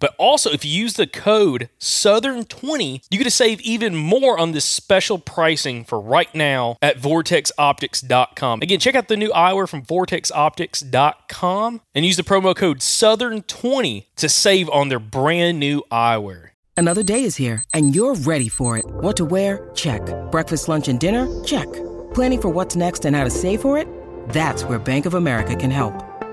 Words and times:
But 0.00 0.14
also, 0.18 0.50
if 0.50 0.64
you 0.64 0.70
use 0.70 0.94
the 0.94 1.06
code 1.06 1.68
Southern20, 1.78 3.04
you 3.10 3.18
get 3.18 3.24
to 3.24 3.30
save 3.30 3.60
even 3.60 3.94
more 3.94 4.38
on 4.38 4.52
this 4.52 4.64
special 4.64 5.18
pricing 5.18 5.84
for 5.84 6.00
right 6.00 6.34
now 6.34 6.76
at 6.80 6.98
vortexoptics.com. 6.98 8.62
Again, 8.62 8.78
check 8.78 8.94
out 8.94 9.08
the 9.08 9.16
new 9.16 9.30
eyewear 9.30 9.68
from 9.68 9.82
vortexoptics.com 9.82 11.80
and 11.94 12.04
use 12.04 12.16
the 12.16 12.22
promo 12.22 12.56
code 12.56 12.78
Southern20 12.78 14.06
to 14.16 14.28
save 14.28 14.68
on 14.70 14.88
their 14.88 14.98
brand 14.98 15.58
new 15.58 15.82
eyewear. 15.90 16.50
Another 16.76 17.02
day 17.02 17.24
is 17.24 17.36
here, 17.36 17.62
and 17.74 17.94
you're 17.94 18.14
ready 18.14 18.48
for 18.48 18.78
it. 18.78 18.84
What 18.86 19.16
to 19.18 19.24
wear? 19.24 19.70
Check. 19.74 20.02
Breakfast, 20.30 20.68
lunch, 20.68 20.88
and 20.88 20.98
dinner? 20.98 21.26
Check. 21.44 21.70
Planning 22.14 22.40
for 22.40 22.48
what's 22.48 22.76
next 22.76 23.04
and 23.04 23.14
how 23.14 23.24
to 23.24 23.30
save 23.30 23.60
for 23.60 23.76
it? 23.78 23.86
That's 24.30 24.64
where 24.64 24.78
Bank 24.78 25.06
of 25.06 25.14
America 25.14 25.54
can 25.54 25.70
help. 25.70 25.94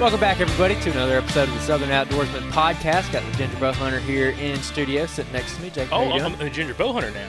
Welcome 0.00 0.20
back, 0.20 0.40
everybody, 0.40 0.80
to 0.80 0.90
another 0.92 1.18
episode 1.18 1.48
of 1.48 1.54
the 1.54 1.60
Southern 1.60 1.90
Outdoorsman 1.90 2.50
Podcast. 2.52 3.12
Got 3.12 3.30
the 3.30 3.36
Ginger 3.36 3.58
Bow 3.58 3.72
Hunter 3.72 4.00
here 4.00 4.30
in 4.30 4.56
studio, 4.62 5.04
sitting 5.04 5.30
next 5.32 5.56
to 5.56 5.62
me. 5.62 5.68
Jake, 5.68 5.88
Oh, 5.92 6.10
I'm 6.12 6.32
doing? 6.36 6.48
a 6.48 6.50
ginger 6.50 6.72
bow 6.72 6.94
hunter 6.94 7.10
now, 7.10 7.28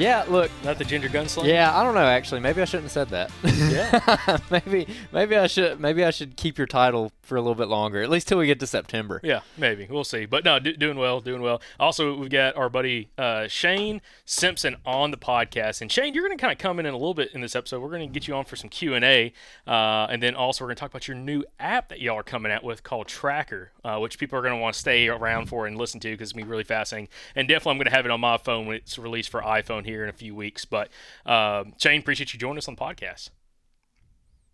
yeah. 0.00 0.24
Look, 0.28 0.50
not 0.64 0.78
the 0.78 0.84
ginger 0.84 1.08
gunslinger. 1.08 1.46
yeah. 1.46 1.78
I 1.78 1.84
don't 1.84 1.94
know. 1.94 2.00
Actually, 2.00 2.40
maybe 2.40 2.60
I 2.62 2.64
shouldn't 2.64 2.90
have 2.90 2.92
said 2.92 3.08
that. 3.10 3.30
Yeah. 3.44 4.38
maybe, 4.50 4.86
maybe 5.12 5.36
I 5.36 5.46
should. 5.46 5.80
Maybe 5.80 6.04
I 6.04 6.10
should 6.10 6.36
keep 6.36 6.58
your 6.58 6.66
title 6.66 7.12
for 7.22 7.36
a 7.36 7.40
little 7.40 7.54
bit 7.54 7.68
longer, 7.68 8.02
at 8.02 8.10
least 8.10 8.26
till 8.26 8.38
we 8.38 8.46
get 8.46 8.58
to 8.58 8.66
September. 8.66 9.20
Yeah, 9.22 9.40
maybe 9.56 9.86
we'll 9.88 10.02
see. 10.02 10.26
But 10.26 10.44
no, 10.44 10.58
do, 10.58 10.72
doing 10.72 10.98
well, 10.98 11.20
doing 11.20 11.42
well. 11.42 11.62
Also, 11.78 12.16
we've 12.16 12.28
got 12.28 12.56
our 12.56 12.68
buddy 12.68 13.08
uh, 13.16 13.46
Shane 13.46 14.00
Simpson 14.24 14.76
on 14.84 15.12
the 15.12 15.16
podcast, 15.16 15.80
and 15.80 15.92
Shane, 15.92 16.12
you're 16.12 16.26
going 16.26 16.36
to 16.36 16.40
kind 16.40 16.52
of 16.52 16.58
come 16.58 16.80
in 16.80 16.86
in 16.86 16.92
a 16.92 16.96
little 16.96 17.14
bit 17.14 17.30
in 17.32 17.40
this 17.40 17.54
episode. 17.54 17.80
We're 17.80 17.90
going 17.90 18.08
to 18.08 18.12
get 18.12 18.26
you 18.26 18.34
on 18.34 18.44
for 18.44 18.56
some 18.56 18.68
Q 18.68 18.94
and 18.94 19.04
A, 19.04 19.32
uh, 19.66 20.08
and 20.10 20.20
then 20.20 20.34
also 20.34 20.64
we're 20.64 20.68
going 20.68 20.76
to 20.76 20.80
talk 20.80 20.90
about 20.90 21.06
your 21.06 21.16
new 21.16 21.44
app 21.60 21.90
that 21.90 22.00
y'all 22.00 22.16
are 22.16 22.24
coming 22.24 22.50
out 22.50 22.64
with 22.64 22.82
called 22.82 23.06
TRAKR, 23.06 23.68
uh, 23.84 23.98
which 23.98 24.18
people 24.18 24.36
are 24.36 24.42
going 24.42 24.54
to 24.54 24.60
want 24.60 24.74
to 24.74 24.80
stay 24.80 25.06
around 25.06 25.46
for 25.46 25.66
and 25.68 25.78
listen 25.78 26.00
to 26.00 26.10
because 26.10 26.30
it's 26.30 26.32
gonna 26.32 26.46
be 26.46 26.50
really 26.50 26.64
fascinating. 26.64 27.08
And 27.36 27.46
definitely, 27.46 27.70
I'm 27.72 27.78
going 27.78 27.86
to 27.86 27.92
have 27.92 28.06
it 28.06 28.10
on 28.10 28.20
my 28.20 28.38
phone 28.38 28.66
when 28.66 28.76
it's 28.76 28.98
released 28.98 29.30
for 29.30 29.40
iPhone 29.42 29.86
here 29.90 30.02
in 30.02 30.08
a 30.08 30.14
few 30.14 30.34
weeks. 30.34 30.64
But 30.64 30.88
um, 31.26 31.74
Shane, 31.78 32.00
appreciate 32.00 32.32
you 32.32 32.40
joining 32.40 32.58
us 32.58 32.68
on 32.68 32.74
the 32.76 32.80
podcast. 32.80 33.30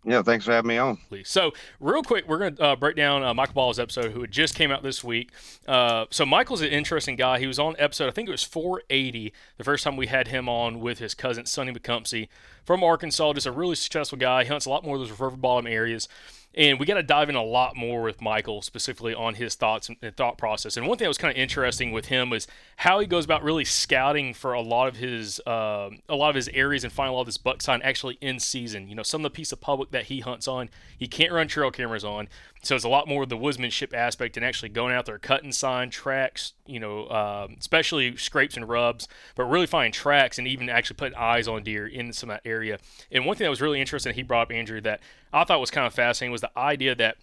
Yeah, 0.05 0.21
thanks 0.21 0.45
for 0.45 0.53
having 0.53 0.69
me 0.69 0.77
on. 0.77 0.99
So, 1.25 1.51
real 1.81 2.01
quick, 2.01 2.29
we're 2.29 2.37
going 2.37 2.55
to 2.55 2.63
uh, 2.63 2.75
break 2.77 2.95
down 2.95 3.23
uh, 3.23 3.33
Michael 3.33 3.55
Ball's 3.55 3.77
episode, 3.77 4.11
who 4.11 4.21
had 4.21 4.31
just 4.31 4.55
came 4.55 4.71
out 4.71 4.81
this 4.81 5.03
week. 5.03 5.31
Uh, 5.67 6.05
so, 6.11 6.25
Michael's 6.25 6.61
an 6.61 6.69
interesting 6.69 7.17
guy. 7.17 7.39
He 7.39 7.47
was 7.47 7.59
on 7.59 7.75
episode, 7.77 8.07
I 8.07 8.11
think 8.11 8.29
it 8.29 8.31
was 8.31 8.43
480, 8.43 9.33
the 9.57 9.63
first 9.65 9.83
time 9.83 9.97
we 9.97 10.07
had 10.07 10.29
him 10.29 10.47
on 10.47 10.79
with 10.79 10.99
his 10.99 11.13
cousin 11.13 11.45
Sonny 11.45 11.73
McCumpsey 11.73 12.29
from 12.63 12.83
Arkansas. 12.83 13.33
Just 13.33 13.47
a 13.47 13.51
really 13.51 13.75
successful 13.75 14.17
guy. 14.17 14.43
He 14.43 14.49
hunts 14.49 14.65
a 14.65 14.69
lot 14.69 14.85
more 14.85 14.95
of 14.95 15.01
those 15.01 15.11
river 15.11 15.31
bottom 15.31 15.67
areas. 15.67 16.07
And 16.57 16.79
we 16.79 16.87
got 16.87 16.95
to 16.95 17.03
dive 17.03 17.29
in 17.29 17.35
a 17.35 17.43
lot 17.43 17.75
more 17.75 18.01
with 18.01 18.19
Michael, 18.19 18.63
specifically 18.63 19.13
on 19.13 19.35
his 19.35 19.53
thoughts 19.53 19.89
and, 19.89 20.17
thought 20.17 20.39
process. 20.39 20.75
And 20.75 20.87
one 20.87 20.97
thing 20.97 21.05
that 21.05 21.09
was 21.09 21.19
kind 21.19 21.31
of 21.31 21.39
interesting 21.39 21.91
with 21.91 22.07
him 22.07 22.31
was 22.31 22.47
how 22.77 22.99
he 22.99 23.05
goes 23.05 23.25
about 23.25 23.43
really 23.43 23.63
scouting 23.63 24.33
for 24.33 24.53
a 24.53 24.61
lot 24.61 24.87
of 24.87 24.95
his 24.95 25.39
uh, 25.41 25.91
a 26.09 26.15
lot 26.15 26.29
of 26.29 26.35
his 26.35 26.49
areas 26.49 26.83
and 26.83 26.91
finding 26.91 27.11
a 27.11 27.13
lot 27.13 27.21
of 27.21 27.27
this 27.27 27.37
buck 27.37 27.61
sign 27.61 27.79
actually 27.83 28.17
in 28.21 28.39
season. 28.39 28.89
You 28.89 28.95
know, 28.95 29.03
some 29.03 29.23
of 29.23 29.31
the 29.31 29.35
piece 29.35 29.51
of 29.51 29.61
public 29.61 29.91
that 29.91 30.05
he 30.05 30.21
hunts 30.21 30.47
on, 30.47 30.69
he 30.97 31.07
can't 31.07 31.31
run 31.31 31.47
trail 31.47 31.69
cameras 31.69 32.03
on. 32.03 32.27
So 32.63 32.75
it's 32.75 32.83
a 32.83 32.89
lot 32.89 33.07
more 33.07 33.23
of 33.23 33.29
the 33.29 33.37
woodsmanship 33.37 33.93
aspect 33.93 34.35
and 34.35 34.45
actually 34.45 34.69
going 34.69 34.93
out 34.93 35.05
there 35.05 35.19
cutting 35.19 35.51
sign 35.51 35.91
tracks, 35.91 36.53
you 36.65 36.79
know, 36.79 37.07
um, 37.09 37.55
especially 37.59 38.17
scrapes 38.17 38.57
and 38.57 38.67
rubs, 38.67 39.07
but 39.35 39.45
really 39.45 39.67
finding 39.67 39.91
tracks 39.91 40.39
and 40.39 40.47
even 40.47 40.67
actually 40.67 40.95
putting 40.95 41.17
eyes 41.17 41.47
on 41.47 41.63
deer 41.63 41.85
in 41.85 42.11
some 42.13 42.31
of 42.31 42.37
that 42.37 42.49
area. 42.49 42.79
And 43.11 43.25
one 43.25 43.37
thing 43.37 43.45
that 43.45 43.51
was 43.51 43.61
really 43.61 43.79
interesting 43.79 44.13
he 44.15 44.23
brought 44.23 44.47
up, 44.47 44.51
Andrew, 44.51 44.81
that 44.81 45.01
I 45.31 45.43
thought 45.43 45.59
was 45.59 45.71
kind 45.71 45.85
of 45.85 45.93
fascinating 45.93 46.31
was 46.31 46.41
the 46.41 46.46
idea 46.55 46.95
that 46.95 47.17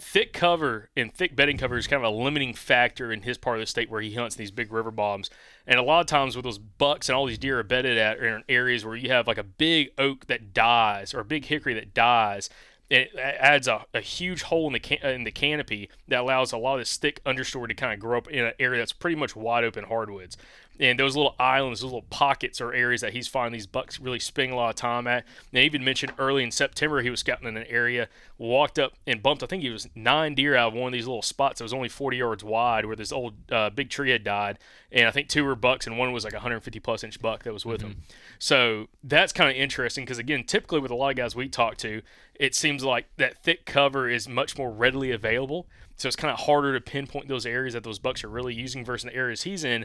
thick 0.00 0.32
cover 0.32 0.88
and 0.96 1.12
thick 1.12 1.36
bedding 1.36 1.58
cover 1.58 1.76
is 1.76 1.86
kind 1.86 2.02
of 2.02 2.12
a 2.12 2.16
limiting 2.16 2.54
factor 2.54 3.12
in 3.12 3.22
his 3.22 3.36
part 3.36 3.56
of 3.56 3.60
the 3.60 3.66
state 3.66 3.90
where 3.90 4.00
he 4.00 4.14
hunts 4.14 4.34
these 4.34 4.50
big 4.50 4.72
river 4.72 4.90
bottoms. 4.90 5.30
And 5.66 5.78
a 5.78 5.82
lot 5.82 6.00
of 6.00 6.06
times 6.06 6.36
with 6.36 6.44
those 6.44 6.58
bucks 6.58 7.08
and 7.08 7.16
all 7.16 7.26
these 7.26 7.38
deer 7.38 7.58
are 7.60 7.62
bedded 7.62 7.98
at 7.98 8.18
are 8.18 8.36
in 8.36 8.44
areas 8.48 8.84
where 8.84 8.96
you 8.96 9.10
have 9.10 9.26
like 9.26 9.38
a 9.38 9.44
big 9.44 9.90
oak 9.98 10.26
that 10.26 10.54
dies 10.54 11.12
or 11.12 11.20
a 11.20 11.24
big 11.24 11.44
hickory 11.44 11.74
that 11.74 11.92
dies. 11.92 12.48
And 12.90 13.02
it 13.02 13.16
adds 13.16 13.68
a, 13.68 13.84
a 13.94 14.00
huge 14.00 14.42
hole 14.42 14.66
in 14.66 14.72
the 14.72 14.80
can- 14.80 15.06
in 15.06 15.24
the 15.24 15.30
canopy 15.30 15.90
that 16.08 16.20
allows 16.20 16.50
a 16.52 16.58
lot 16.58 16.74
of 16.74 16.80
this 16.80 16.96
thick 16.96 17.22
understory 17.24 17.68
to 17.68 17.74
kind 17.74 17.92
of 17.92 18.00
grow 18.00 18.18
up 18.18 18.28
in 18.28 18.44
an 18.44 18.52
area 18.58 18.80
that's 18.80 18.92
pretty 18.92 19.16
much 19.16 19.36
wide 19.36 19.64
open 19.64 19.84
hardwoods. 19.84 20.36
And 20.80 20.98
those 20.98 21.14
little 21.14 21.34
islands, 21.38 21.82
those 21.82 21.92
little 21.92 22.08
pockets 22.08 22.58
are 22.58 22.72
areas 22.72 23.02
that 23.02 23.12
he's 23.12 23.28
finding 23.28 23.52
these 23.52 23.66
bucks 23.66 24.00
really 24.00 24.18
spending 24.18 24.52
a 24.52 24.56
lot 24.56 24.70
of 24.70 24.76
time 24.76 25.06
at. 25.06 25.24
And 25.24 25.52
they 25.52 25.64
even 25.64 25.84
mentioned 25.84 26.14
early 26.18 26.42
in 26.42 26.50
September 26.50 27.02
he 27.02 27.10
was 27.10 27.20
scouting 27.20 27.46
in 27.46 27.58
an 27.58 27.66
area, 27.68 28.08
walked 28.38 28.78
up 28.78 28.94
and 29.06 29.22
bumped, 29.22 29.42
I 29.42 29.46
think 29.46 29.62
he 29.62 29.68
was 29.68 29.88
nine 29.94 30.34
deer 30.34 30.56
out 30.56 30.68
of 30.68 30.74
one 30.74 30.86
of 30.86 30.92
these 30.94 31.06
little 31.06 31.20
spots 31.20 31.58
that 31.58 31.64
was 31.64 31.74
only 31.74 31.90
40 31.90 32.16
yards 32.16 32.42
wide 32.42 32.86
where 32.86 32.96
this 32.96 33.12
old 33.12 33.34
uh, 33.52 33.68
big 33.68 33.90
tree 33.90 34.10
had 34.10 34.24
died. 34.24 34.58
And 34.90 35.06
I 35.06 35.10
think 35.10 35.28
two 35.28 35.44
were 35.44 35.54
bucks 35.54 35.86
and 35.86 35.98
one 35.98 36.12
was 36.12 36.24
like 36.24 36.32
150 36.32 36.80
plus 36.80 37.04
inch 37.04 37.20
buck 37.20 37.42
that 37.42 37.52
was 37.52 37.66
with 37.66 37.82
mm-hmm. 37.82 37.90
him. 37.90 38.02
So 38.38 38.88
that's 39.04 39.34
kind 39.34 39.50
of 39.50 39.56
interesting 39.56 40.06
because, 40.06 40.18
again, 40.18 40.44
typically 40.44 40.80
with 40.80 40.90
a 40.90 40.94
lot 40.96 41.10
of 41.10 41.16
guys 41.16 41.36
we 41.36 41.50
talk 41.50 41.76
to, 41.78 42.00
it 42.36 42.54
seems 42.54 42.82
like 42.82 43.06
that 43.18 43.42
thick 43.44 43.66
cover 43.66 44.08
is 44.08 44.26
much 44.26 44.56
more 44.56 44.70
readily 44.70 45.10
available. 45.10 45.66
So 45.96 46.06
it's 46.06 46.16
kind 46.16 46.32
of 46.32 46.40
harder 46.40 46.72
to 46.72 46.80
pinpoint 46.80 47.28
those 47.28 47.44
areas 47.44 47.74
that 47.74 47.84
those 47.84 47.98
bucks 47.98 48.24
are 48.24 48.28
really 48.28 48.54
using 48.54 48.82
versus 48.82 49.10
the 49.10 49.14
areas 49.14 49.42
he's 49.42 49.62
in 49.62 49.84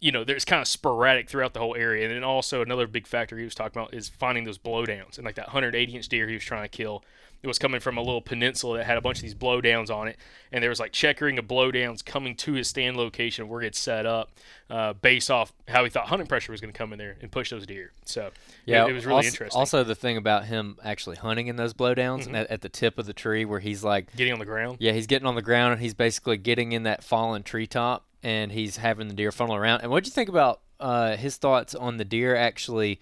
you 0.00 0.10
know, 0.10 0.24
there's 0.24 0.46
kind 0.46 0.62
of 0.62 0.66
sporadic 0.68 1.28
throughout 1.28 1.52
the 1.52 1.60
whole 1.60 1.76
area. 1.76 2.06
And 2.06 2.14
then 2.14 2.24
also 2.24 2.62
another 2.62 2.86
big 2.86 3.06
factor 3.06 3.36
he 3.36 3.44
was 3.44 3.54
talking 3.54 3.80
about 3.80 3.94
is 3.94 4.08
finding 4.08 4.44
those 4.44 4.58
blowdowns. 4.58 5.18
And 5.18 5.24
like 5.24 5.34
that 5.34 5.48
180 5.48 5.94
inch 5.94 6.08
deer 6.08 6.26
he 6.26 6.34
was 6.34 6.42
trying 6.42 6.62
to 6.62 6.68
kill, 6.68 7.04
it 7.42 7.46
was 7.46 7.58
coming 7.58 7.80
from 7.80 7.96
a 7.98 8.02
little 8.02 8.22
peninsula 8.22 8.78
that 8.78 8.84
had 8.84 8.96
a 8.96 9.00
bunch 9.02 9.18
of 9.18 9.22
these 9.22 9.34
blowdowns 9.34 9.90
on 9.90 10.08
it. 10.08 10.16
And 10.52 10.62
there 10.62 10.70
was 10.70 10.80
like 10.80 10.92
checkering 10.92 11.38
of 11.38 11.46
blowdowns 11.46 12.04
coming 12.04 12.34
to 12.36 12.54
his 12.54 12.68
stand 12.68 12.96
location 12.96 13.48
where 13.48 13.60
it's 13.62 13.78
set 13.78 14.06
up 14.06 14.30
uh, 14.70 14.94
based 14.94 15.30
off 15.30 15.52
how 15.68 15.84
he 15.84 15.90
thought 15.90 16.06
hunting 16.08 16.26
pressure 16.26 16.52
was 16.52 16.62
going 16.62 16.72
to 16.72 16.76
come 16.76 16.92
in 16.92 16.98
there 16.98 17.16
and 17.20 17.30
push 17.30 17.50
those 17.50 17.66
deer. 17.66 17.92
So 18.06 18.30
yeah, 18.64 18.86
it, 18.86 18.90
it 18.90 18.92
was 18.94 19.04
really 19.04 19.16
also, 19.16 19.28
interesting. 19.28 19.58
Also, 19.58 19.84
the 19.84 19.94
thing 19.94 20.16
about 20.16 20.46
him 20.46 20.78
actually 20.82 21.16
hunting 21.16 21.46
in 21.46 21.56
those 21.56 21.74
blowdowns 21.74 22.24
mm-hmm. 22.24 22.36
at, 22.36 22.50
at 22.50 22.60
the 22.62 22.68
tip 22.70 22.98
of 22.98 23.04
the 23.06 23.14
tree 23.14 23.44
where 23.44 23.60
he's 23.60 23.84
like 23.84 24.14
getting 24.16 24.32
on 24.32 24.38
the 24.38 24.46
ground. 24.46 24.78
Yeah, 24.80 24.92
he's 24.92 25.06
getting 25.06 25.26
on 25.26 25.34
the 25.34 25.42
ground 25.42 25.72
and 25.72 25.82
he's 25.82 25.94
basically 25.94 26.38
getting 26.38 26.72
in 26.72 26.84
that 26.84 27.04
fallen 27.04 27.42
treetop 27.42 28.04
and 28.22 28.52
he's 28.52 28.76
having 28.76 29.08
the 29.08 29.14
deer 29.14 29.32
funnel 29.32 29.56
around. 29.56 29.80
And 29.82 29.90
what 29.90 30.04
do 30.04 30.08
you 30.08 30.12
think 30.12 30.28
about 30.28 30.60
uh, 30.78 31.16
his 31.16 31.36
thoughts 31.36 31.74
on 31.74 31.96
the 31.96 32.04
deer 32.04 32.34
actually 32.36 33.00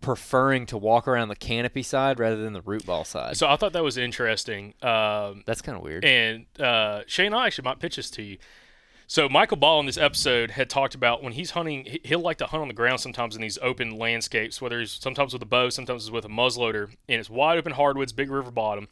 preferring 0.00 0.66
to 0.66 0.76
walk 0.76 1.08
around 1.08 1.28
the 1.28 1.36
canopy 1.36 1.82
side 1.82 2.18
rather 2.18 2.36
than 2.36 2.52
the 2.52 2.60
root 2.62 2.84
ball 2.84 3.04
side? 3.04 3.36
So 3.36 3.48
I 3.48 3.56
thought 3.56 3.72
that 3.72 3.84
was 3.84 3.96
interesting. 3.96 4.74
Um, 4.82 5.42
That's 5.46 5.62
kind 5.62 5.76
of 5.76 5.82
weird. 5.82 6.04
And 6.04 6.46
uh, 6.60 7.02
Shane, 7.06 7.32
I 7.32 7.46
actually 7.46 7.64
might 7.64 7.78
pitch 7.78 7.96
this 7.96 8.10
to 8.10 8.22
you. 8.22 8.38
So 9.06 9.28
Michael 9.28 9.58
Ball 9.58 9.80
in 9.80 9.86
this 9.86 9.98
episode 9.98 10.52
had 10.52 10.70
talked 10.70 10.94
about 10.94 11.22
when 11.22 11.34
he's 11.34 11.50
hunting, 11.50 11.98
he'll 12.04 12.20
like 12.20 12.38
to 12.38 12.46
hunt 12.46 12.62
on 12.62 12.68
the 12.68 12.74
ground 12.74 13.00
sometimes 13.00 13.36
in 13.36 13.42
these 13.42 13.58
open 13.60 13.98
landscapes, 13.98 14.62
whether 14.62 14.80
it's 14.80 14.92
sometimes 14.92 15.34
with 15.34 15.42
a 15.42 15.46
bow, 15.46 15.68
sometimes 15.68 16.04
it's 16.04 16.10
with 16.10 16.24
a 16.24 16.28
muzzleloader, 16.28 16.88
and 17.08 17.20
it's 17.20 17.28
wide 17.28 17.58
open 17.58 17.72
hardwoods, 17.72 18.12
big 18.12 18.30
river 18.30 18.50
bottom. 18.50 18.88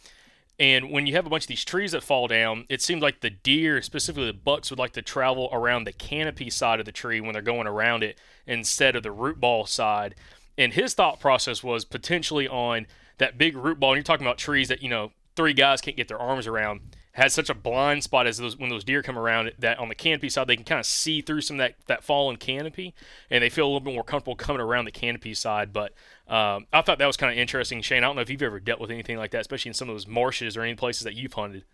And 0.62 0.93
when 0.93 1.09
you 1.09 1.14
have 1.14 1.26
a 1.26 1.29
bunch 1.29 1.43
of 1.43 1.49
these 1.49 1.64
trees 1.64 1.91
that 1.91 2.05
fall 2.05 2.29
down, 2.29 2.67
it 2.69 2.81
seems 2.81 3.03
like 3.03 3.19
the 3.19 3.31
deer, 3.31 3.82
specifically 3.82 4.26
the 4.26 4.32
bucks, 4.32 4.70
would 4.70 4.79
like 4.79 4.93
to 4.93 5.03
travel 5.03 5.49
around 5.53 5.82
the 5.82 5.93
canopy 5.93 6.50
side 6.50 6.79
of 6.79 6.87
the 6.87 6.93
tree 6.93 7.20
when 7.20 7.32
they're 7.32 7.43
going 7.43 7.67
around 7.67 8.05
it 8.05 8.17
instead 8.47 8.94
of 8.94 9.03
the 9.03 9.11
root 9.11 9.41
ball 9.41 9.67
side. 9.67 10.14
And 10.56 10.73
his 10.73 10.94
thought 10.94 11.19
process 11.19 11.64
was 11.64 11.85
potentially 11.85 12.47
on 12.47 12.87
that 13.19 13.37
big 13.37 13.56
root 13.56 13.81
ball. 13.81 13.91
And 13.91 13.97
you're 13.97 14.05
talking 14.05 14.25
about 14.25 14.38
trees 14.38 14.69
that, 14.69 14.85
you 14.85 14.88
know, 14.88 15.11
three 15.35 15.53
guys 15.53 15.81
can't 15.81 15.97
get 15.97 16.06
their 16.06 16.20
arms 16.20 16.47
around 16.47 16.94
has 17.12 17.35
such 17.35 17.50
a 17.50 17.55
blind 17.55 18.03
spot 18.03 18.26
as 18.26 18.38
those 18.38 18.56
when 18.56 18.70
those 18.70 18.85
deer 18.85 19.03
come 19.03 19.19
around 19.19 19.53
that 19.59 19.79
on 19.79 19.88
the 19.88 19.94
canopy 19.94 20.29
side 20.29 20.47
they 20.47 20.56
can 20.56 20.64
kind 20.64 20.81
of 20.81 20.87
see 20.87 21.20
through 21.20 21.43
some 21.43 21.56
of 21.56 21.59
that, 21.59 21.75
that 21.87 22.03
fallen 22.03 22.37
canopy 22.37 22.94
and 23.31 23.43
they 23.43 23.50
feel 23.50 23.67
a 23.67 23.69
little 23.69 23.81
bit 23.81 23.94
more 23.94 24.05
comfortable 24.05 24.35
coming 24.35 24.62
around 24.62 24.87
the 24.87 24.91
canopy 24.91 25.35
side. 25.35 25.73
But 25.73 25.93
um, 26.26 26.67
i 26.73 26.81
thought 26.81 26.99
that 26.99 27.06
was 27.06 27.17
kind 27.17 27.32
of 27.32 27.38
interesting 27.38 27.82
shane. 27.82 28.03
I 28.03 28.06
don't 28.06 28.17
know 28.17 28.23
if 28.23 28.31
you've 28.31 28.43
ever 28.43 28.61
dealt 28.61 28.81
with 28.81 28.91
anything 28.91 29.19
like 29.19 29.31
that 29.32 29.43
especially 29.43 29.70
in 29.70 29.75
some 29.75 29.88
of 29.88 29.94
those 29.94 30.06
marshes 30.06 30.56
or 30.56 30.62
any 30.62 30.75
places 30.75 31.03
that 31.05 31.14
you've 31.14 31.35
hunted. 31.35 31.64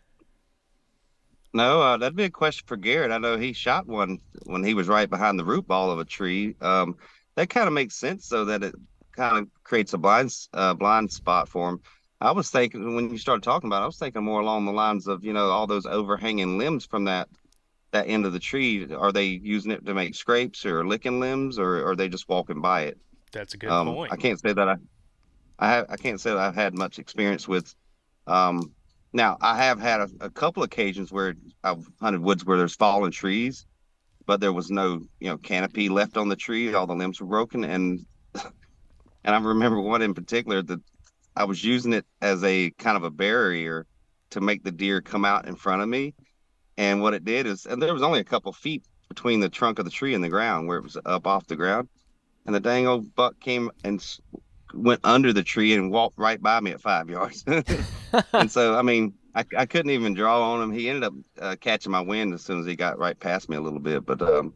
No 1.54 1.80
uh, 1.80 1.96
that'd 1.96 2.16
be 2.16 2.24
a 2.24 2.30
question 2.30 2.64
for 2.66 2.76
garrett. 2.76 3.12
I 3.12 3.18
know 3.18 3.36
he 3.36 3.52
shot 3.52 3.86
one 3.86 4.18
when 4.44 4.64
he 4.64 4.74
was 4.74 4.88
right 4.88 5.08
behind 5.08 5.38
the 5.38 5.44
root 5.44 5.68
ball 5.68 5.90
of 5.90 6.00
a 6.00 6.04
tree. 6.04 6.56
Um, 6.60 6.96
that 7.36 7.48
kind 7.48 7.68
of 7.68 7.72
makes 7.72 7.94
sense 7.94 8.28
though 8.28 8.46
that 8.46 8.64
it 8.64 8.74
kind 9.12 9.38
of 9.38 9.48
creates 9.62 9.92
a 9.92 9.98
blind 9.98 10.34
uh, 10.52 10.74
blind 10.74 11.12
spot 11.12 11.48
for 11.48 11.70
him 11.70 11.80
I 12.20 12.32
was 12.32 12.50
thinking 12.50 12.96
when 12.96 13.10
you 13.10 13.18
started 13.18 13.42
talking 13.42 13.68
about, 13.68 13.80
it, 13.80 13.84
I 13.84 13.86
was 13.86 13.98
thinking 13.98 14.24
more 14.24 14.40
along 14.40 14.64
the 14.64 14.72
lines 14.72 15.06
of 15.06 15.24
you 15.24 15.32
know 15.32 15.50
all 15.50 15.66
those 15.66 15.86
overhanging 15.86 16.58
limbs 16.58 16.84
from 16.84 17.04
that 17.04 17.28
that 17.92 18.08
end 18.08 18.26
of 18.26 18.32
the 18.32 18.40
tree. 18.40 18.92
Are 18.92 19.12
they 19.12 19.26
using 19.26 19.70
it 19.70 19.86
to 19.86 19.94
make 19.94 20.14
scrapes 20.14 20.66
or 20.66 20.86
licking 20.86 21.20
limbs, 21.20 21.58
or, 21.58 21.78
or 21.78 21.90
are 21.90 21.96
they 21.96 22.08
just 22.08 22.28
walking 22.28 22.60
by 22.60 22.82
it? 22.82 22.98
That's 23.32 23.54
a 23.54 23.58
good 23.58 23.70
um, 23.70 23.94
point. 23.94 24.12
I 24.12 24.16
can't 24.16 24.40
say 24.40 24.52
that 24.52 24.68
I, 24.68 24.76
I 25.58 25.68
have, 25.68 25.86
I 25.88 25.96
can't 25.96 26.20
say 26.20 26.30
that 26.30 26.38
I've 26.38 26.54
had 26.54 26.74
much 26.74 26.98
experience 26.98 27.46
with. 27.46 27.74
Um, 28.26 28.72
now 29.12 29.38
I 29.40 29.56
have 29.56 29.80
had 29.80 30.00
a, 30.00 30.08
a 30.20 30.30
couple 30.30 30.62
occasions 30.64 31.12
where 31.12 31.34
I've 31.62 31.86
hunted 32.00 32.20
woods 32.20 32.44
where 32.44 32.58
there's 32.58 32.74
fallen 32.74 33.10
trees, 33.12 33.64
but 34.26 34.40
there 34.40 34.52
was 34.52 34.70
no 34.70 35.02
you 35.20 35.28
know 35.28 35.38
canopy 35.38 35.88
left 35.88 36.16
on 36.16 36.28
the 36.28 36.36
tree. 36.36 36.74
All 36.74 36.86
the 36.86 36.94
limbs 36.94 37.20
were 37.20 37.26
broken, 37.28 37.62
and 37.62 38.04
and 38.34 39.34
I 39.36 39.38
remember 39.38 39.80
one 39.80 40.02
in 40.02 40.14
particular 40.14 40.62
that 40.62 40.80
I 41.38 41.44
was 41.44 41.62
using 41.62 41.92
it 41.92 42.04
as 42.20 42.42
a 42.42 42.70
kind 42.72 42.96
of 42.96 43.04
a 43.04 43.10
barrier 43.10 43.86
to 44.30 44.40
make 44.40 44.64
the 44.64 44.72
deer 44.72 45.00
come 45.00 45.24
out 45.24 45.46
in 45.46 45.54
front 45.54 45.82
of 45.82 45.88
me. 45.88 46.14
And 46.76 47.00
what 47.00 47.14
it 47.14 47.24
did 47.24 47.46
is, 47.46 47.64
and 47.64 47.80
there 47.80 47.94
was 47.94 48.02
only 48.02 48.18
a 48.18 48.24
couple 48.24 48.52
feet 48.52 48.82
between 49.08 49.38
the 49.38 49.48
trunk 49.48 49.78
of 49.78 49.84
the 49.84 49.90
tree 49.90 50.14
and 50.14 50.22
the 50.22 50.28
ground 50.28 50.66
where 50.66 50.78
it 50.78 50.82
was 50.82 50.96
up 51.06 51.28
off 51.28 51.46
the 51.46 51.54
ground. 51.54 51.88
And 52.44 52.54
the 52.54 52.60
dang 52.60 52.88
old 52.88 53.14
buck 53.14 53.38
came 53.38 53.70
and 53.84 54.04
went 54.74 55.00
under 55.04 55.32
the 55.32 55.44
tree 55.44 55.74
and 55.74 55.92
walked 55.92 56.18
right 56.18 56.42
by 56.42 56.58
me 56.58 56.72
at 56.72 56.80
five 56.80 57.08
yards. 57.08 57.44
and 58.32 58.50
so, 58.50 58.74
I 58.74 58.82
mean, 58.82 59.14
I, 59.34 59.44
I 59.56 59.66
couldn't 59.66 59.92
even 59.92 60.14
draw 60.14 60.42
on 60.52 60.60
him. 60.60 60.72
He 60.72 60.88
ended 60.88 61.04
up 61.04 61.14
uh, 61.40 61.56
catching 61.60 61.92
my 61.92 62.00
wind 62.00 62.34
as 62.34 62.42
soon 62.42 62.58
as 62.58 62.66
he 62.66 62.74
got 62.74 62.98
right 62.98 63.18
past 63.18 63.48
me 63.48 63.56
a 63.56 63.60
little 63.60 63.78
bit. 63.78 64.04
But 64.04 64.22
um, 64.22 64.54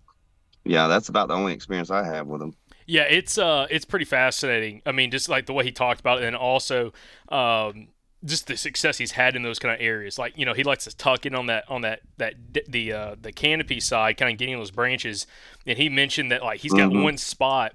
yeah, 0.64 0.88
that's 0.88 1.08
about 1.08 1.28
the 1.28 1.34
only 1.34 1.52
experience 1.52 1.90
I 1.90 2.04
have 2.04 2.26
with 2.26 2.42
him. 2.42 2.54
Yeah, 2.86 3.02
it's 3.02 3.38
uh, 3.38 3.66
it's 3.70 3.84
pretty 3.84 4.04
fascinating. 4.04 4.82
I 4.84 4.92
mean, 4.92 5.10
just 5.10 5.28
like 5.28 5.46
the 5.46 5.52
way 5.52 5.64
he 5.64 5.72
talked 5.72 6.00
about 6.00 6.22
it, 6.22 6.26
and 6.26 6.36
also 6.36 6.92
um, 7.28 7.88
just 8.24 8.46
the 8.46 8.56
success 8.56 8.98
he's 8.98 9.12
had 9.12 9.36
in 9.36 9.42
those 9.42 9.58
kind 9.58 9.74
of 9.74 9.80
areas. 9.80 10.18
Like 10.18 10.36
you 10.36 10.44
know, 10.44 10.54
he 10.54 10.62
likes 10.62 10.84
to 10.84 10.96
tuck 10.96 11.26
in 11.26 11.34
on 11.34 11.46
that 11.46 11.64
on 11.68 11.82
that 11.82 12.00
that 12.18 12.34
the 12.68 12.92
uh, 12.92 13.16
the 13.20 13.32
canopy 13.32 13.80
side, 13.80 14.16
kind 14.16 14.32
of 14.32 14.38
getting 14.38 14.56
those 14.58 14.70
branches. 14.70 15.26
And 15.66 15.78
he 15.78 15.88
mentioned 15.88 16.30
that 16.32 16.42
like 16.42 16.60
he's 16.60 16.72
got 16.72 16.90
mm-hmm. 16.90 17.02
one 17.02 17.16
spot. 17.16 17.74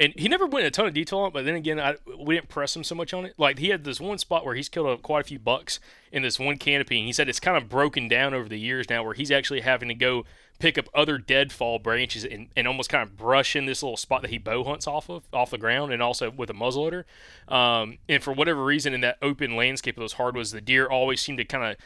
And 0.00 0.14
he 0.16 0.28
never 0.28 0.46
went 0.46 0.64
a 0.64 0.70
ton 0.70 0.86
of 0.86 0.94
detail 0.94 1.18
on 1.18 1.28
it, 1.28 1.32
but 1.34 1.44
then 1.44 1.56
again, 1.56 1.80
I, 1.80 1.96
we 2.16 2.36
didn't 2.36 2.48
press 2.48 2.76
him 2.76 2.84
so 2.84 2.94
much 2.94 3.12
on 3.12 3.24
it. 3.24 3.34
Like 3.36 3.58
he 3.58 3.70
had 3.70 3.82
this 3.82 4.00
one 4.00 4.18
spot 4.18 4.44
where 4.44 4.54
he's 4.54 4.68
killed 4.68 4.86
a, 4.86 4.96
quite 4.96 5.22
a 5.22 5.24
few 5.24 5.40
bucks 5.40 5.80
in 6.12 6.22
this 6.22 6.38
one 6.38 6.56
canopy, 6.56 6.98
and 6.98 7.06
he 7.08 7.12
said 7.12 7.28
it's 7.28 7.40
kind 7.40 7.56
of 7.56 7.68
broken 7.68 8.06
down 8.06 8.32
over 8.32 8.48
the 8.48 8.60
years 8.60 8.88
now, 8.88 9.02
where 9.02 9.14
he's 9.14 9.32
actually 9.32 9.62
having 9.62 9.88
to 9.88 9.96
go 9.96 10.24
pick 10.58 10.76
up 10.76 10.88
other 10.94 11.18
deadfall 11.18 11.78
branches 11.78 12.24
and, 12.24 12.48
and 12.56 12.66
almost 12.66 12.90
kind 12.90 13.02
of 13.02 13.16
brush 13.16 13.54
in 13.54 13.66
this 13.66 13.82
little 13.82 13.96
spot 13.96 14.22
that 14.22 14.30
he 14.30 14.38
bow 14.38 14.64
hunts 14.64 14.86
off 14.86 15.08
of 15.08 15.24
off 15.32 15.50
the 15.50 15.58
ground 15.58 15.92
and 15.92 16.02
also 16.02 16.30
with 16.30 16.50
a 16.50 16.54
muzzleloader. 16.54 17.04
Um, 17.46 17.98
and 18.08 18.22
for 18.22 18.32
whatever 18.32 18.64
reason, 18.64 18.94
in 18.94 19.00
that 19.02 19.18
open 19.22 19.56
landscape 19.56 19.96
of 19.96 20.00
those 20.00 20.14
hardwoods, 20.14 20.50
the 20.50 20.60
deer 20.60 20.86
always 20.86 21.20
seem 21.20 21.36
to 21.36 21.44
kind 21.44 21.64
of 21.64 21.76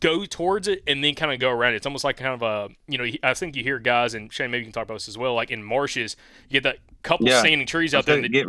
go 0.00 0.24
towards 0.24 0.68
it 0.68 0.82
and 0.86 1.02
then 1.04 1.14
kind 1.14 1.32
of 1.32 1.38
go 1.40 1.50
around 1.50 1.74
it. 1.74 1.76
It's 1.76 1.86
almost 1.86 2.04
like 2.04 2.16
kind 2.16 2.34
of 2.34 2.42
a, 2.42 2.74
you 2.88 2.96
know, 2.96 3.06
I 3.22 3.34
think 3.34 3.56
you 3.56 3.62
hear 3.62 3.78
guys, 3.78 4.14
and 4.14 4.32
Shane, 4.32 4.50
maybe 4.50 4.60
you 4.60 4.66
can 4.66 4.72
talk 4.72 4.84
about 4.84 4.94
this 4.94 5.08
as 5.08 5.18
well, 5.18 5.34
like 5.34 5.50
in 5.50 5.62
marshes, 5.62 6.16
you 6.48 6.54
get 6.54 6.62
that 6.62 6.78
couple 7.02 7.28
yeah. 7.28 7.40
standing 7.40 7.66
trees 7.66 7.94
out 7.94 8.06
there. 8.06 8.20
Get, 8.20 8.46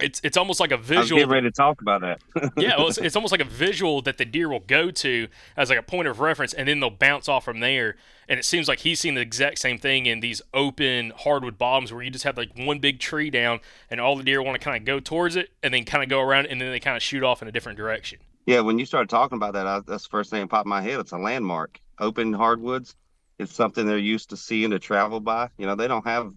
it's 0.00 0.20
it's 0.24 0.36
almost 0.36 0.60
like 0.60 0.72
a 0.72 0.76
visual. 0.76 1.20
I 1.20 1.24
was 1.24 1.32
ready 1.32 1.46
to 1.48 1.52
talk 1.52 1.80
about 1.80 2.00
that. 2.00 2.20
yeah, 2.56 2.76
well, 2.76 2.88
it's, 2.88 2.98
it's 2.98 3.16
almost 3.16 3.32
like 3.32 3.40
a 3.40 3.48
visual 3.48 4.02
that 4.02 4.18
the 4.18 4.24
deer 4.24 4.48
will 4.48 4.60
go 4.60 4.90
to 4.90 5.28
as 5.56 5.70
like 5.70 5.78
a 5.78 5.82
point 5.82 6.08
of 6.08 6.20
reference, 6.20 6.52
and 6.52 6.68
then 6.68 6.80
they'll 6.80 6.90
bounce 6.90 7.28
off 7.28 7.44
from 7.44 7.60
there. 7.60 7.96
And 8.28 8.38
it 8.38 8.44
seems 8.44 8.68
like 8.68 8.80
he's 8.80 9.00
seen 9.00 9.14
the 9.14 9.20
exact 9.20 9.58
same 9.58 9.78
thing 9.78 10.06
in 10.06 10.20
these 10.20 10.40
open 10.54 11.12
hardwood 11.16 11.58
bottoms 11.58 11.92
where 11.92 12.02
you 12.02 12.10
just 12.10 12.24
have 12.24 12.36
like 12.36 12.50
one 12.56 12.78
big 12.78 12.98
tree 12.98 13.30
down, 13.30 13.60
and 13.90 14.00
all 14.00 14.16
the 14.16 14.24
deer 14.24 14.42
want 14.42 14.60
to 14.60 14.64
kind 14.64 14.76
of 14.76 14.84
go 14.84 15.00
towards 15.00 15.36
it, 15.36 15.50
and 15.62 15.72
then 15.72 15.84
kind 15.84 16.02
of 16.02 16.08
go 16.08 16.20
around, 16.20 16.46
and 16.46 16.60
then 16.60 16.70
they 16.70 16.80
kind 16.80 16.96
of 16.96 17.02
shoot 17.02 17.22
off 17.22 17.42
in 17.42 17.48
a 17.48 17.52
different 17.52 17.78
direction. 17.78 18.18
Yeah, 18.46 18.60
when 18.60 18.78
you 18.78 18.86
started 18.86 19.08
talking 19.08 19.36
about 19.36 19.54
that, 19.54 19.66
I, 19.66 19.80
that's 19.86 20.04
the 20.04 20.10
first 20.10 20.30
thing 20.30 20.40
that 20.40 20.48
popped 20.48 20.66
in 20.66 20.70
my 20.70 20.82
head. 20.82 20.98
It's 20.98 21.12
a 21.12 21.18
landmark. 21.18 21.80
Open 22.00 22.32
hardwoods. 22.32 22.96
It's 23.38 23.54
something 23.54 23.86
they're 23.86 23.98
used 23.98 24.30
to 24.30 24.36
seeing 24.36 24.70
to 24.70 24.78
travel 24.78 25.20
by. 25.20 25.48
You 25.58 25.66
know, 25.66 25.74
they 25.74 25.88
don't 25.88 26.06
have 26.06 26.32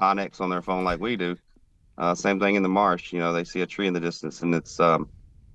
onX 0.00 0.40
on 0.40 0.50
their 0.50 0.62
phone 0.62 0.84
like 0.84 1.00
we 1.00 1.16
do. 1.16 1.36
Uh, 1.98 2.14
same 2.14 2.38
thing 2.38 2.54
in 2.54 2.62
the 2.62 2.68
marsh. 2.68 3.12
You 3.12 3.18
know, 3.18 3.32
they 3.32 3.44
see 3.44 3.60
a 3.60 3.66
tree 3.66 3.88
in 3.88 3.92
the 3.92 4.00
distance, 4.00 4.42
and 4.42 4.54
it's 4.54 4.78
um, 4.78 5.08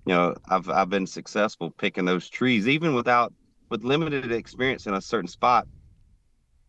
you 0.05 0.13
know, 0.13 0.35
I've 0.49 0.69
I've 0.69 0.89
been 0.89 1.07
successful 1.07 1.71
picking 1.71 2.05
those 2.05 2.29
trees, 2.29 2.67
even 2.67 2.93
without 2.93 3.33
with 3.69 3.83
limited 3.83 4.31
experience 4.31 4.85
in 4.85 4.93
a 4.93 5.01
certain 5.01 5.29
spot. 5.29 5.67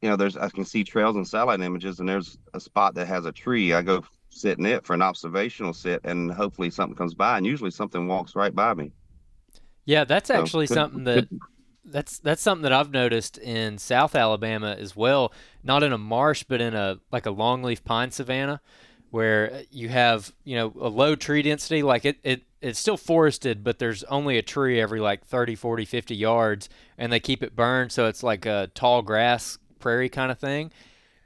You 0.00 0.10
know, 0.10 0.16
there's 0.16 0.36
I 0.36 0.48
can 0.48 0.64
see 0.64 0.84
trails 0.84 1.16
and 1.16 1.26
satellite 1.26 1.60
images, 1.60 1.98
and 1.98 2.08
there's 2.08 2.38
a 2.54 2.60
spot 2.60 2.94
that 2.94 3.08
has 3.08 3.26
a 3.26 3.32
tree. 3.32 3.72
I 3.72 3.82
go 3.82 4.04
sit 4.30 4.58
in 4.58 4.66
it 4.66 4.86
for 4.86 4.94
an 4.94 5.02
observational 5.02 5.72
sit, 5.72 6.00
and 6.04 6.30
hopefully 6.30 6.70
something 6.70 6.96
comes 6.96 7.14
by, 7.14 7.36
and 7.36 7.44
usually 7.44 7.72
something 7.72 8.06
walks 8.06 8.36
right 8.36 8.54
by 8.54 8.74
me. 8.74 8.92
Yeah, 9.86 10.04
that's 10.04 10.30
actually 10.30 10.68
so, 10.68 10.74
something 10.74 11.02
that 11.04 11.28
that's 11.84 12.20
that's 12.20 12.42
something 12.42 12.62
that 12.62 12.72
I've 12.72 12.92
noticed 12.92 13.38
in 13.38 13.78
South 13.78 14.14
Alabama 14.14 14.76
as 14.78 14.94
well. 14.94 15.32
Not 15.64 15.82
in 15.82 15.92
a 15.92 15.98
marsh, 15.98 16.44
but 16.44 16.60
in 16.60 16.74
a 16.74 17.00
like 17.10 17.26
a 17.26 17.32
longleaf 17.32 17.82
pine 17.82 18.12
savanna 18.12 18.60
where 19.14 19.62
you 19.70 19.88
have 19.88 20.32
you 20.42 20.56
know 20.56 20.72
a 20.80 20.88
low 20.88 21.14
tree 21.14 21.40
density 21.40 21.84
like 21.84 22.04
it, 22.04 22.18
it 22.24 22.42
it's 22.60 22.80
still 22.80 22.96
forested, 22.96 23.62
but 23.62 23.78
there's 23.78 24.02
only 24.04 24.38
a 24.38 24.42
tree 24.42 24.80
every 24.80 24.98
like 24.98 25.24
30, 25.24 25.54
40, 25.54 25.84
50 25.84 26.16
yards, 26.16 26.68
and 26.98 27.12
they 27.12 27.20
keep 27.20 27.40
it 27.40 27.54
burned 27.54 27.92
so 27.92 28.06
it's 28.06 28.24
like 28.24 28.44
a 28.44 28.72
tall 28.74 29.02
grass 29.02 29.56
prairie 29.78 30.08
kind 30.08 30.32
of 30.32 30.38
thing. 30.40 30.72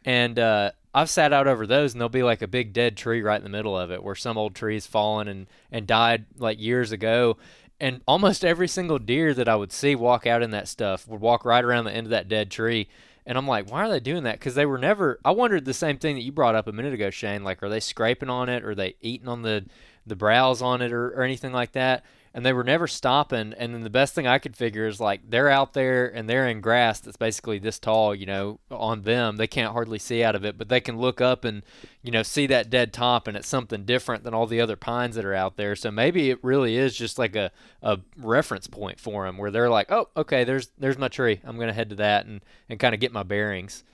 And 0.05 0.39
uh, 0.39 0.73
I've 0.93 1.09
sat 1.09 1.33
out 1.33 1.47
over 1.47 1.67
those, 1.67 1.95
and 1.95 2.01
there'll 2.01 2.11
be 2.11 2.23
like 2.23 2.43
a 2.43 2.47
big 2.47 2.75
dead 2.75 2.95
tree 2.95 3.23
right 3.23 3.39
in 3.39 3.43
the 3.43 3.49
middle 3.49 3.79
of 3.79 3.91
it, 3.91 4.03
where 4.03 4.15
some 4.15 4.37
old 4.37 4.55
tree's 4.55 4.87
fallen 4.87 5.27
and 5.27 5.47
and 5.73 5.87
died 5.87 6.27
like 6.37 6.61
years 6.61 6.93
ago. 6.93 7.39
And 7.81 8.03
almost 8.07 8.45
every 8.45 8.69
single 8.69 8.99
deer 8.99 9.33
that 9.33 9.49
I 9.49 9.57
would 9.57 9.73
see 9.73 9.95
walk 9.95 10.27
out 10.27 10.43
in 10.43 10.51
that 10.51 10.69
stuff 10.69 11.09
would 11.09 11.23
walk 11.23 11.47
right 11.47 11.65
around 11.65 11.85
the 11.85 11.95
end 11.95 12.09
of 12.09 12.11
that 12.11 12.29
dead 12.29 12.51
tree. 12.51 12.89
And 13.29 13.37
I'm 13.37 13.47
like, 13.47 13.71
why 13.71 13.85
are 13.85 13.91
they 13.91 14.01
doing 14.01 14.23
that? 14.23 14.39
Because 14.39 14.55
they 14.55 14.65
were 14.65 14.79
never. 14.79 15.21
I 15.23 15.33
wondered 15.33 15.67
the 15.67 15.75
same 15.75 15.99
thing 15.99 16.17
that 16.17 16.23
you 16.23 16.33
brought 16.33 16.55
up 16.55 16.67
a 16.67 16.73
minute 16.73 16.95
ago, 16.95 17.11
Shane. 17.11 17.45
Like, 17.45 17.63
are 17.63 17.69
they 17.69 17.79
scraping 17.79 18.31
on 18.31 18.49
it? 18.49 18.65
Or 18.65 18.71
are 18.71 18.75
they 18.75 18.97
eating 19.03 19.29
on 19.29 19.43
the 19.43 19.67
the 20.07 20.17
browse 20.17 20.63
on 20.63 20.81
it, 20.81 20.91
or, 20.91 21.09
or 21.09 21.23
anything 21.23 21.53
like 21.53 21.73
that? 21.73 22.03
And 22.35 22.45
they 22.45 22.53
were 22.53 22.65
never 22.65 22.87
stopping. 22.87 23.55
And 23.57 23.75
then 23.75 23.83
the 23.83 23.91
best 23.91 24.15
thing 24.15 24.27
I 24.27 24.39
could 24.39 24.57
figure 24.57 24.87
is 24.87 25.01
like 25.01 25.29
they're 25.29 25.49
out 25.49 25.73
there 25.73 26.07
and 26.07 26.29
they're 26.29 26.47
in 26.47 26.61
grass 26.61 27.01
that's 27.01 27.17
basically 27.17 27.59
this 27.59 27.79
tall, 27.79 28.15
you 28.15 28.27
know, 28.27 28.61
on 28.71 29.03
them. 29.03 29.37
They 29.37 29.47
can't 29.47 29.73
hardly 29.73 29.99
see 29.99 30.23
out 30.23 30.35
of 30.35 30.45
it, 30.45 30.59
but 30.59 30.69
they 30.69 30.81
can 30.81 30.99
look 30.99 31.21
up 31.21 31.45
and, 31.45 31.63
you 32.03 32.11
know, 32.11 32.23
see 32.23 32.47
that 32.47 32.71
dead 32.71 32.93
top 32.93 33.27
and 33.27 33.37
it's 33.37 33.49
something 33.49 33.85
different 33.85 34.25
than 34.25 34.35
all 34.35 34.47
the 34.47 34.61
other 34.61 34.77
pines 34.77 35.17
that 35.17 35.25
are 35.25 35.35
out 35.35 35.57
there. 35.57 35.75
So 35.75 35.91
maybe 35.91 36.31
it 36.31 36.39
really 36.43 36.77
is 36.77 36.97
just 36.97 37.19
like 37.19 37.37
a, 37.37 37.51
a 37.83 37.99
reference 38.17 38.67
point 38.67 39.01
for 39.01 39.25
them 39.25 39.39
where 39.39 39.51
they're 39.51 39.71
like, 39.71 39.91
oh, 39.91 40.09
okay, 40.17 40.45
there's 40.45 40.71
there's 40.79 40.99
my 40.99 41.09
tree. 41.09 41.41
I'm 41.45 41.57
going 41.57 41.69
to 41.69 41.75
head 41.75 41.91
to 41.91 41.97
that 41.97 42.27
and, 42.27 42.41
and 42.69 42.79
kind 42.79 42.95
of 42.95 43.01
get 43.01 43.13
my 43.13 43.23
bearings. 43.23 43.85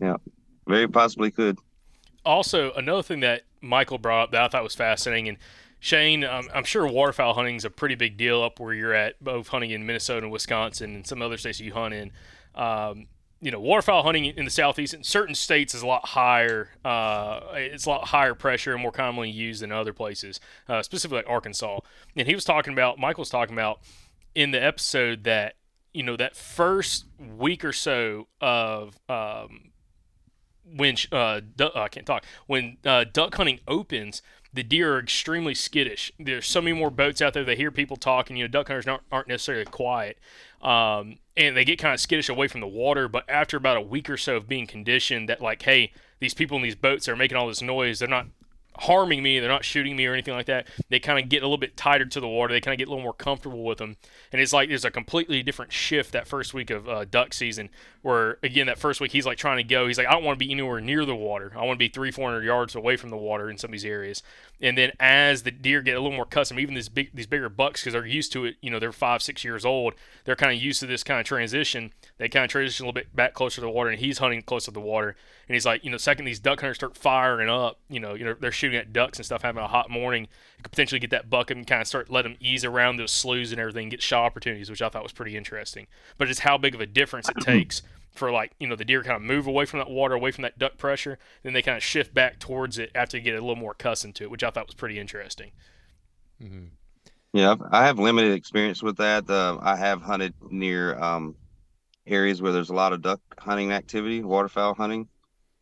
Yeah, 0.00 0.16
very 0.66 0.88
possibly 0.88 1.30
could. 1.30 1.58
Also, 2.24 2.72
another 2.72 3.02
thing 3.02 3.20
that 3.20 3.42
Michael 3.60 3.98
brought 3.98 4.24
up 4.24 4.30
that 4.32 4.42
I 4.42 4.48
thought 4.48 4.62
was 4.62 4.74
fascinating, 4.74 5.28
and 5.28 5.38
Shane, 5.78 6.24
um, 6.24 6.48
I'm 6.54 6.64
sure 6.64 6.86
waterfowl 6.86 7.34
hunting 7.34 7.56
is 7.56 7.64
a 7.64 7.70
pretty 7.70 7.94
big 7.94 8.16
deal 8.16 8.42
up 8.42 8.58
where 8.58 8.74
you're 8.74 8.94
at, 8.94 9.22
both 9.22 9.48
hunting 9.48 9.70
in 9.70 9.86
Minnesota 9.86 10.24
and 10.24 10.32
Wisconsin 10.32 10.94
and 10.94 11.06
some 11.06 11.22
other 11.22 11.36
states 11.36 11.60
you 11.60 11.72
hunt 11.72 11.94
in. 11.94 12.12
Um, 12.54 13.06
you 13.40 13.50
know, 13.50 13.60
waterfowl 13.60 14.02
hunting 14.02 14.24
in 14.24 14.46
the 14.46 14.50
southeast 14.50 14.94
in 14.94 15.02
certain 15.04 15.34
states 15.34 15.74
is 15.74 15.82
a 15.82 15.86
lot 15.86 16.06
higher. 16.06 16.70
Uh, 16.84 17.40
it's 17.52 17.84
a 17.84 17.90
lot 17.90 18.08
higher 18.08 18.34
pressure 18.34 18.72
and 18.72 18.82
more 18.82 18.90
commonly 18.90 19.30
used 19.30 19.62
than 19.62 19.70
other 19.70 19.92
places, 19.92 20.40
uh, 20.68 20.82
specifically 20.82 21.18
like 21.18 21.28
Arkansas. 21.28 21.80
And 22.16 22.26
he 22.26 22.34
was 22.34 22.44
talking 22.44 22.72
about, 22.72 22.98
Michael's 22.98 23.28
talking 23.28 23.54
about 23.54 23.80
in 24.34 24.50
the 24.50 24.62
episode 24.62 25.24
that 25.24 25.54
you 25.92 26.02
know 26.02 26.16
that 26.16 26.36
first 26.36 27.06
week 27.18 27.64
or 27.64 27.72
so 27.72 28.28
of 28.40 28.98
um, 29.08 29.70
when 30.64 30.96
uh, 31.10 31.40
I 31.74 31.88
can't 31.88 32.06
talk 32.06 32.24
when 32.46 32.76
uh, 32.84 33.04
duck 33.10 33.34
hunting 33.34 33.60
opens 33.66 34.20
the 34.56 34.62
deer 34.62 34.94
are 34.94 34.98
extremely 34.98 35.54
skittish. 35.54 36.10
There's 36.18 36.46
so 36.46 36.60
many 36.60 36.76
more 36.76 36.90
boats 36.90 37.22
out 37.22 37.34
there. 37.34 37.44
They 37.44 37.56
hear 37.56 37.70
people 37.70 37.96
talking. 37.96 38.36
You 38.36 38.44
know, 38.44 38.48
duck 38.48 38.68
hunters 38.68 38.86
aren't, 39.12 39.28
necessarily 39.28 39.64
quiet, 39.66 40.18
um, 40.62 41.18
and 41.36 41.56
they 41.56 41.64
get 41.64 41.78
kind 41.78 41.94
of 41.94 42.00
skittish 42.00 42.28
away 42.28 42.48
from 42.48 42.60
the 42.60 42.66
water. 42.66 43.06
But 43.08 43.28
after 43.28 43.56
about 43.56 43.76
a 43.76 43.82
week 43.82 44.10
or 44.10 44.16
so 44.16 44.36
of 44.36 44.48
being 44.48 44.66
conditioned, 44.66 45.28
that 45.28 45.40
like, 45.40 45.62
hey, 45.62 45.92
these 46.18 46.34
people 46.34 46.56
in 46.56 46.62
these 46.62 46.74
boats 46.74 47.08
are 47.08 47.16
making 47.16 47.36
all 47.36 47.46
this 47.46 47.62
noise. 47.62 47.98
They're 47.98 48.08
not 48.08 48.26
harming 48.80 49.22
me. 49.22 49.40
They're 49.40 49.48
not 49.48 49.64
shooting 49.64 49.96
me 49.96 50.06
or 50.06 50.12
anything 50.12 50.34
like 50.34 50.46
that. 50.46 50.66
They 50.88 50.98
kind 50.98 51.18
of 51.18 51.28
get 51.28 51.42
a 51.42 51.46
little 51.46 51.58
bit 51.58 51.76
tighter 51.76 52.04
to 52.04 52.20
the 52.20 52.28
water. 52.28 52.52
They 52.52 52.60
kind 52.60 52.74
of 52.74 52.78
get 52.78 52.88
a 52.88 52.90
little 52.90 53.02
more 53.02 53.12
comfortable 53.12 53.64
with 53.64 53.78
them. 53.78 53.96
And 54.32 54.40
it's 54.40 54.52
like 54.52 54.68
there's 54.68 54.84
a 54.84 54.90
completely 54.90 55.42
different 55.42 55.72
shift 55.72 56.12
that 56.12 56.26
first 56.26 56.54
week 56.54 56.70
of 56.70 56.88
uh, 56.88 57.04
duck 57.04 57.34
season 57.34 57.70
where, 58.02 58.38
again, 58.42 58.66
that 58.66 58.78
first 58.78 59.00
week 59.00 59.12
he's 59.12 59.26
like 59.26 59.38
trying 59.38 59.58
to 59.58 59.64
go. 59.64 59.86
He's 59.86 59.98
like, 59.98 60.06
I 60.06 60.12
don't 60.12 60.24
want 60.24 60.38
to 60.38 60.44
be 60.44 60.50
anywhere 60.50 60.80
near 60.80 61.04
the 61.04 61.16
water. 61.16 61.52
I 61.56 61.64
want 61.64 61.76
to 61.76 61.78
be 61.78 61.88
three, 61.88 62.10
400 62.10 62.44
yards 62.44 62.74
away 62.74 62.96
from 62.96 63.10
the 63.10 63.16
water 63.16 63.50
in 63.50 63.58
some 63.58 63.68
of 63.68 63.72
these 63.72 63.84
areas. 63.84 64.22
And 64.60 64.78
then 64.78 64.92
as 64.98 65.42
the 65.42 65.50
deer 65.50 65.82
get 65.82 65.96
a 65.96 66.00
little 66.00 66.16
more 66.16 66.24
custom, 66.24 66.58
even 66.58 66.74
these 66.74 66.88
big, 66.88 67.10
these 67.12 67.26
bigger 67.26 67.48
bucks, 67.50 67.82
because 67.82 67.92
they're 67.92 68.06
used 68.06 68.32
to 68.32 68.46
it, 68.46 68.56
you 68.62 68.70
know, 68.70 68.78
they're 68.78 68.92
five, 68.92 69.22
six 69.22 69.44
years 69.44 69.66
old, 69.66 69.94
they're 70.24 70.36
kind 70.36 70.56
of 70.56 70.62
used 70.62 70.80
to 70.80 70.86
this 70.86 71.04
kind 71.04 71.20
of 71.20 71.26
transition. 71.26 71.92
They 72.16 72.28
kind 72.28 72.44
of 72.44 72.50
transition 72.50 72.84
a 72.84 72.88
little 72.88 73.00
bit 73.00 73.14
back 73.14 73.34
closer 73.34 73.56
to 73.56 73.60
the 73.62 73.70
water, 73.70 73.90
and 73.90 73.98
he's 73.98 74.18
hunting 74.18 74.42
close 74.42 74.64
to 74.64 74.70
the 74.70 74.80
water. 74.80 75.14
And 75.46 75.54
he's 75.54 75.66
like, 75.66 75.84
you 75.84 75.90
know, 75.90 75.98
second 75.98 76.24
these 76.24 76.38
duck 76.38 76.60
hunters 76.60 76.76
start 76.76 76.96
firing 76.96 77.50
up, 77.50 77.78
you 77.90 78.00
know, 78.00 78.14
you 78.14 78.24
know, 78.24 78.34
they're 78.34 78.50
shooting 78.50 78.78
at 78.78 78.92
ducks 78.92 79.18
and 79.18 79.26
stuff, 79.26 79.42
having 79.42 79.62
a 79.62 79.68
hot 79.68 79.90
morning, 79.90 80.22
you 80.22 80.62
could 80.62 80.72
potentially 80.72 80.98
get 80.98 81.10
that 81.10 81.28
buck 81.28 81.50
and 81.50 81.66
kind 81.66 81.82
of 81.82 81.86
start 81.88 82.10
let 82.10 82.22
them 82.22 82.36
ease 82.40 82.64
around 82.64 82.96
those 82.96 83.12
sloughs 83.12 83.52
and 83.52 83.60
everything, 83.60 83.84
and 83.84 83.90
get 83.90 84.02
shot 84.02 84.24
opportunities, 84.24 84.70
which 84.70 84.80
I 84.80 84.88
thought 84.88 85.02
was 85.02 85.12
pretty 85.12 85.36
interesting. 85.36 85.86
But 86.16 86.30
it's 86.30 86.40
how 86.40 86.56
big 86.56 86.74
of 86.74 86.80
a 86.80 86.86
difference 86.86 87.28
it 87.28 87.36
takes 87.40 87.82
for 88.16 88.30
like 88.30 88.52
you 88.58 88.66
know 88.66 88.76
the 88.76 88.84
deer 88.84 89.02
kind 89.02 89.16
of 89.16 89.22
move 89.22 89.46
away 89.46 89.64
from 89.64 89.78
that 89.78 89.90
water, 89.90 90.14
away 90.14 90.30
from 90.30 90.42
that 90.42 90.58
duck 90.58 90.78
pressure, 90.78 91.18
then 91.42 91.52
they 91.52 91.62
kind 91.62 91.76
of 91.76 91.82
shift 91.82 92.14
back 92.14 92.38
towards 92.38 92.78
it 92.78 92.90
after 92.94 93.16
you 93.16 93.22
get 93.22 93.34
a 93.34 93.40
little 93.40 93.56
more 93.56 93.72
accustomed 93.72 94.14
to 94.16 94.24
it, 94.24 94.30
which 94.30 94.44
I 94.44 94.50
thought 94.50 94.66
was 94.66 94.74
pretty 94.74 94.98
interesting. 94.98 95.52
Mm-hmm. 96.42 96.66
Yeah, 97.32 97.56
I 97.70 97.84
have 97.84 97.98
limited 97.98 98.32
experience 98.32 98.82
with 98.82 98.96
that. 98.96 99.28
Uh, 99.28 99.58
I 99.60 99.76
have 99.76 100.00
hunted 100.00 100.34
near 100.50 100.98
um, 100.98 101.34
areas 102.06 102.40
where 102.40 102.52
there's 102.52 102.70
a 102.70 102.74
lot 102.74 102.92
of 102.92 103.02
duck 103.02 103.20
hunting 103.38 103.72
activity, 103.72 104.22
waterfowl 104.22 104.74
hunting, 104.74 105.08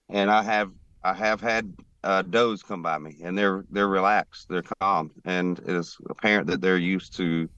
and 0.08 0.30
I 0.30 0.42
have 0.42 0.70
I 1.02 1.14
have 1.14 1.40
had 1.40 1.74
uh, 2.04 2.22
does 2.22 2.62
come 2.62 2.82
by 2.82 2.98
me, 2.98 3.16
and 3.22 3.36
they're 3.36 3.64
they're 3.70 3.88
relaxed, 3.88 4.48
they're 4.48 4.62
calm, 4.80 5.10
and 5.24 5.58
it 5.60 5.70
is 5.70 5.96
apparent 6.08 6.46
that 6.48 6.60
they're 6.60 6.78
used 6.78 7.16
to 7.16 7.48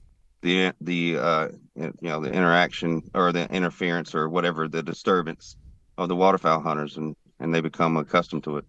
the 0.47 0.73
the 0.81 1.17
uh, 1.17 1.47
you 1.75 1.93
know 2.01 2.21
the 2.21 2.31
interaction 2.31 3.03
or 3.13 3.33
the 3.33 3.51
interference 3.53 4.15
or 4.15 4.29
whatever 4.29 4.67
the 4.67 4.81
disturbance 4.81 5.57
of 5.97 6.07
the 6.07 6.15
waterfowl 6.15 6.61
hunters, 6.61 6.95
and 6.97 7.15
and 7.39 7.53
they 7.53 7.61
become 7.61 7.97
accustomed 7.97 8.45
to 8.45 8.57
it. 8.57 8.65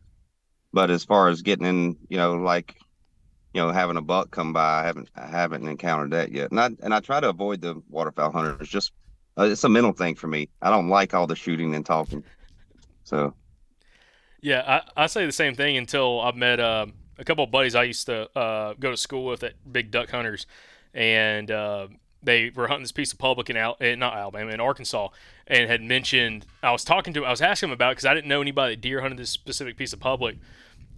But 0.73 0.91
as 0.91 1.05
far 1.05 1.29
as 1.29 1.41
getting 1.43 1.67
in, 1.67 1.97
you 2.09 2.17
know, 2.17 2.35
like 2.35 2.77
you 3.55 3.63
know, 3.63 3.71
having 3.71 3.97
a 3.97 4.03
buck 4.03 4.31
come 4.31 4.53
by, 4.53 4.81
I 4.81 4.87
haven't 4.87 5.09
I 5.15 5.27
haven't 5.27 5.67
encountered 5.69 6.11
that 6.11 6.33
yet. 6.33 6.51
And 6.51 6.61
I 6.61 6.71
and 6.83 6.93
I 6.93 7.01
try 7.01 7.21
to 7.21 7.29
avoid 7.29 7.61
the 7.61 7.81
waterfowl 7.89 8.33
hunters. 8.33 8.69
Just 8.69 8.93
uh, 9.39 9.45
it's 9.45 9.65
a 9.65 9.69
mental 9.69 9.93
thing 9.93 10.17
for 10.17 10.27
me. 10.27 10.49
I 10.61 10.71
don't 10.71 10.89
like 10.89 11.15
all 11.15 11.27
the 11.27 11.37
shooting 11.37 11.75
and 11.75 11.87
talking. 11.87 12.25
So. 13.05 13.35
Yeah, 14.41 14.83
I, 14.97 15.05
I 15.05 15.07
say 15.09 15.27
the 15.27 15.33
same 15.33 15.57
thing 15.57 15.77
until 15.77 16.21
I've 16.21 16.37
met 16.37 16.61
uh, 16.61 16.87
a 17.19 17.25
couple 17.25 17.43
of 17.43 17.51
buddies 17.51 17.75
I 17.75 17.83
used 17.83 18.07
to 18.07 18.31
uh, 18.39 18.75
go 18.79 18.93
to 18.93 18.97
school 18.97 19.25
with 19.25 19.43
at 19.43 19.55
big 19.73 19.91
duck 19.91 20.11
hunters, 20.11 20.47
and 20.95 21.51
uh, 21.51 21.89
they 22.23 22.51
were 22.51 22.69
hunting 22.69 22.83
this 22.83 22.93
piece 22.93 23.13
of 23.13 23.19
public 23.19 23.49
in 23.51 23.57
Al- 23.57 23.77
eh, 23.81 23.95
not 23.95 24.17
Alabama 24.17 24.51
in 24.51 24.61
Arkansas, 24.61 25.09
and 25.47 25.71
had 25.71 25.83
mentioned 25.83 26.47
I 26.63 26.73
was 26.73 26.85
talking 26.85 27.13
to 27.15 27.21
him, 27.21 27.27
I 27.27 27.31
was 27.31 27.41
asking 27.41 27.69
him 27.69 27.73
about 27.73 27.93
because 27.93 28.07
I 28.07 28.15
didn't 28.15 28.29
know 28.29 28.41
anybody 28.41 28.75
that 28.75 28.81
deer 28.81 29.01
hunted 29.01 29.19
this 29.19 29.31
specific 29.31 29.77
piece 29.77 29.93
of 29.93 30.01
public, 30.01 30.37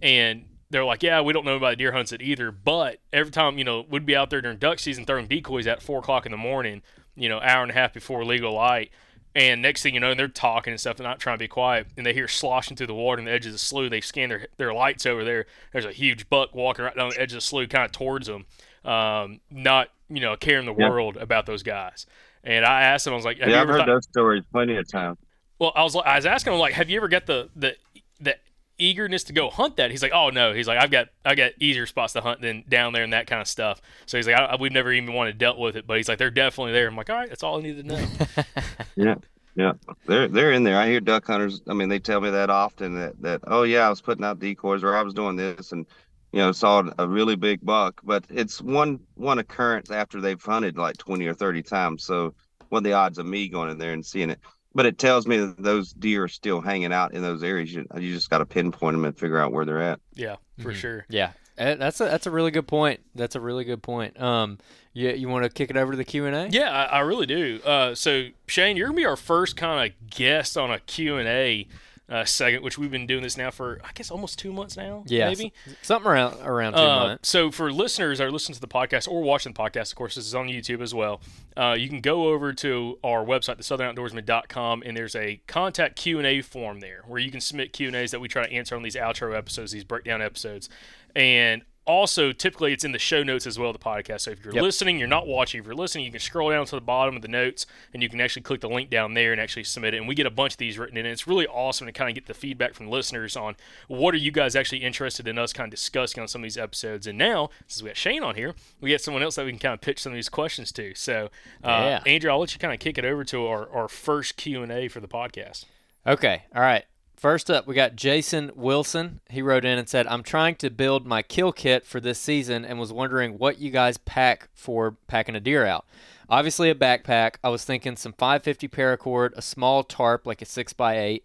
and 0.01 0.45
they're 0.69 0.85
like, 0.85 1.03
yeah, 1.03 1.21
we 1.21 1.33
don't 1.33 1.45
know 1.45 1.57
about 1.57 1.77
deer 1.77 1.91
hunts 1.91 2.11
it 2.11 2.21
either, 2.21 2.51
but 2.51 2.99
every 3.13 3.31
time 3.31 3.57
you 3.57 3.63
know 3.63 3.85
we'd 3.89 4.05
be 4.05 4.15
out 4.15 4.29
there 4.29 4.41
during 4.41 4.57
duck 4.57 4.79
season 4.79 5.05
throwing 5.05 5.27
decoys 5.27 5.67
at 5.67 5.81
four 5.81 5.99
o'clock 5.99 6.25
in 6.25 6.31
the 6.31 6.37
morning, 6.37 6.81
you 7.15 7.29
know, 7.29 7.39
hour 7.39 7.61
and 7.61 7.71
a 7.71 7.75
half 7.75 7.93
before 7.93 8.25
legal 8.25 8.53
light. 8.53 8.91
And 9.33 9.61
next 9.61 9.81
thing 9.81 9.93
you 9.93 10.01
know, 10.01 10.13
they're 10.13 10.27
talking 10.27 10.71
and 10.71 10.79
stuff. 10.79 10.97
They're 10.97 11.07
not 11.07 11.19
trying 11.19 11.37
to 11.37 11.43
be 11.43 11.47
quiet, 11.47 11.87
and 11.95 12.05
they 12.05 12.13
hear 12.13 12.27
sloshing 12.27 12.75
through 12.75 12.87
the 12.87 12.93
water 12.93 13.19
on 13.19 13.25
the 13.25 13.31
edge 13.31 13.45
of 13.45 13.53
the 13.53 13.57
slough. 13.57 13.89
They 13.89 14.01
scan 14.01 14.27
their 14.27 14.47
their 14.57 14.73
lights 14.73 15.05
over 15.05 15.23
there. 15.23 15.45
There's 15.71 15.85
a 15.85 15.93
huge 15.93 16.29
buck 16.29 16.53
walking 16.53 16.83
right 16.83 16.95
down 16.95 17.11
the 17.11 17.21
edge 17.21 17.31
of 17.31 17.37
the 17.37 17.41
slough, 17.41 17.69
kind 17.69 17.85
of 17.85 17.91
towards 17.93 18.27
them. 18.27 18.45
Um, 18.83 19.39
not 19.49 19.89
you 20.09 20.19
know 20.19 20.35
caring 20.35 20.65
the 20.65 20.73
world 20.73 21.17
about 21.17 21.45
those 21.45 21.63
guys. 21.63 22.05
And 22.43 22.65
I 22.65 22.81
asked 22.81 23.05
him, 23.05 23.13
I 23.13 23.15
was 23.15 23.25
like, 23.25 23.37
"Yeah, 23.37 23.61
I've 23.61 23.67
heard 23.67 23.87
those 23.87 24.05
stories 24.05 24.43
plenty 24.51 24.75
of 24.75 24.87
times." 24.89 25.17
Well, 25.59 25.71
I 25.75 25.83
was 25.83 25.95
I 25.95 26.15
was 26.15 26.25
asking 26.25 26.53
him 26.53 26.59
like, 26.59 26.73
"Have 26.73 26.89
you 26.89 26.97
ever 26.97 27.07
got 27.07 27.27
the 27.27 27.49
the 27.55 27.75
the 28.19 28.35
eagerness 28.79 29.23
to 29.25 29.33
go 29.33 29.49
hunt 29.51 29.77
that?" 29.77 29.91
He's 29.91 30.01
like, 30.01 30.11
"Oh 30.13 30.31
no," 30.31 30.53
he's 30.53 30.67
like, 30.67 30.79
"I've 30.79 30.89
got 30.89 31.09
I 31.23 31.35
got 31.35 31.51
easier 31.59 31.85
spots 31.85 32.13
to 32.13 32.21
hunt 32.21 32.41
than 32.41 32.63
down 32.67 32.93
there 32.93 33.03
and 33.03 33.13
that 33.13 33.27
kind 33.27 33.41
of 33.41 33.47
stuff." 33.47 33.79
So 34.07 34.17
he's 34.17 34.25
like, 34.25 34.35
I, 34.35 34.55
"We've 34.59 34.71
never 34.71 34.91
even 34.91 35.13
wanted 35.13 35.33
to 35.33 35.37
dealt 35.37 35.59
with 35.59 35.75
it," 35.75 35.85
but 35.85 35.97
he's 35.97 36.09
like, 36.09 36.17
"They're 36.17 36.31
definitely 36.31 36.73
there." 36.73 36.87
I'm 36.87 36.95
like, 36.95 37.11
"All 37.11 37.15
right, 37.15 37.29
that's 37.29 37.43
all 37.43 37.59
I 37.59 37.61
need 37.61 37.77
to 37.77 37.83
know." 37.83 38.05
yeah. 38.95 39.15
Yeah, 39.53 39.73
they're 40.05 40.29
they're 40.29 40.53
in 40.53 40.63
there. 40.63 40.77
I 40.77 40.87
hear 40.87 41.01
duck 41.01 41.27
hunters. 41.27 41.61
I 41.67 41.73
mean, 41.73 41.89
they 41.89 41.99
tell 41.99 42.21
me 42.21 42.29
that 42.29 42.49
often 42.49 42.95
that 42.95 43.21
that 43.21 43.41
oh 43.47 43.63
yeah, 43.63 43.85
I 43.85 43.89
was 43.89 43.99
putting 43.99 44.23
out 44.23 44.39
decoys 44.39 44.81
or 44.81 44.95
I 44.95 45.01
was 45.01 45.13
doing 45.13 45.35
this, 45.35 45.73
and 45.73 45.85
you 46.31 46.39
know 46.39 46.51
saw 46.51 46.83
a 46.97 47.07
really 47.07 47.35
big 47.35 47.63
buck 47.65 47.99
but 48.03 48.23
it's 48.29 48.61
one 48.61 48.99
one 49.15 49.39
occurrence 49.39 49.91
after 49.91 50.21
they've 50.21 50.41
hunted 50.41 50.77
like 50.77 50.97
20 50.97 51.25
or 51.27 51.33
30 51.33 51.61
times 51.61 52.03
so 52.03 52.33
what 52.71 52.79
are 52.79 52.83
the 52.83 52.93
odds 52.93 53.17
of 53.17 53.25
me 53.25 53.49
going 53.49 53.69
in 53.69 53.77
there 53.77 53.91
and 53.91 54.05
seeing 54.05 54.29
it? 54.29 54.39
But 54.73 54.85
it 54.85 54.97
tells 54.97 55.27
me 55.27 55.37
that 55.37 55.61
those 55.61 55.91
deer 55.91 56.23
are 56.23 56.29
still 56.29 56.61
hanging 56.61 56.93
out 56.93 57.13
in 57.13 57.21
those 57.21 57.43
areas. 57.43 57.73
You, 57.73 57.85
you 57.97 58.13
just 58.13 58.29
got 58.29 58.37
to 58.37 58.45
pinpoint 58.45 58.95
them 58.95 59.03
and 59.03 59.17
figure 59.17 59.37
out 59.37 59.51
where 59.51 59.65
they're 59.65 59.81
at. 59.81 59.99
Yeah 60.13 60.37
for 60.57 60.69
mm-hmm. 60.69 60.79
sure. 60.79 61.05
Yeah 61.09 61.31
eh, 61.57 61.75
that's 61.75 61.99
a 61.99 62.05
that's 62.05 62.27
a 62.27 62.31
really 62.31 62.51
good 62.51 62.67
point. 62.67 63.01
That's 63.13 63.35
a 63.35 63.41
really 63.41 63.65
good 63.65 63.83
point. 63.83 64.19
Um 64.19 64.57
you, 64.93 65.09
you 65.09 65.27
want 65.27 65.43
to 65.43 65.49
kick 65.49 65.69
it 65.69 65.77
over 65.77 65.91
to 65.91 65.97
the 65.97 66.03
q&a 66.03 66.49
yeah 66.49 66.69
i, 66.69 66.97
I 66.97 66.99
really 66.99 67.25
do. 67.25 67.61
Uh, 67.65 67.95
so 67.95 68.27
shane 68.47 68.75
you're 68.75 68.87
gonna 68.87 68.97
be 68.97 69.05
our 69.05 69.15
first 69.15 69.55
kind 69.55 69.89
of 69.89 70.09
guest 70.09 70.57
on 70.57 70.69
a 70.69 70.79
q&a 70.79 71.67
uh, 72.09 72.25
segment, 72.25 72.63
which 72.63 72.77
we've 72.77 72.91
been 72.91 73.07
doing 73.07 73.23
this 73.23 73.37
now 73.37 73.51
for 73.51 73.79
I 73.83 73.91
guess 73.93 74.11
almost 74.11 74.37
two 74.37 74.51
months 74.51 74.75
now. 74.75 75.03
Yeah, 75.07 75.29
maybe 75.29 75.53
something 75.81 76.09
around 76.11 76.41
around 76.41 76.73
two 76.73 76.79
uh, 76.79 76.99
months. 77.07 77.29
So 77.29 77.51
for 77.51 77.71
listeners 77.71 78.17
that 78.17 78.27
are 78.27 78.31
listening 78.31 78.55
to 78.55 78.61
the 78.61 78.67
podcast 78.67 79.07
or 79.07 79.21
watching 79.21 79.53
the 79.53 79.59
podcast, 79.59 79.91
of 79.91 79.95
course, 79.95 80.15
this 80.15 80.25
is 80.25 80.35
on 80.35 80.47
YouTube 80.47 80.81
as 80.81 80.93
well. 80.93 81.21
Uh, 81.55 81.75
you 81.77 81.87
can 81.87 82.01
go 82.01 82.27
over 82.29 82.53
to 82.53 82.99
our 83.03 83.23
website, 83.23 83.57
thesouthernoutdoorsman.com, 83.57 84.83
and 84.85 84.95
there's 84.95 85.15
a 85.15 85.41
contact 85.47 85.95
Q 85.95 86.17
and 86.17 86.27
A 86.27 86.41
form 86.41 86.79
there 86.79 87.03
where 87.07 87.19
you 87.19 87.31
can 87.31 87.41
submit 87.41 87.73
Q 87.73 87.87
and 87.87 87.95
A's 87.95 88.11
that 88.11 88.19
we 88.19 88.27
try 88.27 88.45
to 88.45 88.51
answer 88.51 88.75
on 88.75 88.83
these 88.83 88.95
outro 88.95 89.35
episodes, 89.35 89.71
these 89.71 89.83
breakdown 89.83 90.21
episodes, 90.21 90.69
and 91.15 91.63
also 91.91 92.31
typically 92.31 92.73
it's 92.73 92.83
in 92.83 92.91
the 92.91 92.99
show 92.99 93.21
notes 93.23 93.45
as 93.45 93.59
well. 93.59 93.71
The 93.73 93.79
podcast. 93.79 94.21
So 94.21 94.31
if 94.31 94.43
you're 94.43 94.53
Yep. 94.55 94.63
listening, 94.63 94.97
you're 94.99 95.07
not 95.07 95.27
watching. 95.27 95.59
If 95.59 95.65
you're 95.65 95.75
listening, 95.75 96.05
you 96.05 96.11
can 96.11 96.19
scroll 96.19 96.49
down 96.49 96.65
to 96.65 96.75
the 96.75 96.81
bottom 96.81 97.15
of 97.15 97.21
the 97.21 97.27
notes 97.27 97.65
and 97.93 98.01
you 98.01 98.09
can 98.09 98.19
actually 98.21 98.41
click 98.43 98.61
the 98.61 98.69
link 98.69 98.89
down 98.89 99.13
there 99.13 99.31
and 99.31 99.39
actually 99.41 99.63
submit 99.65 99.93
it. 99.93 99.97
And 99.97 100.07
we 100.07 100.15
get 100.15 100.25
a 100.25 100.31
bunch 100.31 100.53
of 100.53 100.57
these 100.57 100.77
written 100.77 100.97
in. 100.97 101.05
And 101.05 101.13
it's 101.13 101.27
really 101.27 101.47
awesome 101.47 101.87
to 101.87 101.93
kind 101.93 102.09
of 102.09 102.15
get 102.15 102.25
the 102.27 102.33
feedback 102.33 102.73
from 102.73 102.87
listeners 102.89 103.35
on 103.35 103.55
what 103.87 104.13
are 104.13 104.17
you 104.17 104.31
guys 104.31 104.55
actually 104.55 104.79
interested 104.79 105.27
in 105.27 105.37
us 105.37 105.53
kind 105.53 105.67
of 105.67 105.71
discussing 105.71 106.21
on 106.21 106.27
some 106.27 106.41
of 106.41 106.43
these 106.43 106.57
episodes. 106.57 107.07
And 107.07 107.17
now 107.17 107.49
since 107.67 107.81
we 107.83 107.89
got 107.89 107.97
Shane 107.97 108.23
on 108.23 108.35
here, 108.35 108.55
we 108.79 108.89
get 108.89 109.01
someone 109.01 109.23
else 109.23 109.35
that 109.35 109.45
we 109.45 109.51
can 109.51 109.59
kind 109.59 109.73
of 109.73 109.81
pitch 109.81 109.99
some 109.99 110.11
of 110.13 110.15
these 110.15 110.29
questions 110.29 110.71
to. 110.73 110.93
So 110.95 111.25
uh, 111.63 111.67
Yeah. 111.67 112.03
Andrew, 112.05 112.31
I'll 112.31 112.39
let 112.39 112.53
you 112.53 112.59
kind 112.59 112.73
of 112.73 112.79
kick 112.79 112.97
it 112.97 113.05
over 113.05 113.23
to 113.25 113.45
our, 113.47 113.69
our 113.71 113.87
first 113.87 114.37
Q 114.37 114.63
and 114.63 114.71
A 114.71 114.87
for 114.87 114.99
the 114.99 115.07
podcast. 115.07 115.65
Okay, 116.07 116.43
all 116.55 116.61
right. 116.61 116.85
First 117.21 117.51
up, 117.51 117.67
we 117.67 117.75
got 117.75 117.95
Jason 117.95 118.49
Wilson. 118.55 119.19
He 119.29 119.43
wrote 119.43 119.63
in 119.63 119.77
and 119.77 119.87
said, 119.87 120.07
I'm 120.07 120.23
trying 120.23 120.55
to 120.55 120.71
build 120.71 121.05
my 121.05 121.21
kill 121.21 121.51
kit 121.51 121.85
for 121.85 121.99
this 121.99 122.17
season 122.17 122.65
and 122.65 122.79
was 122.79 122.91
wondering 122.91 123.37
what 123.37 123.59
you 123.59 123.69
guys 123.69 123.99
pack 123.99 124.49
for 124.55 124.95
packing 125.05 125.35
a 125.35 125.39
deer 125.39 125.63
out. 125.63 125.85
Obviously, 126.29 126.71
a 126.71 126.73
backpack. 126.73 127.35
I 127.43 127.49
was 127.49 127.63
thinking 127.63 127.95
some 127.95 128.13
550 128.13 128.67
paracord, 128.69 129.33
a 129.35 129.43
small 129.43 129.83
tarp 129.83 130.25
like 130.25 130.41
a 130.41 130.45
6x8, 130.45 131.21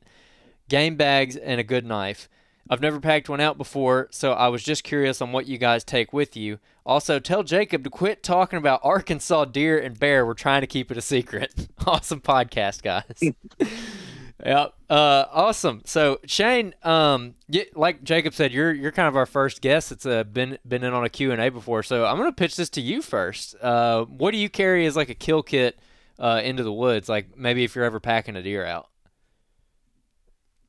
game 0.69 0.97
bags, 0.97 1.35
and 1.35 1.59
a 1.59 1.65
good 1.65 1.87
knife. 1.87 2.29
I've 2.69 2.83
never 2.83 3.01
packed 3.01 3.31
one 3.31 3.41
out 3.41 3.57
before, 3.57 4.09
so 4.11 4.35
I 4.35 4.49
was 4.49 4.63
just 4.63 4.85
curious 4.85 5.23
on 5.23 5.33
what 5.33 5.47
you 5.47 5.57
guys 5.57 5.83
take 5.83 6.13
with 6.13 6.37
you. 6.37 6.59
Also, 6.85 7.19
tell 7.19 7.43
Jacob 7.43 7.85
to 7.85 7.89
quit 7.89 8.23
talking 8.23 8.59
about 8.59 8.83
Arkansas 8.85 9.47
deer 9.47 9.79
and 9.79 9.99
bear. 9.99 10.27
We're 10.27 10.35
trying 10.35 10.61
to 10.61 10.67
keep 10.67 10.91
it 10.91 10.99
a 10.99 11.01
secret. 11.01 11.69
awesome 11.87 12.21
podcast, 12.21 12.83
guys. 12.83 13.35
Yep. 14.45 14.75
Uh, 14.91 15.25
awesome. 15.33 15.83
So 15.87 16.21
Shane, 16.27 16.75
um, 16.83 17.35
y 17.49 17.67
like 17.75 18.05
Jacob 18.05 18.35
said, 18.35 18.53
you're 18.53 18.73
you're 18.73 18.93
kind 18.93 19.09
of 19.09 19.17
our 19.17 19.27
first 19.27 19.63
guest 19.63 19.91
that's 19.91 20.05
uh, 20.05 20.25
been 20.25 20.59
been 20.67 20.85
in 20.85 20.93
on 20.93 21.05
a 21.05 21.09
Q 21.09 21.33
and 21.33 21.41
A 21.41 21.49
before. 21.49 21.83
So 21.83 22.05
I'm 22.05 22.19
gonna 22.19 22.33
pitch 22.33 22.57
this 22.57 22.69
to 22.71 22.81
you 22.81 23.01
first. 23.01 23.57
Uh, 23.61 24.05
what 24.05 24.33
do 24.33 24.37
you 24.39 24.51
carry 24.51 24.85
as 24.87 24.95
like 24.95 25.09
a 25.09 25.15
kill 25.15 25.43
kit 25.43 25.79
uh, 26.19 26.43
into 26.45 26.63
the 26.63 26.73
woods? 26.73 27.09
Like 27.09 27.37
maybe 27.37 27.65
if 27.65 27.75
you're 27.75 27.85
ever 27.85 27.99
packing 27.99 28.37
a 28.37 28.43
deer 28.43 28.65
out. 28.65 28.89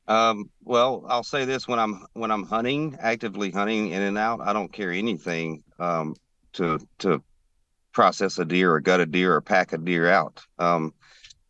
Um, 0.08 0.50
well, 0.64 1.04
I'll 1.06 1.22
say 1.22 1.44
this: 1.44 1.68
when 1.68 1.78
I'm 1.78 2.06
when 2.14 2.30
I'm 2.30 2.44
hunting, 2.44 2.96
actively 2.98 3.50
hunting 3.50 3.88
in 3.90 4.00
and 4.00 4.16
out, 4.16 4.40
I 4.40 4.54
don't 4.54 4.72
carry 4.72 4.98
anything 4.98 5.62
um, 5.78 6.16
to 6.54 6.78
to 7.00 7.22
process 7.92 8.38
a 8.38 8.44
deer 8.44 8.72
or 8.72 8.80
gut 8.80 9.00
a 9.00 9.06
deer 9.06 9.34
or 9.34 9.42
pack 9.42 9.74
a 9.74 9.78
deer 9.78 10.08
out. 10.08 10.40
Um, 10.58 10.94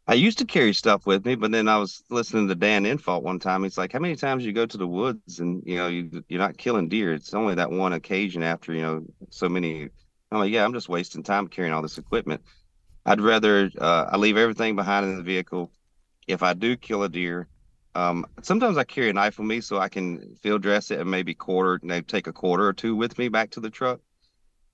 I 0.09 0.15
used 0.15 0.38
to 0.38 0.47
carry 0.47 0.73
stuff 0.73 1.07
with 1.07 1.27
me, 1.27 1.35
but 1.35 1.53
then 1.53 1.69
I 1.69 1.77
was 1.77 2.03
listening 2.09 2.49
to 2.49 2.55
Dan 2.55 2.85
Infalt 2.85 3.23
one 3.23 3.38
time. 3.38 3.62
He's 3.62 3.77
like, 3.77 3.93
"How 3.93 3.99
many 3.99 4.17
times 4.17 4.43
you 4.45 4.55
go 4.55 4.65
to 4.65 4.79
the 4.79 4.87
woods 4.87 5.38
and 5.38 5.62
you 5.67 5.77
know 5.77 5.88
you 5.88 6.25
you're 6.29 6.41
not 6.41 6.57
killing 6.57 6.88
deer? 6.88 7.12
It's 7.12 7.35
only 7.35 7.55
that 7.57 7.71
one 7.71 7.93
occasion 7.93 8.43
after 8.43 8.73
you 8.73 8.81
know 8.81 9.07
so 9.29 9.50
many." 9.50 9.91
I'm 10.33 10.38
like, 10.38 10.50
"Yeah, 10.50 10.65
I'm 10.65 10.73
just 10.73 10.88
wasting 10.88 11.23
time 11.23 11.47
carrying 11.49 11.75
all 11.75 11.83
this 11.83 11.99
equipment. 11.99 12.41
I'd 13.05 13.21
rather 13.21 13.71
uh, 13.79 14.07
I 14.11 14.17
leave 14.17 14.38
everything 14.38 14.77
behind 14.77 15.05
in 15.05 15.17
the 15.19 15.23
vehicle. 15.23 15.71
If 16.27 16.43
I 16.43 16.55
do 16.55 16.77
kill 16.77 17.03
a 17.03 17.09
deer, 17.11 17.49
um, 17.95 18.27
sometimes 18.43 18.79
I 18.79 18.85
carry 18.85 19.11
a 19.11 19.12
knife 19.12 19.38
with 19.38 19.47
me 19.47 19.61
so 19.61 19.79
I 19.79 19.91
can 19.91 20.37
field 20.37 20.62
dress 20.62 20.91
it 20.91 21.00
and 21.00 21.11
maybe 21.11 21.35
quarter, 21.35 21.81
you 21.83 21.88
know, 21.88 22.00
take 22.00 22.27
a 22.27 22.33
quarter 22.33 22.67
or 22.67 22.73
two 22.73 22.97
with 22.97 23.19
me 23.19 23.29
back 23.29 23.50
to 23.53 23.61
the 23.61 23.71
truck. 23.71 24.00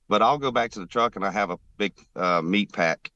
But 0.08 0.22
I'll 0.22 0.38
go 0.38 0.52
back 0.52 0.72
to 0.72 0.80
the 0.80 0.86
truck 0.86 1.16
and 1.16 1.24
I 1.24 1.32
have 1.32 1.50
a 1.50 1.58
big 1.76 1.94
uh, 2.14 2.40
meat 2.42 2.72
pack 2.72 3.10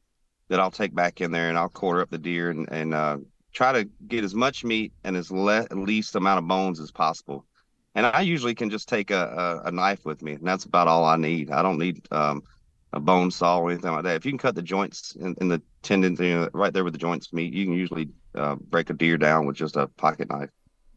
that 0.49 0.61
I'll 0.61 0.71
take 0.71 0.95
back 0.95 1.21
in 1.21 1.31
there 1.31 1.49
and 1.49 1.59
I'll 1.59 1.69
quarter 1.69 2.00
up 2.00 2.11
the 2.11 2.19
deer 2.19 2.50
and, 2.50 2.69
and 2.71 2.95
uh, 2.95 3.19
try 3.52 3.73
to 3.73 3.88
get 4.07 4.25
as 4.25 4.35
much 4.35 4.64
meat 4.64 4.93
and 5.05 5.17
as 5.17 5.31
le- 5.31 5.67
least 5.71 6.17
amount 6.17 6.38
of 6.38 6.49
bones 6.49 6.81
as 6.81 6.90
possible. 6.90 7.45
And 7.95 8.07
I 8.07 8.21
usually 8.21 8.55
can 8.55 8.71
just 8.71 8.88
take 8.88 9.11
a, 9.11 9.62
a, 9.64 9.69
a 9.69 9.73
knife 9.73 10.05
with 10.05 10.23
me, 10.23 10.35
and 10.35 10.47
that's 10.47 10.64
about 10.64 10.88
all 10.88 11.05
I 11.05 11.17
need. 11.17 11.50
I 11.50 11.62
don't 11.62 11.78
need 11.78 12.07
um, 12.12 12.43
a 12.93 13.00
bone 13.00 13.31
saw 13.31 13.59
or 13.59 13.71
anything 13.71 13.93
like 13.93 14.05
that. 14.05 14.17
If 14.17 14.25
you 14.25 14.31
can 14.31 14.38
cut 14.38 14.55
the 14.55 14.62
joints 14.62 15.17
in, 15.17 15.35
in 15.40 15.49
the 15.49 15.61
tendons, 15.83 16.21
you 16.21 16.35
know, 16.35 16.49
right 16.52 16.73
there 16.73 16.85
where 16.85 16.93
the 16.93 16.99
joints 16.99 17.33
meet, 17.33 17.52
you 17.52 17.65
can 17.65 17.75
usually 17.75 18.08
uh, 18.34 18.54
break 18.56 18.91
a 18.91 18.93
deer 18.93 19.17
down 19.17 19.47
with 19.47 19.56
just 19.56 19.76
a 19.76 19.89
pocket 19.89 20.30
knife. 20.30 20.50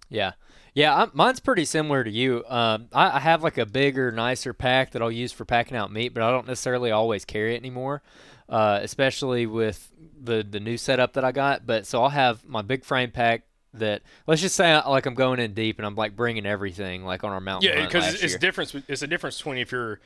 Yeah. 0.10 0.34
Yeah, 0.74 0.96
i 0.96 1.08
mine's 1.14 1.40
pretty 1.40 1.66
similar 1.66 2.04
to 2.04 2.10
you. 2.10 2.46
Um, 2.48 2.88
I, 2.94 3.18
I 3.18 3.20
have 3.20 3.44
like 3.44 3.58
a 3.58 3.66
bigger, 3.66 4.12
nicer 4.12 4.54
pack 4.54 4.92
that 4.92 5.02
I'll 5.02 5.12
use 5.12 5.32
for 5.32 5.44
packing 5.44 5.76
out 5.76 5.92
meat, 5.92 6.14
but 6.14 6.24
I 6.24 6.32
don't 6.32 6.48
necessarily 6.48 6.92
always 6.92 7.26
carry 7.26 7.56
it 7.56 7.58
anymore, 7.58 8.02
uh, 8.48 8.80
especially 8.82 9.46
with 9.46 9.92
the 10.22 10.46
the 10.50 10.60
new 10.60 10.78
setup 10.78 11.14
that 11.14 11.26
I 11.26 11.32
got. 11.34 11.66
But 11.66 11.86
so 11.86 12.02
I'll 12.02 12.10
have 12.10 12.48
my 12.48 12.62
big 12.62 12.86
frame 12.86 13.12
pack 13.12 13.44
that 13.74 14.02
let's 14.28 14.42
just 14.42 14.56
say 14.56 14.72
I- 14.72 14.88
like 14.88 15.06
I'm 15.06 15.14
going 15.14 15.40
in 15.40 15.54
deep 15.54 15.78
and 15.78 15.86
I'm 15.86 15.96
like 15.96 16.16
bringing 16.16 16.46
everything 16.46 17.04
like 17.04 17.24
on 17.24 17.32
our 17.32 17.42
mountain. 17.42 17.72
Yeah, 17.72 17.86
because 17.86 18.14
it's, 18.14 18.24
it's 18.24 18.34
year. 18.34 18.40
difference. 18.40 18.76
It's 18.88 19.02
a 19.02 19.08
difference 19.08 19.38
between 19.38 19.58
if 19.58 19.72
you're, 19.72 20.00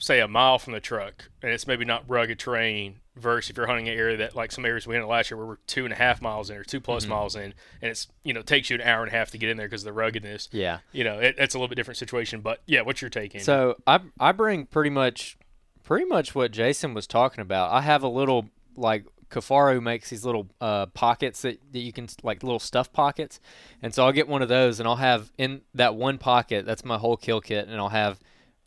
say, 0.00 0.18
a 0.20 0.26
mile 0.26 0.58
from 0.58 0.72
the 0.72 0.80
truck 0.80 1.30
and 1.42 1.52
it's 1.52 1.66
maybe 1.66 1.84
not 1.84 2.02
rugged 2.08 2.38
terrain 2.38 2.96
versus 3.16 3.50
if 3.50 3.56
you're 3.56 3.66
hunting 3.66 3.88
an 3.88 3.96
area 3.96 4.16
that 4.16 4.34
like 4.34 4.50
some 4.50 4.64
areas 4.64 4.86
we 4.86 4.94
hunted 4.94 5.06
last 5.06 5.30
year 5.30 5.36
where 5.38 5.46
we're 5.46 5.56
two 5.66 5.84
and 5.84 5.92
a 5.92 5.96
half 5.96 6.20
miles 6.22 6.48
in 6.50 6.56
or 6.56 6.64
two 6.64 6.80
plus 6.80 7.04
Mm-hmm. 7.04 7.12
miles 7.12 7.36
in, 7.36 7.42
and 7.82 7.90
it's 7.90 8.08
you 8.24 8.32
know 8.32 8.40
takes 8.42 8.70
you 8.70 8.76
an 8.76 8.82
hour 8.82 9.02
and 9.02 9.12
a 9.12 9.16
half 9.16 9.30
to 9.32 9.38
get 9.38 9.48
in 9.50 9.56
there 9.56 9.66
because 9.68 9.82
of 9.82 9.94
the 9.94 10.00
ruggedness. 10.00 10.48
Yeah. 10.52 10.78
You 10.92 11.04
know, 11.04 11.18
it, 11.18 11.34
it's 11.38 11.54
a 11.54 11.58
little 11.58 11.68
bit 11.68 11.74
different 11.74 11.98
situation. 11.98 12.40
But 12.40 12.62
yeah, 12.66 12.80
what's 12.80 13.00
your 13.02 13.10
take? 13.10 13.34
Andy? 13.34 13.44
So 13.44 13.76
I 13.86 14.00
I 14.18 14.32
bring 14.32 14.66
pretty 14.66 14.90
much 14.90 15.36
pretty 15.84 16.06
much 16.06 16.34
what 16.34 16.50
Jason 16.50 16.94
was 16.94 17.06
talking 17.06 17.42
about. 17.42 17.70
I 17.72 17.82
have 17.82 18.02
a 18.02 18.08
little 18.08 18.48
like 18.76 19.04
Kifaru 19.30 19.82
makes 19.82 20.10
these 20.10 20.24
little 20.24 20.48
uh, 20.60 20.86
pockets 20.86 21.42
that, 21.42 21.60
that 21.72 21.78
you 21.80 21.92
can 21.92 22.08
like 22.22 22.42
little 22.42 22.58
stuff 22.58 22.92
pockets, 22.92 23.38
and 23.82 23.94
so 23.94 24.04
I'll 24.06 24.12
get 24.12 24.28
one 24.28 24.40
of 24.42 24.48
those 24.48 24.80
and 24.80 24.88
I'll 24.88 24.96
have 24.96 25.30
in 25.36 25.60
that 25.74 25.94
one 25.94 26.16
pocket 26.18 26.64
that's 26.64 26.84
my 26.84 26.96
whole 26.98 27.16
kill 27.16 27.40
kit, 27.40 27.68
and 27.68 27.76
I'll 27.76 27.90
have 27.90 28.18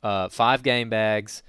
uh, 0.03 0.29
five 0.29 0.61
game 0.61 0.89
bags. 0.89 1.41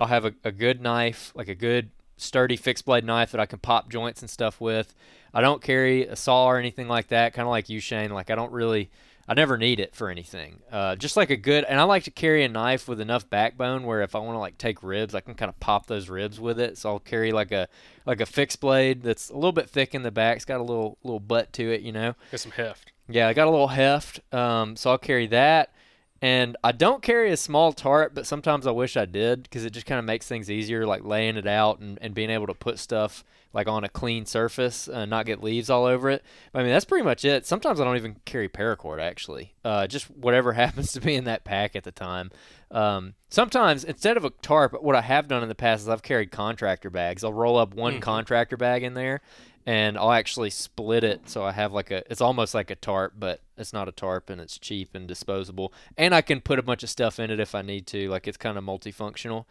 I'll 0.00 0.08
have 0.08 0.24
a, 0.24 0.34
a 0.44 0.52
good 0.52 0.80
knife, 0.80 1.32
like 1.34 1.48
a 1.48 1.54
good 1.54 1.90
sturdy 2.16 2.56
fixed 2.56 2.84
blade 2.84 3.04
knife 3.04 3.30
that 3.32 3.40
I 3.40 3.46
can 3.46 3.58
pop 3.58 3.88
joints 3.88 4.20
and 4.20 4.30
stuff 4.30 4.60
with. 4.60 4.94
I 5.32 5.40
don't 5.40 5.62
carry 5.62 6.06
a 6.06 6.16
saw 6.16 6.46
or 6.46 6.58
anything 6.58 6.88
like 6.88 7.08
that, 7.08 7.34
kind 7.34 7.46
of 7.46 7.50
like 7.50 7.68
you, 7.68 7.80
Shane. 7.80 8.10
Like 8.10 8.30
I 8.30 8.34
don't 8.34 8.52
really, 8.52 8.90
I 9.28 9.34
never 9.34 9.58
need 9.58 9.78
it 9.78 9.94
for 9.94 10.08
anything. 10.08 10.60
Uh, 10.72 10.96
just 10.96 11.16
like 11.16 11.30
a 11.30 11.36
good, 11.36 11.64
and 11.64 11.78
I 11.78 11.84
like 11.84 12.04
to 12.04 12.10
carry 12.10 12.44
a 12.44 12.48
knife 12.48 12.88
with 12.88 13.00
enough 13.00 13.28
backbone 13.28 13.84
where 13.84 14.02
if 14.02 14.14
I 14.14 14.20
want 14.20 14.34
to 14.34 14.40
like 14.40 14.56
take 14.56 14.82
ribs, 14.82 15.14
I 15.14 15.20
can 15.20 15.34
kind 15.34 15.50
of 15.50 15.60
pop 15.60 15.86
those 15.86 16.08
ribs 16.08 16.40
with 16.40 16.58
it. 16.58 16.78
So 16.78 16.90
I'll 16.90 16.98
carry 16.98 17.30
like 17.30 17.52
a 17.52 17.68
like 18.06 18.20
a 18.20 18.26
fixed 18.26 18.60
blade 18.60 19.02
that's 19.02 19.28
a 19.30 19.34
little 19.34 19.52
bit 19.52 19.68
thick 19.68 19.94
in 19.94 20.02
the 20.02 20.10
back. 20.10 20.36
It's 20.36 20.44
got 20.44 20.60
a 20.60 20.64
little 20.64 20.96
little 21.02 21.20
butt 21.20 21.52
to 21.54 21.72
it, 21.72 21.82
you 21.82 21.92
know. 21.92 22.14
Got 22.30 22.40
some 22.40 22.52
heft. 22.52 22.92
Yeah, 23.08 23.28
I 23.28 23.32
got 23.32 23.48
a 23.48 23.50
little 23.50 23.68
heft, 23.68 24.20
um, 24.34 24.76
so 24.76 24.90
I'll 24.90 24.98
carry 24.98 25.26
that. 25.28 25.72
And 26.20 26.56
I 26.64 26.72
don't 26.72 27.02
carry 27.02 27.30
a 27.30 27.36
small 27.36 27.72
tarp, 27.72 28.12
but 28.14 28.26
sometimes 28.26 28.66
I 28.66 28.72
wish 28.72 28.96
I 28.96 29.04
did 29.04 29.44
because 29.44 29.64
it 29.64 29.70
just 29.70 29.86
kind 29.86 30.00
of 30.00 30.04
makes 30.04 30.26
things 30.26 30.50
easier, 30.50 30.84
like 30.84 31.04
laying 31.04 31.36
it 31.36 31.46
out 31.46 31.78
and, 31.78 31.96
and 32.00 32.12
being 32.12 32.30
able 32.30 32.48
to 32.48 32.54
put 32.54 32.80
stuff 32.80 33.22
like 33.54 33.68
on 33.68 33.84
a 33.84 33.88
clean 33.88 34.26
surface 34.26 34.88
and 34.88 35.10
not 35.10 35.26
get 35.26 35.42
leaves 35.42 35.70
all 35.70 35.84
over 35.84 36.10
it. 36.10 36.24
I 36.52 36.58
mean, 36.58 36.70
that's 36.70 36.84
pretty 36.84 37.04
much 37.04 37.24
it. 37.24 37.46
Sometimes 37.46 37.80
I 37.80 37.84
don't 37.84 37.96
even 37.96 38.16
carry 38.24 38.48
paracord 38.48 39.00
actually, 39.00 39.54
uh, 39.64 39.86
just 39.86 40.10
whatever 40.10 40.52
happens 40.54 40.92
to 40.92 41.00
be 41.00 41.14
in 41.14 41.24
that 41.24 41.44
pack 41.44 41.76
at 41.76 41.84
the 41.84 41.92
time. 41.92 42.30
Um, 42.70 43.14
sometimes 43.30 43.84
instead 43.84 44.16
of 44.16 44.24
a 44.24 44.30
tarp, 44.30 44.82
what 44.82 44.96
I 44.96 45.02
have 45.02 45.28
done 45.28 45.42
in 45.42 45.48
the 45.48 45.54
past 45.54 45.82
is 45.82 45.88
I've 45.88 46.02
carried 46.02 46.32
contractor 46.32 46.90
bags. 46.90 47.22
I'll 47.22 47.32
roll 47.32 47.56
up 47.56 47.74
one 47.74 48.00
contractor 48.00 48.56
bag 48.56 48.82
in 48.82 48.94
there 48.94 49.20
and 49.68 49.98
I'll 49.98 50.12
actually 50.12 50.48
split 50.48 51.04
it 51.04 51.28
so 51.28 51.44
I 51.44 51.52
have 51.52 51.74
like 51.74 51.90
a 51.90 52.02
it's 52.10 52.22
almost 52.22 52.54
like 52.54 52.70
a 52.70 52.74
tarp, 52.74 53.12
but 53.18 53.42
it's 53.58 53.74
not 53.74 53.86
a 53.86 53.92
tarp 53.92 54.30
and 54.30 54.40
it's 54.40 54.58
cheap 54.58 54.94
and 54.94 55.06
disposable. 55.06 55.74
And 55.94 56.14
I 56.14 56.22
can 56.22 56.40
put 56.40 56.58
a 56.58 56.62
bunch 56.62 56.82
of 56.82 56.88
stuff 56.88 57.18
in 57.20 57.30
it 57.30 57.38
if 57.38 57.54
I 57.54 57.60
need 57.60 57.86
to. 57.88 58.08
Like 58.08 58.26
it's 58.26 58.38
kind 58.38 58.56
of 58.56 58.64
multifunctional. 58.64 59.44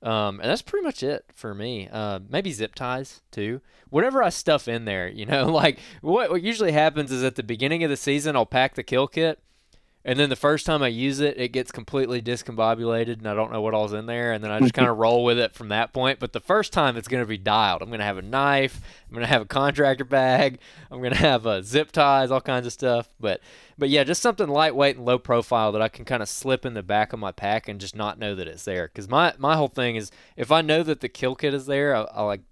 Um, 0.00 0.38
and 0.38 0.48
that's 0.48 0.62
pretty 0.62 0.84
much 0.84 1.02
it 1.02 1.24
for 1.34 1.56
me. 1.56 1.88
Uh, 1.90 2.20
maybe 2.28 2.52
zip 2.52 2.76
ties 2.76 3.22
too. 3.32 3.62
Whatever 3.90 4.22
I 4.22 4.28
stuff 4.28 4.68
in 4.68 4.84
there, 4.84 5.08
you 5.08 5.26
know, 5.26 5.46
like 5.50 5.80
what, 6.02 6.30
what 6.30 6.42
usually 6.42 6.70
happens 6.70 7.10
is 7.10 7.24
at 7.24 7.34
the 7.34 7.42
beginning 7.42 7.82
of 7.82 7.90
the 7.90 7.96
season, 7.96 8.36
I'll 8.36 8.46
pack 8.46 8.76
the 8.76 8.84
kill 8.84 9.08
kit. 9.08 9.40
And 10.06 10.18
then 10.18 10.28
the 10.28 10.36
first 10.36 10.66
time 10.66 10.82
I 10.82 10.88
use 10.88 11.20
it, 11.20 11.38
it 11.40 11.48
gets 11.48 11.72
completely 11.72 12.20
discombobulated, 12.20 13.18
and 13.18 13.26
I 13.26 13.32
don't 13.32 13.50
know 13.50 13.62
what 13.62 13.72
all's 13.72 13.94
in 13.94 14.04
there. 14.04 14.32
And 14.32 14.44
then 14.44 14.50
I 14.50 14.60
just 14.60 14.74
kind 14.74 14.88
of 14.88 14.96
roll 14.98 15.24
with 15.24 15.38
it 15.38 15.54
from 15.54 15.70
that 15.70 15.94
point. 15.94 16.18
But 16.20 16.34
the 16.34 16.40
first 16.40 16.74
time, 16.74 16.98
it's 16.98 17.08
going 17.08 17.22
to 17.22 17.26
be 17.26 17.38
dialed. 17.38 17.80
I'm 17.80 17.88
going 17.88 18.00
to 18.00 18.04
have 18.04 18.18
a 18.18 18.22
knife. 18.22 18.82
I'm 19.08 19.14
going 19.14 19.22
to 19.22 19.32
have 19.32 19.40
a 19.40 19.46
contractor 19.46 20.04
bag. 20.04 20.58
I'm 20.90 20.98
going 20.98 21.14
to 21.14 21.18
have 21.18 21.46
uh, 21.46 21.62
zip 21.62 21.90
ties, 21.90 22.30
all 22.30 22.42
kinds 22.42 22.66
of 22.66 22.74
stuff. 22.74 23.08
But 23.18 23.40
but 23.78 23.88
yeah, 23.88 24.04
just 24.04 24.20
something 24.20 24.46
lightweight 24.48 24.96
and 24.96 25.06
low 25.06 25.18
profile 25.18 25.72
that 25.72 25.80
I 25.80 25.88
can 25.88 26.04
kind 26.04 26.22
of 26.22 26.28
slip 26.28 26.66
in 26.66 26.74
the 26.74 26.82
back 26.82 27.14
of 27.14 27.18
my 27.18 27.32
pack 27.32 27.66
and 27.66 27.80
just 27.80 27.96
not 27.96 28.18
know 28.18 28.34
that 28.34 28.46
it's 28.46 28.66
there. 28.66 28.88
Because 28.88 29.08
my 29.08 29.32
my 29.38 29.56
whole 29.56 29.68
thing 29.68 29.96
is 29.96 30.10
if 30.36 30.52
I 30.52 30.60
know 30.60 30.82
that 30.82 31.00
the 31.00 31.08
kill 31.08 31.34
kit 31.34 31.54
is 31.54 31.64
there, 31.64 31.96
I, 31.96 32.02
I 32.02 32.22
like 32.24 32.42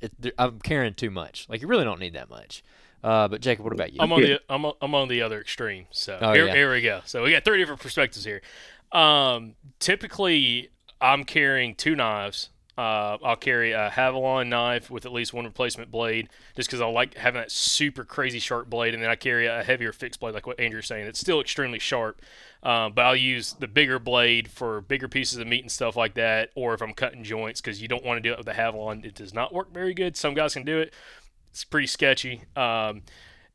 it, 0.00 0.12
I'm 0.38 0.60
carrying 0.60 0.94
too 0.94 1.10
much. 1.10 1.46
Like 1.48 1.60
you 1.60 1.66
really 1.66 1.84
don't 1.84 2.00
need 2.00 2.14
that 2.14 2.30
much. 2.30 2.62
Uh, 3.02 3.28
but 3.28 3.40
Jacob, 3.40 3.64
what 3.64 3.72
about 3.72 3.92
you? 3.92 3.98
I'm 4.00 4.12
on 4.12 4.20
the 4.20 4.40
I'm 4.48 4.64
on, 4.64 4.74
I'm 4.82 4.94
on 4.94 5.08
the 5.08 5.22
other 5.22 5.40
extreme. 5.40 5.86
So 5.90 6.18
Oh, 6.20 6.32
here, 6.32 6.46
yeah. 6.46 6.54
here 6.54 6.72
we 6.72 6.82
go. 6.82 7.00
So 7.04 7.22
we 7.22 7.30
got 7.30 7.44
three 7.44 7.58
different 7.58 7.80
perspectives 7.80 8.24
here. 8.24 8.42
Um, 8.92 9.54
typically, 9.78 10.70
I'm 11.00 11.24
carrying 11.24 11.74
two 11.74 11.94
knives. 11.96 12.50
Uh, 12.78 13.18
I'll 13.22 13.36
carry 13.36 13.72
a 13.72 13.90
Havalon 13.90 14.48
knife 14.48 14.90
with 14.90 15.04
at 15.04 15.12
least 15.12 15.34
one 15.34 15.44
replacement 15.44 15.90
blade, 15.90 16.30
just 16.56 16.68
because 16.68 16.80
I 16.80 16.86
like 16.86 17.14
having 17.14 17.38
that 17.38 17.50
super 17.50 18.04
crazy 18.04 18.38
sharp 18.38 18.70
blade. 18.70 18.94
And 18.94 19.02
then 19.02 19.10
I 19.10 19.16
carry 19.16 19.46
a 19.46 19.62
heavier 19.62 19.92
fixed 19.92 20.18
blade, 20.18 20.32
like 20.32 20.46
what 20.46 20.58
Andrew's 20.58 20.86
saying. 20.86 21.06
It's 21.06 21.18
still 21.20 21.40
extremely 21.42 21.78
sharp, 21.78 22.22
uh, 22.62 22.88
but 22.88 23.04
I'll 23.04 23.16
use 23.16 23.52
the 23.52 23.68
bigger 23.68 23.98
blade 23.98 24.48
for 24.50 24.80
bigger 24.80 25.08
pieces 25.08 25.38
of 25.38 25.46
meat 25.46 25.60
and 25.60 25.70
stuff 25.70 25.94
like 25.94 26.14
that, 26.14 26.50
or 26.54 26.72
if 26.72 26.80
I'm 26.80 26.94
cutting 26.94 27.22
joints, 27.22 27.60
because 27.60 27.82
you 27.82 27.88
don't 27.88 28.04
want 28.04 28.16
to 28.16 28.26
do 28.26 28.32
it 28.32 28.38
with 28.38 28.46
the 28.46 28.52
Havalon. 28.52 29.04
It 29.04 29.14
does 29.14 29.34
not 29.34 29.52
work 29.52 29.74
very 29.74 29.92
good. 29.92 30.16
Some 30.16 30.32
guys 30.32 30.54
can 30.54 30.64
do 30.64 30.78
it. 30.78 30.94
It's 31.50 31.64
pretty 31.64 31.86
sketchy. 31.86 32.42
Um, 32.56 33.02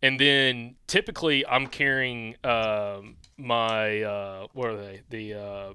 and 0.02 0.20
then 0.20 0.76
typically 0.88 1.46
I'm 1.48 1.68
carrying 1.68 2.36
um, 2.44 3.16
my 3.38 4.02
uh, 4.02 4.48
what 4.54 4.70
are 4.70 4.78
they? 4.78 5.02
The 5.10 5.34
uh, 5.34 5.74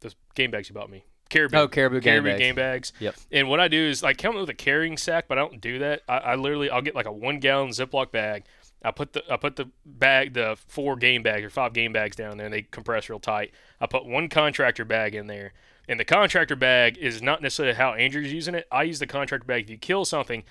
the 0.00 0.14
game 0.34 0.50
bags 0.50 0.68
you 0.68 0.74
bought 0.74 0.90
me. 0.90 1.04
Caribou, 1.28 1.56
Oh, 1.58 1.68
Caribou 1.68 2.00
game 2.00 2.22
bags. 2.22 2.38
game 2.38 2.54
bags. 2.54 2.92
Yep. 3.00 3.16
And 3.32 3.48
what 3.48 3.58
I 3.58 3.66
do 3.66 3.78
is 3.80 4.02
like 4.02 4.16
come 4.18 4.36
with 4.36 4.48
a 4.48 4.54
carrying 4.54 4.96
sack, 4.96 5.26
but 5.28 5.38
I 5.38 5.40
don't 5.40 5.60
do 5.60 5.80
that. 5.80 6.02
I, 6.08 6.18
I 6.18 6.34
literally 6.36 6.70
I'll 6.70 6.82
get 6.82 6.94
like 6.94 7.06
a 7.06 7.12
one 7.12 7.40
gallon 7.40 7.70
Ziploc 7.70 8.12
bag. 8.12 8.44
I 8.84 8.92
put 8.92 9.12
the 9.12 9.24
I 9.30 9.36
put 9.36 9.56
the 9.56 9.68
bag 9.84 10.34
the 10.34 10.56
four 10.68 10.94
game 10.96 11.24
bags 11.24 11.44
or 11.44 11.50
five 11.50 11.72
game 11.72 11.92
bags 11.92 12.14
down 12.14 12.36
there, 12.36 12.46
and 12.46 12.54
they 12.54 12.62
compress 12.62 13.08
real 13.08 13.18
tight. 13.18 13.52
I 13.80 13.86
put 13.86 14.06
one 14.06 14.28
contractor 14.28 14.84
bag 14.84 15.16
in 15.16 15.26
there, 15.26 15.52
and 15.88 15.98
the 15.98 16.04
contractor 16.04 16.54
bag 16.54 16.96
is 16.96 17.20
not 17.20 17.42
necessarily 17.42 17.74
how 17.74 17.94
Andrew's 17.94 18.32
using 18.32 18.54
it. 18.54 18.68
I 18.70 18.84
use 18.84 19.00
the 19.00 19.06
contractor 19.08 19.46
bag. 19.46 19.64
If 19.64 19.70
you 19.70 19.78
kill 19.78 20.04
something, 20.04 20.44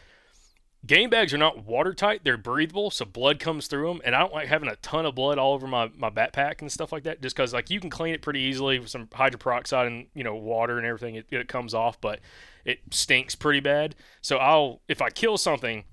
game 0.85 1.09
bags 1.09 1.33
are 1.33 1.37
not 1.37 1.65
watertight; 1.65 2.21
they're 2.23 2.37
breathable, 2.37 2.91
so 2.91 3.05
blood 3.05 3.39
comes 3.39 3.67
through 3.67 3.87
them. 3.87 4.01
And 4.03 4.15
I 4.15 4.19
don't 4.19 4.33
like 4.33 4.47
having 4.47 4.69
a 4.69 4.75
ton 4.77 5.05
of 5.05 5.15
blood 5.15 5.37
all 5.37 5.53
over 5.53 5.67
my, 5.67 5.89
my 5.95 6.09
backpack 6.09 6.61
and 6.61 6.71
stuff 6.71 6.91
like 6.91 7.03
that, 7.03 7.21
just 7.21 7.35
because 7.35 7.53
like 7.53 7.69
you 7.69 7.79
can 7.79 7.89
clean 7.89 8.13
it 8.13 8.21
pretty 8.21 8.41
easily 8.41 8.79
with 8.79 8.89
some 8.89 9.07
hydroperoxide 9.07 9.87
and 9.87 10.07
you 10.13 10.23
know 10.23 10.35
water 10.35 10.77
and 10.77 10.85
everything. 10.85 11.15
It, 11.15 11.25
it 11.31 11.47
comes 11.47 11.73
off, 11.73 11.99
but 11.99 12.19
it 12.63 12.79
stinks 12.91 13.35
pretty 13.35 13.59
bad. 13.59 13.95
So 14.21 14.37
I'll 14.37 14.81
if 14.87 15.01
I 15.01 15.09
kill 15.09 15.37
something. 15.37 15.85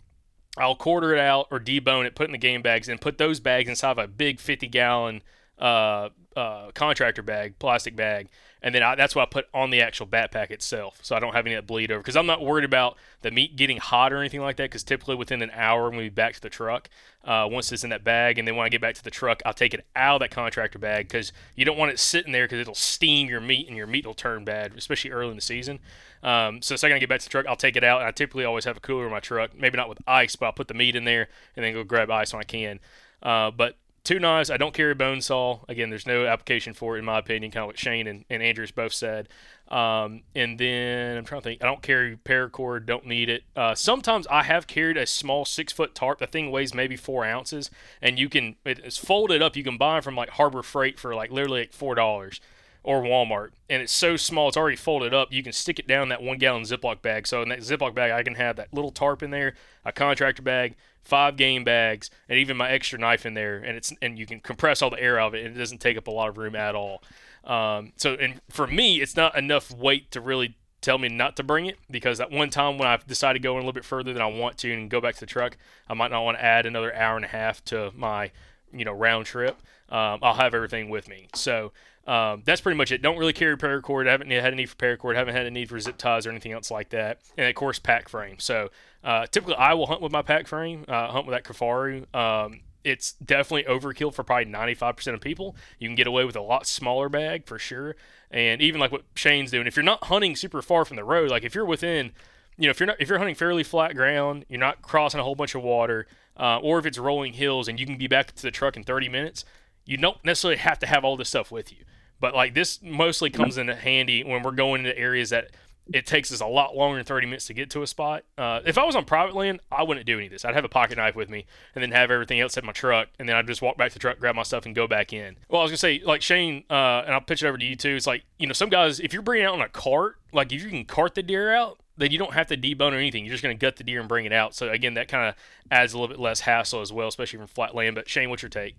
I'll 0.59 0.77
quarter 0.77 1.15
it 1.15 1.19
out 1.19 1.47
or 1.51 1.59
debone 1.59 2.05
it, 2.05 2.15
put 2.15 2.25
it 2.25 2.27
in 2.27 2.33
the 2.33 2.39
game 2.39 2.61
bags, 2.61 2.87
and 2.87 3.01
put 3.01 3.17
those 3.17 3.41
bags 3.41 3.71
inside 3.71 3.93
of 3.93 3.99
a 3.99 4.07
big 4.07 4.39
50 4.39 4.67
gallon 4.67 5.23
uh, 5.63 6.09
uh, 6.37 6.71
contractor 6.75 7.23
bag, 7.23 7.59
plastic 7.59 7.95
bag, 7.95 8.29
and 8.63 8.75
then 8.75 8.83
I, 8.83 8.95
that's 8.95 9.15
what 9.15 9.23
I 9.23 9.27
put 9.27 9.47
on 9.55 9.71
the 9.71 9.81
actual 9.81 10.07
backpack 10.07 10.51
itself, 10.51 10.99
so 11.03 11.15
I 11.17 11.21
don't 11.21 11.35
have 11.35 11.47
any 11.47 11.55
of 11.55 11.63
that 11.63 11.67
bleed 11.67 11.91
over. 11.91 12.01
Because 12.01 12.17
I'm 12.17 12.27
not 12.27 12.43
worried 12.43 12.65
about 12.65 12.97
the 13.23 13.31
meat 13.31 13.57
getting 13.57 13.79
hot 13.79 14.13
or 14.13 14.19
anything 14.19 14.41
like 14.41 14.57
that. 14.57 14.65
Because 14.71 14.85
typically 14.85 15.17
within 15.17 15.43
an 15.43 15.51
hour, 15.53 15.89
when 15.89 15.99
we 15.99 16.09
back 16.09 16.35
to 16.35 16.41
the 16.41 16.49
truck 16.49 16.89
uh, 17.25 17.49
once 17.51 17.71
it's 17.73 17.85
in 17.85 17.91
that 17.91 18.05
bag, 18.05 18.39
and 18.39 18.47
then 18.47 18.57
when 18.57 18.65
I 18.65 18.69
get 18.69 18.81
back 18.81 18.95
to 18.97 19.05
the 19.05 19.11
truck, 19.11 19.43
I'll 19.45 19.53
take 19.53 19.75
it 19.75 19.85
out 19.95 20.17
of 20.17 20.21
that 20.21 20.31
contractor 20.31 20.79
bag 20.79 21.09
because 21.09 21.33
you 21.55 21.65
don't 21.65 21.79
want 21.79 21.93
it 21.93 21.99
sitting 21.99 22.33
there 22.33 22.45
because 22.45 22.61
it'll 22.61 22.75
steam 22.75 23.29
your 23.29 23.41
meat 23.41 23.67
and 23.69 23.77
your 23.77 23.87
meat 23.87 24.07
will 24.07 24.15
turn 24.15 24.45
bad, 24.45 24.73
especially 24.77 25.11
early 25.11 25.31
in 25.31 25.37
the 25.37 25.43
season. 25.43 25.81
Um, 26.23 26.63
so 26.63 26.75
the 26.75 26.79
second 26.79 26.97
I 26.97 26.99
get 27.01 27.09
back 27.09 27.21
to 27.21 27.27
the 27.27 27.31
truck, 27.31 27.47
I'll 27.47 27.57
take 27.57 27.77
it 27.77 27.85
out, 27.85 28.01
and 28.01 28.09
I 28.09 28.13
typically 28.13 28.45
always 28.45 28.65
have 28.65 28.77
a 28.77 28.81
cooler 28.81 29.07
in 29.07 29.11
my 29.11 29.21
truck. 29.21 29.59
Maybe 29.59 29.77
not 29.77 29.89
with 29.89 29.99
ice, 30.07 30.37
but 30.37 30.47
I'll 30.47 30.53
put 30.53 30.69
the 30.69 30.75
meat 30.75 30.97
in 30.97 31.05
there 31.05 31.29
and 31.57 31.65
then 31.65 31.73
go 31.73 31.85
grab 31.85 32.11
ice 32.11 32.33
when 32.33 32.41
I 32.41 32.45
can. 32.45 32.81
Uh, 33.23 33.51
but 33.51 33.77
two 34.05 34.19
knives, 34.19 34.51
I 34.51 34.57
don't 34.57 34.75
carry 34.75 34.93
a 34.93 34.97
bone 34.97 35.21
saw. 35.21 35.61
Again, 35.69 35.91
there's 35.91 36.07
no 36.07 36.27
application 36.27 36.75
for 36.75 36.97
it 36.97 37.01
in 37.01 37.05
my 37.05 37.19
opinion, 37.19 37.51
kind 37.53 37.63
of 37.63 37.69
what 37.69 37.79
Shane 37.79 38.07
and, 38.07 38.25
and 38.29 38.43
Andrews 38.43 38.71
both 38.71 38.93
said. 38.93 39.29
Um, 39.69 40.23
and 40.35 40.59
then 40.59 41.17
I'm 41.17 41.25
trying 41.25 41.41
to 41.41 41.45
think. 41.45 41.63
I 41.63 41.67
don't 41.67 41.83
carry 41.83 42.17
paracord. 42.17 42.85
Don't 42.85 43.07
need 43.07 43.31
it. 43.31 43.45
Uh, 43.57 43.75
sometimes 43.75 44.27
I 44.27 44.43
have 44.43 44.67
carried 44.67 44.97
a 44.97 45.07
small 45.07 45.45
six 45.45 45.73
foot 45.73 45.95
tarp. 45.95 46.19
The 46.19 46.27
thing 46.27 46.51
weighs 46.51 46.75
maybe 46.75 46.97
four 46.97 47.25
ounces, 47.25 47.71
and 48.03 48.19
you 48.19 48.29
can 48.29 48.57
it's 48.67 48.99
folded 48.99 49.41
up. 49.41 49.57
You 49.57 49.65
can 49.65 49.79
buy 49.79 50.01
from 50.01 50.15
like 50.15 50.31
Harbor 50.31 50.63
Freight 50.63 50.99
for 50.99 51.15
like 51.15 51.31
literally 51.31 51.61
like 51.61 51.73
four 51.73 51.95
dollars 51.95 52.41
or 52.85 53.03
Walmart, 53.03 53.51
and 53.71 53.83
it's 53.83 53.93
so 53.93 54.17
small, 54.17 54.49
it's 54.49 54.57
already 54.57 54.77
folded 54.77 55.15
up. 55.15 55.33
You 55.33 55.43
can 55.43 55.53
stick 55.53 55.79
it 55.79 55.87
down 55.87 56.09
that 56.09 56.23
one 56.23 56.39
gallon 56.39 56.63
Ziploc 56.63 57.01
bag. 57.01 57.27
So 57.27 57.43
in 57.43 57.49
that 57.51 57.61
Ziploc 57.61 57.95
bag, 57.95 58.11
I 58.11 58.23
can 58.23 58.35
have 58.35 58.57
that 58.57 58.75
little 58.75 58.91
tarp 58.91 59.23
in 59.23 59.31
there, 59.31 59.55
a 59.85 59.93
contractor 59.93 60.43
bag, 60.43 60.75
five 61.05 61.37
game 61.37 61.65
bags, 61.65 62.11
and 62.29 62.39
even 62.39 62.57
my 62.57 62.71
extra 62.71 62.99
knife 62.99 63.25
in 63.25 63.35
there. 63.35 63.57
And 63.57 63.77
it's 63.77 63.93
and 64.03 64.19
you 64.19 64.27
can 64.27 64.41
compress 64.41 64.83
all 64.83 64.91
the 64.91 65.01
air 65.01 65.19
out 65.19 65.29
of 65.29 65.35
it, 65.35 65.47
and 65.47 65.55
it 65.55 65.59
doesn't 65.59 65.81
take 65.81 65.97
up 65.97 66.09
a 66.09 66.11
lot 66.11 66.29
of 66.29 66.39
room 66.39 66.57
at 66.57 66.75
all. 66.75 67.03
Um, 67.45 67.93
so 67.97 68.15
and 68.15 68.41
for 68.49 68.67
me, 68.67 69.01
it's 69.01 69.17
not 69.17 69.37
enough 69.37 69.71
weight 69.71 70.11
to 70.13 70.21
really 70.21 70.57
tell 70.81 70.99
me 70.99 71.09
not 71.09 71.37
to 71.37 71.45
bring 71.45 71.67
it 71.67 71.79
because 71.89 72.19
that 72.19 72.33
one 72.33 72.51
time 72.51 72.77
when 72.77 72.89
I've 72.89 73.07
decided 73.07 73.41
to 73.41 73.43
go 73.43 73.53
in 73.53 73.59
a 73.59 73.61
little 73.61 73.73
bit 73.73 73.85
further 73.85 74.13
than 74.13 74.21
I 74.21 74.27
want 74.27 74.59
to 74.59 74.73
and 74.73 74.91
go 74.91 75.01
back 75.01 75.15
to 75.15 75.21
the 75.21 75.27
truck, 75.27 75.57
I 75.89 75.95
might 75.95 76.11
not 76.11 76.25
want 76.25 76.39
to 76.39 76.45
add 76.45 76.67
another 76.67 76.93
hour 76.93 77.15
and 77.15 77.25
a 77.25 77.29
half 77.29 77.65
to 77.67 77.93
my 77.95 78.33
you 78.73 78.85
know 78.85 78.93
round 78.93 79.27
trip. 79.27 79.57
Um, 79.89 80.21
I'll 80.23 80.35
have 80.35 80.55
everything 80.55 80.89
with 80.89 81.09
me. 81.09 81.29
So 81.35 81.73
um, 82.07 82.43
that's 82.45 82.61
pretty 82.61 82.77
much 82.77 82.91
it. 82.91 83.01
Don't 83.01 83.19
really 83.19 83.33
carry 83.33 83.57
paracord. 83.57 84.09
I 84.09 84.13
haven't 84.13 84.31
had 84.31 84.53
a 84.53 84.57
need 84.57 84.69
for 84.69 84.77
paracord. 84.77 85.15
I 85.15 85.19
Haven't 85.19 85.35
had 85.35 85.47
a 85.47 85.51
need 85.51 85.69
for 85.69 85.79
zip 85.79 85.99
ties 85.99 86.27
or 86.27 86.31
anything 86.31 86.53
else 86.53 86.71
like 86.71 86.91
that. 86.91 87.21
And 87.37 87.49
of 87.49 87.55
course, 87.55 87.79
pack 87.79 88.09
frame. 88.09 88.39
So 88.39 88.71
uh, 89.05 89.27
typically, 89.27 89.55
I 89.55 89.75
will 89.75 89.87
hunt 89.87 90.01
with 90.01 90.13
my 90.13 90.23
pack 90.23 90.49
frame. 90.49 90.85
Uh, 90.89 91.09
hunt 91.09 91.27
with 91.27 91.35
that 91.35 91.45
Kifaru. 91.45 92.13
Um, 92.15 92.61
it's 92.85 93.13
definitely 93.13 93.65
overkill 93.73 94.13
for 94.13 94.25
probably 94.25 94.47
95% 94.47 95.15
of 95.15 95.21
people. 95.21 95.55
You 95.79 95.89
can 95.89 95.95
get 95.95 96.09
away 96.09 96.25
with 96.25 96.35
a 96.35 96.41
lot 96.41 96.67
smaller 96.67 97.09
bag 97.09 97.47
for 97.47 97.59
sure. 97.59 97.95
And 98.31 98.61
even 98.61 98.81
like 98.81 98.91
what 98.91 99.05
Shane's 99.15 99.53
doing, 99.53 99.69
if 99.69 99.77
you're 99.77 99.85
not 99.85 100.05
hunting 100.05 100.35
super 100.35 100.63
far 100.63 100.85
from 100.85 100.97
the 100.97 101.05
road, 101.05 101.31
like 101.31 101.45
if 101.45 101.55
you're 101.55 101.65
within, 101.65 102.13
you 102.57 102.67
know, 102.67 102.71
if 102.71 102.81
you're 102.81 102.89
not 102.89 102.97
if 102.99 103.09
you're 103.09 103.19
hunting 103.19 103.37
fairly 103.37 103.63
flat 103.63 103.95
ground, 103.95 104.45
you're 104.49 104.59
not 104.59 104.83
crossing 104.83 105.21
a 105.21 105.23
whole 105.23 105.37
bunch 105.37 105.55
of 105.55 105.63
water, 105.63 106.07
uh, 106.37 106.59
or 106.59 106.79
if 106.81 106.87
it's 106.87 106.99
rolling 106.99 107.35
hills 107.35 107.69
and 107.69 107.79
you 107.79 107.87
can 107.87 107.97
be 107.97 108.09
back 108.09 108.35
to 108.35 108.43
the 108.43 108.51
truck 108.51 108.77
in 108.77 108.83
30 108.83 109.09
minutes, 109.09 109.45
you 109.85 109.97
don't 109.97 110.23
necessarily 110.25 110.59
have 110.59 110.79
to 110.81 110.87
have 110.87 111.05
all 111.05 111.17
this 111.17 111.29
stuff 111.29 111.53
with 111.53 111.71
you. 111.73 111.85
But 112.23 112.37
like 112.37 112.55
this 112.55 112.81
mostly 112.81 113.31
comes 113.31 113.59
in 113.59 113.67
handy 113.67 114.23
when 114.23 114.45
we're 114.45 114.53
going 114.53 114.87
into 114.87 114.97
areas 114.97 115.31
that 115.31 115.51
it 115.93 116.07
takes 116.07 116.33
us 116.33 116.41
a 116.41 116.47
lot 116.47 116.77
longer 116.77 116.97
than 116.97 117.05
30 117.05 117.27
minutes 117.27 117.47
to 117.47 117.53
get 117.53 117.69
to 117.71 117.83
a 117.83 117.87
spot. 117.89 118.23
Uh, 118.39 118.61
if 118.65 118.79
I 118.79 118.85
was 118.85 118.95
on 118.95 119.05
private 119.05 119.35
land, 119.35 119.59
I 119.73 119.83
wouldn't 119.83 120.07
do 120.07 120.19
any 120.19 120.27
of 120.27 120.33
this. 120.33 120.45
I'd 120.45 120.55
have 120.55 120.65
a 120.65 120.69
pocket 120.69 120.99
knife 120.99 121.17
with 121.17 121.29
me 121.29 121.47
and 121.75 121.83
then 121.83 121.91
have 121.91 122.13
everything 122.13 122.39
else 122.39 122.57
in 122.57 122.65
my 122.65 122.71
truck, 122.71 123.09
and 123.19 123.29
then 123.29 123.35
I'd 123.35 123.49
just 123.49 123.61
walk 123.61 123.77
back 123.77 123.89
to 123.89 123.95
the 123.95 123.99
truck, 123.99 124.21
grab 124.21 124.37
my 124.37 124.45
stuff, 124.45 124.67
and 124.67 124.73
go 124.73 124.87
back 124.87 125.13
in. 125.13 125.35
Well, 125.49 125.63
I 125.63 125.65
was 125.65 125.73
gonna 125.73 125.79
say, 125.79 126.01
like 126.05 126.23
Shane, 126.23 126.63
uh, 126.71 127.03
and 127.05 127.13
I'll 127.13 127.21
pitch 127.21 127.43
it 127.43 127.49
over 127.49 127.59
to 127.59 127.65
you 127.65 127.75
too. 127.75 127.97
It's 127.97 128.07
like 128.07 128.23
you 128.39 128.47
know, 128.47 128.53
some 128.53 128.69
guys, 128.69 129.01
if 129.01 129.13
you're 129.13 129.23
bringing 129.23 129.45
out 129.45 129.55
on 129.55 129.61
a 129.61 129.69
cart, 129.69 130.15
like 130.33 130.53
if 130.53 130.63
you 130.63 130.71
can 130.71 130.85
cart 130.85 131.17
the 131.17 131.25
deer 131.25 131.53
out, 131.53 131.81
then 131.97 132.13
you 132.13 132.19
don't 132.19 132.35
have 132.35 132.47
to 132.47 132.57
debone 132.57 132.93
or 132.93 132.99
anything. 132.99 133.25
You're 133.25 133.33
just 133.33 133.43
gonna 133.43 133.57
gut 133.57 133.75
the 133.79 133.85
deer 133.85 133.99
and 133.99 134.09
bring 134.09 134.27
it 134.27 134.33
out. 134.33 134.55
So 134.55 134.71
again, 134.71 134.95
that 134.95 135.09
kind 135.09 135.29
of 135.29 135.35
adds 135.73 135.93
a 135.93 135.99
little 135.99 136.15
bit 136.15 136.21
less 136.21 136.39
hassle 136.39 136.83
as 136.83 136.93
well, 136.93 137.09
especially 137.09 137.41
from 137.41 137.49
flat 137.49 137.75
land. 137.75 137.97
But 137.97 138.09
Shane, 138.09 138.31
what's 138.31 138.43
your 138.43 138.51
take? 138.51 138.77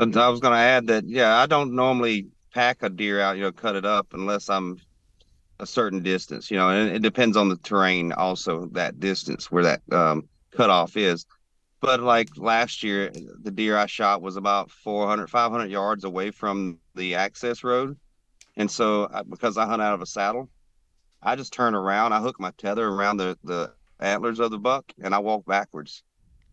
And 0.00 0.16
I 0.16 0.30
was 0.30 0.40
going 0.40 0.54
to 0.54 0.58
add 0.58 0.86
that, 0.86 1.06
yeah, 1.06 1.36
I 1.36 1.44
don't 1.44 1.74
normally 1.74 2.28
pack 2.54 2.82
a 2.82 2.88
deer 2.88 3.20
out, 3.20 3.36
you 3.36 3.42
know, 3.42 3.52
cut 3.52 3.76
it 3.76 3.84
up 3.84 4.08
unless 4.14 4.48
I'm 4.48 4.80
a 5.58 5.66
certain 5.66 6.02
distance, 6.02 6.50
you 6.50 6.56
know, 6.56 6.70
and 6.70 6.96
it 6.96 7.02
depends 7.02 7.36
on 7.36 7.50
the 7.50 7.58
terrain 7.58 8.12
also, 8.12 8.64
that 8.72 8.98
distance 8.98 9.50
where 9.50 9.62
that 9.64 9.82
um, 9.92 10.26
cutoff 10.52 10.96
is. 10.96 11.26
But 11.80 12.00
like 12.00 12.30
last 12.38 12.82
year, 12.82 13.10
the 13.42 13.50
deer 13.50 13.76
I 13.76 13.84
shot 13.84 14.22
was 14.22 14.36
about 14.36 14.70
400, 14.70 15.28
500 15.28 15.70
yards 15.70 16.04
away 16.04 16.30
from 16.30 16.78
the 16.94 17.16
access 17.16 17.62
road. 17.62 17.98
And 18.56 18.70
so 18.70 19.06
I, 19.12 19.22
because 19.22 19.58
I 19.58 19.66
hunt 19.66 19.82
out 19.82 19.92
of 19.92 20.00
a 20.00 20.06
saddle, 20.06 20.48
I 21.22 21.36
just 21.36 21.52
turn 21.52 21.74
around, 21.74 22.14
I 22.14 22.20
hook 22.20 22.40
my 22.40 22.52
tether 22.56 22.88
around 22.88 23.18
the, 23.18 23.36
the 23.44 23.74
antlers 24.00 24.40
of 24.40 24.50
the 24.50 24.58
buck 24.58 24.90
and 25.02 25.14
I 25.14 25.18
walk 25.18 25.44
backwards 25.44 26.02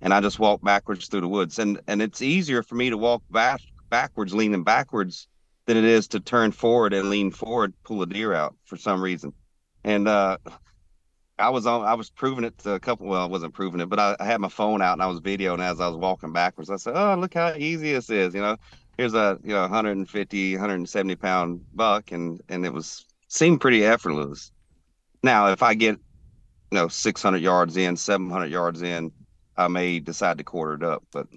and 0.01 0.13
I 0.13 0.21
just 0.21 0.39
walk 0.39 0.62
backwards 0.63 1.07
through 1.07 1.21
the 1.21 1.27
woods. 1.27 1.60
And 1.60 1.79
and 1.88 2.01
it's 2.01 2.21
easier 2.21 2.63
for 2.63 2.75
me 2.75 2.89
to 2.89 2.97
walk 2.97 3.23
back 3.29 3.62
backwards, 3.89 4.33
leaning 4.33 4.63
backwards, 4.63 5.27
than 5.65 5.77
it 5.77 5.83
is 5.83 6.07
to 6.10 6.19
turn 6.19 6.51
forward 6.51 6.93
and 6.93 7.10
lean 7.10 7.31
forward, 7.31 7.73
pull 7.83 8.01
a 8.01 8.05
deer 8.07 8.33
out 8.33 8.55
for 8.65 8.77
some 8.77 9.01
reason. 9.01 9.33
And 9.83 10.07
uh, 10.07 10.38
I 11.39 11.49
was 11.49 11.67
on, 11.67 11.86
I 11.86 11.93
was 11.93 12.10
proving 12.10 12.45
it 12.45 12.57
to 12.60 12.73
a 12.73 12.79
couple. 12.79 13.07
Well, 13.07 13.21
I 13.21 13.25
wasn't 13.25 13.53
proving 13.53 13.79
it, 13.79 13.89
but 13.89 13.99
I, 13.99 14.15
I 14.19 14.25
had 14.25 14.41
my 14.41 14.49
phone 14.49 14.81
out 14.81 14.93
and 14.93 15.03
I 15.03 15.07
was 15.07 15.19
videoing 15.19 15.60
as 15.60 15.79
I 15.79 15.88
was 15.88 15.97
walking 15.97 16.33
backwards. 16.33 16.69
I 16.69 16.77
said, 16.77 16.93
"Oh, 16.95 17.15
look 17.15 17.36
how 17.36 17.53
easy 17.55 17.93
this 17.93 18.10
is!" 18.10 18.33
You 18.33 18.41
know, 18.41 18.57
here's 18.97 19.13
a 19.13 19.38
you 19.43 19.51
know 19.53 19.62
150, 19.62 20.53
170 20.53 21.15
pound 21.15 21.62
buck, 21.73 22.12
and 22.12 22.41
and 22.49 22.65
it 22.65 22.73
was 22.73 23.05
seemed 23.27 23.62
pretty 23.62 23.86
effortless. 23.86 24.51
Now, 25.21 25.51
if 25.51 25.62
I 25.62 25.73
get 25.73 25.97
you 26.71 26.77
know 26.77 26.88
600 26.88 27.38
yards 27.38 27.77
in, 27.77 27.95
700 27.97 28.47
yards 28.47 28.81
in, 28.81 29.12
I 29.58 29.67
may 29.67 30.00
decide 30.00 30.38
to 30.38 30.43
quarter 30.43 30.74
it 30.76 30.84
up. 30.84 31.04
But 31.12 31.28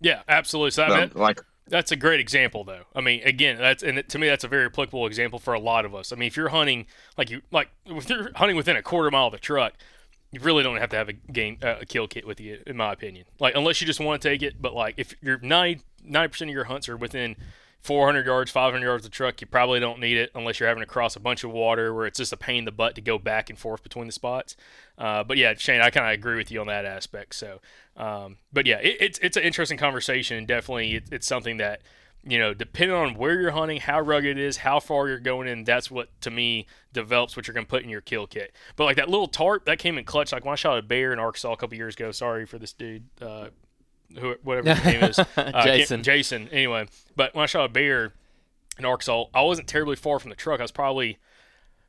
yeah, 0.00 0.22
absolutely. 0.28 0.70
So 0.72 0.84
I 0.84 1.00
mean, 1.00 1.12
like 1.14 1.40
that's 1.70 1.92
a 1.92 1.96
great 1.96 2.20
example, 2.20 2.64
though. 2.64 2.82
I 2.94 3.00
mean, 3.00 3.22
again, 3.22 3.56
that's 3.58 3.82
and 3.82 4.06
to 4.08 4.18
me, 4.18 4.28
that's 4.28 4.44
a 4.44 4.48
very 4.48 4.66
applicable 4.66 5.06
example 5.06 5.38
for 5.38 5.54
a 5.54 5.60
lot 5.60 5.84
of 5.84 5.94
us. 5.94 6.12
I 6.12 6.16
mean, 6.16 6.26
if 6.26 6.36
you're 6.36 6.48
hunting 6.48 6.86
like 7.16 7.30
you 7.30 7.42
like 7.50 7.70
if 7.86 8.08
you're 8.08 8.30
hunting 8.34 8.56
within 8.56 8.76
a 8.76 8.82
quarter 8.82 9.10
mile 9.10 9.26
of 9.26 9.32
the 9.32 9.38
truck, 9.38 9.74
you 10.32 10.40
really 10.40 10.62
don't 10.62 10.76
have 10.76 10.90
to 10.90 10.96
have 10.96 11.08
a 11.08 11.12
game 11.12 11.58
uh, 11.62 11.76
a 11.80 11.86
kill 11.86 12.06
kit 12.08 12.26
with 12.26 12.40
you, 12.40 12.60
in 12.66 12.76
my 12.76 12.92
opinion. 12.92 13.26
Like 13.38 13.54
unless 13.54 13.80
you 13.80 13.86
just 13.86 14.00
want 14.00 14.20
to 14.20 14.28
take 14.28 14.42
it, 14.42 14.60
but 14.60 14.74
like 14.74 14.94
if 14.96 15.14
you're 15.22 15.38
90 15.38 15.82
percent 16.04 16.50
of 16.50 16.54
your 16.54 16.64
hunts 16.64 16.88
are 16.88 16.96
within 16.96 17.36
400 17.82 18.26
yards, 18.26 18.50
500 18.50 18.84
yards 18.84 19.06
of 19.06 19.10
truck, 19.10 19.40
you 19.40 19.46
probably 19.46 19.80
don't 19.80 20.00
need 20.00 20.16
it 20.16 20.30
unless 20.34 20.60
you're 20.60 20.68
having 20.68 20.82
to 20.82 20.86
cross 20.86 21.16
a 21.16 21.20
bunch 21.20 21.44
of 21.44 21.50
water 21.50 21.94
where 21.94 22.06
it's 22.06 22.18
just 22.18 22.32
a 22.32 22.36
pain 22.36 22.58
in 22.58 22.64
the 22.66 22.72
butt 22.72 22.94
to 22.96 23.00
go 23.00 23.18
back 23.18 23.48
and 23.48 23.58
forth 23.58 23.82
between 23.82 24.06
the 24.06 24.12
spots. 24.12 24.54
Uh, 24.98 25.24
but 25.24 25.38
yeah, 25.38 25.54
Shane, 25.56 25.80
I 25.80 25.90
kind 25.90 26.06
of 26.06 26.12
agree 26.12 26.36
with 26.36 26.50
you 26.50 26.60
on 26.60 26.66
that 26.66 26.84
aspect. 26.84 27.34
So, 27.34 27.60
um, 27.96 28.36
but 28.52 28.66
yeah, 28.66 28.78
it, 28.78 28.96
it's 29.00 29.18
it's 29.20 29.36
an 29.38 29.44
interesting 29.44 29.78
conversation, 29.78 30.36
and 30.36 30.46
definitely 30.46 30.96
it, 30.96 31.04
it's 31.10 31.26
something 31.26 31.56
that 31.56 31.80
you 32.22 32.38
know, 32.38 32.52
depending 32.52 32.94
on 32.94 33.14
where 33.14 33.40
you're 33.40 33.52
hunting, 33.52 33.80
how 33.80 34.00
rugged 34.00 34.36
it 34.36 34.42
is, 34.42 34.58
how 34.58 34.78
far 34.78 35.08
you're 35.08 35.18
going 35.18 35.48
in, 35.48 35.64
that's 35.64 35.90
what 35.90 36.08
to 36.20 36.30
me 36.30 36.66
develops 36.92 37.34
what 37.34 37.46
you're 37.46 37.54
going 37.54 37.64
to 37.64 37.70
put 37.70 37.82
in 37.82 37.88
your 37.88 38.02
kill 38.02 38.26
kit. 38.26 38.52
But 38.76 38.84
like 38.84 38.96
that 38.96 39.08
little 39.08 39.26
tarp, 39.26 39.64
that 39.64 39.78
came 39.78 39.96
in 39.96 40.04
clutch. 40.04 40.32
Like 40.32 40.44
when 40.44 40.52
I 40.52 40.56
shot 40.56 40.78
a 40.78 40.82
bear 40.82 41.12
in 41.12 41.18
Arkansas 41.18 41.52
a 41.52 41.56
couple 41.56 41.78
years 41.78 41.94
ago. 41.94 42.12
Sorry 42.12 42.44
for 42.44 42.58
this 42.58 42.72
dude, 42.74 43.04
uh, 43.22 43.48
who 44.18 44.34
whatever 44.42 44.74
his 44.74 44.84
name 44.84 45.04
is, 45.04 45.18
uh, 45.36 45.62
Jason. 45.64 46.02
Jason. 46.02 46.48
Anyway, 46.50 46.86
but 47.16 47.34
when 47.34 47.42
I 47.42 47.46
shot 47.46 47.64
a 47.64 47.68
bear 47.68 48.12
in 48.78 48.84
Arkansas, 48.84 49.24
I 49.34 49.42
wasn't 49.42 49.68
terribly 49.68 49.96
far 49.96 50.18
from 50.18 50.30
the 50.30 50.36
truck. 50.36 50.60
I 50.60 50.64
was 50.64 50.70
probably 50.70 51.18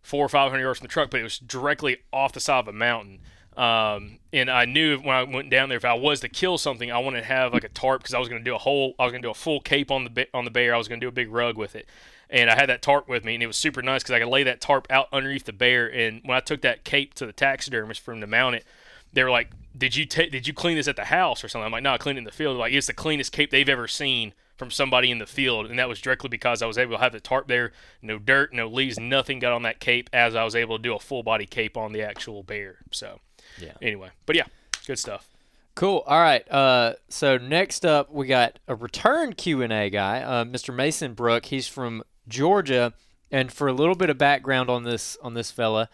four 0.02 0.26
or 0.26 0.30
five 0.30 0.52
hundred 0.52 0.64
yards 0.64 0.80
from 0.80 0.86
the 0.86 0.92
truck, 0.92 1.10
but 1.10 1.20
it 1.20 1.24
was 1.24 1.40
directly 1.40 1.98
off 2.12 2.34
the 2.34 2.40
side 2.40 2.60
of 2.60 2.68
a 2.68 2.74
mountain. 2.74 3.20
Um, 3.58 4.20
and 4.32 4.50
I 4.50 4.66
knew 4.66 4.98
when 4.98 5.16
I 5.16 5.24
went 5.24 5.50
down 5.50 5.70
there, 5.70 5.78
if 5.78 5.84
I 5.84 5.94
was 5.94 6.22
to 6.22 6.30
kill 6.30 6.58
something, 6.58 6.90
I 6.92 7.00
wanted 7.00 7.22
to 7.22 7.26
have 7.28 7.54
like 7.54 7.66
a 7.66 7.70
tarp 7.70 8.02
because 8.02 8.14
I 8.14 8.20
was 8.20 8.30
going 8.30 8.42
to 8.42 8.50
do 8.50 8.56
a 8.56 8.60
whole, 8.60 8.96
I 8.98 9.04
was 9.04 9.12
going 9.12 9.22
to 9.22 9.28
do 9.28 9.32
a 9.32 9.36
full 9.36 9.60
cape 9.60 9.92
on 9.92 10.06
the 10.06 10.28
on 10.34 10.46
the 10.46 10.52
bear. 10.52 10.74
I 10.74 10.78
was 10.78 10.88
going 10.88 11.00
to 11.00 11.06
do 11.06 11.10
a 11.10 11.12
big 11.12 11.32
rug 11.32 11.58
with 11.58 11.76
it, 11.76 11.88
and 12.30 12.50
I 12.50 12.56
had 12.56 12.70
that 12.70 12.82
tarp 12.82 13.10
with 13.10 13.26
me, 13.26 13.34
and 13.34 13.44
it 13.44 13.48
was 13.48 13.58
super 13.58 13.82
nice 13.82 14.04
because 14.04 14.14
I 14.14 14.20
could 14.20 14.30
lay 14.30 14.44
that 14.44 14.62
tarp 14.62 14.88
out 14.90 15.08
underneath 15.12 15.46
the 15.46 15.54
bear. 15.54 15.92
And 15.92 16.22
when 16.24 16.38
I 16.38 16.40
took 16.40 16.62
that 16.62 16.84
cape 16.86 17.14
to 17.16 17.26
the 17.26 17.34
taxidermist 17.34 18.00
for 18.00 18.14
him 18.14 18.22
to 18.22 18.28
mount 18.28 18.56
it, 18.56 18.66
they 19.12 19.24
were 19.24 19.32
like, 19.32 19.52
"Did 19.78 19.96
you 19.96 20.06
take? 20.06 20.32
Did 20.32 20.48
you 20.48 20.54
clean 20.54 20.78
this 20.78 20.88
at 20.88 20.96
the 20.96 21.06
house 21.06 21.44
or 21.44 21.48
something?" 21.48 21.66
I'm 21.66 21.72
like, 21.72 21.84
"No, 21.84 21.94
I 21.94 21.98
cleaned 21.98 22.18
it 22.18 22.22
in 22.22 22.26
the 22.26 22.32
field." 22.32 22.58
Like 22.58 22.74
it's 22.74 22.88
the 22.88 22.94
cleanest 22.94 23.32
cape 23.32 23.52
they've 23.52 23.68
ever 23.70 23.88
seen 23.88 24.34
from 24.58 24.70
somebody 24.70 25.10
in 25.10 25.18
the 25.18 25.26
field, 25.26 25.66
and 25.66 25.80
that 25.80 25.90
was 25.90 26.00
directly 26.00 26.30
because 26.30 26.62
I 26.62 26.68
was 26.68 26.78
able 26.78 26.96
to 26.96 27.02
have 27.02 27.14
the 27.14 27.20
tarp 27.20 27.48
there, 27.48 27.72
no 28.02 28.20
dirt, 28.20 28.54
no 28.54 28.68
leaves, 28.68 29.00
nothing 29.00 29.40
got 29.40 29.54
on 29.54 29.64
that 29.64 29.80
cape, 29.80 30.08
as 30.14 30.36
I 30.36 30.44
was 30.44 30.56
able 30.56 30.78
to 30.78 30.84
do 30.84 30.94
a 30.94 31.00
full 31.00 31.24
body 31.24 31.48
cape 31.48 31.76
on 31.76 31.94
the 31.94 32.04
actual 32.04 32.44
bear. 32.44 32.78
So, 32.92 33.22
Yeah. 33.58 33.72
Anyway, 33.82 34.10
but 34.28 34.36
yeah, 34.36 34.44
good 34.86 35.00
stuff. 35.00 35.28
Cool. 35.74 36.04
All 36.06 36.20
right. 36.20 36.50
Uh, 36.52 36.94
so 37.10 37.38
next 37.38 37.86
up, 37.86 38.12
we 38.12 38.28
got 38.28 38.60
a 38.68 38.76
return 38.76 39.34
Q 39.34 39.64
and 39.64 39.74
A 39.74 39.90
guy, 39.90 40.22
uh, 40.22 40.44
Mr. 40.44 40.72
Mason 40.74 41.14
Brook. 41.16 41.46
He's 41.46 41.68
from 41.68 42.04
Georgia, 42.28 42.94
and 43.32 43.52
for 43.52 43.68
a 43.68 43.74
little 43.74 43.96
bit 43.96 44.10
of 44.12 44.18
background 44.18 44.70
on 44.70 44.84
this 44.84 45.18
on 45.24 45.34
this 45.34 45.50
fella, 45.50 45.90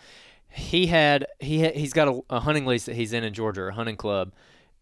he 0.58 0.88
had 0.88 1.28
he 1.40 1.64
ha- 1.64 1.74
he's 1.74 1.94
got 1.94 2.08
a, 2.08 2.22
a 2.30 2.40
hunting 2.40 2.66
lease 2.66 2.86
that 2.86 2.96
he's 2.96 3.14
in 3.14 3.24
in 3.24 3.34
Georgia, 3.34 3.68
a 3.68 3.72
hunting 3.72 3.96
club, 3.96 4.34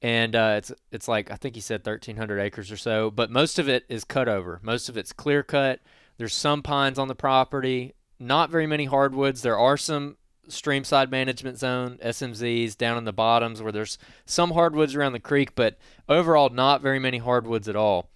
and 0.01 0.35
uh, 0.35 0.55
it's 0.57 0.71
it's 0.91 1.07
like 1.07 1.29
I 1.29 1.35
think 1.35 1.55
he 1.55 1.61
said 1.61 1.81
1,300 1.85 2.39
acres 2.39 2.71
or 2.71 2.77
so, 2.77 3.11
but 3.11 3.29
most 3.29 3.59
of 3.59 3.67
it 3.67 3.83
is 3.89 4.03
cut 4.03 4.29
over. 4.29 4.59
Most 4.63 4.89
of 4.89 4.97
it's 4.97 5.11
clear 5.11 5.43
cut. 5.43 5.81
There's 6.17 6.33
some 6.33 6.63
pines 6.63 6.97
on 6.97 7.09
the 7.09 7.15
property, 7.15 7.93
not 8.19 8.49
very 8.49 8.65
many 8.65 8.85
hardwoods. 8.85 9.41
There 9.41 9.59
are 9.59 9.75
some 9.75 10.15
streamside 10.47 11.11
management 11.11 11.59
zone 11.59 11.99
SMZs 12.03 12.77
down 12.77 12.97
in 12.97 13.03
the 13.03 13.11
bottoms 13.11 13.61
where 13.61 13.71
there's 13.71 13.97
some 14.25 14.51
hardwoods 14.51 14.95
around 14.95 15.13
the 15.13 15.19
creek, 15.19 15.55
but 15.55 15.77
overall 16.07 16.49
not 16.49 16.81
very 16.81 16.99
many 16.99 17.17
hardwoods 17.17 17.67
at 17.67 17.75
all. 17.75 18.09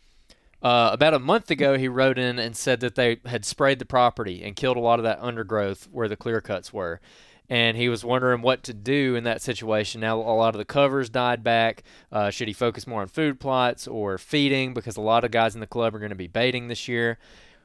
Uh, 0.62 0.90
about 0.94 1.14
a 1.14 1.20
month 1.20 1.50
ago, 1.50 1.78
he 1.78 1.88
wrote 1.88 2.18
in 2.18 2.38
and 2.38 2.56
said 2.56 2.82
that 2.82 2.96
they 2.96 3.20
had 3.26 3.46
sprayed 3.46 3.80
the 3.80 3.86
property 3.86 4.44
and 4.44 4.56
killed 4.56 4.78
a 4.78 4.82
lot 4.82 5.00
of 5.00 5.04
that 5.04 5.20
undergrowth 5.22 5.88
where 5.92 6.08
the 6.08 6.18
clear 6.18 6.42
cuts 6.42 6.72
were. 6.72 7.00
And 7.50 7.76
he 7.76 7.90
was 7.90 8.06
wondering 8.06 8.44
what 8.44 8.62
to 8.64 8.74
do 8.74 9.16
in 9.16 9.24
that 9.24 9.42
situation. 9.42 10.02
Now, 10.02 10.18
a 10.18 10.22
lot 10.22 10.54
of 10.54 10.60
the 10.60 10.66
covers 10.66 11.10
died 11.10 11.44
back. 11.44 11.84
Uh, 12.12 12.30
should 12.30 12.48
he 12.48 12.54
focus 12.54 12.86
more 12.86 13.02
on 13.02 13.08
food 13.08 13.40
plots 13.40 13.88
or 13.88 14.20
feeding? 14.20 14.74
Because 14.76 14.98
a 14.98 15.02
lot 15.02 15.24
of 15.24 15.32
guys 15.32 15.56
in 15.56 15.60
the 15.60 15.68
club 15.68 15.96
are 15.96 16.00
going 16.00 16.10
to 16.10 16.16
be 16.16 16.28
baiting 16.28 16.68
this 16.68 16.88
year. 16.88 17.18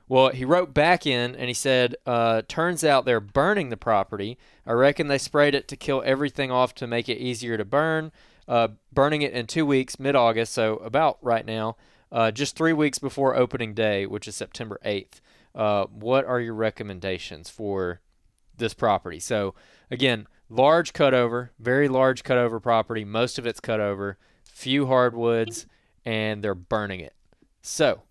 Well, 0.09 0.31
he 0.31 0.45
wrote 0.45 0.75
back 0.75 1.07
in 1.07 1.35
and 1.35 1.49
he 1.49 1.55
said, 1.55 1.97
uh, 2.07 2.43
Turns 2.49 2.85
out 2.85 3.05
they're 3.05 3.21
burning 3.21 3.71
the 3.71 3.77
property. 3.77 4.39
I 4.67 4.73
reckon 4.73 5.09
they 5.09 5.19
sprayed 5.19 5.55
it 5.55 5.69
to 5.69 5.77
kill 5.77 6.03
everything 6.05 6.51
off 6.51 6.75
to 6.77 6.87
make 6.87 7.09
it 7.09 7.19
easier 7.19 7.57
to 7.57 7.65
burn. 7.65 8.13
Uh, 8.47 8.69
burning 8.93 9.23
it 9.23 9.33
in 9.33 9.47
two 9.47 9.65
weeks, 9.65 9.99
mid 9.99 10.15
August, 10.15 10.53
so 10.53 10.77
about 10.77 11.17
right 11.23 11.47
now, 11.47 11.77
uh, 12.13 12.31
just 12.31 12.57
three 12.57 12.75
weeks 12.75 12.99
before 12.99 13.35
opening 13.35 13.73
day, 13.73 14.05
which 14.05 14.29
is 14.29 14.37
September 14.37 14.79
8th. 14.85 15.21
Uh, 15.55 15.85
what 15.87 16.27
are 16.27 16.41
your 16.41 16.55
recommendations 16.55 17.49
for 17.49 18.01
this 18.59 18.75
property? 18.75 19.21
So, 19.21 19.55
again, 19.91 20.27
large 20.49 20.93
cutover, 20.93 21.51
very 21.59 21.89
large 21.89 22.23
cutover 22.23 22.63
property. 22.63 23.05
Most 23.05 23.39
of 23.39 23.47
it's 23.47 23.61
cut 23.61 23.81
over, 23.81 24.19
few 24.45 24.87
hardwoods, 24.87 25.67
and 26.05 26.43
they're 26.43 26.55
burning 26.55 27.01
it. 27.01 27.15
So, 27.63 28.03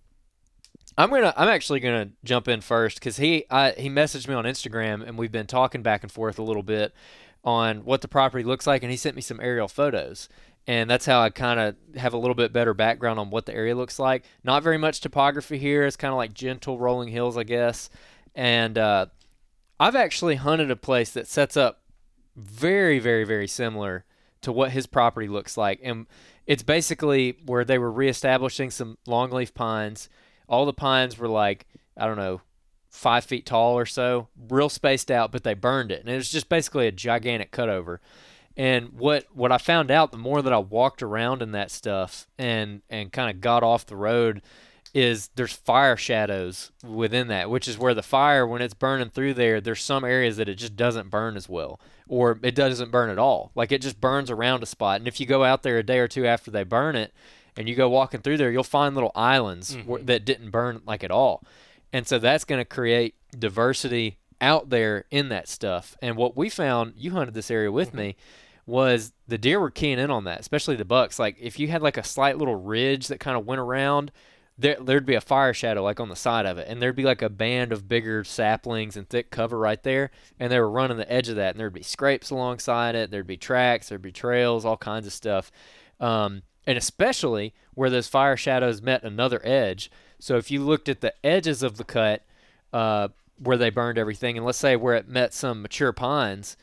I'm 0.98 1.10
gonna. 1.10 1.34
I'm 1.36 1.48
actually 1.48 1.80
gonna 1.80 2.10
jump 2.24 2.48
in 2.48 2.62
first 2.62 3.00
because 3.00 3.18
he 3.18 3.46
I, 3.50 3.72
he 3.72 3.90
messaged 3.90 4.28
me 4.28 4.36
on 4.36 4.46
Instagram 4.46 5.06
and 5.08 5.18
we've 5.18 5.32
been 5.32 5.48
talking 5.48 5.82
back 5.82 6.04
and 6.04 6.12
forth 6.12 6.38
a 6.38 6.44
little 6.44 6.64
bit 6.64 6.94
on 7.44 7.84
what 7.84 8.02
the 8.02 8.08
property 8.08 8.44
looks 8.44 8.68
like, 8.68 8.84
and 8.84 8.92
he 8.92 8.98
sent 8.98 9.16
me 9.16 9.22
some 9.22 9.40
aerial 9.42 9.68
photos, 9.68 10.30
and 10.68 10.90
that's 10.90 11.06
how 11.06 11.22
I 11.22 11.30
kind 11.30 11.60
of 11.60 11.76
have 11.98 12.14
a 12.14 12.18
little 12.18 12.36
bit 12.36 12.54
better 12.54 12.74
background 12.74 13.20
on 13.20 13.30
what 13.30 13.46
the 13.46 13.54
area 13.54 13.76
looks 13.76 14.00
like. 14.00 14.24
Not 14.44 14.64
very 14.64 14.78
much 14.78 15.02
topography 15.02 15.58
here. 15.58 15.84
It's 15.86 15.98
kind 15.98 16.12
of 16.12 16.18
like 16.18 16.34
gentle 16.34 16.80
rolling 16.80 17.10
hills, 17.10 17.38
I 17.38 17.44
guess. 17.44 17.90
And 18.36 18.78
uh, 18.78 19.08
I've 19.84 19.98
actually 19.98 20.36
hunted 20.36 20.72
a 20.72 20.78
place 20.78 21.12
that 21.12 21.28
sets 21.28 21.58
up 21.58 21.82
very, 22.38 23.00
very, 23.00 23.26
very 23.26 23.50
similar 23.50 24.06
to 24.40 24.54
what 24.54 24.72
his 24.72 24.88
property 24.88 25.28
looks 25.28 25.58
like, 25.58 25.82
and 25.84 26.08
it's 26.48 26.64
basically 26.64 27.36
where 27.46 27.66
they 27.66 27.78
were 27.78 27.92
reestablishing 27.92 28.72
some 28.72 28.98
longleaf 29.06 29.54
pines. 29.54 30.08
All 30.48 30.66
the 30.66 30.72
pines 30.72 31.18
were 31.18 31.28
like 31.28 31.68
I 31.98 32.06
don't 32.06 32.16
know 32.16 32.40
five 32.92 33.26
feet 33.26 33.46
tall 33.46 33.78
or 33.78 33.86
so, 33.86 34.30
real 34.50 34.70
spaced 34.70 35.12
out, 35.12 35.34
but 35.34 35.44
they 35.44 35.54
burned 35.54 35.92
it, 35.92 36.00
and 36.00 36.08
it 36.08 36.16
was 36.16 36.32
just 36.32 36.48
basically 36.48 36.88
a 36.88 36.92
gigantic 36.94 37.52
cutover. 37.52 37.98
And 38.56 38.94
what 38.94 39.26
what 39.34 39.52
I 39.52 39.58
found 39.58 39.92
out 39.92 40.14
the 40.14 40.18
more 40.18 40.42
that 40.42 40.54
I 40.54 40.60
walked 40.60 41.04
around 41.04 41.42
in 41.42 41.52
that 41.52 41.72
stuff 41.72 42.26
and 42.38 42.84
and 42.90 43.12
kind 43.12 43.30
of 43.30 43.42
got 43.42 43.64
off 43.64 43.86
the 43.86 43.98
road 43.98 44.44
is 44.94 45.30
there's 45.36 45.54
fire 45.54 45.98
shadows 45.98 46.72
within 46.88 47.28
that, 47.28 47.50
which 47.50 47.68
is 47.68 47.78
where 47.78 47.94
the 47.96 48.04
fire 48.04 48.46
when 48.46 48.62
it's 48.62 48.76
burning 48.76 49.10
through 49.10 49.34
there, 49.34 49.60
there's 49.60 49.82
some 49.82 50.04
areas 50.04 50.38
that 50.38 50.48
it 50.48 50.56
just 50.56 50.76
doesn't 50.76 51.10
burn 51.10 51.36
as 51.36 51.50
well 51.50 51.80
or 52.08 52.40
it 52.44 52.54
doesn't 52.54 52.92
burn 52.92 53.10
at 53.10 53.18
all. 53.18 53.52
Like 53.56 53.72
it 53.72 53.82
just 53.82 54.00
burns 54.00 54.30
around 54.30 54.62
a 54.62 54.68
spot. 54.68 55.00
And 55.00 55.08
if 55.08 55.20
you 55.20 55.26
go 55.26 55.44
out 55.44 55.64
there 55.64 55.80
a 55.80 55.84
day 55.84 56.00
or 56.00 56.08
two 56.08 56.28
after 56.28 56.52
they 56.52 56.64
burn 56.64 56.96
it, 56.96 57.12
and 57.56 57.70
you 57.70 57.76
go 57.76 57.90
walking 57.90 58.22
through 58.22 58.38
there, 58.38 58.52
you'll 58.52 58.64
find 58.64 58.96
little 58.96 59.12
islands 59.16 59.76
mm-hmm. 59.76 59.88
where, 59.88 60.02
that 60.02 60.26
didn't 60.26 60.50
burn 60.50 60.82
like 60.86 61.04
at 61.04 61.12
all. 61.12 61.44
And 61.92 62.08
so 62.08 62.18
that's 62.18 62.46
going 62.46 62.60
to 62.60 62.66
create 62.66 63.16
diversity 63.38 64.18
out 64.42 64.70
there 64.70 65.06
in 65.12 65.30
that 65.30 65.48
stuff. 65.48 65.96
And 66.02 66.18
what 66.18 66.36
we 66.36 66.50
found, 66.50 66.94
you 66.98 67.12
hunted 67.12 67.36
this 67.36 67.52
area 67.52 67.72
with 67.72 67.90
mm-hmm. 67.90 67.98
me, 67.98 68.16
was 68.66 69.12
the 69.28 69.38
deer 69.38 69.60
were 69.60 69.70
keying 69.70 70.00
in 70.00 70.10
on 70.10 70.24
that, 70.24 70.40
especially 70.40 70.76
the 70.76 70.86
bucks. 70.86 71.20
Like 71.20 71.38
if 71.40 71.60
you 71.60 71.68
had 71.68 71.82
like 71.82 71.98
a 71.98 72.04
slight 72.04 72.38
little 72.38 72.56
ridge 72.56 73.08
that 73.08 73.20
kind 73.20 73.38
of 73.38 73.46
went 73.46 73.60
around, 73.60 74.12
there 74.64 74.78
there'd 74.80 75.06
be 75.06 75.16
a 75.16 75.22
fire 75.22 75.54
shadow 75.54 75.84
like 75.84 76.00
on 76.00 76.08
the 76.08 76.16
side 76.16 76.46
of 76.46 76.58
it, 76.58 76.68
and 76.70 76.82
there'd 76.82 76.96
be 76.96 77.04
like 77.04 77.22
a 77.22 77.30
band 77.30 77.74
of 77.74 77.90
bigger 77.90 78.24
saplings 78.24 78.96
and 78.96 79.08
thick 79.08 79.30
cover 79.30 79.60
right 79.60 79.84
there, 79.84 80.10
and 80.40 80.50
they 80.52 80.60
were 80.60 80.70
running 80.70 80.98
the 80.98 81.12
edge 81.12 81.28
of 81.28 81.36
that, 81.36 81.52
and 81.52 81.60
there'd 81.60 81.74
be 81.74 81.84
scrapes 81.84 82.30
alongside 82.30 82.96
it, 82.96 83.12
there'd 83.12 83.28
be 83.28 83.38
tracks, 83.38 83.90
there'd 83.90 84.02
be 84.02 84.12
trails, 84.12 84.64
all 84.64 84.78
kinds 84.78 85.06
of 85.06 85.12
stuff. 85.12 85.52
Um, 86.00 86.44
and 86.66 86.78
especially 86.78 87.54
where 87.74 87.90
those 87.90 88.08
fire 88.08 88.38
shadows 88.38 88.82
met 88.82 89.04
another 89.04 89.42
edge. 89.44 89.92
So 90.18 90.38
if 90.38 90.50
you 90.50 90.64
looked 90.64 90.88
at 90.88 91.02
the 91.02 91.14
edges 91.26 91.62
of 91.62 91.76
the 91.76 91.84
cut 91.84 92.24
uh, 92.72 93.10
where 93.38 93.58
they 93.58 93.70
burned 93.70 93.98
everything, 93.98 94.38
and 94.38 94.46
let's 94.46 94.58
say 94.58 94.78
where 94.78 94.96
it 94.96 95.10
met 95.10 95.34
some 95.34 95.62
mature 95.62 95.92
pines, 95.92 96.56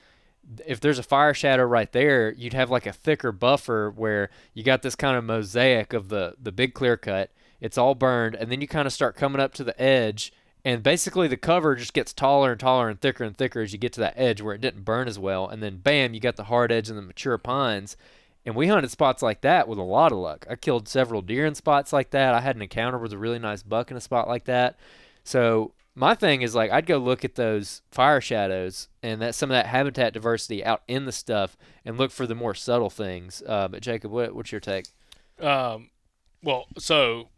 if 0.67 0.81
there's 0.81 0.99
a 0.99 1.03
fire 1.03 1.35
shadow 1.35 1.65
right 1.65 1.93
there, 1.93 2.33
you'd 2.33 2.55
have 2.55 2.71
like 2.71 2.87
a 2.87 2.95
thicker 2.95 3.31
buffer 3.31 3.93
where 3.95 4.31
you 4.55 4.65
got 4.65 4.81
this 4.81 4.97
kind 4.97 5.19
of 5.19 5.25
mosaic 5.25 5.93
of 5.93 6.09
the 6.09 6.35
the 6.43 6.51
big 6.51 6.73
clear 6.73 6.97
cut. 6.97 7.31
It's 7.61 7.79
all 7.79 7.95
burned, 7.95 8.35
and 8.35 8.51
then 8.51 8.61
you 8.61 8.69
kind 8.69 8.87
of 8.87 8.93
start 8.93 9.17
coming 9.17 9.41
up 9.41 9.55
to 9.55 9.65
the 9.65 9.81
edge, 9.81 10.33
and 10.65 10.83
basically 10.83 11.29
the 11.29 11.37
cover 11.37 11.75
just 11.77 11.93
gets 11.93 12.13
taller 12.13 12.53
and 12.53 12.61
taller 12.61 12.89
and 12.89 13.01
thicker 13.01 13.25
and 13.25 13.37
thicker 13.37 13.61
as 13.61 13.73
you 13.73 13.79
get 13.79 13.93
to 13.95 14.01
that 14.01 14.15
edge 14.17 14.41
where 14.41 14.55
it 14.55 14.61
didn't 14.61 14.85
burn 14.85 15.09
as 15.09 15.19
well, 15.19 15.49
and 15.49 15.63
then 15.63 15.79
bam, 15.79 16.15
you 16.15 16.21
got 16.21 16.37
the 16.37 16.45
hard 16.45 16.73
edge 16.73 16.89
and 16.89 16.99
the 16.99 17.03
mature 17.03 17.39
pines. 17.39 17.97
And 18.47 18.57
we 18.57 18.69
hunted 18.69 18.91
spots 18.91 19.23
like 19.23 19.43
that 19.43 19.69
with 19.69 19.79
a 19.79 19.83
lot 19.83 20.13
of 20.13 20.19
luck. 20.19 20.47
I 20.49 20.57
killed 20.57 20.89
several 20.89 21.21
deer 21.21 21.45
in 21.45 21.55
spots 21.55 21.93
like 21.93 22.11
that. 22.11 22.35
I 22.35 22.41
had 22.41 22.57
an 22.57 22.63
encounter 22.63 22.97
with 22.97 23.13
a 23.13 23.19
really 23.19 23.39
nice 23.39 23.63
buck 23.63 23.91
in 23.91 23.99
a 23.99 24.01
spot 24.01 24.29
like 24.29 24.45
that. 24.45 24.79
So 25.25 25.75
my 25.95 26.15
thing 26.15 26.41
is 26.41 26.55
like 26.55 26.71
I'd 26.71 26.87
go 26.87 26.97
look 26.97 27.25
at 27.25 27.35
those 27.35 27.83
fire 27.91 28.21
shadows 28.21 28.89
and 29.03 29.21
that 29.21 29.35
some 29.35 29.51
of 29.51 29.55
that 29.55 29.67
habitat 29.67 30.15
diversity 30.15 30.65
out 30.65 30.83
in 30.89 31.05
the 31.05 31.13
stuff 31.13 31.57
and 31.85 31.99
look 31.99 32.11
for 32.11 32.27
the 32.27 32.35
more 32.35 32.55
subtle 32.55 32.91
things. 32.91 33.43
Uh, 33.47 33.69
but 33.69 33.83
Jacob, 33.83 34.11
what, 34.11 34.35
what's 34.35 34.53
your 34.53 34.61
take? 34.61 34.87
Um, 35.39 35.91
well, 36.43 36.67
so 36.79 37.29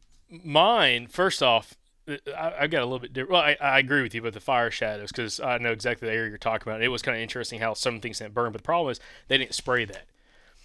mine 0.44 1.06
first 1.06 1.42
off, 1.42 1.74
I, 2.08 2.52
I 2.60 2.66
got 2.66 2.82
a 2.82 2.86
little 2.86 2.98
bit 2.98 3.12
different. 3.12 3.32
Well, 3.32 3.42
I, 3.42 3.56
I 3.60 3.78
agree 3.78 4.02
with 4.02 4.14
you 4.14 4.20
about 4.20 4.32
the 4.32 4.40
fire 4.40 4.70
shadows 4.70 5.12
because 5.12 5.40
I 5.40 5.58
know 5.58 5.72
exactly 5.72 6.08
the 6.08 6.14
area 6.14 6.30
you're 6.30 6.38
talking 6.38 6.70
about. 6.70 6.82
It 6.82 6.88
was 6.88 7.02
kind 7.02 7.16
of 7.16 7.22
interesting 7.22 7.60
how 7.60 7.74
some 7.74 8.00
things 8.00 8.18
didn't 8.18 8.34
burn, 8.34 8.52
but 8.52 8.58
the 8.58 8.64
problem 8.64 8.90
is 8.90 9.00
they 9.28 9.38
didn't 9.38 9.54
spray 9.54 9.84
that. 9.84 10.06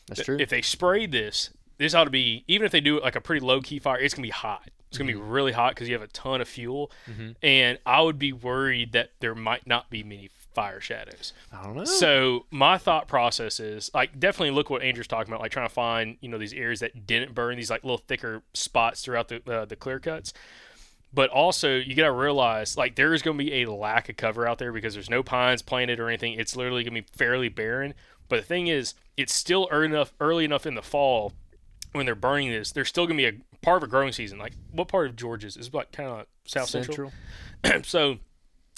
That's 0.08 0.24
true. 0.24 0.38
If 0.40 0.50
they 0.50 0.62
sprayed 0.62 1.12
this, 1.12 1.52
this 1.78 1.94
ought 1.94 2.06
to 2.06 2.10
be 2.10 2.44
even 2.48 2.66
if 2.66 2.72
they 2.72 2.82
do 2.82 2.98
it 2.98 3.04
like 3.04 3.16
a 3.16 3.22
pretty 3.22 3.46
low 3.46 3.62
key 3.62 3.80
fire, 3.80 4.00
it's 4.00 4.14
gonna 4.14 4.24
be 4.26 4.32
hot. 4.32 4.70
It's 4.90 4.98
gonna 4.98 5.12
be 5.12 5.20
mm-hmm. 5.20 5.30
really 5.30 5.52
hot 5.52 5.76
because 5.76 5.88
you 5.88 5.94
have 5.94 6.02
a 6.02 6.08
ton 6.08 6.42
of 6.42 6.48
fuel, 6.48 6.92
mm-hmm. 7.10 7.32
and 7.44 7.78
I 7.86 8.02
would 8.02 8.18
be 8.18 8.34
worried 8.34 8.94
that 8.94 9.12
there 9.20 9.36
might 9.36 9.68
not 9.68 9.90
be 9.90 10.02
many 10.02 10.30
fire 10.58 10.82
shadows. 10.82 11.34
I 11.54 11.64
don't 11.64 11.76
know. 11.76 11.86
So 11.86 12.48
my 12.50 12.80
thought 12.80 13.08
process 13.08 13.60
is 13.60 13.92
like 13.94 14.20
definitely 14.20 14.50
look 14.50 14.72
what 14.72 14.82
Andrew's 14.82 15.06
talking 15.06 15.32
about, 15.32 15.40
like 15.40 15.52
trying 15.52 15.68
to 15.68 15.74
find 15.74 16.18
you 16.20 16.30
know 16.30 16.40
these 16.40 16.52
areas 16.52 16.80
that 16.80 17.06
didn't 17.06 17.36
burn, 17.36 17.58
these 17.58 17.70
like 17.70 17.84
little 17.84 18.00
thicker 18.00 18.42
spots 18.56 19.04
throughout 19.04 19.28
the 19.28 19.40
uh, 19.48 19.66
the 19.66 19.76
clear 19.76 20.00
cuts. 20.00 20.34
But 21.14 21.30
also, 21.30 21.76
you 21.76 21.94
got 21.94 22.06
to 22.06 22.12
realize 22.12 22.76
like 22.76 22.96
there 22.96 23.14
is 23.14 23.22
going 23.22 23.38
to 23.38 23.44
be 23.44 23.62
a 23.62 23.72
lack 23.72 24.10
of 24.10 24.18
cover 24.18 24.48
out 24.48 24.58
there 24.58 24.74
because 24.74 24.96
there's 24.96 25.12
no 25.12 25.22
pines 25.22 25.62
planted 25.62 26.00
or 26.00 26.08
anything. 26.08 26.34
It's 26.34 26.56
literally 26.56 26.84
going 26.84 26.96
to 26.96 27.02
be 27.04 27.08
fairly 27.16 27.50
barren. 27.50 27.94
But 28.28 28.38
the 28.38 28.46
thing 28.46 28.66
is, 28.66 28.96
it's 29.16 29.36
still 29.36 29.68
early 29.70 29.86
enough 29.86 30.12
early 30.20 30.44
enough 30.44 30.66
in 30.66 30.74
the 30.74 30.82
fall 30.82 31.34
when 31.92 32.08
they're 32.08 32.16
burning 32.16 32.50
this. 32.50 32.72
There's 32.72 32.90
still 32.90 33.06
going 33.06 33.20
to 33.20 33.32
be 33.32 33.38
a 33.38 33.60
part 33.64 33.78
of 33.78 33.84
a 33.84 33.92
growing 33.92 34.12
season. 34.12 34.40
Like 34.40 34.54
what 34.72 34.88
part 34.88 35.08
of 35.08 35.16
Georgia 35.16 35.46
is? 35.46 35.56
Is 35.56 35.72
like 35.72 35.92
kind 35.92 36.10
of 36.10 36.26
south 36.46 36.70
central. 36.70 37.12
central. 37.64 37.84
so 37.84 38.18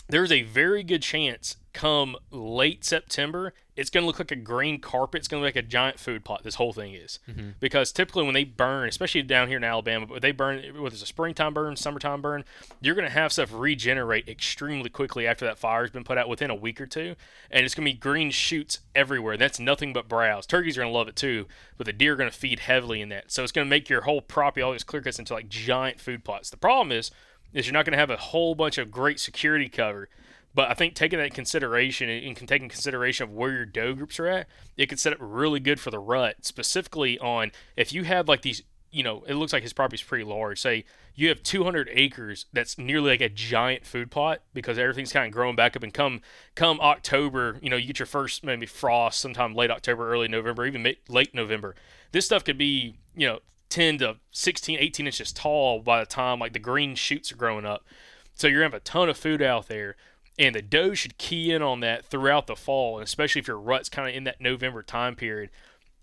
there's 0.09 0.31
a 0.31 0.41
very 0.43 0.83
good 0.83 1.01
chance 1.01 1.55
come 1.73 2.15
late 2.31 2.83
September, 2.83 3.53
it's 3.75 3.89
going 3.89 4.01
to 4.01 4.07
look 4.07 4.19
like 4.19 4.31
a 4.31 4.35
green 4.35 4.79
carpet. 4.79 5.19
It's 5.19 5.27
going 5.27 5.41
to 5.41 5.45
look 5.45 5.55
like 5.55 5.63
a 5.63 5.67
giant 5.67 5.99
food 5.99 6.25
plot. 6.25 6.43
This 6.43 6.55
whole 6.55 6.73
thing 6.73 6.93
is 6.93 7.19
mm-hmm. 7.29 7.51
because 7.59 7.91
typically 7.91 8.25
when 8.25 8.33
they 8.33 8.43
burn, 8.43 8.89
especially 8.89 9.21
down 9.21 9.47
here 9.47 9.57
in 9.57 9.63
Alabama, 9.63 10.05
but 10.05 10.21
they 10.21 10.31
burn 10.31 10.57
whether 10.81 10.93
it's 10.93 11.03
a 11.03 11.05
springtime 11.05 11.53
burn, 11.53 11.75
summertime 11.75 12.21
burn, 12.21 12.43
you're 12.81 12.95
going 12.95 13.07
to 13.07 13.13
have 13.13 13.31
stuff 13.31 13.51
regenerate 13.53 14.27
extremely 14.27 14.89
quickly 14.89 15.25
after 15.25 15.45
that 15.45 15.57
fire's 15.57 15.91
been 15.91 16.03
put 16.03 16.17
out 16.17 16.27
within 16.27 16.49
a 16.49 16.55
week 16.55 16.81
or 16.81 16.85
two, 16.85 17.15
and 17.49 17.65
it's 17.65 17.73
going 17.73 17.85
to 17.85 17.93
be 17.93 17.97
green 17.97 18.31
shoots 18.31 18.79
everywhere. 18.93 19.37
That's 19.37 19.59
nothing 19.59 19.93
but 19.93 20.09
browse. 20.09 20.45
Turkeys 20.45 20.77
are 20.77 20.81
going 20.81 20.91
to 20.91 20.97
love 20.97 21.07
it 21.07 21.15
too, 21.15 21.45
but 21.77 21.85
the 21.85 21.93
deer 21.93 22.13
are 22.13 22.17
going 22.17 22.29
to 22.29 22.35
feed 22.35 22.59
heavily 22.59 23.01
in 23.01 23.09
that. 23.09 23.31
So 23.31 23.43
it's 23.43 23.51
going 23.51 23.65
to 23.65 23.69
make 23.69 23.89
your 23.89 24.01
whole 24.01 24.21
property, 24.21 24.61
all 24.61 24.73
these 24.73 24.83
clear 24.83 25.01
cuts, 25.01 25.19
into 25.19 25.33
like 25.33 25.47
giant 25.47 25.99
food 25.99 26.23
plots. 26.23 26.49
The 26.49 26.57
problem 26.57 26.91
is 26.91 27.11
is 27.53 27.65
you're 27.65 27.73
not 27.73 27.85
going 27.85 27.93
to 27.93 27.99
have 27.99 28.09
a 28.09 28.17
whole 28.17 28.55
bunch 28.55 28.77
of 28.77 28.91
great 28.91 29.19
security 29.19 29.69
cover. 29.69 30.09
But 30.53 30.69
I 30.69 30.73
think 30.73 30.95
taking 30.95 31.19
that 31.19 31.33
consideration 31.33 32.09
and 32.09 32.35
taking 32.47 32.69
consideration 32.69 33.23
of 33.23 33.31
where 33.31 33.51
your 33.51 33.65
doe 33.65 33.93
groups 33.93 34.19
are 34.19 34.27
at, 34.27 34.47
it 34.77 34.87
could 34.87 34.99
set 34.99 35.13
up 35.13 35.19
really 35.21 35.59
good 35.59 35.79
for 35.79 35.91
the 35.91 35.99
rut. 35.99 36.37
Specifically 36.41 37.19
on 37.19 37.51
if 37.77 37.93
you 37.93 38.03
have 38.03 38.27
like 38.27 38.41
these, 38.41 38.63
you 38.91 39.03
know, 39.03 39.23
it 39.27 39.35
looks 39.35 39.53
like 39.53 39.61
his 39.61 39.73
property's 39.73 40.01
pretty 40.01 40.23
large. 40.23 40.59
Say 40.59 40.85
you 41.13 41.29
have 41.29 41.43
200 41.43 41.89
acres 41.91 42.45
that's 42.51 42.77
nearly 42.77 43.11
like 43.11 43.21
a 43.21 43.29
giant 43.29 43.85
food 43.85 44.09
plot 44.09 44.41
because 44.53 44.79
everything's 44.79 45.13
kind 45.13 45.27
of 45.27 45.31
growing 45.31 45.55
back 45.55 45.75
up. 45.75 45.83
And 45.83 45.93
come 45.93 46.21
come 46.55 46.79
October, 46.79 47.59
you 47.61 47.69
know, 47.69 47.75
you 47.75 47.87
get 47.87 47.99
your 47.99 48.05
first 48.07 48.43
maybe 48.43 48.65
frost 48.65 49.19
sometime 49.19 49.53
late 49.53 49.69
October, 49.69 50.11
early 50.11 50.27
November, 50.27 50.65
even 50.65 50.95
late 51.07 51.35
November. 51.35 51.75
This 52.11 52.25
stuff 52.25 52.43
could 52.43 52.57
be, 52.57 52.95
you 53.15 53.27
know, 53.27 53.39
10 53.69 53.99
to 53.99 54.15
16, 54.31 54.79
18 54.79 55.05
inches 55.05 55.31
tall 55.31 55.79
by 55.79 55.99
the 55.99 56.05
time 56.07 56.39
like 56.39 56.53
the 56.53 56.59
green 56.59 56.95
shoots 56.95 57.31
are 57.31 57.35
growing 57.35 57.65
up. 57.65 57.85
So 58.33 58.47
you're 58.47 58.61
gonna 58.61 58.73
have 58.73 58.81
a 58.81 58.83
ton 58.83 59.09
of 59.09 59.17
food 59.17 59.41
out 59.41 59.67
there, 59.67 59.95
and 60.39 60.55
the 60.55 60.61
doe 60.61 60.93
should 60.93 61.17
key 61.17 61.51
in 61.51 61.61
on 61.61 61.81
that 61.81 62.05
throughout 62.05 62.47
the 62.47 62.55
fall, 62.55 62.97
and 62.97 63.03
especially 63.03 63.39
if 63.39 63.47
your 63.47 63.59
rut's 63.59 63.89
kind 63.89 64.09
of 64.09 64.15
in 64.15 64.23
that 64.23 64.39
November 64.39 64.81
time 64.81 65.15
period. 65.15 65.49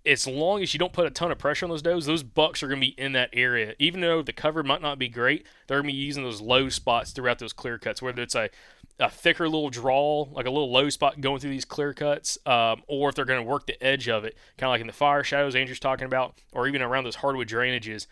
As 0.05 0.25
long 0.25 0.63
as 0.63 0.73
you 0.73 0.79
don't 0.79 0.93
put 0.93 1.07
a 1.07 1.11
ton 1.11 1.33
of 1.33 1.39
pressure 1.39 1.67
on 1.67 1.71
those 1.71 1.83
does, 1.83 2.07
those 2.07 2.23
bucks 2.23 2.63
are 2.63 2.69
going 2.69 2.81
to 2.81 2.87
be 2.87 2.95
in 2.97 3.11
that 3.15 3.31
area. 3.33 3.75
Even 3.81 4.03
though 4.03 4.23
the 4.23 4.33
cover 4.33 4.63
might 4.63 4.83
not 4.83 5.01
be 5.01 5.09
great, 5.09 5.45
they're 5.67 5.79
going 5.79 5.89
to 5.89 5.93
be 5.93 5.99
using 5.99 6.23
those 6.23 6.41
low 6.41 6.69
spots 6.69 7.11
throughout 7.11 7.41
those 7.41 7.53
clear 7.53 7.77
cuts, 7.77 8.01
whether 8.01 8.23
it's 8.23 8.37
a 8.37 8.51
a 8.99 9.11
thicker 9.11 9.47
little 9.47 9.69
draw, 9.69 10.27
like 10.33 10.47
a 10.47 10.51
little 10.51 10.71
low 10.71 10.89
spot 10.89 11.21
going 11.21 11.39
through 11.39 11.51
these 11.51 11.67
clear 11.67 11.93
cuts, 11.93 12.39
um, 12.47 12.83
or 12.87 13.11
if 13.11 13.15
they're 13.15 13.27
going 13.27 13.43
to 13.43 13.51
work 13.51 13.67
the 13.67 13.83
edge 13.85 14.09
of 14.09 14.25
it, 14.25 14.35
kind 14.57 14.69
of 14.69 14.73
like 14.73 14.81
in 14.81 14.87
the 14.87 14.93
fire 14.93 15.23
shadows 15.23 15.55
Andrew's 15.55 15.79
talking 15.79 16.07
about, 16.07 16.35
or 16.53 16.67
even 16.67 16.81
around 16.81 17.05
those 17.05 17.17
hardwood 17.17 17.49
drainages 17.49 18.07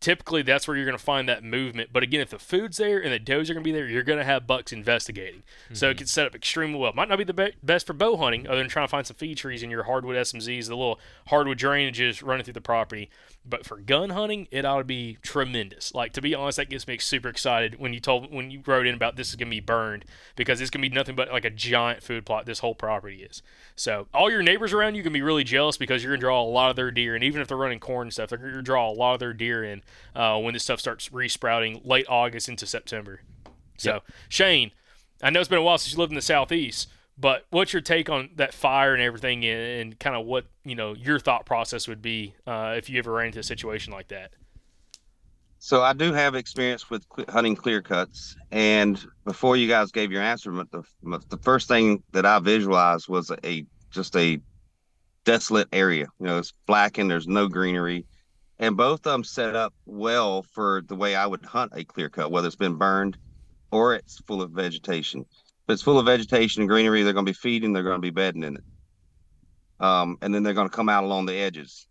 typically 0.00 0.40
that's 0.40 0.66
where 0.66 0.76
you're 0.76 0.86
going 0.86 0.96
to 0.96 1.02
find 1.02 1.28
that 1.28 1.44
movement. 1.44 1.90
But 1.92 2.02
again, 2.02 2.20
if 2.20 2.30
the 2.30 2.38
food's 2.38 2.78
there 2.78 2.98
and 2.98 3.12
the 3.12 3.18
does 3.18 3.50
are 3.50 3.54
going 3.54 3.62
to 3.62 3.68
be 3.68 3.72
there, 3.72 3.86
you're 3.86 4.02
going 4.02 4.18
to 4.18 4.24
have 4.24 4.46
bucks 4.46 4.72
investigating. 4.72 5.42
Mm-hmm. 5.66 5.74
So 5.74 5.88
it 5.88 5.90
mm-hmm. 5.92 5.98
can 5.98 6.06
set 6.06 6.26
up 6.26 6.34
extremely 6.34 6.78
well. 6.78 6.92
Might 6.94 7.08
not 7.08 7.18
be 7.18 7.24
the 7.24 7.34
be- 7.34 7.54
best 7.62 7.86
for 7.86 7.92
bow 7.92 8.16
hunting, 8.16 8.48
other 8.48 8.58
than 8.58 8.68
trying 8.68 8.86
to 8.86 8.90
find 8.90 9.06
some 9.06 9.16
feed 9.16 9.36
trees 9.36 9.62
in 9.62 9.70
your 9.70 9.84
hardwood 9.84 10.16
SMZs, 10.16 10.68
the 10.68 10.76
little 10.76 10.98
hardwood 11.26 11.58
drainages 11.58 12.26
running 12.26 12.44
through 12.44 12.54
the 12.54 12.60
property. 12.60 13.10
But 13.44 13.64
for 13.64 13.78
gun 13.78 14.10
hunting, 14.10 14.48
it 14.50 14.64
ought 14.64 14.78
to 14.78 14.84
be 14.84 15.18
tremendous. 15.22 15.94
Like 15.94 16.12
to 16.14 16.22
be 16.22 16.34
honest, 16.34 16.56
that 16.56 16.68
gets 16.68 16.86
me 16.86 16.98
super 16.98 17.28
excited 17.28 17.78
when 17.78 17.94
you 17.94 18.00
told 18.00 18.32
when 18.32 18.50
you 18.50 18.62
wrote 18.66 18.86
in 18.86 18.94
about 18.94 19.16
this 19.16 19.30
is 19.30 19.36
going 19.36 19.48
to 19.48 19.56
be 19.56 19.60
burned 19.60 20.04
because 20.36 20.60
it's 20.60 20.70
going 20.70 20.82
to 20.82 20.88
be 20.88 20.94
nothing 20.94 21.16
but 21.16 21.30
like 21.30 21.44
a 21.44 21.50
giant 21.50 22.02
food 22.02 22.26
plot. 22.26 22.46
This 22.46 22.58
whole 22.58 22.74
property 22.74 23.22
is. 23.22 23.42
So 23.76 24.08
all 24.12 24.30
your 24.30 24.42
neighbors 24.42 24.72
around 24.72 24.94
you 24.94 25.02
can 25.02 25.12
be 25.12 25.22
really 25.22 25.44
jealous 25.44 25.78
because 25.78 26.02
you're 26.02 26.12
going 26.12 26.20
to 26.20 26.26
draw 26.26 26.42
a 26.42 26.44
lot 26.44 26.70
of 26.70 26.76
their 26.76 26.90
deer, 26.90 27.14
and 27.14 27.24
even 27.24 27.40
if 27.40 27.48
they're 27.48 27.56
running 27.56 27.80
corn 27.80 28.08
and 28.08 28.12
stuff, 28.12 28.28
they're 28.28 28.38
going 28.38 28.52
to 28.52 28.62
draw 28.62 28.90
a 28.90 28.92
lot 28.92 29.14
of 29.14 29.20
their 29.20 29.32
deer 29.32 29.64
in 29.64 29.82
uh, 30.14 30.38
when 30.38 30.54
this 30.54 30.64
stuff 30.64 30.80
starts 30.80 31.12
resprouting 31.12 31.80
late 31.84 32.06
August 32.08 32.48
into 32.48 32.66
September. 32.66 33.20
So, 33.78 33.94
yep. 33.94 34.02
Shane, 34.28 34.72
I 35.22 35.30
know 35.30 35.40
it's 35.40 35.48
been 35.48 35.58
a 35.58 35.62
while 35.62 35.78
since 35.78 35.92
you 35.92 35.98
lived 35.98 36.12
in 36.12 36.16
the 36.16 36.22
southeast, 36.22 36.88
but 37.18 37.46
what's 37.50 37.72
your 37.72 37.82
take 37.82 38.08
on 38.08 38.30
that 38.36 38.54
fire 38.54 38.94
and 38.94 39.02
everything, 39.02 39.44
and, 39.44 39.60
and 39.60 39.98
kind 39.98 40.16
of 40.16 40.26
what 40.26 40.46
you 40.64 40.74
know 40.74 40.94
your 40.94 41.18
thought 41.18 41.44
process 41.46 41.86
would 41.88 42.02
be 42.02 42.34
uh, 42.46 42.74
if 42.76 42.88
you 42.88 42.98
ever 42.98 43.12
ran 43.12 43.28
into 43.28 43.40
a 43.40 43.42
situation 43.42 43.92
like 43.92 44.08
that? 44.08 44.32
So 45.58 45.82
I 45.82 45.92
do 45.92 46.14
have 46.14 46.34
experience 46.34 46.88
with 46.88 47.04
hunting 47.28 47.54
clear 47.54 47.82
cuts, 47.82 48.36
and 48.50 49.02
before 49.26 49.58
you 49.58 49.68
guys 49.68 49.92
gave 49.92 50.10
your 50.10 50.22
answer, 50.22 50.50
the 50.52 50.82
the 51.28 51.38
first 51.42 51.68
thing 51.68 52.02
that 52.12 52.24
I 52.24 52.38
visualized 52.38 53.08
was 53.08 53.30
a 53.44 53.66
just 53.90 54.16
a 54.16 54.40
desolate 55.24 55.68
area. 55.72 56.06
You 56.18 56.26
know, 56.26 56.38
it's 56.38 56.54
blackened. 56.66 57.10
There's 57.10 57.28
no 57.28 57.48
greenery 57.48 58.06
and 58.60 58.76
both 58.76 59.00
of 59.06 59.12
them 59.12 59.24
set 59.24 59.56
up 59.56 59.72
well 59.86 60.42
for 60.42 60.82
the 60.86 60.94
way 60.94 61.16
I 61.16 61.26
would 61.26 61.44
hunt 61.44 61.72
a 61.74 61.82
clear 61.82 62.10
cut, 62.10 62.30
whether 62.30 62.46
it's 62.46 62.56
been 62.56 62.76
burned 62.76 63.16
or 63.72 63.94
it's 63.94 64.20
full 64.26 64.42
of 64.42 64.50
vegetation. 64.50 65.22
If 65.22 65.72
it's 65.72 65.82
full 65.82 65.98
of 65.98 66.04
vegetation 66.04 66.62
and 66.62 66.68
greenery, 66.68 67.02
they're 67.02 67.14
going 67.14 67.24
to 67.24 67.32
be 67.32 67.36
feeding, 67.36 67.72
they're 67.72 67.82
going 67.82 67.96
to 67.96 68.00
be 68.00 68.10
bedding 68.10 68.44
in 68.44 68.56
it. 68.56 68.64
Um, 69.80 70.18
and 70.20 70.34
then 70.34 70.42
they're 70.42 70.52
going 70.52 70.68
to 70.68 70.76
come 70.76 70.90
out 70.90 71.04
along 71.04 71.24
the 71.24 71.34
edges. 71.34 71.86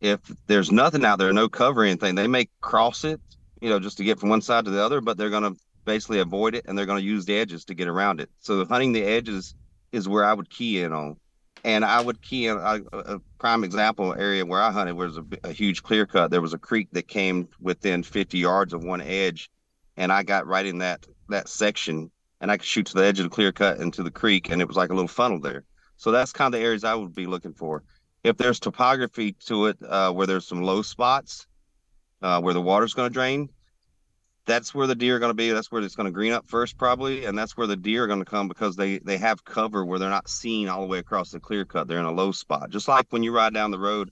If 0.00 0.18
there's 0.48 0.72
nothing 0.72 1.04
out 1.04 1.20
there, 1.20 1.32
no 1.32 1.48
cover 1.48 1.84
anything, 1.84 2.16
they 2.16 2.26
may 2.26 2.48
cross 2.60 3.04
it, 3.04 3.20
you 3.60 3.70
know, 3.70 3.78
just 3.78 3.98
to 3.98 4.04
get 4.04 4.18
from 4.18 4.28
one 4.28 4.42
side 4.42 4.64
to 4.64 4.72
the 4.72 4.82
other, 4.82 5.00
but 5.00 5.16
they're 5.16 5.30
going 5.30 5.54
to 5.54 5.56
basically 5.84 6.18
avoid 6.18 6.56
it 6.56 6.64
and 6.66 6.76
they're 6.76 6.86
going 6.86 7.00
to 7.00 7.06
use 7.06 7.26
the 7.26 7.36
edges 7.36 7.64
to 7.66 7.74
get 7.74 7.86
around 7.86 8.20
it. 8.20 8.28
So 8.40 8.64
hunting 8.64 8.92
the 8.92 9.04
edges 9.04 9.54
is 9.92 10.08
where 10.08 10.24
I 10.24 10.34
would 10.34 10.50
key 10.50 10.82
in 10.82 10.92
on 10.92 11.16
and 11.64 11.84
I 11.84 12.00
would 12.00 12.22
key 12.22 12.46
in 12.46 12.56
a, 12.56 12.80
a, 12.92 13.20
prime 13.38 13.64
example 13.64 14.14
area 14.14 14.44
where 14.44 14.60
I 14.60 14.70
hunted 14.70 14.94
was 14.94 15.16
a, 15.16 15.24
a, 15.44 15.52
huge 15.52 15.82
clear 15.82 16.06
cut. 16.06 16.30
There 16.30 16.40
was 16.40 16.54
a 16.54 16.58
creek 16.58 16.88
that 16.92 17.08
came 17.08 17.48
within 17.60 18.02
50 18.02 18.38
yards 18.38 18.72
of 18.72 18.84
one 18.84 19.00
edge, 19.00 19.50
and 19.96 20.12
I 20.12 20.22
got 20.22 20.46
right 20.46 20.66
in 20.66 20.78
that 20.78 21.06
that 21.28 21.48
section, 21.48 22.10
and 22.40 22.50
I 22.50 22.56
could 22.56 22.66
shoot 22.66 22.86
to 22.86 22.94
the 22.94 23.04
edge 23.04 23.20
of 23.20 23.24
the 23.24 23.30
clear 23.30 23.52
cut 23.52 23.78
into 23.78 24.02
the 24.02 24.10
creek, 24.10 24.50
and 24.50 24.60
it 24.60 24.68
was 24.68 24.76
like 24.76 24.90
a 24.90 24.94
little 24.94 25.08
funnel 25.08 25.40
there. 25.40 25.64
So 25.96 26.10
that's 26.10 26.32
kind 26.32 26.52
of 26.52 26.58
the 26.58 26.64
areas 26.64 26.84
I 26.84 26.94
would 26.94 27.14
be 27.14 27.26
looking 27.26 27.54
for. 27.54 27.84
If 28.24 28.36
there's 28.36 28.60
topography 28.60 29.32
to 29.46 29.66
it, 29.66 29.78
uh, 29.88 30.12
where 30.12 30.26
there's 30.26 30.46
some 30.46 30.62
low 30.62 30.82
spots, 30.82 31.46
uh, 32.22 32.40
where 32.40 32.54
the 32.54 32.60
water's 32.60 32.94
going 32.94 33.08
to 33.08 33.12
drain, 33.12 33.48
that's 34.44 34.74
where 34.74 34.86
the 34.86 34.94
deer 34.94 35.16
are 35.16 35.18
going 35.18 35.30
to 35.30 35.34
be. 35.34 35.50
That's 35.50 35.70
where 35.70 35.82
it's 35.82 35.94
going 35.94 36.06
to 36.06 36.12
green 36.12 36.32
up 36.32 36.46
first, 36.46 36.76
probably, 36.76 37.24
and 37.24 37.38
that's 37.38 37.56
where 37.56 37.66
the 37.66 37.76
deer 37.76 38.04
are 38.04 38.06
going 38.06 38.18
to 38.18 38.24
come 38.24 38.48
because 38.48 38.76
they 38.76 38.98
they 38.98 39.18
have 39.18 39.44
cover 39.44 39.84
where 39.84 39.98
they're 39.98 40.10
not 40.10 40.28
seen 40.28 40.68
all 40.68 40.80
the 40.80 40.86
way 40.86 40.98
across 40.98 41.30
the 41.30 41.40
clear 41.40 41.64
cut. 41.64 41.88
They're 41.88 41.98
in 41.98 42.04
a 42.04 42.12
low 42.12 42.32
spot, 42.32 42.70
just 42.70 42.88
like 42.88 43.06
when 43.10 43.22
you 43.22 43.32
ride 43.32 43.54
down 43.54 43.70
the 43.70 43.78
road 43.78 44.10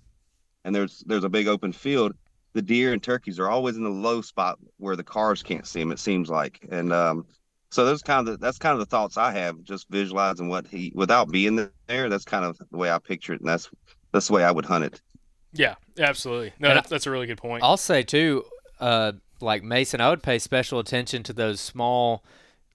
and 0.64 0.75
there's 0.75 1.03
there's 1.07 1.25
a 1.25 1.29
big 1.29 1.49
open 1.49 1.73
field. 1.73 2.14
The 2.53 2.62
deer 2.62 2.93
and 2.93 3.03
turkeys 3.03 3.38
are 3.38 3.49
always 3.49 3.77
in 3.77 3.85
the 3.85 3.90
low 3.90 4.23
spot 4.23 4.59
where 4.79 4.97
the 4.97 5.05
cars 5.05 5.43
can't 5.43 5.66
see 5.66 5.79
them. 5.79 5.93
It 5.93 6.01
seems 6.01 6.29
like, 6.29 6.59
and 6.69 6.93
um, 6.93 7.25
so 7.71 7.85
those 7.85 8.03
kind 8.03 8.27
of 8.27 8.27
the, 8.27 8.38
that's 8.38 8.59
kind 8.59 8.73
of 8.73 8.81
the 8.81 8.87
thoughts 8.87 9.16
I 9.16 9.31
have, 9.33 9.62
just 9.62 9.88
visualizing 9.88 10.49
what 10.49 10.66
he 10.66 10.93
without 10.95 11.31
being 11.31 11.71
there. 11.87 12.09
That's 12.09 12.25
kind 12.25 12.45
of 12.45 12.59
the 12.71 12.77
way 12.77 12.90
I 12.90 12.99
picture 12.99 13.33
it, 13.33 13.40
and 13.40 13.49
that's 13.49 13.71
that's 14.12 14.27
the 14.27 14.33
way 14.33 14.45
I 14.45 14.51
would 14.51 14.64
hunt 14.64 14.85
it. 14.85 15.01
Yeah, 15.53 15.75
absolutely. 15.99 16.53
No, 16.59 16.75
that's, 16.75 16.88
that's 16.88 17.07
a 17.07 17.11
really 17.11 17.27
good 17.27 17.38
point. 17.38 17.62
I'll 17.62 17.77
say 17.77 18.03
too. 18.03 18.45
Uh, 18.79 19.12
like 19.42 19.62
Mason, 19.62 20.00
I 20.00 20.11
would 20.11 20.22
pay 20.22 20.38
special 20.38 20.79
attention 20.79 21.22
to 21.24 21.33
those 21.33 21.61
small 21.61 22.24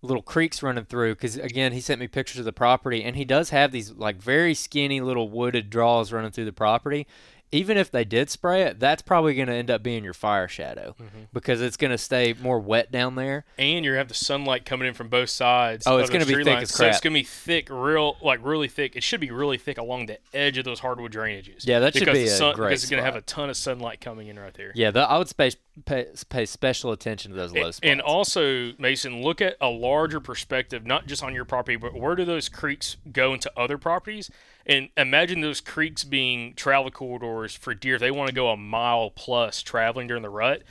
little 0.02 0.22
creeks 0.22 0.62
running 0.62 0.86
through 0.86 1.16
because 1.16 1.36
again 1.38 1.72
he 1.72 1.82
sent 1.82 2.00
me 2.00 2.08
pictures 2.08 2.40
of 2.40 2.46
the 2.46 2.54
property 2.54 3.04
and 3.04 3.16
he 3.16 3.26
does 3.26 3.50
have 3.50 3.72
these 3.72 3.92
like 3.92 4.18
very 4.18 4.54
skinny 4.54 5.02
little 5.02 5.30
wooded 5.30 5.70
draws 5.70 6.12
running 6.12 6.30
through 6.30 6.46
the 6.46 6.54
property 6.54 7.08
even 7.52 7.78
if 7.78 7.92
they 7.92 8.04
did 8.04 8.30
spray 8.30 8.64
it, 8.64 8.80
that's 8.80 9.02
probably 9.02 9.36
going 9.36 9.48
to 9.48 9.54
end 9.54 9.70
up 9.70 9.84
being 9.84 10.04
your 10.04 10.14
fire 10.14 10.48
shadow 10.48 10.96
mm-hmm. 11.00 11.24
because 11.32 11.62
it's 11.62 11.78
going 11.78 11.92
to 11.92 11.98
stay 11.98 12.34
more 12.42 12.60
wet 12.60 12.92
down 12.92 13.16
there. 13.16 13.46
And 13.58 13.86
you're 13.86 13.94
going 13.94 14.06
to 14.06 14.08
have 14.08 14.08
the 14.08 14.14
sunlight 14.14 14.66
coming 14.66 14.88
in 14.88 14.94
from 14.94 15.10
both 15.10 15.30
sides. 15.30 15.86
Oh, 15.88 15.98
it's 15.98 16.10
going 16.10 16.22
to 16.22 16.28
be 16.28 16.36
thick 16.36 16.48
lines. 16.48 16.64
as 16.64 16.76
crap. 16.76 16.78
So 16.78 16.90
it's 16.90 17.00
going 17.00 17.14
to 17.14 17.20
be 17.20 17.24
thick, 17.24 17.70
real 17.70 18.18
like 18.22 18.44
really 18.44 18.68
thick. 18.68 18.96
It 18.96 19.04
should 19.04 19.22
be 19.22 19.32
really 19.32 19.58
thick 19.58 19.78
along 19.78 20.08
the 20.08 20.18
edge 20.34 20.58
of 20.58 20.66
those 20.66 20.80
hardwood 20.80 21.14
drainages. 21.14 21.66
Yeah, 21.68 21.80
that 21.80 21.96
should 21.96 22.12
be 22.12 22.28
sun, 22.28 22.54
a 22.54 22.56
great 22.56 22.70
because 22.70 22.84
it's 22.84 22.90
going 22.90 23.02
to 23.02 23.06
have 23.06 23.16
a 23.16 23.22
ton 23.22 23.50
of 23.50 23.58
sunlight 23.58 24.02
coming 24.02 24.28
in 24.28 24.40
right 24.40 24.54
there. 24.54 24.72
Yeah, 24.76 24.92
the, 24.92 25.02
I 25.02 25.18
would 25.18 25.32
pay, 25.38 25.52
pay, 25.86 26.08
pay 26.30 26.46
special 26.46 26.92
attention 26.92 27.32
to 27.32 27.38
those 27.38 27.54
low 27.54 27.72
spots. 27.72 27.80
And 27.84 28.02
also, 28.02 28.74
Mason, 28.80 29.22
look 29.22 29.42
at 29.42 29.56
a 29.62 29.70
larger 29.70 30.20
perspective, 30.20 30.86
not 30.86 31.08
just 31.08 31.24
on 31.24 31.34
your 31.34 31.46
property, 31.46 31.76
but 31.76 31.94
where 31.94 32.16
do 32.16 32.26
those 32.26 32.50
creeks 32.50 32.98
go 33.12 33.34
into 33.34 33.52
other 33.56 33.78
properties? 33.78 34.30
And 34.66 34.90
imagine 34.98 35.42
those 35.42 35.62
creeks 35.62 36.04
being 36.04 36.54
travel 36.56 36.90
corridors 36.90 37.56
for 37.56 37.74
deer. 37.74 37.96
If 37.96 38.02
they 38.02 38.12
want 38.12 38.30
to 38.30 38.36
go 38.36 38.50
a 38.50 38.58
mile 38.58 39.12
plus 39.12 39.62
traveling 39.62 40.08
during 40.08 40.24
the 40.24 40.30
rut, 40.30 40.64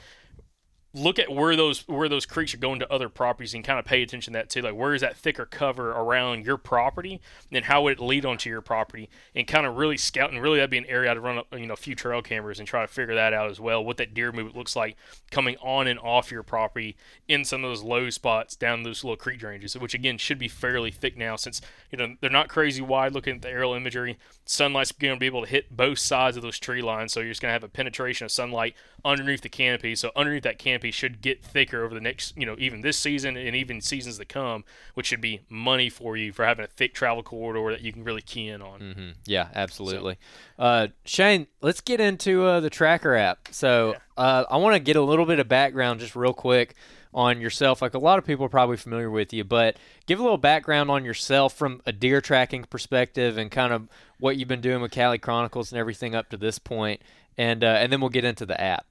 look 0.95 1.19
at 1.19 1.29
where 1.29 1.57
those 1.57 1.87
where 1.89 2.09
those 2.09 2.25
creeks 2.25 2.55
are 2.55 2.59
going 2.59 2.79
to 2.79 2.91
other 2.93 3.09
properties 3.09 3.53
and 3.53 3.65
kind 3.65 3.81
of 3.81 3.85
pay 3.85 4.03
attention 4.03 4.33
to 4.33 4.39
that 4.39 4.49
too. 4.49 4.63
Like 4.63 4.75
where 4.75 4.95
is 4.95 5.01
that 5.01 5.17
thicker 5.17 5.45
cover 5.45 5.91
around 5.91 6.47
your 6.47 6.57
property, 6.57 7.21
and 7.51 7.65
how 7.65 7.83
would 7.83 7.95
it 7.95 8.01
lead 8.01 8.25
onto 8.25 8.49
your 8.49 8.61
property, 8.61 9.11
and 9.35 9.47
kind 9.47 9.67
of 9.67 9.77
really 9.77 9.97
scout 9.97 10.31
and 10.31 10.41
really 10.41 10.59
that'd 10.59 10.71
be 10.71 10.79
an 10.79 10.87
area 10.87 11.11
I'd 11.11 11.19
run 11.19 11.43
you 11.53 11.67
know 11.67 11.75
a 11.75 11.77
few 11.77 11.97
trail 11.97 12.23
cameras 12.23 12.61
and 12.61 12.69
try 12.69 12.83
to 12.83 12.89
figure 12.89 13.17
that 13.17 13.33
out 13.33 13.51
as 13.51 13.59
well. 13.59 13.85
What 13.85 13.97
that 13.97 14.15
deer 14.15 14.31
movement 14.31 14.57
looks 14.57 14.77
like 14.77 14.97
coming 15.31 15.57
on 15.61 15.89
and 15.89 15.99
off 15.99 16.31
your 16.31 16.45
property 16.45 16.97
in 17.27 17.45
some 17.45 17.65
of 17.65 17.71
those 17.71 17.83
low 17.83 18.09
spots 18.11 18.55
down 18.55 18.85
those 18.85 19.03
little 19.03 19.17
creek 19.17 19.41
drainages, 19.41 19.79
which 19.81 19.95
again 19.95 20.17
should 20.17 20.39
be 20.39 20.49
fairly 20.49 20.93
thick 20.93 21.17
now 21.17 21.35
since 21.35 21.61
you 21.91 21.99
know 21.99 22.15
they're 22.21 22.31
not 22.31 22.49
crazy 22.49 22.83
wide. 22.83 23.13
Looking 23.13 23.37
at 23.37 23.43
the 23.43 23.51
aerial 23.51 23.75
imagery, 23.75 24.17
sunlight's 24.45 24.93
going 24.93 25.15
to 25.15 25.21
be 25.21 25.27
able 25.27 25.43
to 25.43 25.51
hit 25.51 25.77
both 25.77 25.99
sides 25.99 26.37
of 26.37 26.45
those 26.45 26.59
tree 26.59 26.83
lines, 26.83 27.13
so 27.13 27.19
you're 27.19 27.31
just 27.31 27.43
going 27.43 27.51
to 27.51 27.55
have 27.55 27.65
a 27.65 27.69
penetration 27.69 28.25
of 28.25 28.31
sunlight 28.31 28.75
underneath 29.05 29.41
the 29.41 29.49
canopy. 29.49 29.97
So 29.97 30.13
underneath 30.15 30.45
that 30.45 30.59
canopy 30.59 30.84
should 30.91 31.21
get 31.21 31.43
thicker 31.43 31.85
over 31.85 31.95
the 31.95 32.01
next, 32.01 32.37
you 32.37 32.47
know, 32.47 32.57
even 32.59 32.81
this 32.81 32.97
season 32.97 33.37
and 33.37 33.55
even 33.57 33.81
seasons 33.81 34.19
to 34.19 34.25
come, 34.25 34.65
which 34.95 35.07
should 35.07 35.21
be 35.21 35.41
money 35.49 35.89
for 35.89 36.17
you 36.17 36.33
for 36.33 36.45
having 36.45 36.65
a 36.65 36.69
thick 36.69 36.95
travel 36.95 37.23
corridor 37.23 37.71
that 37.71 37.83
you 37.83 37.93
can 37.93 38.05
really 38.05 38.23
key 38.23 38.49
in 38.49 38.63
on. 38.63 38.81
Mm-hmm. 38.81 39.11
Yeah, 39.27 39.49
absolutely. 39.55 40.19
So, 40.57 40.63
uh, 40.63 40.87
Shane, 41.05 41.47
let's 41.61 41.81
get 41.81 42.01
into 42.01 42.45
uh, 42.45 42.61
the 42.61 42.71
TRAKR 42.71 43.19
app. 43.19 43.49
So 43.51 43.97
uh, 44.17 44.45
I 44.51 44.57
want 44.57 44.75
to 44.75 44.81
get 44.81 44.97
a 44.97 45.03
little 45.03 45.27
bit 45.27 45.39
of 45.39 45.49
background 45.49 46.01
just 46.01 46.17
real 46.17 46.35
quick 46.35 46.75
on 47.15 47.41
yourself. 47.41 47.81
Like 47.81 47.95
a 47.95 47.99
lot 47.99 48.19
of 48.19 48.27
people 48.27 48.45
are 48.45 48.51
probably 48.51 48.77
familiar 48.77 49.11
with 49.11 49.33
you, 49.33 49.45
but 49.45 49.77
give 50.07 50.19
a 50.19 50.23
little 50.23 50.39
background 50.39 50.91
on 50.91 51.05
yourself 51.05 51.55
from 51.55 51.81
a 51.87 51.93
deer 51.93 52.21
tracking 52.21 52.65
perspective 52.65 53.39
and 53.39 53.51
kind 53.51 53.73
of 53.73 53.89
what 54.19 54.37
you've 54.37 54.49
been 54.49 54.61
doing 54.61 54.83
with 54.83 54.93
Callie 54.93 55.19
Chronicles 55.19 55.71
and 55.73 55.79
everything 55.79 56.15
up 56.15 56.29
to 56.31 56.37
this 56.37 56.59
point, 56.59 57.01
and 57.39 57.63
uh, 57.63 57.69
and 57.69 57.93
then 57.93 58.01
we'll 58.01 58.11
get 58.11 58.25
into 58.25 58.45
the 58.45 58.61
app. 58.61 58.87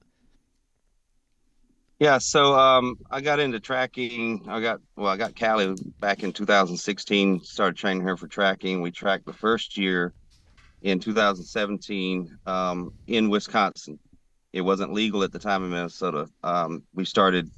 Yeah, 2.00 2.18
so 2.18 2.58
um, 2.58 2.96
I 3.10 3.20
got 3.20 3.38
into 3.38 3.60
tracking. 3.60 4.44
I 4.48 4.60
got 4.60 4.80
well, 4.96 5.08
I 5.12 5.16
got 5.16 5.38
Callie 5.38 5.76
back 6.00 6.24
in 6.24 6.32
2016. 6.32 7.40
Started 7.44 7.76
training 7.76 8.02
her 8.02 8.16
for 8.16 8.26
tracking. 8.26 8.82
We 8.82 8.90
tracked 8.90 9.26
the 9.26 9.32
first 9.32 9.78
year 9.78 10.12
in 10.82 10.98
2017 10.98 12.38
um, 12.46 12.92
in 13.06 13.30
Wisconsin. 13.30 13.98
It 14.52 14.62
wasn't 14.62 14.92
legal 14.92 15.22
at 15.22 15.32
the 15.32 15.38
time 15.38 15.64
in 15.64 15.70
Minnesota. 15.70 16.28
Um, 16.42 16.82
we 16.94 17.04
started, 17.04 17.48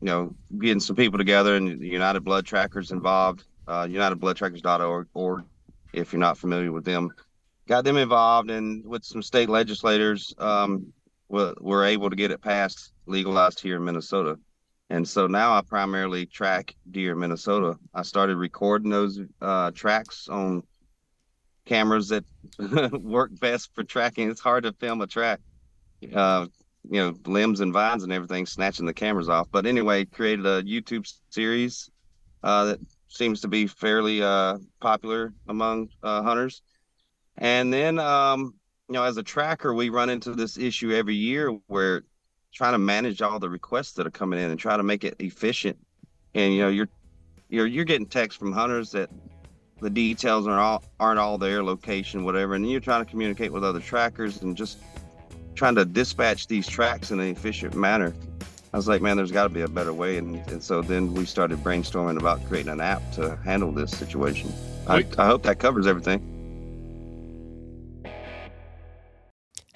you 0.00 0.06
know, 0.06 0.34
getting 0.58 0.80
some 0.80 0.96
people 0.96 1.18
together, 1.18 1.56
and 1.56 1.80
United 1.82 2.20
Blood 2.20 2.46
Trackers 2.46 2.92
involved. 2.92 3.44
Uh, 3.68 3.84
UnitedBloodTrackers.org, 3.84 5.08
or 5.12 5.44
if 5.92 6.12
you're 6.12 6.20
not 6.20 6.38
familiar 6.38 6.70
with 6.72 6.84
them, 6.84 7.10
got 7.68 7.84
them 7.84 7.96
involved, 7.96 8.50
and 8.50 8.86
with 8.86 9.04
some 9.04 9.22
state 9.22 9.48
legislators, 9.48 10.32
um, 10.38 10.92
we're, 11.28 11.52
we're 11.60 11.84
able 11.84 12.08
to 12.08 12.16
get 12.16 12.30
it 12.30 12.40
passed 12.40 12.92
legalized 13.06 13.60
here 13.60 13.76
in 13.76 13.84
Minnesota. 13.84 14.38
And 14.88 15.08
so 15.08 15.26
now 15.26 15.54
I 15.54 15.62
primarily 15.62 16.26
track 16.26 16.74
deer 16.90 17.12
in 17.12 17.18
Minnesota. 17.18 17.76
I 17.92 18.02
started 18.02 18.36
recording 18.36 18.90
those 18.90 19.20
uh, 19.40 19.72
tracks 19.72 20.28
on 20.28 20.62
cameras 21.64 22.08
that 22.08 22.24
work 23.02 23.30
best 23.40 23.74
for 23.74 23.82
tracking. 23.82 24.30
It's 24.30 24.40
hard 24.40 24.62
to 24.62 24.72
film 24.72 25.00
a 25.00 25.06
track, 25.06 25.40
uh, 26.14 26.46
you 26.88 27.00
know, 27.00 27.14
limbs 27.26 27.60
and 27.60 27.72
vines 27.72 28.04
and 28.04 28.12
everything, 28.12 28.46
snatching 28.46 28.86
the 28.86 28.94
cameras 28.94 29.28
off. 29.28 29.48
But 29.50 29.66
anyway, 29.66 30.04
created 30.04 30.46
a 30.46 30.62
YouTube 30.62 31.12
series 31.30 31.90
uh, 32.44 32.66
that 32.66 32.78
seems 33.08 33.40
to 33.40 33.48
be 33.48 33.66
fairly 33.66 34.22
uh, 34.22 34.58
popular 34.80 35.32
among 35.48 35.88
uh, 36.02 36.22
hunters. 36.22 36.62
And 37.38 37.72
then, 37.72 37.98
um, 37.98 38.54
you 38.88 38.94
know, 38.94 39.02
as 39.02 39.16
a 39.16 39.22
tracker, 39.22 39.74
we 39.74 39.88
run 39.88 40.10
into 40.10 40.32
this 40.32 40.56
issue 40.56 40.92
every 40.92 41.16
year 41.16 41.50
where 41.66 42.02
trying 42.56 42.72
to 42.72 42.78
manage 42.78 43.20
all 43.20 43.38
the 43.38 43.50
requests 43.50 43.92
that 43.92 44.06
are 44.06 44.10
coming 44.10 44.38
in 44.38 44.50
and 44.50 44.58
try 44.58 44.78
to 44.78 44.82
make 44.82 45.04
it 45.04 45.14
efficient. 45.18 45.76
And 46.34 46.54
you 46.54 46.62
know, 46.62 46.68
you're 46.68 46.88
you're 47.50 47.66
you're 47.66 47.84
getting 47.84 48.06
texts 48.06 48.38
from 48.38 48.50
hunters 48.50 48.90
that 48.92 49.10
the 49.82 49.90
details 49.90 50.46
are 50.46 50.58
all 50.58 50.82
aren't 50.98 51.18
all 51.18 51.36
there, 51.36 51.62
location, 51.62 52.24
whatever, 52.24 52.54
and 52.54 52.68
you're 52.68 52.80
trying 52.80 53.04
to 53.04 53.10
communicate 53.10 53.52
with 53.52 53.62
other 53.62 53.80
trackers 53.80 54.40
and 54.40 54.56
just 54.56 54.78
trying 55.54 55.74
to 55.74 55.84
dispatch 55.84 56.46
these 56.46 56.66
tracks 56.66 57.10
in 57.10 57.20
an 57.20 57.28
efficient 57.28 57.74
manner. 57.74 58.14
I 58.72 58.76
was 58.78 58.88
like, 58.88 59.02
man, 59.02 59.18
there's 59.18 59.32
got 59.32 59.44
to 59.44 59.50
be 59.50 59.60
a 59.60 59.68
better 59.68 59.92
way, 59.92 60.16
and, 60.16 60.36
and 60.50 60.62
so 60.62 60.82
then 60.82 61.14
we 61.14 61.24
started 61.24 61.58
brainstorming 61.58 62.18
about 62.18 62.44
creating 62.46 62.72
an 62.72 62.80
app 62.80 63.02
to 63.12 63.36
handle 63.36 63.70
this 63.70 63.90
situation. 63.90 64.52
I, 64.86 65.04
I 65.18 65.26
hope 65.26 65.42
that 65.44 65.58
covers 65.58 65.86
everything. 65.86 66.35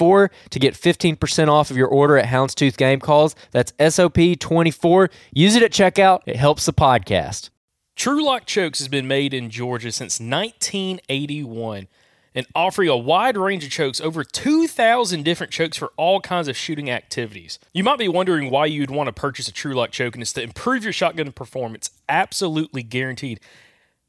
24 0.00 0.30
to 0.48 0.58
get 0.58 0.74
15% 0.74 1.48
off 1.48 1.70
of 1.70 1.76
your 1.76 1.88
order 1.88 2.16
at 2.16 2.26
Houndstooth 2.26 2.78
Game 2.78 3.00
Calls. 3.00 3.36
That's 3.50 3.72
SOP24. 3.72 5.10
Use 5.32 5.56
it 5.56 5.62
at 5.62 5.72
checkout. 5.72 6.20
It 6.24 6.36
helps 6.36 6.64
the 6.64 6.72
podcast. 6.72 7.50
Tru-Lock 7.96 8.46
Chokes 8.46 8.78
has 8.78 8.88
been 8.88 9.06
made 9.06 9.34
in 9.34 9.50
Georgia 9.50 9.92
since 9.92 10.18
1981 10.18 11.86
and 12.34 12.46
offering 12.54 12.88
a 12.88 12.96
wide 12.96 13.36
range 13.36 13.62
of 13.64 13.70
chokes, 13.70 14.00
over 14.00 14.24
2,000 14.24 15.22
different 15.22 15.52
chokes 15.52 15.76
for 15.76 15.92
all 15.98 16.20
kinds 16.20 16.48
of 16.48 16.56
shooting 16.56 16.88
activities. 16.88 17.58
You 17.74 17.84
might 17.84 17.98
be 17.98 18.08
wondering 18.08 18.50
why 18.50 18.66
you'd 18.66 18.90
want 18.90 19.08
to 19.08 19.12
purchase 19.12 19.48
a 19.48 19.52
Tru-Lock 19.52 19.90
choke, 19.90 20.14
and 20.14 20.22
it's 20.22 20.32
to 20.34 20.42
improve 20.42 20.84
your 20.84 20.94
shotgun 20.94 21.30
performance, 21.32 21.90
absolutely 22.08 22.82
guaranteed. 22.82 23.40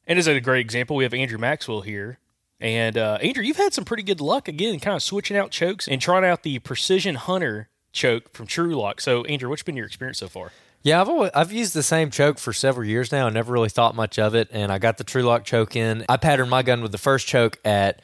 And 0.08 0.18
as 0.18 0.28
a 0.28 0.40
great 0.40 0.62
example, 0.62 0.96
we 0.96 1.04
have 1.04 1.14
Andrew 1.14 1.40
Maxwell 1.40 1.82
here, 1.82 2.20
and 2.62 2.98
uh, 2.98 3.18
Andrew, 3.22 3.44
you've 3.44 3.58
had 3.58 3.74
some 3.74 3.86
pretty 3.86 4.04
good 4.04 4.22
luck 4.22 4.48
again, 4.48 4.80
kind 4.80 4.96
of 4.96 5.04
switching 5.04 5.36
out 5.36 5.52
chokes 5.52 5.88
and 5.88 6.02
trying 6.02 6.24
out 6.24 6.44
the 6.44 6.60
Precision 6.60 7.16
Hunter 7.16 7.70
choke 7.92 8.32
from 8.34 8.48
Tru-Lock. 8.48 9.02
So, 9.02 9.24
Andrew, 9.26 9.50
what's 9.50 9.64
been 9.64 9.76
your 9.76 9.88
experience 9.88 10.20
so 10.20 10.28
far? 10.28 10.52
Yeah, 10.84 11.02
I've 11.02 11.10
always, 11.10 11.32
I've 11.36 11.52
used 11.52 11.74
the 11.74 11.84
same 11.84 12.10
choke 12.10 12.40
for 12.40 12.54
several 12.54 12.88
years 12.88 13.12
now. 13.12 13.28
I 13.28 13.30
never 13.30 13.52
really 13.54 13.70
thought 13.70 13.96
much 13.96 14.18
of 14.18 14.34
it, 14.34 14.50
and 14.52 14.72
I 14.72 14.80
got 14.80 14.98
the 14.98 15.04
Tru-Lock 15.04 15.44
choke 15.44 15.76
in. 15.76 16.06
I 16.10 16.18
patterned 16.18 16.50
my 16.50 16.64
gun 16.64 16.82
with 16.82 16.92
the 16.92 16.98
first 16.98 17.28
choke 17.28 17.60
at 17.64 18.02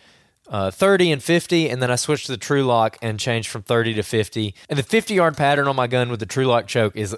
uh, 0.48 0.72
30 0.72 1.12
and 1.12 1.24
50, 1.24 1.70
and 1.70 1.82
then 1.82 1.92
I 1.92 1.96
switched 1.96 2.28
to 2.28 2.32
the 2.32 2.38
Tru-Lock 2.38 2.98
and 3.02 3.20
changed 3.20 3.50
from 3.50 3.64
30 3.64 3.96
to 3.96 4.04
50. 4.04 4.54
And 4.70 4.78
the 4.78 4.84
50 4.84 5.14
yard 5.14 5.38
pattern 5.38 5.68
on 5.68 5.76
my 5.76 5.88
gun 5.88 6.10
with 6.10 6.20
the 6.20 6.26
Tru-Lock 6.26 6.68
choke 6.68 6.96
is 6.96 7.16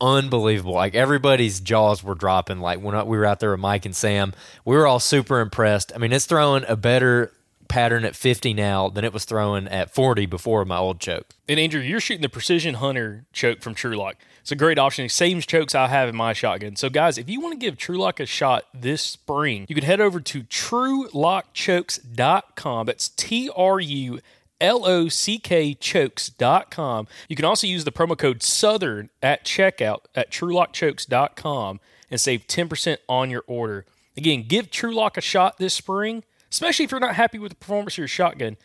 unbelievable. 0.00 0.74
Like 0.74 0.94
everybody's 0.94 1.60
jaws 1.60 2.02
were 2.02 2.14
dropping. 2.14 2.60
Like 2.60 2.80
when 2.80 3.06
we 3.06 3.16
were 3.16 3.26
out 3.26 3.40
there 3.40 3.50
with 3.50 3.60
Mike 3.60 3.86
and 3.86 3.96
Sam, 3.96 4.32
we 4.64 4.76
were 4.76 4.86
all 4.86 5.00
super 5.00 5.40
impressed. 5.40 5.92
I 5.94 5.98
mean, 5.98 6.12
it's 6.12 6.26
throwing 6.26 6.64
a 6.68 6.76
better 6.76 7.32
pattern 7.68 8.04
at 8.04 8.14
50 8.14 8.54
now 8.54 8.88
than 8.88 9.04
it 9.04 9.12
was 9.12 9.24
throwing 9.24 9.66
at 9.68 9.92
40 9.92 10.26
before 10.26 10.64
my 10.64 10.78
old 10.78 11.00
choke. 11.00 11.26
And 11.48 11.58
Andrew, 11.58 11.80
you're 11.80 11.98
shooting 12.00 12.22
the 12.22 12.28
Precision 12.28 12.74
Hunter 12.74 13.24
choke 13.32 13.60
from 13.60 13.74
Tru-Lock. 13.74 14.14
It's 14.40 14.52
a 14.52 14.56
great 14.56 14.78
option. 14.78 15.08
Same 15.08 15.40
chokes 15.40 15.74
I 15.74 15.88
have 15.88 16.08
in 16.08 16.14
my 16.14 16.32
shotgun. 16.32 16.76
So, 16.76 16.88
guys, 16.88 17.18
if 17.18 17.28
you 17.28 17.40
want 17.40 17.54
to 17.54 17.58
give 17.58 17.76
Tru-Lock 17.76 18.20
a 18.20 18.26
shot 18.26 18.66
this 18.72 19.02
spring, 19.02 19.66
you 19.68 19.74
can 19.74 19.82
head 19.82 20.00
over 20.00 20.20
to 20.20 20.44
trulockchokes.com. 20.44 22.86
That's 22.86 23.08
T 23.08 23.50
R 23.56 23.80
U 23.80 24.20
L-O-C-K-chokes.com. 24.60 27.08
You 27.28 27.36
can 27.36 27.44
also 27.44 27.66
use 27.66 27.84
the 27.84 27.92
promo 27.92 28.16
code 28.16 28.42
SOUTHERN 28.42 29.10
at 29.22 29.44
checkout 29.44 30.00
at 30.14 30.30
trulockchokes.com 30.30 31.80
and 32.10 32.20
save 32.20 32.46
10% 32.46 32.98
on 33.08 33.30
your 33.30 33.44
order. 33.46 33.84
Again, 34.16 34.44
give 34.46 34.70
Tru-Lock 34.70 35.16
a 35.16 35.20
shot 35.20 35.58
this 35.58 35.74
spring, 35.74 36.24
especially 36.50 36.84
if 36.84 36.90
you're 36.90 37.00
not 37.00 37.16
happy 37.16 37.38
with 37.38 37.50
the 37.50 37.56
performance 37.56 37.94
of 37.94 37.98
your 37.98 38.08
shotgun, 38.08 38.56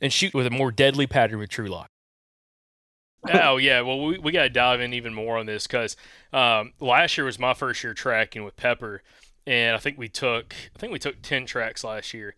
and 0.00 0.12
shoot 0.12 0.34
with 0.34 0.46
a 0.46 0.50
more 0.50 0.70
deadly 0.70 1.06
pattern 1.06 1.38
with 1.38 1.50
Tru-Lock. 1.50 1.90
oh 3.32 3.56
yeah, 3.56 3.80
well 3.80 4.04
we, 4.04 4.18
we 4.18 4.30
got 4.30 4.44
to 4.44 4.48
dive 4.48 4.80
in 4.80 4.94
even 4.94 5.12
more 5.12 5.38
on 5.38 5.46
this 5.46 5.66
because 5.66 5.96
um, 6.32 6.72
last 6.78 7.18
year 7.18 7.24
was 7.24 7.36
my 7.38 7.52
first 7.52 7.82
year 7.82 7.92
tracking 7.92 8.44
with 8.44 8.54
Pepper, 8.54 9.02
and 9.46 9.74
I 9.74 9.78
think 9.78 9.98
we 9.98 10.08
took 10.08 10.54
I 10.74 10.78
think 10.78 10.92
we 10.92 11.00
took 11.00 11.20
ten 11.20 11.44
tracks 11.44 11.82
last 11.82 12.14
year, 12.14 12.36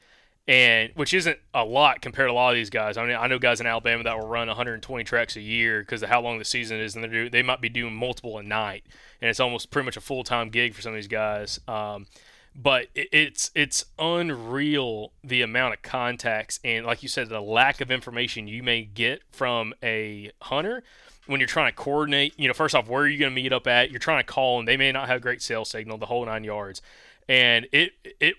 and 0.49 0.91
which 0.95 1.15
isn't 1.15 1.39
a 1.55 1.65
lot 1.65 2.01
compared 2.01 2.29
to 2.29 2.33
a 2.33 2.35
lot 2.35 2.51
of 2.51 2.57
these 2.57 2.71
guys. 2.71 2.97
I 2.97 3.07
mean, 3.07 3.17
I 3.17 3.27
know 3.27 3.39
guys 3.39 3.61
in 3.61 3.67
Alabama 3.67 4.05
that 4.05 4.19
will 4.19 4.27
run 4.27 4.49
120 4.49 5.05
tracks 5.05 5.37
a 5.37 5.41
year 5.41 5.81
because 5.81 6.03
of 6.03 6.09
how 6.09 6.21
long 6.21 6.39
the 6.39 6.45
season 6.45 6.81
is, 6.81 6.95
and 6.95 7.05
they 7.05 7.09
do 7.09 7.31
they 7.31 7.43
might 7.43 7.61
be 7.61 7.69
doing 7.69 7.95
multiple 7.95 8.39
a 8.39 8.43
night, 8.43 8.85
and 9.21 9.29
it's 9.29 9.41
almost 9.41 9.71
pretty 9.71 9.85
much 9.87 9.97
a 9.97 10.01
full 10.01 10.25
time 10.25 10.51
gig 10.51 10.75
for 10.75 10.83
some 10.83 10.93
of 10.93 10.97
these 10.97 11.09
guys. 11.09 11.61
Um, 11.69 12.07
but 12.55 12.89
it's 12.95 13.51
it's 13.55 13.85
unreal 13.99 15.13
the 15.23 15.43
amount 15.43 15.75
of 15.75 15.83
contacts 15.83 16.59
and 16.65 16.85
like 16.85 17.03
you 17.03 17.09
said 17.09 17.29
the 17.29 17.41
lack 17.41 17.81
of 17.81 17.91
information 17.91 18.49
you 18.49 18.63
may 18.63 18.83
get 18.83 19.23
from 19.31 19.73
a 19.83 20.31
hunter 20.43 20.83
when 21.27 21.39
you're 21.39 21.47
trying 21.47 21.71
to 21.71 21.77
coordinate 21.77 22.35
you 22.39 22.49
know 22.49 22.55
first 22.55 22.75
off 22.75 22.89
where 22.89 23.03
are 23.03 23.09
you 23.09 23.19
going 23.19 23.31
to 23.31 23.35
meet 23.35 23.53
up 23.53 23.67
at 23.67 23.91
you're 23.91 24.01
trying 24.01 24.19
to 24.19 24.27
call 24.27 24.59
and 24.59 24.67
they 24.67 24.77
may 24.77 24.91
not 24.91 25.09
have 25.09 25.21
great 25.21 25.41
cell 25.41 25.65
signal 25.65 25.97
the 25.97 26.07
whole 26.07 26.27
nine 26.27 26.43
yards 26.43 26.83
and 27.29 27.69
it 27.73 27.93
it 28.19 28.35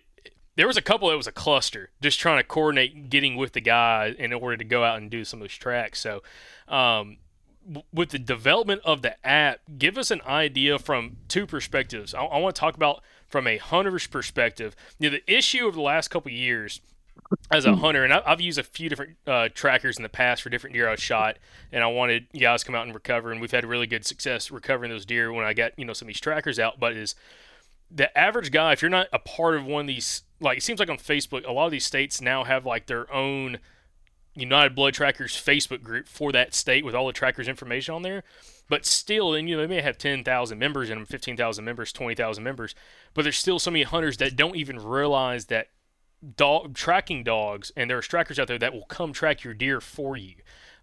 there 0.61 0.67
was 0.67 0.77
a 0.77 0.81
couple 0.83 1.09
that 1.09 1.17
was 1.17 1.25
a 1.25 1.31
cluster 1.31 1.89
just 2.03 2.19
trying 2.19 2.37
to 2.37 2.43
coordinate 2.43 3.09
getting 3.09 3.35
with 3.35 3.53
the 3.53 3.59
guy 3.59 4.13
in 4.19 4.31
order 4.31 4.55
to 4.55 4.63
go 4.63 4.83
out 4.83 4.99
and 4.99 5.09
do 5.09 5.25
some 5.25 5.39
of 5.39 5.45
those 5.45 5.57
tracks 5.57 5.99
so 5.99 6.21
um, 6.67 7.17
with 7.91 8.09
the 8.09 8.19
development 8.19 8.81
of 8.85 9.01
the 9.01 9.25
app, 9.25 9.59
give 9.77 9.97
us 9.97 10.11
an 10.11 10.21
idea 10.25 10.79
from 10.79 11.17
two 11.27 11.45
perspectives. 11.45 12.13
I, 12.13 12.23
I 12.23 12.39
want 12.39 12.55
to 12.55 12.59
talk 12.59 12.75
about 12.75 13.03
from 13.27 13.47
a 13.47 13.57
hunter's 13.57 14.07
perspective. 14.07 14.75
You 14.99 15.09
know, 15.09 15.17
the 15.17 15.31
issue 15.31 15.67
of 15.67 15.75
the 15.75 15.81
last 15.81 16.09
couple 16.09 16.31
years 16.31 16.81
as 17.51 17.65
a 17.65 17.75
hunter, 17.75 18.03
and 18.03 18.13
I, 18.13 18.21
have 18.25 18.41
used 18.41 18.57
a 18.57 18.63
few 18.63 18.89
different 18.89 19.15
uh, 19.27 19.49
trackers 19.53 19.97
in 19.97 20.03
the 20.03 20.09
past 20.09 20.41
for 20.41 20.49
different 20.49 20.73
deer 20.73 20.89
I 20.89 20.95
shot, 20.95 21.37
and 21.71 21.83
I 21.83 21.87
wanted 21.87 22.27
guys 22.37 22.61
to 22.61 22.65
come 22.65 22.75
out 22.75 22.85
and 22.85 22.93
recover, 22.93 23.31
and 23.31 23.39
we've 23.39 23.51
had 23.51 23.65
really 23.65 23.87
good 23.87 24.05
success 24.05 24.51
recovering 24.51 24.91
those 24.91 25.05
deer 25.05 25.31
when 25.31 25.45
I 25.45 25.53
got 25.53 25.77
you 25.77 25.85
know 25.85 25.93
some 25.93 26.07
of 26.07 26.07
these 26.07 26.19
trackers 26.19 26.59
out. 26.59 26.79
But 26.79 26.93
is 26.93 27.15
the 27.89 28.15
average 28.17 28.51
guy, 28.51 28.73
if 28.73 28.81
you're 28.81 28.89
not 28.89 29.07
a 29.13 29.19
part 29.19 29.55
of 29.55 29.65
one 29.65 29.81
of 29.81 29.87
these, 29.87 30.23
like 30.41 30.57
it 30.57 30.63
seems 30.63 30.79
like 30.79 30.89
on 30.89 30.97
Facebook, 30.97 31.47
a 31.47 31.51
lot 31.51 31.65
of 31.65 31.71
these 31.71 31.85
states 31.85 32.19
now 32.19 32.43
have 32.43 32.65
like 32.65 32.87
their 32.87 33.11
own 33.13 33.59
United 34.35 34.75
Blood 34.75 34.93
Trackers 34.93 35.33
Facebook 35.33 35.83
group 35.83 36.07
for 36.07 36.31
that 36.31 36.53
state 36.53 36.83
with 36.83 36.95
all 36.95 37.07
the 37.07 37.13
trackers 37.13 37.47
information 37.47 37.93
on 37.93 38.01
there. 38.01 38.23
But 38.67 38.85
still, 38.85 39.33
and 39.33 39.49
you 39.49 39.55
know, 39.55 39.61
they 39.61 39.67
may 39.67 39.81
have 39.81 39.97
10,000 39.97 40.57
members 40.57 40.89
in 40.89 40.97
them, 40.97 41.05
15,000 41.05 41.63
members, 41.63 41.91
20,000 41.91 42.43
members, 42.43 42.73
but 43.13 43.23
there's 43.23 43.37
still 43.37 43.59
so 43.59 43.71
many 43.71 43.83
hunters 43.83 44.17
that 44.17 44.35
don't 44.35 44.55
even 44.55 44.79
realize 44.79 45.45
that 45.45 45.67
dog 46.37 46.73
tracking 46.73 47.23
dogs, 47.23 47.71
and 47.75 47.89
there 47.89 47.97
are 47.97 48.01
trackers 48.01 48.39
out 48.39 48.47
there 48.47 48.59
that 48.59 48.73
will 48.73 48.85
come 48.85 49.11
track 49.11 49.43
your 49.43 49.53
deer 49.53 49.81
for 49.81 50.15
you. 50.15 50.35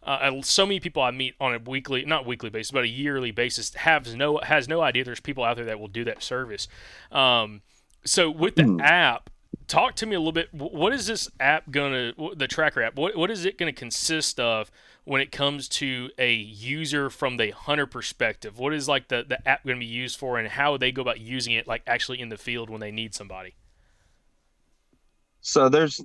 Uh, 0.03 0.41
so 0.43 0.65
many 0.65 0.81
people 0.81 1.03
I 1.03 1.11
meet 1.11 1.35
on 1.41 1.55
a 1.55 1.59
weekly, 1.59 2.05
not 2.05 2.27
weekly 2.27 2.51
basis, 2.51 2.71
but 2.71 2.85
a 2.85 2.89
yearly 2.89 3.31
basis, 3.31 3.75
has 3.75 4.15
no 4.15 4.39
has 4.39 4.69
no 4.69 4.81
idea 4.81 5.05
there's 5.05 5.21
people 5.21 5.45
out 5.45 5.57
there 5.57 5.65
that 5.67 5.81
will 5.81 5.89
do 5.89 6.05
that 6.05 6.23
service. 6.23 6.69
Um, 7.11 7.63
so 8.05 8.31
with 8.31 8.57
the 8.57 8.63
mm. 8.63 8.81
app, 8.81 9.31
talk 9.69 9.95
to 9.97 10.07
me 10.07 10.17
a 10.17 10.19
little 10.19 10.33
bit. 10.33 10.53
What 10.53 10.93
is 10.93 11.07
this 11.07 11.29
app 11.39 11.71
gonna, 11.71 12.13
the 12.35 12.49
TRAKR 12.49 12.87
app? 12.87 12.97
What 12.97 13.17
what 13.17 13.31
is 13.31 13.45
it 13.45 13.59
gonna 13.59 13.73
consist 13.73 14.41
of 14.41 14.71
when 15.05 15.21
it 15.21 15.31
comes 15.31 15.69
to 15.69 16.11
a 16.19 16.35
user 16.35 17.11
from 17.11 17.37
the 17.37 17.51
hunter 17.51 17.87
perspective? 17.87 18.59
What 18.59 18.75
is 18.75 18.89
like 18.89 19.09
the 19.09 19.25
the 19.29 19.47
app 19.47 19.65
gonna 19.65 19.79
be 19.79 19.87
used 19.87 20.19
for, 20.19 20.39
and 20.39 20.49
how 20.49 20.77
they 20.77 20.91
go 20.91 21.03
about 21.03 21.21
using 21.21 21.53
it, 21.53 21.69
like 21.69 21.83
actually 21.87 22.21
in 22.21 22.31
the 22.31 22.39
field 22.39 22.71
when 22.71 22.81
they 22.81 22.91
need 22.91 23.15
somebody? 23.15 23.55
So 25.41 25.69
there's 25.69 26.01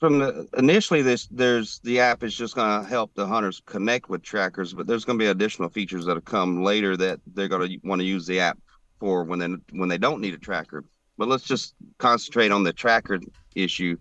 from 0.00 0.18
the 0.18 0.48
initially 0.56 1.02
this 1.02 1.28
there's 1.30 1.78
the 1.80 2.00
app 2.00 2.22
is 2.22 2.34
just 2.34 2.54
going 2.54 2.82
to 2.82 2.88
help 2.88 3.14
the 3.14 3.26
hunters 3.26 3.62
connect 3.66 4.08
with 4.08 4.22
trackers, 4.22 4.72
but 4.72 4.86
there's 4.86 5.04
going 5.04 5.18
to 5.18 5.22
be 5.22 5.28
additional 5.28 5.68
features 5.68 6.06
that'll 6.06 6.22
come 6.22 6.64
later 6.64 6.96
that 6.96 7.20
they're 7.34 7.48
going 7.48 7.68
to 7.68 7.78
want 7.86 8.00
to 8.00 8.06
use 8.06 8.26
the 8.26 8.40
app 8.40 8.58
for 8.98 9.24
when 9.24 9.38
they 9.38 9.78
when 9.78 9.88
they 9.88 9.98
don't 9.98 10.20
need 10.20 10.34
a 10.34 10.38
tracker 10.38 10.84
but 11.20 11.28
let's 11.28 11.44
just 11.44 11.74
concentrate 11.98 12.50
on 12.50 12.62
the 12.62 12.72
tracker 12.72 13.20
issue. 13.54 13.94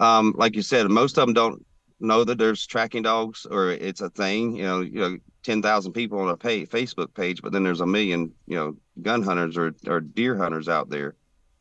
Um, 0.00 0.34
like 0.36 0.56
you 0.56 0.62
said, 0.62 0.90
most 0.90 1.16
of 1.16 1.24
them 1.24 1.32
don't 1.32 1.64
know 2.00 2.24
that 2.24 2.38
there's 2.38 2.66
tracking 2.66 3.04
dogs 3.04 3.46
or 3.48 3.70
it's 3.70 4.00
a 4.00 4.10
thing. 4.10 4.56
You 4.56 4.64
know, 4.64 4.80
you 4.80 4.98
know, 4.98 5.16
ten 5.44 5.62
thousand 5.62 5.92
people 5.92 6.18
on 6.18 6.28
a 6.28 6.36
pay, 6.36 6.66
Facebook 6.66 7.14
page, 7.14 7.40
but 7.40 7.52
then 7.52 7.62
there's 7.62 7.82
a 7.82 7.86
million, 7.86 8.32
you 8.48 8.56
know, 8.56 8.76
gun 9.00 9.22
hunters 9.22 9.56
or, 9.56 9.76
or 9.86 10.00
deer 10.00 10.36
hunters 10.36 10.68
out 10.68 10.90
there, 10.90 11.14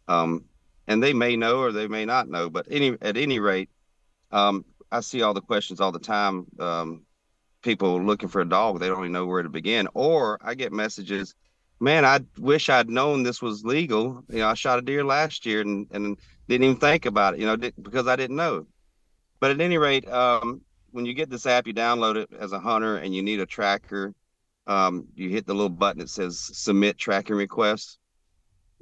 um, 0.08 0.43
and 0.88 1.03
they 1.03 1.14
may 1.14 1.36
know 1.36 1.60
or 1.60 1.72
they 1.72 1.88
may 1.88 2.06
not 2.06 2.28
know. 2.28 2.49
But 2.49 2.66
any 2.72 2.97
at 2.99 3.16
any 3.16 3.38
rate, 3.38 3.70
um, 4.32 4.66
I 4.91 5.01
see 5.01 5.22
all 5.22 5.36
the 5.36 5.41
questions 5.41 5.80
all 5.80 5.91
the 5.91 5.99
time. 5.99 6.47
Um, 6.60 7.03
people 7.62 8.01
looking 8.01 8.30
for 8.30 8.41
a 8.41 8.49
dog, 8.49 8.80
they 8.80 8.88
don't 8.88 9.01
even 9.01 9.12
know 9.12 9.28
where 9.28 9.43
to 9.43 9.49
begin, 9.49 9.88
or 9.93 10.39
I 10.41 10.56
get 10.56 10.74
messages 10.74 11.36
man, 11.80 12.05
I 12.05 12.19
wish 12.38 12.69
I'd 12.69 12.89
known 12.89 13.23
this 13.23 13.41
was 13.41 13.65
legal. 13.65 14.23
You 14.30 14.39
know, 14.39 14.47
I 14.47 14.53
shot 14.53 14.80
a 14.80 14.82
deer 14.82 15.03
last 15.03 15.45
year 15.45 15.61
and, 15.61 15.88
and 15.91 16.17
didn't 16.47 16.63
even 16.63 16.78
think 16.78 17.05
about 17.05 17.34
it, 17.34 17.39
you 17.39 17.45
know, 17.45 17.57
because 17.57 18.07
I 18.07 18.15
didn't 18.15 18.36
know. 18.36 18.65
But 19.39 19.51
at 19.51 19.61
any 19.61 19.78
rate, 19.78 20.07
um, 20.09 20.61
when 20.91 21.05
you 21.05 21.13
get 21.13 21.30
this 21.30 21.45
app, 21.45 21.67
you 21.67 21.73
download 21.73 22.15
it 22.15 22.30
as 22.39 22.51
a 22.51 22.59
hunter 22.59 22.97
and 22.97 23.13
you 23.13 23.21
need 23.21 23.39
a 23.39 23.45
tracker. 23.45 24.13
Um, 24.67 25.07
you 25.15 25.30
hit 25.30 25.45
the 25.45 25.53
little 25.53 25.69
button 25.69 25.99
that 25.99 26.09
says 26.09 26.39
submit 26.39 26.97
tracking 26.97 27.36
request. 27.36 27.99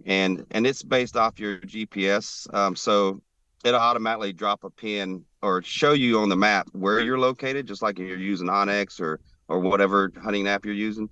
And 0.05 0.45
and 0.51 0.65
it's 0.65 0.83
based 0.83 1.15
off 1.15 1.39
your 1.39 1.59
GPS. 1.59 2.51
Um, 2.53 2.75
so 2.75 3.21
it'll 3.63 3.79
automatically 3.79 4.33
drop 4.33 4.63
a 4.63 4.69
pin 4.69 5.23
or 5.41 5.61
show 5.61 5.93
you 5.93 6.19
on 6.19 6.29
the 6.29 6.35
map 6.35 6.67
where 6.71 6.99
you're 6.99 7.19
located, 7.19 7.67
just 7.67 7.81
like 7.81 7.99
you're 7.99 8.17
using 8.17 8.47
onX 8.47 8.99
or 8.99 9.19
or 9.47 9.59
whatever 9.59 10.11
hunting 10.23 10.47
app 10.47 10.65
you're 10.65 10.73
using 10.73 11.09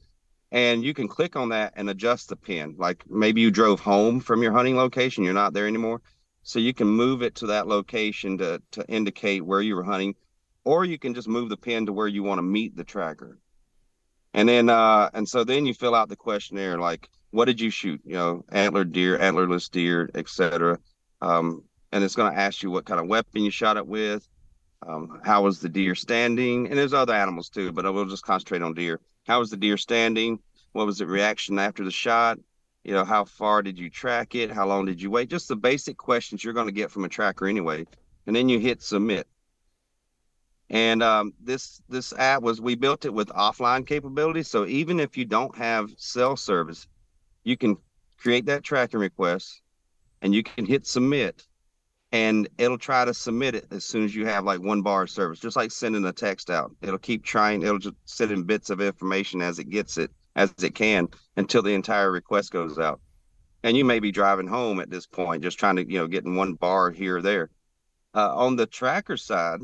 and 0.52 0.84
you 0.84 0.94
can 0.94 1.08
click 1.08 1.36
on 1.36 1.50
that 1.50 1.74
and 1.76 1.90
adjust 1.90 2.30
the 2.30 2.36
pin. 2.36 2.76
Like 2.78 3.04
maybe 3.10 3.42
you 3.42 3.52
drove 3.52 3.80
home 3.80 4.20
from 4.20 4.44
your 4.44 4.52
hunting 4.52 4.76
location, 4.76 5.24
you're 5.24 5.34
not 5.34 5.54
there 5.54 5.68
anymore. 5.68 6.02
So 6.44 6.60
you 6.60 6.74
can 6.74 6.88
move 6.88 7.22
it 7.22 7.36
to 7.36 7.48
that 7.48 7.68
location 7.68 8.38
to, 8.40 8.62
to 8.72 8.86
indicate 8.88 9.46
where 9.46 9.62
you 9.62 9.76
were 9.76 9.84
hunting, 9.84 10.16
or 10.64 10.84
you 10.86 10.98
can 10.98 11.14
just 11.14 11.28
move 11.28 11.50
the 11.50 11.58
pin 11.58 11.86
to 11.86 11.94
where 11.94 12.08
you 12.08 12.24
want 12.24 12.40
to 12.40 12.44
meet 12.44 12.76
the 12.76 12.84
tracker. 12.84 13.38
And 14.34 14.50
then, 14.50 14.70
uh, 14.70 15.10
and 15.14 15.28
so 15.28 15.44
then 15.44 15.66
you 15.66 15.74
fill 15.74 15.94
out 15.94 16.10
the 16.10 16.16
questionnaire, 16.16 16.80
like, 16.80 17.10
what 17.32 17.46
did 17.46 17.62
you 17.62 17.70
shoot? 17.70 18.02
You 18.06 18.14
know, 18.14 18.46
antler 18.52 18.84
deer, 18.84 19.18
antlerless 19.18 19.70
deer, 19.70 20.10
etc. 20.16 20.80
Um, 21.22 21.64
and 21.92 22.04
it's 22.04 22.16
going 22.16 22.32
to 22.32 22.40
ask 22.40 22.64
you 22.64 22.72
what 22.72 22.86
kind 22.86 23.00
of 23.00 23.08
weapon 23.08 23.44
you 23.44 23.52
shot 23.52 23.78
it 23.78 23.86
with, 23.86 24.28
um, 24.86 25.22
how 25.24 25.44
was 25.44 25.60
the 25.60 25.70
deer 25.70 25.96
standing, 25.96 26.68
and 26.68 26.78
there's 26.78 26.94
other 26.94 27.14
animals 27.14 27.50
too, 27.50 27.72
but 27.72 27.92
we'll 27.94 28.06
just 28.06 28.26
concentrate 28.26 28.62
on 28.62 28.74
deer. 28.74 29.00
How 29.28 29.40
was 29.40 29.50
the 29.50 29.58
deer 29.58 29.78
standing? 29.78 30.40
What 30.74 30.86
was 30.86 30.98
the 30.98 31.06
reaction 31.06 31.60
after 31.60 31.84
the 31.84 31.92
shot? 31.92 32.40
You 32.84 32.94
know, 32.94 33.06
how 33.06 33.26
far 33.26 33.62
did 33.62 33.78
you 33.78 33.90
track 33.90 34.34
it? 34.36 34.52
How 34.52 34.66
long 34.66 34.86
did 34.86 35.02
you 35.02 35.12
wait? 35.12 35.30
Just 35.30 35.48
the 35.48 35.56
basic 35.56 35.98
questions 35.98 36.44
you're 36.44 36.54
going 36.54 36.68
to 36.68 36.72
get 36.72 36.90
from 36.90 37.06
a 37.06 37.10
tracker 37.10 37.48
anyway. 37.48 37.86
And 38.26 38.36
then 38.36 38.50
you 38.50 38.60
hit 38.60 38.82
submit. 38.82 39.28
And 40.70 41.04
um, 41.04 41.34
this 41.40 41.82
this 41.90 42.14
app 42.14 42.42
was 42.42 42.62
we 42.62 42.76
built 42.76 43.06
it 43.06 43.14
with 43.14 43.28
offline 43.30 43.86
capability. 43.86 44.44
So 44.44 44.66
even 44.66 45.00
if 45.00 45.18
you 45.18 45.26
don't 45.26 45.56
have 45.58 45.92
cell 45.98 46.38
service, 46.38 46.88
you 47.44 47.58
can 47.58 47.78
create 48.18 48.46
that 48.46 48.64
tracking 48.64 49.00
request 49.00 49.62
and 50.22 50.34
you 50.34 50.44
can 50.44 50.66
hit 50.66 50.88
submit 50.88 51.46
and 52.12 52.50
it'll 52.58 52.78
try 52.78 53.06
to 53.06 53.14
submit 53.14 53.56
it 53.56 53.68
as 53.72 53.86
soon 53.86 54.04
as 54.04 54.14
you 54.14 54.26
have 54.26 54.44
like 54.44 54.62
one 54.62 54.82
bar 54.82 55.04
of 55.04 55.10
service, 55.10 55.40
just 55.40 55.56
like 55.56 55.72
sending 55.72 56.06
a 56.06 56.12
text 56.12 56.50
out. 56.50 56.76
It'll 56.82 56.98
keep 56.98 57.24
trying, 57.24 57.62
it'll 57.62 57.80
just 57.80 57.96
send 58.06 58.32
in 58.32 58.44
bits 58.44 58.70
of 58.70 58.82
information 58.82 59.42
as 59.42 59.60
it 59.60 59.70
gets 59.70 59.98
it, 59.98 60.12
as 60.36 60.54
it 60.62 60.76
can, 60.76 61.08
until 61.38 61.62
the 61.62 61.74
entire 61.74 62.12
request 62.12 62.52
goes 62.52 62.78
out. 62.78 63.00
And 63.64 63.78
you 63.78 63.86
may 63.86 64.00
be 64.00 64.12
driving 64.12 64.48
home 64.48 64.80
at 64.80 64.90
this 64.90 65.06
point, 65.06 65.44
just 65.44 65.60
trying 65.60 65.78
to, 65.78 65.90
you 65.90 66.00
know, 66.00 66.08
getting 66.08 66.36
one 66.36 66.54
bar 66.54 66.92
here 66.92 67.18
or 67.18 67.22
there. 67.22 67.50
Uh, 68.14 68.36
on 68.36 68.58
the 68.58 68.66
tracker 68.66 69.16
side, 69.16 69.62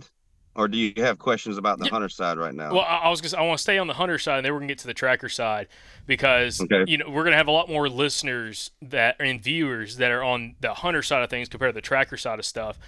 or 0.58 0.68
do 0.68 0.78
you 0.78 0.91
have 0.97 1.20
questions 1.20 1.58
about 1.58 1.78
the 1.78 1.86
yeah. 1.86 1.91
hunter 1.91 2.10
side 2.10 2.38
right 2.38 2.53
now? 2.53 2.74
Well, 2.74 2.86
I 2.88 3.10
was 3.10 3.22
gonna, 3.22 3.41
I 3.41 3.45
want 3.45 3.60
to 3.60 3.62
stay 3.62 3.78
on 3.78 3.88
the 3.88 3.93
hunter 3.93 4.18
side, 4.18 4.38
and 4.38 4.45
then 4.45 4.51
we're 4.51 4.60
gonna 4.60 4.68
get 4.68 4.80
to 4.80 4.88
the 4.88 4.93
tracker 4.93 5.30
side 5.30 5.68
because 6.08 6.60
okay. 6.60 6.84
you 6.88 6.97
know 6.97 7.10
we're 7.10 7.24
gonna 7.24 7.38
have 7.38 7.47
a 7.47 7.51
lot 7.51 7.70
more 7.70 7.88
listeners 7.88 8.72
that 8.82 9.16
and 9.20 9.41
viewers 9.41 9.97
that 9.97 10.12
are 10.12 10.24
on 10.24 10.55
the 10.60 10.74
hunter 10.74 11.03
side 11.03 11.24
of 11.24 11.30
things 11.30 11.47
compared 11.47 11.74
to 11.74 11.76
the 11.76 11.82
tracker 11.82 12.18
side 12.18 12.39
of 12.39 12.45
stuff. 12.45 12.80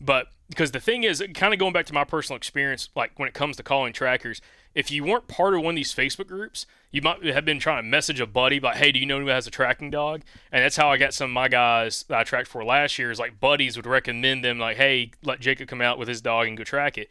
But 0.00 0.28
because 0.48 0.70
the 0.70 0.80
thing 0.80 1.04
is, 1.04 1.22
kind 1.34 1.52
of 1.52 1.60
going 1.60 1.72
back 1.72 1.86
to 1.86 1.94
my 1.94 2.04
personal 2.04 2.36
experience, 2.36 2.88
like 2.96 3.12
when 3.18 3.28
it 3.28 3.34
comes 3.34 3.56
to 3.56 3.62
calling 3.62 3.92
trackers, 3.92 4.40
if 4.74 4.90
you 4.90 5.04
weren't 5.04 5.28
part 5.28 5.54
of 5.54 5.62
one 5.62 5.72
of 5.72 5.76
these 5.76 5.94
Facebook 5.94 6.28
groups, 6.28 6.66
you 6.90 7.02
might 7.02 7.22
have 7.24 7.44
been 7.44 7.58
trying 7.58 7.82
to 7.82 7.88
message 7.88 8.20
a 8.20 8.26
buddy, 8.26 8.60
like, 8.60 8.76
hey, 8.76 8.92
do 8.92 8.98
you 8.98 9.06
know 9.06 9.18
who 9.18 9.26
has 9.26 9.46
a 9.46 9.50
tracking 9.50 9.90
dog? 9.90 10.22
And 10.52 10.62
that's 10.62 10.76
how 10.76 10.90
I 10.90 10.96
got 10.96 11.12
some 11.12 11.30
of 11.30 11.34
my 11.34 11.48
guys 11.48 12.04
that 12.08 12.18
I 12.18 12.24
tracked 12.24 12.48
for 12.48 12.64
last 12.64 12.98
year. 12.98 13.10
Is 13.10 13.18
like 13.18 13.40
buddies 13.40 13.76
would 13.76 13.86
recommend 13.86 14.44
them, 14.44 14.58
like, 14.58 14.76
hey, 14.76 15.10
let 15.22 15.40
Jacob 15.40 15.68
come 15.68 15.80
out 15.80 15.98
with 15.98 16.08
his 16.08 16.20
dog 16.20 16.46
and 16.46 16.56
go 16.56 16.64
track 16.64 16.96
it. 16.96 17.10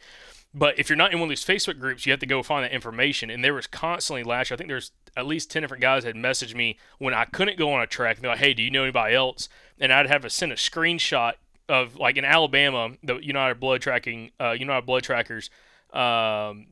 But 0.54 0.80
if 0.80 0.90
you're 0.90 0.98
not 0.98 1.14
in 1.14 1.20
one 1.20 1.28
of 1.28 1.30
these 1.30 1.46
Facebook 1.46 1.80
groups, 1.80 2.06
you 2.06 2.12
have 2.12 2.20
to 2.22 2.26
go 2.26 2.42
find 2.42 2.64
that 2.64 2.72
information. 2.72 3.30
And 3.30 3.44
there 3.44 3.54
was 3.54 3.68
constantly 3.68 4.24
last 4.24 4.50
year, 4.50 4.56
I 4.56 4.58
think 4.58 4.70
there's 4.70 4.92
at 5.16 5.28
least 5.28 5.52
10 5.52 5.62
different 5.62 5.82
guys 5.82 6.04
had 6.04 6.16
messaged 6.16 6.56
me 6.56 6.80
when 6.98 7.14
I 7.14 7.26
couldn't 7.26 7.60
go 7.60 7.74
on 7.74 7.82
a 7.82 7.88
track. 7.88 8.18
And 8.18 8.24
they're 8.24 8.32
like, 8.32 8.40
hey, 8.40 8.54
do 8.54 8.64
you 8.64 8.72
know 8.72 8.84
anybody 8.84 9.14
else? 9.14 9.50
And 9.80 9.94
I'd 9.94 10.08
have 10.08 10.24
to 10.24 10.30
send 10.30 10.52
a 10.52 10.56
screenshot 10.56 11.34
of, 11.70 11.95
like 11.95 12.18
in 12.18 12.26
Alabama, 12.26 12.91
the 13.03 13.18
United 13.18 13.59
Blood 13.59 13.82
Tracking, 13.82 14.32
uh, 14.39 14.51
United 14.51 14.86
Blood 14.86 15.03
Trackers 15.03 15.49
um, 15.93 16.68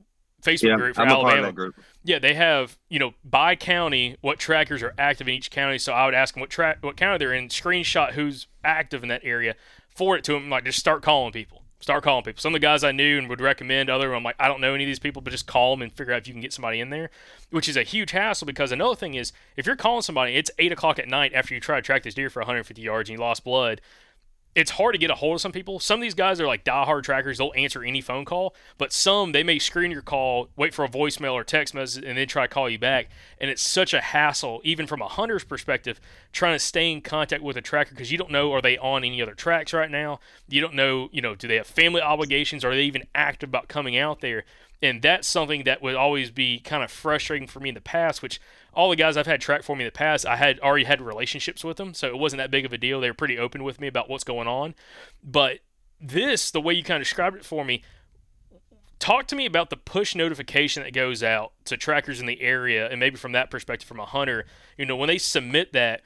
Facebook 0.45 0.69
yeah, 0.69 0.75
group 0.75 0.95
for 0.95 1.01
I'm 1.01 1.09
Alabama. 1.09 1.51
Group. 1.51 1.75
Yeah, 2.03 2.19
they 2.19 2.35
have 2.35 2.77
you 2.89 2.99
know 2.99 3.13
by 3.23 3.55
county 3.55 4.15
what 4.21 4.39
trackers 4.39 4.83
are 4.83 4.93
active 4.97 5.27
in 5.27 5.33
each 5.33 5.51
county. 5.51 5.77
So 5.77 5.93
I 5.93 6.05
would 6.05 6.13
ask 6.13 6.33
them 6.33 6.41
what 6.41 6.49
track 6.49 6.77
what 6.81 6.97
county 6.97 7.17
they're 7.17 7.33
in, 7.33 7.49
screenshot 7.49 8.11
who's 8.11 8.47
active 8.63 9.03
in 9.03 9.09
that 9.09 9.21
area, 9.23 9.55
forward 9.89 10.17
it 10.17 10.23
to 10.25 10.33
them, 10.33 10.49
like 10.49 10.65
just 10.65 10.79
start 10.79 11.01
calling 11.01 11.31
people. 11.31 11.63
Start 11.81 12.03
calling 12.03 12.23
people. 12.23 12.41
Some 12.41 12.55
of 12.55 12.61
the 12.61 12.65
guys 12.65 12.83
I 12.83 12.93
knew 12.93 13.17
and 13.17 13.29
would 13.29 13.41
recommend 13.41 13.89
other. 13.89 14.15
I'm 14.15 14.23
like, 14.23 14.37
I 14.39 14.47
don't 14.47 14.61
know 14.61 14.73
any 14.73 14.85
of 14.85 14.87
these 14.87 14.97
people, 14.97 15.21
but 15.21 15.31
just 15.31 15.45
call 15.45 15.75
them 15.75 15.83
and 15.83 15.91
figure 15.91 16.13
out 16.13 16.21
if 16.21 16.27
you 16.27 16.33
can 16.33 16.41
get 16.41 16.53
somebody 16.53 16.79
in 16.79 16.89
there, 16.89 17.11
which 17.51 17.67
is 17.67 17.75
a 17.75 17.83
huge 17.83 18.11
hassle 18.11 18.47
because 18.47 18.71
another 18.71 18.95
thing 18.95 19.13
is 19.13 19.33
if 19.57 19.67
you're 19.67 19.75
calling 19.75 20.01
somebody, 20.01 20.35
it's 20.35 20.49
eight 20.57 20.71
o'clock 20.71 20.99
at 20.99 21.07
night 21.07 21.33
after 21.33 21.53
you 21.53 21.59
try 21.59 21.75
to 21.75 21.81
track 21.81 22.03
this 22.03 22.13
deer 22.13 22.29
for 22.29 22.39
150 22.39 22.81
yards 22.81 23.09
and 23.09 23.19
you 23.19 23.23
lost 23.23 23.43
blood 23.43 23.81
it's 24.55 24.71
hard 24.71 24.93
to 24.93 24.97
get 24.97 25.11
a 25.11 25.15
hold 25.15 25.35
of 25.35 25.41
some 25.41 25.51
people. 25.51 25.79
Some 25.81 25.99
of 25.99 26.01
these 26.01 26.13
guys 26.13 26.39
are 26.39 26.47
like 26.47 26.63
diehard 26.63 27.03
trackers; 27.03 27.37
they'll 27.37 27.51
answer 27.55 27.83
any 27.83 27.99
phone 27.99 28.23
call. 28.23 28.55
But 28.77 28.93
some 28.93 29.33
they 29.33 29.43
may 29.43 29.59
screen 29.59 29.91
your 29.91 30.01
call, 30.01 30.47
wait 30.55 30.73
for 30.73 30.85
a 30.85 30.89
voicemail 30.89 31.33
or 31.33 31.43
text 31.43 31.73
message, 31.73 32.05
and 32.05 32.17
then 32.17 32.27
try 32.27 32.47
to 32.47 32.53
call 32.53 32.69
you 32.69 32.79
back. 32.79 33.09
And 33.39 33.51
it's 33.51 33.61
such 33.61 33.93
a 33.93 33.99
hassle, 33.99 34.61
even 34.63 34.87
from 34.87 35.01
a 35.01 35.07
hunter's 35.07 35.43
perspective, 35.43 35.99
trying 36.31 36.55
to 36.55 36.59
stay 36.59 36.89
in 36.91 37.01
contact 37.01 37.43
with 37.43 37.57
a 37.57 37.61
tracker 37.61 37.91
because 37.91 38.11
you 38.11 38.17
don't 38.17 38.31
know 38.31 38.53
are 38.53 38.61
they 38.61 38.77
on 38.77 39.03
any 39.03 39.21
other 39.21 39.35
tracks 39.35 39.73
right 39.73 39.91
now. 39.91 40.19
You 40.47 40.61
don't 40.61 40.73
know, 40.73 41.09
you 41.11 41.21
know, 41.21 41.35
do 41.35 41.47
they 41.47 41.57
have 41.57 41.67
family 41.67 42.01
obligations? 42.01 42.63
Are 42.63 42.73
they 42.73 42.83
even 42.83 43.03
active 43.13 43.49
about 43.49 43.67
coming 43.67 43.97
out 43.97 44.21
there? 44.21 44.45
And 44.81 45.01
that's 45.01 45.27
something 45.27 45.63
that 45.63 45.81
would 45.81 45.95
always 45.95 46.31
be 46.31 46.59
kind 46.59 46.83
of 46.83 46.91
frustrating 46.91 47.47
for 47.47 47.59
me 47.59 47.69
in 47.69 47.75
the 47.75 47.81
past, 47.81 48.21
which 48.21 48.39
all 48.75 48.89
the 48.89 48.95
guys 48.95 49.15
I've 49.15 49.25
had 49.25 49.41
track 49.41 49.63
for 49.63 49.75
me 49.75 49.83
in 49.83 49.87
the 49.87 49.91
past, 49.91 50.25
I 50.25 50.35
had 50.35 50.59
already 50.59 50.83
had 50.83 51.01
relationships 51.01 51.63
with 51.63 51.77
them, 51.77 51.93
so 51.93 52.07
it 52.07 52.17
wasn't 52.17 52.39
that 52.39 52.51
big 52.51 52.65
of 52.65 52.73
a 52.73 52.77
deal. 52.77 52.99
They 52.99 53.09
were 53.09 53.15
pretty 53.15 53.39
open 53.39 53.63
with 53.63 53.79
me 53.79 53.87
about 53.87 54.09
what's 54.09 54.25
going 54.25 54.47
on. 54.47 54.75
But 55.23 55.59
this, 55.99 56.51
the 56.51 56.61
way 56.61 56.73
you 56.73 56.83
kind 56.83 57.01
of 57.01 57.07
described 57.07 57.37
it 57.37 57.45
for 57.45 57.63
me, 57.63 57.83
talk 58.99 59.27
to 59.27 59.35
me 59.35 59.45
about 59.45 59.69
the 59.69 59.77
push 59.77 60.13
notification 60.13 60.83
that 60.83 60.93
goes 60.93 61.23
out 61.23 61.53
to 61.65 61.77
trackers 61.77 62.19
in 62.19 62.25
the 62.25 62.41
area, 62.41 62.89
and 62.89 62.99
maybe 62.99 63.15
from 63.15 63.31
that 63.31 63.49
perspective, 63.49 63.87
from 63.87 63.99
a 63.99 64.05
hunter, 64.05 64.45
you 64.77 64.85
know, 64.85 64.95
when 64.97 65.07
they 65.07 65.17
submit 65.17 65.71
that, 65.73 66.01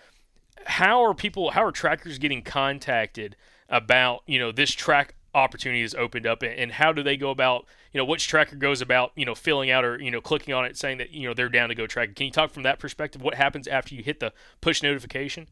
how 0.66 1.04
are 1.04 1.16
people, 1.16 1.52
how 1.52 1.64
are 1.64 1.72
trackers 1.72 2.20
getting 2.20 2.44
contacted 2.44 3.36
about, 3.68 4.22
you 4.28 4.38
know, 4.38 4.52
this 4.52 4.72
track 4.72 5.16
opportunity 5.34 5.82
is 5.82 5.96
opened 5.96 6.28
up 6.28 6.44
and 6.44 6.72
how 6.74 6.92
do 6.92 7.02
they 7.02 7.16
go 7.16 7.30
about 7.30 7.66
you 7.94 7.98
know 7.98 8.06
which 8.06 8.28
tracker 8.28 8.56
goes 8.56 8.82
about 8.82 9.12
you 9.16 9.26
know 9.26 9.36
filling 9.36 9.72
out 9.72 9.84
or 9.84 10.00
you 10.00 10.12
know 10.12 10.22
clicking 10.22 10.54
on 10.54 10.66
it 10.66 10.78
saying 10.78 10.98
that 11.00 11.12
you 11.12 11.28
know 11.28 11.34
they're 11.34 11.50
down 11.50 11.70
to 11.70 11.76
go 11.76 11.88
track. 11.88 12.16
Can 12.16 12.26
you 12.26 12.32
talk 12.32 12.52
from 12.52 12.64
that 12.64 12.80
perspective 12.80 13.22
what 13.22 13.36
happens 13.36 13.68
after 13.68 13.96
you 13.96 14.04
hit 14.04 14.20
the 14.20 14.34
push 14.62 14.84
notification? 14.84 15.48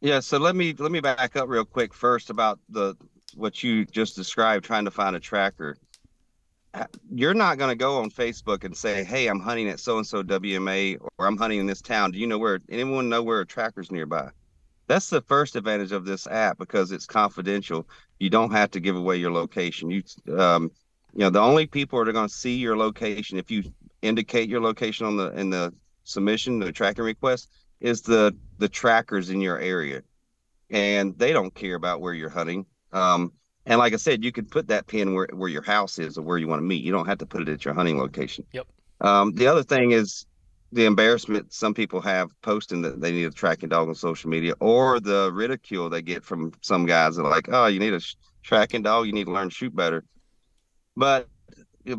Yeah 0.00 0.20
so 0.20 0.38
let 0.38 0.56
me 0.56 0.74
let 0.78 0.90
me 0.90 1.00
back 1.00 1.36
up 1.36 1.48
real 1.48 1.64
quick 1.64 1.94
first 1.94 2.30
about 2.30 2.58
the 2.68 2.96
what 3.34 3.62
you 3.62 3.84
just 3.84 4.16
described 4.16 4.64
trying 4.64 4.84
to 4.84 4.90
find 4.90 5.16
a 5.16 5.20
tracker. 5.20 5.76
You're 7.10 7.34
not 7.34 7.58
going 7.58 7.70
to 7.70 7.76
go 7.76 7.98
on 7.98 8.10
facebook 8.10 8.64
and 8.64 8.74
say 8.74 9.04
hey 9.04 9.26
i'm 9.26 9.40
hunting 9.40 9.68
at 9.68 9.78
so 9.78 9.98
and 9.98 10.06
so 10.06 10.22
wma 10.22 10.98
or 11.18 11.26
i'm 11.26 11.36
hunting 11.36 11.60
in 11.60 11.66
this 11.66 11.82
town. 11.82 12.12
Do 12.12 12.18
you 12.18 12.26
know 12.26 12.38
where 12.38 12.60
anyone 12.70 13.08
know 13.08 13.22
where 13.22 13.40
a 13.40 13.46
tracker's 13.46 13.90
nearby? 13.90 14.30
That's 14.88 15.08
the 15.08 15.20
first 15.22 15.56
advantage 15.56 15.92
of 15.92 16.04
this 16.04 16.26
app 16.26 16.58
because 16.58 16.92
it's 16.92 17.06
confidential. 17.06 17.88
You 18.18 18.30
don't 18.30 18.50
have 18.50 18.70
to 18.72 18.80
give 18.80 18.96
away 18.96 19.16
your 19.16 19.32
location. 19.32 19.90
You 19.90 20.02
um, 20.38 20.70
you 21.14 21.20
know 21.20 21.30
the 21.30 21.40
only 21.40 21.66
people 21.66 21.98
that 21.98 22.08
are 22.08 22.12
going 22.12 22.28
to 22.28 22.34
see 22.34 22.56
your 22.56 22.76
location 22.76 23.38
if 23.38 23.50
you 23.50 23.62
indicate 24.02 24.48
your 24.48 24.60
location 24.60 25.06
on 25.06 25.16
the 25.16 25.30
in 25.32 25.50
the 25.50 25.72
submission 26.04 26.58
the 26.58 26.72
tracking 26.72 27.04
request 27.04 27.48
is 27.82 28.00
the 28.00 28.34
the 28.58 28.68
trackers 28.68 29.28
in 29.28 29.40
your 29.40 29.58
area. 29.58 30.02
And 30.70 31.18
they 31.18 31.32
don't 31.32 31.54
care 31.54 31.74
about 31.74 32.00
where 32.00 32.14
you're 32.14 32.30
hunting. 32.30 32.64
Um, 32.92 33.32
and 33.66 33.78
like 33.78 33.92
i 33.92 33.96
said 33.96 34.24
you 34.24 34.32
could 34.32 34.50
put 34.50 34.66
that 34.68 34.88
pin 34.88 35.14
where, 35.14 35.28
where 35.32 35.48
your 35.48 35.62
house 35.62 36.00
is 36.00 36.18
or 36.18 36.22
where 36.22 36.38
you 36.38 36.48
want 36.48 36.60
to 36.60 36.64
meet. 36.64 36.82
You 36.82 36.92
don't 36.92 37.06
have 37.06 37.18
to 37.18 37.26
put 37.26 37.42
it 37.42 37.48
at 37.48 37.64
your 37.64 37.74
hunting 37.74 37.98
location. 37.98 38.46
Yep. 38.52 38.66
Um, 39.00 39.32
the 39.32 39.46
other 39.46 39.62
thing 39.62 39.92
is 39.92 40.26
the 40.72 40.86
embarrassment 40.86 41.52
some 41.52 41.74
people 41.74 42.00
have 42.00 42.30
posting 42.40 42.80
that 42.82 43.00
they 43.00 43.12
need 43.12 43.24
a 43.24 43.30
tracking 43.30 43.68
dog 43.68 43.88
on 43.88 43.94
social 43.94 44.30
media 44.30 44.54
or 44.60 45.00
the 45.00 45.30
ridicule 45.32 45.90
they 45.90 46.00
get 46.00 46.24
from 46.24 46.52
some 46.62 46.86
guys 46.86 47.16
that 47.16 47.24
are 47.24 47.30
like 47.30 47.48
oh 47.52 47.66
you 47.66 47.78
need 47.78 47.92
a 47.92 48.00
sh- 48.00 48.14
tracking 48.42 48.82
dog. 48.82 49.06
You 49.06 49.12
need 49.12 49.26
to 49.26 49.32
learn 49.32 49.48
to 49.50 49.54
shoot 49.54 49.74
better 49.74 50.04
but 50.96 51.28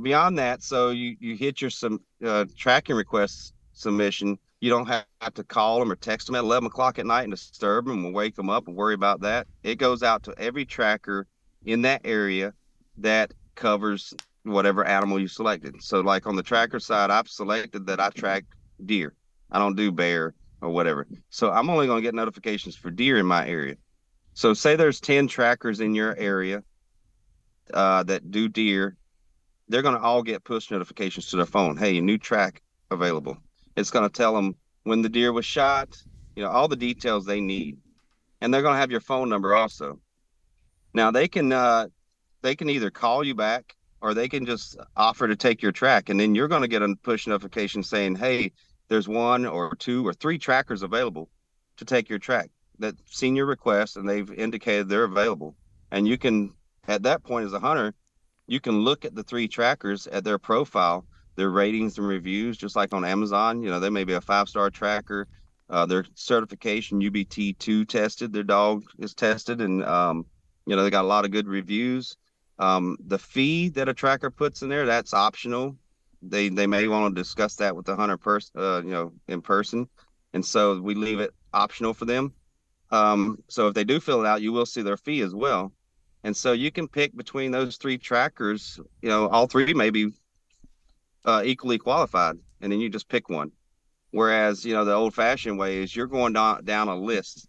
beyond 0.01 0.37
that, 0.39 0.63
so 0.63 0.89
you 0.89 1.15
you 1.19 1.35
hit 1.35 1.61
your 1.61 1.69
some 1.69 2.01
uh, 2.25 2.45
tracking 2.57 2.95
request 2.95 3.53
submission. 3.73 4.37
You 4.59 4.69
don't 4.69 4.87
have, 4.87 5.05
to 5.33 5.43
call 5.43 5.79
them 5.79 5.91
or 5.91 5.97
text 5.97 6.27
them 6.27 6.35
at 6.35 6.43
11 6.43 6.67
o'clock 6.67 6.97
at 6.97 7.05
night 7.05 7.23
and 7.23 7.31
disturb 7.31 7.85
them 7.85 8.05
and 8.05 8.13
wake 8.13 8.35
them 8.35 8.49
up 8.49 8.65
and 8.67 8.77
worry 8.77 8.93
about 8.93 9.19
that. 9.19 9.45
It 9.61 9.75
goes 9.75 10.03
out 10.03 10.23
to 10.23 10.33
every 10.37 10.63
tracker 10.63 11.27
in 11.65 11.81
that 11.81 11.99
area 12.05 12.53
that 12.99 13.33
covers 13.55 14.13
whatever 14.43 14.85
animal 14.85 15.19
you 15.19 15.27
selected. 15.27 15.83
So, 15.83 15.99
like 15.99 16.27
on 16.27 16.37
the 16.37 16.43
tracker 16.43 16.79
side, 16.79 17.09
I've 17.09 17.27
selected 17.27 17.87
that 17.87 17.99
I 17.99 18.09
track 18.11 18.45
deer. 18.85 19.13
I 19.51 19.59
don't 19.59 19.75
do 19.75 19.91
bear 19.91 20.33
or 20.63 20.69
whatever. 20.69 21.07
So 21.29 21.51
I'm 21.51 21.69
only 21.69 21.87
going 21.87 22.01
to 22.01 22.07
get 22.07 22.15
notifications 22.15 22.75
for 22.75 22.89
deer 22.89 23.17
in 23.17 23.25
my 23.25 23.47
area. 23.47 23.75
So 24.33 24.53
say 24.53 24.75
there's 24.75 24.99
10 24.99 25.27
trackers 25.27 25.79
in 25.79 25.93
your 25.93 26.15
area 26.17 26.63
uh, 27.73 28.03
that 28.03 28.31
do 28.31 28.47
deer, 28.47 28.95
they're 29.67 29.81
going 29.81 29.95
to 29.95 30.01
all 30.01 30.23
get 30.23 30.43
push 30.43 30.71
notifications 30.71 31.29
to 31.29 31.37
their 31.37 31.45
phone. 31.45 31.77
Hey, 31.77 31.99
new 31.99 32.17
track 32.17 32.61
available. 32.91 33.37
It's 33.75 33.91
going 33.91 34.07
to 34.07 34.13
tell 34.15 34.35
them 34.35 34.55
when 34.83 35.01
the 35.01 35.09
deer 35.09 35.33
was 35.33 35.45
shot, 35.45 35.97
you 36.35 36.43
know, 36.43 36.49
all 36.49 36.67
the 36.67 36.75
details 36.75 37.25
they 37.25 37.41
need, 37.41 37.77
and 38.41 38.53
they're 38.53 38.61
going 38.61 38.75
to 38.75 38.79
have 38.79 38.91
your 38.91 38.99
phone 38.99 39.29
number 39.29 39.55
also. 39.55 39.99
Now 40.93 41.11
they 41.11 41.27
can 41.27 41.51
uh, 41.51 41.87
they 42.41 42.55
can 42.55 42.69
either 42.69 42.91
call 42.91 43.23
you 43.23 43.33
back 43.33 43.75
or 44.01 44.13
they 44.13 44.27
can 44.27 44.45
just 44.45 44.77
offer 44.97 45.27
to 45.27 45.35
take 45.35 45.61
your 45.61 45.71
track, 45.71 46.09
and 46.09 46.19
then 46.19 46.35
you're 46.35 46.47
going 46.47 46.61
to 46.61 46.67
get 46.67 46.81
a 46.81 46.95
push 47.03 47.25
notification 47.25 47.83
saying, 47.83 48.15
"Hey, 48.15 48.51
there's 48.89 49.07
one 49.07 49.45
or 49.45 49.75
two 49.75 50.05
or 50.05 50.13
three 50.13 50.37
trackers 50.37 50.83
available 50.83 51.29
to 51.77 51.85
take 51.85 52.09
your 52.09 52.19
track." 52.19 52.49
That 52.79 52.95
seen 53.05 53.35
your 53.35 53.45
request 53.45 53.97
and 53.97 54.09
they've 54.09 54.31
indicated 54.31 54.89
they're 54.89 55.03
available, 55.03 55.55
and 55.91 56.07
you 56.07 56.17
can 56.17 56.53
at 56.87 57.03
that 57.03 57.23
point 57.23 57.45
as 57.45 57.53
a 57.53 57.59
hunter, 57.59 57.93
you 58.47 58.59
can 58.59 58.81
look 58.81 59.05
at 59.05 59.15
the 59.15 59.23
three 59.23 59.47
trackers 59.47 60.07
at 60.07 60.23
their 60.23 60.37
profile, 60.37 61.05
their 61.35 61.49
ratings 61.49 61.97
and 61.97 62.07
reviews, 62.07 62.57
just 62.57 62.75
like 62.75 62.93
on 62.93 63.05
Amazon. 63.05 63.63
You 63.63 63.69
know, 63.69 63.79
they 63.79 63.89
may 63.89 64.03
be 64.03 64.13
a 64.13 64.21
five 64.21 64.49
star 64.49 64.69
tracker. 64.69 65.27
Uh, 65.69 65.85
their 65.85 66.05
certification 66.13 67.01
UBT 67.01 67.57
two 67.57 67.85
tested. 67.85 68.33
Their 68.33 68.43
dog 68.43 68.83
is 68.99 69.13
tested, 69.13 69.61
and 69.61 69.83
um, 69.85 70.25
you 70.65 70.75
know 70.75 70.83
they 70.83 70.89
got 70.89 71.05
a 71.05 71.07
lot 71.07 71.25
of 71.25 71.31
good 71.31 71.47
reviews. 71.47 72.17
Um, 72.59 72.97
the 73.07 73.17
fee 73.17 73.69
that 73.69 73.89
a 73.89 73.93
tracker 73.93 74.29
puts 74.29 74.61
in 74.61 74.69
there 74.69 74.85
that's 74.85 75.13
optional. 75.13 75.75
They 76.21 76.49
they 76.49 76.67
may 76.67 76.87
want 76.87 77.15
to 77.15 77.21
discuss 77.21 77.55
that 77.55 77.75
with 77.75 77.85
the 77.85 77.95
hunter 77.95 78.17
person, 78.17 78.51
uh, 78.59 78.81
you 78.83 78.91
know, 78.91 79.13
in 79.27 79.41
person, 79.41 79.87
and 80.33 80.45
so 80.45 80.79
we 80.79 80.95
leave 80.95 81.19
it 81.19 81.31
optional 81.53 81.93
for 81.93 82.05
them. 82.05 82.33
Um, 82.91 83.39
so 83.47 83.67
if 83.67 83.73
they 83.73 83.83
do 83.83 83.99
fill 83.99 84.23
it 84.23 84.27
out, 84.27 84.41
you 84.41 84.51
will 84.51 84.65
see 84.65 84.81
their 84.81 84.97
fee 84.97 85.21
as 85.21 85.33
well. 85.33 85.71
And 86.23 86.35
so 86.35 86.53
you 86.53 86.71
can 86.71 86.87
pick 86.87 87.15
between 87.15 87.51
those 87.51 87.77
three 87.77 87.97
trackers. 87.97 88.79
You 89.01 89.09
know, 89.09 89.27
all 89.27 89.47
three 89.47 89.73
may 89.73 89.89
be 89.89 90.11
uh, 91.25 91.43
equally 91.45 91.77
qualified, 91.77 92.37
and 92.61 92.71
then 92.71 92.79
you 92.79 92.89
just 92.89 93.09
pick 93.09 93.29
one. 93.29 93.51
Whereas, 94.11 94.63
you 94.63 94.73
know, 94.73 94.85
the 94.85 94.93
old 94.93 95.15
fashioned 95.15 95.57
way 95.57 95.77
is 95.77 95.95
you're 95.95 96.07
going 96.07 96.33
down, 96.33 96.63
down 96.63 96.87
a 96.87 96.95
list 96.95 97.47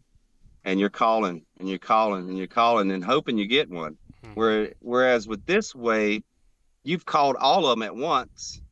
and 0.65 0.81
you're 0.81 0.89
calling 0.89 1.45
and 1.59 1.69
you're 1.69 1.79
calling 1.79 2.29
and 2.29 2.39
you're 2.39 2.47
calling 2.47 2.91
and 2.91 3.05
hoping 3.05 3.37
you 3.37 3.47
get 3.47 3.69
one. 3.69 3.99
Mm-hmm. 4.25 4.35
Where, 4.35 4.73
whereas 4.81 5.29
with 5.29 5.45
this 5.45 5.75
way, 5.75 6.23
you've 6.83 7.05
called 7.05 7.37
all 7.39 7.67
of 7.67 7.79
them 7.79 7.83
at 7.83 7.95
once. 7.95 8.63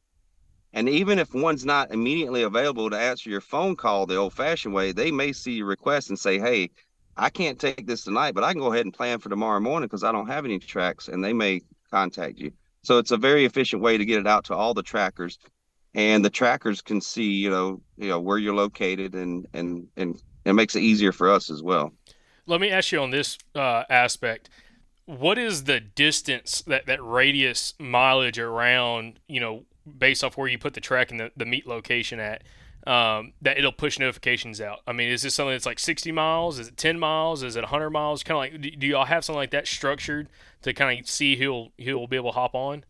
And 0.73 0.89
even 0.89 1.19
if 1.19 1.35
one's 1.35 1.67
not 1.67 1.93
immediately 1.93 2.45
available 2.45 2.89
to 2.89 2.99
answer 2.99 3.29
your 3.29 3.43
phone 3.43 3.77
call 3.77 4.07
the 4.07 4.17
old 4.17 4.33
fashioned 4.33 4.73
way, 4.73 4.93
they 4.93 5.11
may 5.11 5.33
see 5.33 5.53
your 5.53 5.67
request 5.67 6.09
and 6.09 6.19
say, 6.19 6.39
Hey, 6.39 6.71
I 7.17 7.31
can't 7.31 7.59
take 7.59 7.87
this 7.87 8.05
tonight, 8.05 8.35
but 8.35 8.45
I 8.45 8.53
can 8.53 8.61
go 8.61 8.73
ahead 8.73 8.87
and 8.87 8.95
plan 8.95 9.19
for 9.19 9.29
tomorrow 9.29 9.61
morning 9.61 9.87
because 9.87 10.05
I 10.05 10.13
don't 10.13 10.29
have 10.29 10.45
any 10.45 10.59
tracks 10.59 11.09
and 11.09 11.23
they 11.23 11.33
may 11.33 11.61
contact 11.91 12.39
you. 12.39 12.53
So 12.83 12.99
it's 12.99 13.11
a 13.11 13.17
very 13.17 13.45
efficient 13.45 13.83
way 13.83 13.99
to 13.99 14.05
get 14.05 14.19
it 14.19 14.27
out 14.27 14.45
to 14.47 14.55
all 14.55 14.75
the 14.75 14.83
trackers 14.83 15.39
and 15.95 16.25
the 16.25 16.31
trackers 16.31 16.81
can 16.81 17.01
see, 17.01 17.31
you 17.33 17.51
know, 17.51 17.81
you 17.97 18.09
know, 18.09 18.19
where 18.19 18.39
you're 18.39 18.55
located 18.55 19.15
and, 19.15 19.47
and, 19.53 19.87
and 19.97 20.21
it 20.45 20.55
makes 20.55 20.75
it 20.75 20.81
easier 20.81 21.13
for 21.13 21.31
us 21.31 21.51
as 21.51 21.63
well. 21.63 21.93
Let 22.47 22.61
me 22.61 22.71
ask 22.71 22.93
you 22.93 23.01
on 23.01 23.11
this 23.11 23.39
uh, 23.55 23.85
aspect. 23.91 24.49
What 25.05 25.37
is 25.37 25.65
the 25.65 25.81
distance 25.81 26.63
that, 26.67 26.87
that 26.87 27.03
radius 27.05 27.75
mileage 27.79 28.39
around, 28.39 29.21
you 29.29 29.41
know, 29.41 29.65
based 29.99 30.25
off 30.25 30.37
where 30.37 30.49
you 30.49 30.59
put 30.59 30.75
the 30.75 30.81
track 30.81 31.11
and 31.11 31.21
the, 31.21 31.33
the 31.37 31.47
meet 31.47 31.67
location 31.67 32.19
at? 32.19 32.43
Um, 32.87 33.33
that 33.43 33.59
it'll 33.59 33.73
push 33.73 33.99
notifications 33.99 34.61
out. 34.61 34.81
I 34.87 34.93
mean, 34.93 35.11
is 35.11 35.23
this 35.23 35.35
something 35.35 35.53
that's 35.53 35.67
like 35.67 35.79
60 35.79 36.11
miles? 36.13 36.59
Is 36.59 36.69
it 36.69 36.77
10 36.77 36.99
miles? 36.99 37.43
Is 37.43 37.57
it 37.57 37.61
100 37.61 37.91
miles? 37.91 38.23
Kind 38.23 38.55
of 38.55 38.61
like, 38.61 38.79
do, 38.79 38.87
y'all 38.87 39.05
have 39.05 39.25
something 39.25 39.39
like 39.39 39.53
that 39.53 39.67
structured 39.67 40.29
to 40.63 40.73
kind 40.73 40.99
of 40.99 41.09
see 41.09 41.37
who'll 41.37 41.73
who'll 41.83 42.07
be 42.07 42.17
able 42.17 42.33
to 42.33 42.39
hop 42.39 42.55
on? 42.55 42.85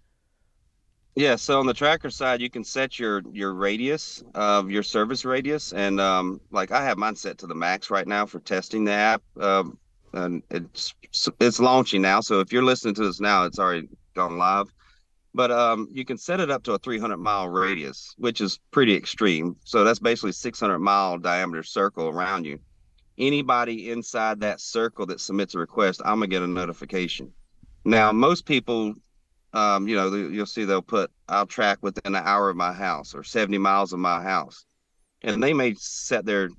Yeah. 1.14 1.36
So 1.36 1.60
on 1.60 1.66
the 1.66 1.74
tracker 1.74 2.10
side, 2.10 2.40
you 2.40 2.48
can 2.48 2.64
set 2.64 2.98
your 2.98 3.22
your 3.32 3.52
radius 3.52 4.22
of 4.34 4.70
your 4.70 4.82
service 4.82 5.24
radius, 5.24 5.72
and 5.72 6.00
um, 6.00 6.40
like 6.50 6.70
I 6.70 6.82
have 6.84 6.96
mine 6.96 7.16
set 7.16 7.36
to 7.38 7.46
the 7.46 7.54
max 7.54 7.90
right 7.90 8.06
now 8.06 8.24
for 8.24 8.38
testing 8.40 8.84
the 8.84 8.92
app. 8.92 9.22
Um, 9.38 9.78
and 10.14 10.42
it's 10.50 10.94
it's 11.40 11.60
launching 11.60 12.02
now. 12.02 12.20
So 12.20 12.40
if 12.40 12.52
you're 12.52 12.62
listening 12.62 12.94
to 12.94 13.04
this 13.04 13.20
now, 13.20 13.44
it's 13.44 13.58
already 13.58 13.88
gone 14.14 14.38
live 14.38 14.72
but 15.34 15.50
um, 15.50 15.88
you 15.90 16.04
can 16.04 16.18
set 16.18 16.40
it 16.40 16.50
up 16.50 16.62
to 16.64 16.72
a 16.72 16.78
300 16.78 17.16
mile 17.16 17.48
radius, 17.48 18.14
which 18.18 18.40
is 18.40 18.58
pretty 18.70 18.94
extreme. 18.94 19.56
So 19.64 19.84
that's 19.84 19.98
basically 19.98 20.32
600 20.32 20.78
mile 20.78 21.18
diameter 21.18 21.62
circle 21.62 22.08
around 22.08 22.44
you. 22.44 22.58
Anybody 23.18 23.90
inside 23.90 24.40
that 24.40 24.60
circle 24.60 25.06
that 25.06 25.20
submits 25.20 25.54
a 25.54 25.58
request, 25.58 26.02
I'm 26.04 26.16
gonna 26.16 26.26
get 26.28 26.42
a 26.42 26.46
notification. 26.46 27.32
Now, 27.84 28.12
most 28.12 28.46
people, 28.46 28.94
um, 29.52 29.88
you 29.88 29.96
know, 29.96 30.14
you'll 30.14 30.46
see 30.46 30.64
they'll 30.64 30.82
put 30.82 31.10
I'll 31.28 31.46
track 31.46 31.78
within 31.82 32.14
an 32.14 32.22
hour 32.24 32.50
of 32.50 32.56
my 32.56 32.72
house 32.72 33.14
or 33.14 33.22
70 33.22 33.58
miles 33.58 33.92
of 33.92 33.98
my 33.98 34.22
house, 34.22 34.64
and 35.22 35.42
they 35.42 35.52
may 35.52 35.74
set 35.74 36.24
their 36.24 36.50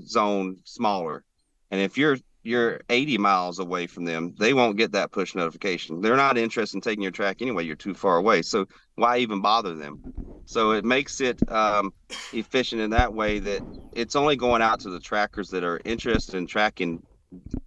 zone 0.00 0.58
smaller. 0.64 1.24
And 1.70 1.80
if 1.80 1.98
you're 1.98 2.18
you're 2.48 2.80
80 2.88 3.18
miles 3.18 3.58
away 3.58 3.86
from 3.86 4.04
them, 4.04 4.34
they 4.38 4.54
won't 4.54 4.78
get 4.78 4.92
that 4.92 5.12
push 5.12 5.34
notification. 5.34 6.00
They're 6.00 6.16
not 6.16 6.38
interested 6.38 6.78
in 6.78 6.80
taking 6.80 7.02
your 7.02 7.12
track 7.12 7.42
anyway. 7.42 7.64
You're 7.64 7.76
too 7.76 7.94
far 7.94 8.16
away. 8.16 8.40
So 8.40 8.66
why 8.94 9.18
even 9.18 9.42
bother 9.42 9.74
them? 9.74 10.02
So 10.46 10.72
it 10.72 10.84
makes 10.84 11.20
it 11.20 11.40
um, 11.52 11.92
efficient 12.32 12.80
in 12.80 12.90
that 12.90 13.12
way 13.12 13.38
that 13.38 13.62
it's 13.92 14.16
only 14.16 14.34
going 14.34 14.62
out 14.62 14.80
to 14.80 14.90
the 14.90 14.98
trackers 14.98 15.50
that 15.50 15.62
are 15.62 15.80
interested 15.84 16.36
in 16.36 16.46
tracking 16.46 17.02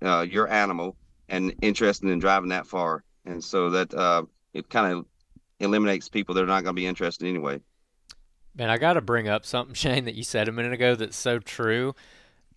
uh, 0.02 0.26
your 0.28 0.50
animal 0.50 0.98
and 1.30 1.54
interested 1.62 2.10
in 2.10 2.18
driving 2.18 2.50
that 2.50 2.66
far. 2.66 3.04
And 3.26 3.44
so 3.44 3.70
that 3.70 3.94
uh, 3.94 4.24
it 4.54 4.68
kind 4.70 4.92
of 4.92 5.06
eliminates 5.60 6.10
people 6.10 6.34
that 6.34 6.44
are 6.44 6.48
not 6.48 6.64
going 6.64 6.76
to 6.76 6.80
be 6.82 6.88
interested 6.88 7.28
anyway. 7.28 7.62
Man, 8.56 8.72
I 8.72 8.80
got 8.80 8.94
to 8.94 9.02
bring 9.02 9.30
up 9.30 9.46
something, 9.46 9.74
Shane, 9.76 10.06
that 10.06 10.16
you 10.16 10.24
said 10.24 10.48
a 10.48 10.52
minute 10.52 10.74
ago 10.74 10.96
that's 10.96 11.18
so 11.18 11.38
true. 11.38 11.94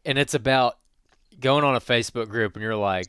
And 0.06 0.18
it's 0.18 0.34
about 0.34 0.78
going 1.40 1.64
on 1.64 1.74
a 1.74 1.80
Facebook 1.80 2.28
group 2.28 2.54
and 2.54 2.62
you're 2.62 2.76
like, 2.76 3.06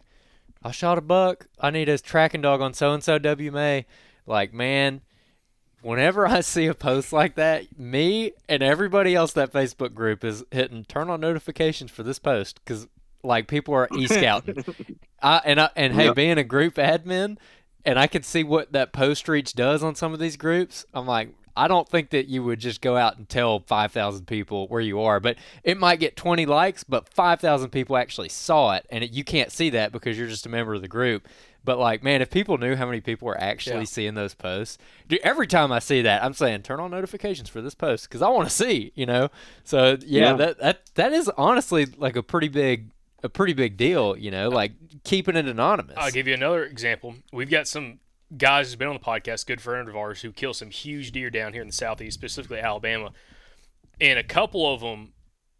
I 0.64 0.72
shot 0.72 0.98
a 0.98 1.02
buck. 1.02 1.48
I 1.60 1.70
need 1.70 1.90
a 1.90 1.98
tracking 1.98 2.42
dog 2.42 2.62
on 2.62 2.74
so 2.74 2.94
and 2.94 3.04
so 3.04 3.20
WMA. 3.20 3.86
Like, 4.26 4.54
man, 4.54 5.02
whenever 5.82 6.28
I 6.28 6.42
see 6.42 6.66
a 6.66 6.74
post 6.74 7.14
like 7.14 7.36
that, 7.36 7.78
me 7.78 8.32
and 8.50 8.64
everybody 8.64 9.14
else 9.14 9.34
that 9.34 9.54
Facebook 9.54 9.94
group 9.94 10.24
is 10.24 10.44
hitting 10.50 10.84
turn 10.86 11.10
on 11.10 11.22
notifications 11.22 11.92
for 11.92 12.02
this 12.02 12.18
post 12.18 12.60
because 12.64 12.88
like 13.24 13.48
people 13.48 13.74
are 13.76 13.88
e 13.96 14.08
scouting. 14.08 14.64
I 15.22 15.42
and 15.46 15.62
I, 15.62 15.70
and 15.76 15.94
hey, 15.94 16.12
being 16.14 16.38
a 16.38 16.44
group 16.44 16.76
admin, 16.76 17.38
and 17.86 18.00
I 18.00 18.08
can 18.08 18.24
see 18.24 18.44
what 18.44 18.72
that 18.72 18.92
post 18.92 19.28
reach 19.28 19.54
does 19.54 19.84
on 19.84 19.94
some 19.96 20.14
of 20.14 20.20
these 20.20 20.38
groups. 20.38 20.86
I'm 20.94 21.06
like, 21.06 21.30
I 21.56 21.68
don't 21.68 21.88
think 21.88 22.10
that 22.10 22.28
you 22.28 22.44
would 22.44 22.60
just 22.60 22.82
go 22.82 22.98
out 22.98 23.18
and 23.18 23.28
tell 23.28 23.60
5,000 23.60 24.26
people 24.26 24.68
where 24.68 24.82
you 24.82 25.02
are, 25.02 25.20
but 25.20 25.38
it 25.64 25.78
might 25.78 26.00
get 26.00 26.16
20 26.16 26.46
likes, 26.46 26.84
but 26.84 27.08
5,000 27.10 27.70
people 27.70 27.98
actually 27.98 28.30
saw 28.30 28.74
it, 28.74 28.86
and 28.90 29.04
it, 29.04 29.12
you 29.12 29.24
can't 29.24 29.52
see 29.52 29.70
that 29.72 29.92
because 29.92 30.18
you're 30.18 30.28
just 30.28 30.46
a 30.46 30.50
member 30.50 30.74
of 30.74 30.82
the 30.82 30.88
group. 30.88 31.28
But 31.64 31.80
like, 31.80 32.04
man, 32.04 32.22
if 32.22 32.30
people 32.30 32.58
knew 32.58 32.76
how 32.76 32.86
many 32.86 33.02
people 33.02 33.26
were 33.26 33.40
actually 33.42 33.80
yeah. 33.80 33.86
seeing 33.86 34.14
those 34.14 34.36
posts, 34.36 34.78
dude, 35.08 35.20
every 35.24 35.48
time 35.48 35.72
I 35.72 35.80
see 35.80 36.04
that, 36.04 36.24
I'm 36.24 36.34
saying 36.34 36.62
turn 36.62 36.80
on 36.80 36.92
notifications 36.92 37.50
for 37.50 37.60
this 37.60 37.74
post 37.74 38.08
because 38.08 38.22
I 38.22 38.30
want 38.30 38.48
to 38.48 38.54
see, 38.54 38.92
you 38.94 39.08
know. 39.08 39.30
So 39.64 39.98
yeah, 40.06 40.22
yeah, 40.22 40.34
that 40.34 40.60
that 40.60 40.82
that 40.94 41.12
is 41.12 41.28
honestly 41.38 41.88
like 41.98 42.16
a 42.16 42.22
pretty 42.22 42.50
big 42.50 42.92
a 43.24 43.30
pretty 43.30 43.54
big 43.54 43.76
deal, 43.76 44.16
you 44.16 44.32
know, 44.32 44.48
uh, 44.48 44.56
like 44.56 44.74
keeping 45.04 45.36
it 45.36 45.48
anonymous. 45.48 45.96
I'll 45.98 46.12
give 46.12 46.28
you 46.28 46.36
another 46.36 46.64
example. 46.64 47.16
We've 47.34 47.50
got 47.50 47.68
some 47.68 48.00
guys 48.36 48.68
who's 48.68 48.76
been 48.76 48.88
on 48.88 48.96
the 48.96 49.00
podcast, 49.00 49.46
good 49.46 49.62
friend 49.62 49.88
of 49.88 49.96
ours, 49.96 50.22
who 50.22 50.32
kill 50.32 50.54
some 50.54 50.70
huge 50.70 51.12
deer 51.12 51.30
down 51.30 51.54
here 51.54 51.62
in 51.62 51.68
the 51.68 51.74
southeast, 51.74 52.16
specifically 52.16 52.60
Alabama, 52.60 53.12
and 54.00 54.20
a 54.20 54.24
couple 54.24 54.72
of 54.72 54.82
them 54.82 55.14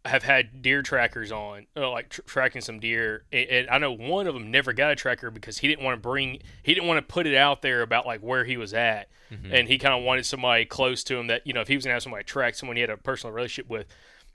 have 0.04 0.22
had 0.22 0.62
deer 0.62 0.82
trackers 0.82 1.32
on, 1.32 1.66
uh, 1.76 1.90
like 1.90 2.08
tr- 2.08 2.22
tracking 2.22 2.60
some 2.60 2.78
deer. 2.78 3.24
And, 3.32 3.48
and, 3.48 3.70
I 3.70 3.78
know 3.78 3.92
one 3.92 4.26
of 4.26 4.34
them 4.34 4.50
never 4.50 4.72
got 4.72 4.92
a 4.92 4.94
tracker 4.94 5.30
because 5.30 5.58
he 5.58 5.68
didn't 5.68 5.84
want 5.84 5.96
to 5.96 6.00
bring, 6.00 6.38
he 6.62 6.74
didn't 6.74 6.86
want 6.86 6.98
to 6.98 7.12
put 7.12 7.26
it 7.26 7.34
out 7.34 7.62
there 7.62 7.82
about 7.82 8.06
like 8.06 8.20
where 8.20 8.44
he 8.44 8.56
was 8.56 8.72
at, 8.72 9.08
mm-hmm. 9.30 9.52
and 9.52 9.68
he 9.68 9.78
kind 9.78 9.94
of 9.94 10.04
wanted 10.04 10.26
somebody 10.26 10.64
close 10.64 11.02
to 11.04 11.16
him 11.16 11.26
that 11.26 11.46
you 11.46 11.52
know 11.52 11.60
if 11.60 11.68
he 11.68 11.74
was 11.74 11.84
gonna 11.84 11.94
have 11.94 12.02
somebody 12.02 12.24
track 12.24 12.54
someone 12.54 12.76
he 12.76 12.80
had 12.80 12.90
a 12.90 12.96
personal 12.96 13.34
relationship 13.34 13.70
with, 13.70 13.86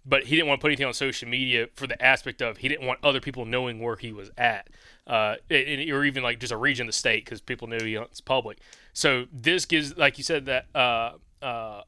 but 0.05 0.25
he 0.25 0.35
didn't 0.35 0.47
want 0.47 0.59
to 0.59 0.61
put 0.61 0.69
anything 0.69 0.87
on 0.87 0.93
social 0.93 1.27
media 1.27 1.67
for 1.75 1.87
the 1.87 2.01
aspect 2.03 2.41
of 2.41 2.57
he 2.57 2.67
didn't 2.67 2.87
want 2.87 2.99
other 3.03 3.19
people 3.19 3.45
knowing 3.45 3.79
where 3.79 3.95
he 3.95 4.11
was 4.11 4.31
at, 4.37 4.67
uh, 5.07 5.35
and, 5.49 5.89
or 5.91 6.03
even 6.03 6.23
like 6.23 6.39
just 6.39 6.51
a 6.51 6.57
region 6.57 6.85
of 6.85 6.87
the 6.87 6.97
state 6.97 7.25
because 7.25 7.41
people 7.41 7.67
knew 7.67 7.83
he 7.83 7.97
was 7.97 8.21
public. 8.21 8.59
So 8.93 9.25
this 9.31 9.65
gives, 9.65 9.95
like 9.97 10.17
you 10.17 10.23
said, 10.23 10.45
that 10.47 10.65
uh, 10.73 11.13
uh, 11.41 11.83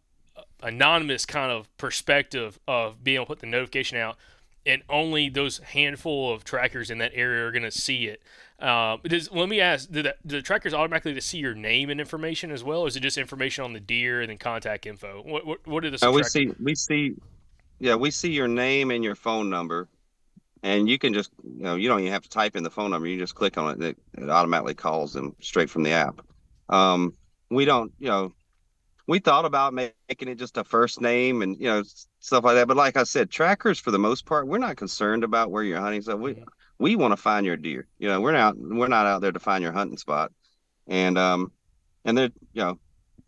anonymous 0.61 1.25
kind 1.25 1.51
of 1.51 1.75
perspective 1.77 2.59
of 2.67 3.03
being 3.03 3.15
able 3.15 3.25
to 3.25 3.29
put 3.29 3.39
the 3.39 3.47
notification 3.47 3.97
out, 3.97 4.17
and 4.65 4.83
only 4.89 5.27
those 5.29 5.57
handful 5.57 6.31
of 6.31 6.43
trackers 6.43 6.89
in 6.89 6.99
that 6.99 7.11
area 7.15 7.45
are 7.45 7.51
going 7.51 7.63
to 7.63 7.71
see 7.71 8.05
it. 8.05 8.21
Uh, 8.59 8.97
does, 9.03 9.31
let 9.31 9.49
me 9.49 9.59
ask: 9.59 9.91
do 9.91 10.03
the, 10.03 10.15
do 10.25 10.37
the 10.37 10.41
trackers 10.41 10.73
automatically 10.73 11.13
to 11.15 11.21
see 11.21 11.39
your 11.39 11.55
name 11.55 11.89
and 11.89 11.99
information 11.99 12.51
as 12.51 12.63
well, 12.63 12.81
or 12.81 12.87
is 12.87 12.95
it 12.95 13.01
just 13.01 13.17
information 13.17 13.63
on 13.63 13.73
the 13.73 13.79
deer 13.79 14.21
and 14.21 14.29
then 14.29 14.37
contact 14.37 14.85
info? 14.85 15.21
What 15.25 15.45
what, 15.45 15.67
what 15.67 15.83
are 15.83 15.89
the? 15.89 16.07
Uh, 16.07 16.11
we 16.11 16.23
see 16.23 16.51
we 16.61 16.75
see 16.75 17.15
yeah, 17.83 17.95
we 17.95 18.11
see 18.11 18.31
your 18.31 18.47
name 18.47 18.91
and 18.91 19.03
your 19.03 19.13
phone 19.13 19.49
number, 19.49 19.89
and 20.63 20.87
you 20.87 20.97
can 20.97 21.13
just 21.13 21.31
you 21.43 21.63
know 21.63 21.75
you 21.75 21.89
don't 21.89 21.99
even 21.99 22.13
have 22.13 22.23
to 22.23 22.29
type 22.29 22.55
in 22.55 22.63
the 22.63 22.69
phone 22.69 22.91
number. 22.91 23.09
You 23.09 23.19
just 23.19 23.35
click 23.35 23.57
on 23.57 23.73
it; 23.73 23.83
it, 23.83 23.97
it 24.23 24.29
automatically 24.29 24.73
calls 24.73 25.11
them 25.11 25.35
straight 25.41 25.69
from 25.69 25.83
the 25.83 25.91
app. 25.91 26.21
Um, 26.69 27.13
we 27.49 27.65
don't, 27.65 27.91
you 27.99 28.07
know, 28.07 28.31
we 29.05 29.19
thought 29.19 29.43
about 29.43 29.73
making 29.73 30.29
it 30.29 30.35
just 30.35 30.57
a 30.57 30.63
first 30.63 31.01
name 31.01 31.41
and 31.41 31.59
you 31.59 31.67
know 31.67 31.83
stuff 32.21 32.45
like 32.45 32.55
that. 32.55 32.69
But 32.69 32.77
like 32.77 32.95
I 32.95 33.03
said, 33.03 33.29
trackers 33.29 33.79
for 33.79 33.91
the 33.91 33.99
most 33.99 34.25
part, 34.25 34.47
we're 34.47 34.59
not 34.59 34.77
concerned 34.77 35.25
about 35.25 35.51
where 35.51 35.63
you're 35.63 35.81
hunting. 35.81 36.03
So 36.03 36.15
we 36.15 36.41
we 36.79 36.95
want 36.95 37.11
to 37.11 37.17
find 37.17 37.45
your 37.45 37.57
deer. 37.57 37.85
You 37.99 38.07
know, 38.07 38.21
we're 38.21 38.31
not 38.31 38.55
we're 38.57 38.87
not 38.87 39.07
out 39.07 39.19
there 39.21 39.33
to 39.33 39.39
find 39.41 39.61
your 39.61 39.73
hunting 39.73 39.97
spot, 39.97 40.31
and 40.87 41.17
um, 41.17 41.51
and 42.05 42.17
they're 42.17 42.31
you 42.53 42.63
know, 42.63 42.79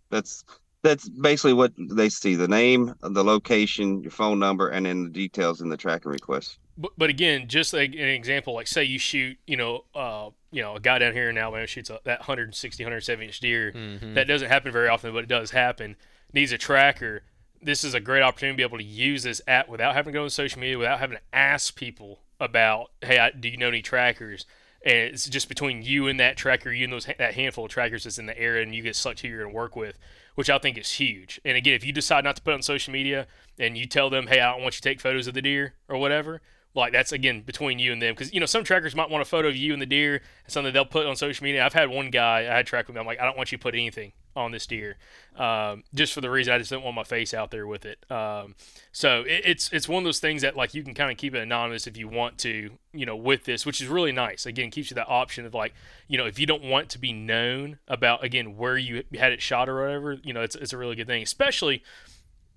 that's 0.10 0.45
that's 0.86 1.09
basically 1.09 1.53
what 1.53 1.73
they 1.77 2.09
see 2.09 2.36
the 2.36 2.47
name 2.47 2.93
the 3.01 3.23
location 3.23 4.01
your 4.01 4.11
phone 4.11 4.38
number 4.38 4.69
and 4.69 4.86
then 4.86 5.05
the 5.05 5.09
details 5.09 5.59
in 5.61 5.69
the 5.69 5.77
tracking 5.77 6.11
request. 6.11 6.59
But, 6.77 6.91
but 6.97 7.09
again 7.09 7.47
just 7.47 7.73
like 7.73 7.93
an 7.93 7.99
example 7.99 8.53
like 8.53 8.67
say 8.67 8.83
you 8.83 8.99
shoot 8.99 9.38
you 9.47 9.57
know 9.57 9.86
uh 9.95 10.29
you 10.51 10.61
know 10.61 10.75
a 10.75 10.79
guy 10.79 10.99
down 10.99 11.13
here 11.13 11.29
in 11.29 11.38
alabama 11.38 11.65
shoots 11.67 11.89
a, 11.89 11.99
that 12.03 12.19
160 12.19 12.83
170 12.83 13.25
inch 13.25 13.39
deer. 13.39 13.71
Mm-hmm. 13.71 14.13
that 14.13 14.27
doesn't 14.27 14.47
happen 14.47 14.71
very 14.71 14.88
often 14.88 15.11
but 15.13 15.23
it 15.23 15.29
does 15.29 15.51
happen. 15.51 15.95
Needs 16.33 16.51
a 16.51 16.57
tracker. 16.57 17.23
This 17.61 17.83
is 17.83 17.93
a 17.93 17.99
great 17.99 18.21
opportunity 18.21 18.53
to 18.53 18.57
be 18.57 18.63
able 18.63 18.77
to 18.77 18.83
use 18.83 19.23
this 19.23 19.41
app 19.47 19.67
without 19.67 19.95
having 19.95 20.13
to 20.13 20.19
go 20.19 20.23
on 20.23 20.29
social 20.29 20.61
media 20.61 20.77
without 20.77 20.99
having 20.99 21.17
to 21.17 21.23
ask 21.33 21.75
people 21.75 22.19
about 22.39 22.91
hey 23.01 23.17
I, 23.17 23.31
do 23.31 23.49
you 23.49 23.57
know 23.57 23.69
any 23.69 23.81
trackers? 23.81 24.45
And 24.86 24.95
it's 24.97 25.27
just 25.27 25.49
between 25.49 25.81
you 25.81 26.07
and 26.07 26.19
that 26.19 26.38
tracker, 26.38 26.71
you 26.71 26.83
and 26.83 26.93
those 26.93 27.05
that 27.05 27.33
handful 27.33 27.65
of 27.65 27.71
trackers 27.71 28.03
that's 28.03 28.19
in 28.19 28.27
the 28.27 28.38
area, 28.38 28.61
and 28.61 28.75
you 28.75 28.83
get 28.83 28.95
select 28.95 29.21
who 29.21 29.27
you're 29.27 29.39
going 29.39 29.51
to 29.51 29.55
work 29.55 29.75
with 29.75 29.97
which 30.36 30.49
I 30.49 30.57
think 30.57 30.77
is 30.77 30.91
huge. 30.93 31.39
And 31.43 31.57
again, 31.57 31.73
if 31.73 31.86
you 31.86 31.91
decide 31.91 32.23
not 32.23 32.36
to 32.36 32.41
put 32.41 32.53
on 32.53 32.61
social 32.61 32.93
media 32.93 33.27
and 33.57 33.77
you 33.77 33.88
tell 33.88 34.09
them, 34.09 34.27
hey, 34.27 34.39
I 34.39 34.51
don't 34.51 34.61
want 34.61 34.75
you 34.75 34.81
to 34.81 34.89
take 34.89 35.01
photos 35.01 35.27
of 35.27 35.33
the 35.33 35.41
deer 35.41 35.73
or 35.89 35.97
whatever, 35.97 36.41
like 36.73 36.91
that's 36.91 37.11
again 37.11 37.41
between 37.41 37.79
you 37.79 37.93
and 37.93 38.01
them. 38.01 38.13
Because 38.13 38.33
you 38.33 38.39
know 38.39 38.45
some 38.45 38.63
trackers 38.63 38.95
might 38.95 39.09
want 39.09 39.21
a 39.21 39.25
photo 39.25 39.47
of 39.47 39.55
you 39.55 39.73
and 39.73 39.81
the 39.81 39.86
deer 39.86 40.15
and 40.15 40.53
something 40.53 40.73
they'll 40.73 40.86
put 40.86 41.05
on 41.05 41.15
social 41.15 41.43
media. 41.43 41.65
I've 41.65 41.73
had 41.73 41.89
one 41.89 42.09
guy 42.09 42.39
i 42.39 42.55
had 42.55 42.65
track 42.65 42.88
with 42.88 42.95
me 42.95 42.99
i'm 42.99 43.05
like 43.05 43.19
i 43.19 43.25
don't 43.25 43.38
want 43.38 43.51
you 43.51 43.57
to 43.57 43.61
put 43.61 43.73
anything 43.73 44.11
on 44.36 44.51
this 44.51 44.67
deer, 44.67 44.97
um, 45.38 45.83
just 45.93 46.13
for 46.13 46.21
the 46.21 46.29
reason 46.29 46.53
I 46.53 46.57
just 46.57 46.69
don't 46.71 46.83
want 46.83 46.95
my 46.95 47.03
face 47.03 47.33
out 47.33 47.51
there 47.51 47.65
with 47.65 47.86
it. 47.86 47.99
Um, 48.11 48.55
so 48.91 49.21
it, 49.21 49.41
it's 49.45 49.71
it's 49.71 49.88
one 49.88 49.99
of 49.99 50.05
those 50.05 50.19
things 50.19 50.41
that 50.41 50.55
like 50.55 50.73
you 50.73 50.83
can 50.83 50.93
kind 50.93 51.11
of 51.11 51.17
keep 51.17 51.33
it 51.33 51.41
anonymous 51.41 51.88
if 51.88 51.97
you 51.97 52.07
want 52.07 52.38
to, 52.39 52.71
you 52.93 53.05
know, 53.05 53.15
with 53.15 53.45
this, 53.45 53.65
which 53.65 53.81
is 53.81 53.88
really 53.88 54.11
nice. 54.11 54.45
Again, 54.45 54.71
keeps 54.71 54.89
you 54.89 54.95
that 54.95 55.07
option 55.07 55.45
of 55.45 55.53
like, 55.53 55.73
you 56.07 56.17
know, 56.17 56.25
if 56.25 56.39
you 56.39 56.45
don't 56.45 56.63
want 56.63 56.89
to 56.89 56.99
be 56.99 57.13
known 57.13 57.79
about 57.88 58.23
again 58.23 58.57
where 58.57 58.77
you 58.77 59.03
had 59.17 59.31
it 59.31 59.41
shot 59.41 59.69
or 59.69 59.81
whatever, 59.81 60.13
you 60.23 60.33
know, 60.33 60.41
it's 60.41 60.55
it's 60.55 60.73
a 60.73 60.77
really 60.77 60.95
good 60.95 61.07
thing. 61.07 61.23
Especially 61.23 61.83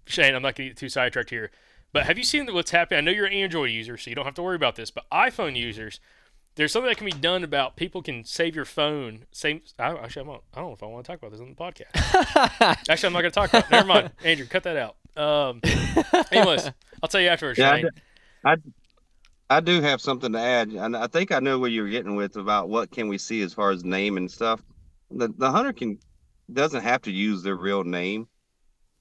Shane, 0.07 0.35
I'm 0.35 0.43
not 0.43 0.57
to 0.57 0.65
get 0.65 0.77
too 0.77 0.89
sidetracked 0.89 1.31
here, 1.31 1.51
but 1.93 2.07
have 2.07 2.19
you 2.19 2.25
seen 2.25 2.53
what's 2.53 2.71
happening? 2.71 2.99
I 2.99 3.01
know 3.03 3.13
you're 3.13 3.27
an 3.27 3.33
Android 3.33 3.71
user, 3.71 3.97
so 3.97 4.11
you 4.11 4.17
don't 4.17 4.25
have 4.25 4.35
to 4.35 4.43
worry 4.43 4.57
about 4.57 4.77
this, 4.77 4.91
but 4.91 5.05
iPhone 5.11 5.57
users 5.57 6.01
there's 6.59 6.73
something 6.73 6.89
that 6.89 6.97
can 6.97 7.05
be 7.05 7.13
done 7.13 7.45
about 7.45 7.77
people 7.77 8.03
can 8.03 8.25
save 8.25 8.57
your 8.57 8.65
phone. 8.65 9.27
Same. 9.31 9.63
I, 9.79 9.93
actually, 9.93 10.23
I'm, 10.23 10.31
I 10.31 10.61
don't 10.61 10.71
know 10.71 10.73
if 10.73 10.83
I 10.83 10.87
want 10.87 11.07
to 11.07 11.13
talk 11.13 11.19
about 11.19 11.31
this 11.31 11.41
on 11.41 11.51
the 11.51 11.55
podcast. 11.55 12.83
actually, 12.91 13.07
I'm 13.07 13.13
not 13.13 13.21
going 13.21 13.31
to 13.31 13.35
talk 13.35 13.51
about. 13.51 13.65
it. 13.67 13.71
Never 13.71 13.87
mind, 13.87 14.11
Andrew. 14.25 14.45
Cut 14.45 14.65
that 14.65 14.77
out. 14.77 14.97
Um, 15.17 15.61
anyways, 16.33 16.69
I'll 17.01 17.09
tell 17.09 17.21
you 17.21 17.29
afterwards. 17.29 17.61
Yeah, 17.61 17.81
I, 18.45 18.53
I, 18.53 18.57
I, 19.49 19.61
do 19.61 19.81
have 19.81 20.01
something 20.01 20.33
to 20.33 20.39
add, 20.41 20.71
and 20.71 20.97
I 20.97 21.07
think 21.07 21.31
I 21.31 21.39
know 21.39 21.61
where 21.61 21.71
you're 21.71 21.89
getting 21.89 22.17
with 22.17 22.35
about 22.37 22.69
what 22.69 22.91
can 22.91 23.07
we 23.07 23.19
see 23.19 23.41
as 23.43 23.55
far 23.55 23.71
as 23.71 23.85
name 23.85 24.17
and 24.17 24.29
stuff. 24.29 24.61
The 25.13 25.29
the 25.29 25.53
hunter 25.53 25.73
can 25.73 26.01
doesn't 26.53 26.83
have 26.83 27.03
to 27.03 27.13
use 27.13 27.45
their 27.45 27.57
real 27.57 27.85
name. 27.85 28.27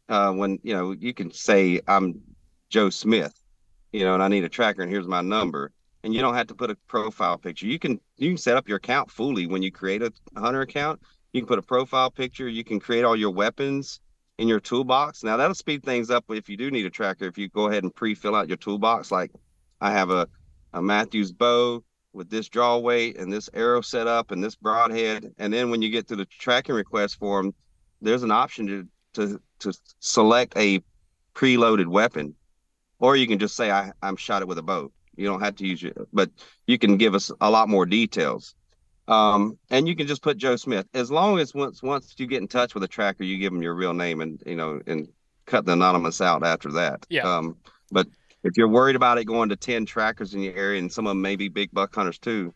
Uh, 0.09 0.31
when 0.31 0.59
you 0.61 0.75
know 0.75 0.91
you 0.91 1.11
can 1.11 1.31
say 1.31 1.81
I'm 1.87 2.21
Joe 2.69 2.91
Smith, 2.91 3.33
you 3.91 4.05
know, 4.05 4.13
and 4.13 4.21
I 4.21 4.27
need 4.27 4.43
a 4.43 4.49
tracker, 4.49 4.83
and 4.83 4.91
here's 4.91 5.07
my 5.07 5.21
number 5.21 5.71
and 6.03 6.13
you 6.13 6.21
don't 6.21 6.35
have 6.35 6.47
to 6.47 6.55
put 6.55 6.71
a 6.71 6.75
profile 6.87 7.37
picture. 7.37 7.67
You 7.67 7.79
can 7.79 7.99
you 8.17 8.29
can 8.31 8.37
set 8.37 8.57
up 8.57 8.67
your 8.67 8.77
account 8.77 9.11
fully 9.11 9.47
when 9.47 9.61
you 9.61 9.71
create 9.71 10.01
a 10.01 10.11
hunter 10.35 10.61
account. 10.61 11.01
You 11.33 11.41
can 11.41 11.47
put 11.47 11.59
a 11.59 11.63
profile 11.63 12.09
picture. 12.11 12.47
You 12.47 12.63
can 12.63 12.79
create 12.79 13.03
all 13.03 13.15
your 13.15 13.31
weapons 13.31 13.99
in 14.37 14.47
your 14.47 14.59
toolbox. 14.59 15.23
Now 15.23 15.37
that'll 15.37 15.55
speed 15.55 15.83
things 15.83 16.09
up 16.09 16.25
if 16.29 16.49
you 16.49 16.57
do 16.57 16.71
need 16.71 16.85
a 16.85 16.89
tracker. 16.89 17.25
If 17.25 17.37
you 17.37 17.49
go 17.49 17.67
ahead 17.67 17.83
and 17.83 17.93
pre-fill 17.93 18.35
out 18.35 18.47
your 18.47 18.57
toolbox, 18.57 19.11
like 19.11 19.31
I 19.81 19.91
have 19.91 20.09
a, 20.09 20.27
a 20.73 20.81
Mathews 20.81 21.31
bow 21.31 21.83
with 22.13 22.29
this 22.29 22.49
draw 22.49 22.77
weight 22.77 23.17
and 23.17 23.31
this 23.31 23.49
arrow 23.53 23.81
set 23.81 24.07
up 24.07 24.31
and 24.31 24.43
this 24.43 24.55
broadhead, 24.55 25.33
and 25.37 25.53
then 25.53 25.69
when 25.69 25.81
you 25.81 25.89
get 25.89 26.07
to 26.07 26.15
the 26.15 26.25
tracking 26.25 26.75
request 26.75 27.17
form, 27.19 27.53
there's 28.01 28.23
an 28.23 28.31
option 28.31 28.67
to 28.67 28.87
to 29.13 29.41
to 29.59 29.73
select 29.99 30.53
a 30.55 30.81
preloaded 31.33 31.87
weapon, 31.87 32.35
or 32.99 33.15
you 33.15 33.27
can 33.27 33.39
just 33.39 33.55
say 33.55 33.71
I 33.71 33.91
I'm 34.01 34.15
shot 34.15 34.41
it 34.41 34.47
with 34.47 34.57
a 34.57 34.63
bow. 34.63 34.91
You 35.17 35.25
don't 35.25 35.41
have 35.41 35.55
to 35.57 35.67
use 35.67 35.83
it, 35.83 35.97
but 36.13 36.29
you 36.65 36.77
can 36.77 36.97
give 36.97 37.15
us 37.15 37.31
a 37.41 37.49
lot 37.49 37.69
more 37.69 37.85
details. 37.85 38.55
Um, 39.07 39.57
and 39.69 39.87
you 39.87 39.95
can 39.95 40.05
just 40.05 40.21
put 40.21 40.37
Joe 40.37 40.57
Smith 40.57 40.85
as 40.93 41.09
long 41.09 41.39
as 41.39 41.53
once 41.53 41.81
once 41.81 42.13
you 42.17 42.27
get 42.27 42.41
in 42.41 42.47
touch 42.47 42.73
with 42.73 42.83
a 42.83 42.87
tracker, 42.87 43.23
you 43.23 43.37
give 43.37 43.53
them 43.53 43.61
your 43.61 43.73
real 43.73 43.93
name 43.93 44.21
and 44.21 44.41
you 44.45 44.55
know 44.55 44.81
and 44.85 45.07
cut 45.45 45.65
the 45.65 45.73
anonymous 45.73 46.21
out 46.21 46.45
after 46.45 46.71
that. 46.73 47.05
Yeah. 47.09 47.23
Um, 47.23 47.57
but 47.89 48.07
if 48.43 48.57
you're 48.57 48.67
worried 48.67 48.95
about 48.95 49.17
it 49.17 49.25
going 49.25 49.49
to 49.49 49.55
10 49.55 49.85
trackers 49.85 50.33
in 50.33 50.41
your 50.41 50.55
area 50.55 50.79
and 50.79 50.91
some 50.91 51.07
of 51.07 51.11
them 51.11 51.21
may 51.21 51.35
be 51.35 51.47
big 51.47 51.71
buck 51.71 51.95
hunters 51.95 52.19
too, 52.19 52.53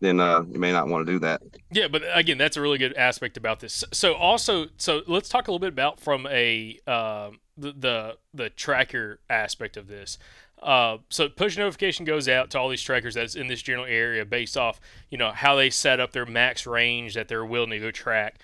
then 0.00 0.20
uh, 0.20 0.42
you 0.50 0.58
may 0.58 0.72
not 0.72 0.88
want 0.88 1.06
to 1.06 1.12
do 1.12 1.18
that. 1.18 1.42
Yeah, 1.72 1.88
but 1.88 2.02
again, 2.12 2.38
that's 2.38 2.56
a 2.56 2.60
really 2.60 2.78
good 2.78 2.96
aspect 2.96 3.36
about 3.36 3.60
this. 3.60 3.84
So 3.92 4.14
also, 4.14 4.66
so 4.76 5.02
let's 5.06 5.28
talk 5.28 5.48
a 5.48 5.50
little 5.50 5.58
bit 5.58 5.72
about 5.72 6.00
from 6.00 6.26
a 6.28 6.78
uh, 6.86 7.30
the, 7.56 7.72
the 7.72 8.16
the 8.32 8.50
tracker 8.50 9.20
aspect 9.28 9.76
of 9.76 9.88
this. 9.88 10.18
Uh, 10.62 10.98
so 11.08 11.28
push 11.28 11.56
notification 11.56 12.04
goes 12.04 12.28
out 12.28 12.50
to 12.50 12.58
all 12.58 12.68
these 12.68 12.82
trackers 12.82 13.14
that's 13.14 13.36
in 13.36 13.46
this 13.46 13.62
general 13.62 13.86
area 13.86 14.24
based 14.24 14.56
off 14.56 14.80
you 15.08 15.16
know 15.16 15.30
how 15.30 15.54
they 15.54 15.70
set 15.70 16.00
up 16.00 16.12
their 16.12 16.26
max 16.26 16.66
range 16.66 17.14
that 17.14 17.28
they're 17.28 17.44
willing 17.44 17.70
to 17.70 17.78
go 17.78 17.90
track. 17.90 18.40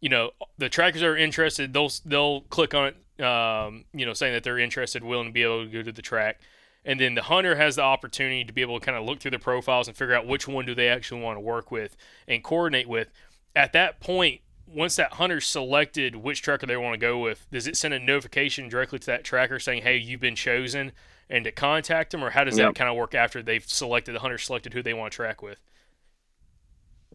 You 0.00 0.08
know, 0.08 0.30
the 0.58 0.68
trackers 0.68 1.02
are 1.02 1.16
interested, 1.16 1.72
they'll 1.72 1.92
they'll 2.04 2.42
click 2.42 2.74
on 2.74 2.88
it. 2.88 2.96
Um, 3.24 3.84
you 3.92 4.04
know, 4.04 4.12
saying 4.12 4.32
that 4.32 4.42
they're 4.42 4.58
interested, 4.58 5.04
willing 5.04 5.28
to 5.28 5.32
be 5.32 5.44
able 5.44 5.64
to 5.64 5.70
go 5.70 5.82
to 5.82 5.92
the 5.92 6.02
track 6.02 6.40
and 6.84 7.00
then 7.00 7.14
the 7.14 7.22
hunter 7.22 7.56
has 7.56 7.76
the 7.76 7.82
opportunity 7.82 8.44
to 8.44 8.52
be 8.52 8.60
able 8.60 8.78
to 8.78 8.84
kind 8.84 8.98
of 8.98 9.04
look 9.04 9.20
through 9.20 9.30
the 9.30 9.38
profiles 9.38 9.88
and 9.88 9.96
figure 9.96 10.14
out 10.14 10.26
which 10.26 10.46
one 10.46 10.66
do 10.66 10.74
they 10.74 10.88
actually 10.88 11.20
want 11.20 11.36
to 11.36 11.40
work 11.40 11.70
with 11.70 11.96
and 12.28 12.44
coordinate 12.44 12.88
with 12.88 13.10
at 13.56 13.72
that 13.72 14.00
point 14.00 14.40
once 14.66 14.96
that 14.96 15.14
hunter 15.14 15.40
selected 15.40 16.16
which 16.16 16.42
tracker 16.42 16.66
they 16.66 16.76
want 16.76 16.94
to 16.94 16.98
go 16.98 17.18
with 17.18 17.46
does 17.50 17.66
it 17.66 17.76
send 17.76 17.94
a 17.94 17.98
notification 17.98 18.68
directly 18.68 18.98
to 18.98 19.06
that 19.06 19.24
tracker 19.24 19.58
saying 19.58 19.82
hey 19.82 19.96
you've 19.96 20.20
been 20.20 20.36
chosen 20.36 20.92
and 21.30 21.44
to 21.44 21.52
contact 21.52 22.12
them 22.12 22.22
or 22.22 22.30
how 22.30 22.44
does 22.44 22.56
yep. 22.56 22.68
that 22.68 22.74
kind 22.74 22.90
of 22.90 22.96
work 22.96 23.14
after 23.14 23.42
they've 23.42 23.66
selected 23.66 24.14
the 24.14 24.18
hunter 24.18 24.38
selected 24.38 24.72
who 24.72 24.82
they 24.82 24.94
want 24.94 25.12
to 25.12 25.16
track 25.16 25.42
with 25.42 25.60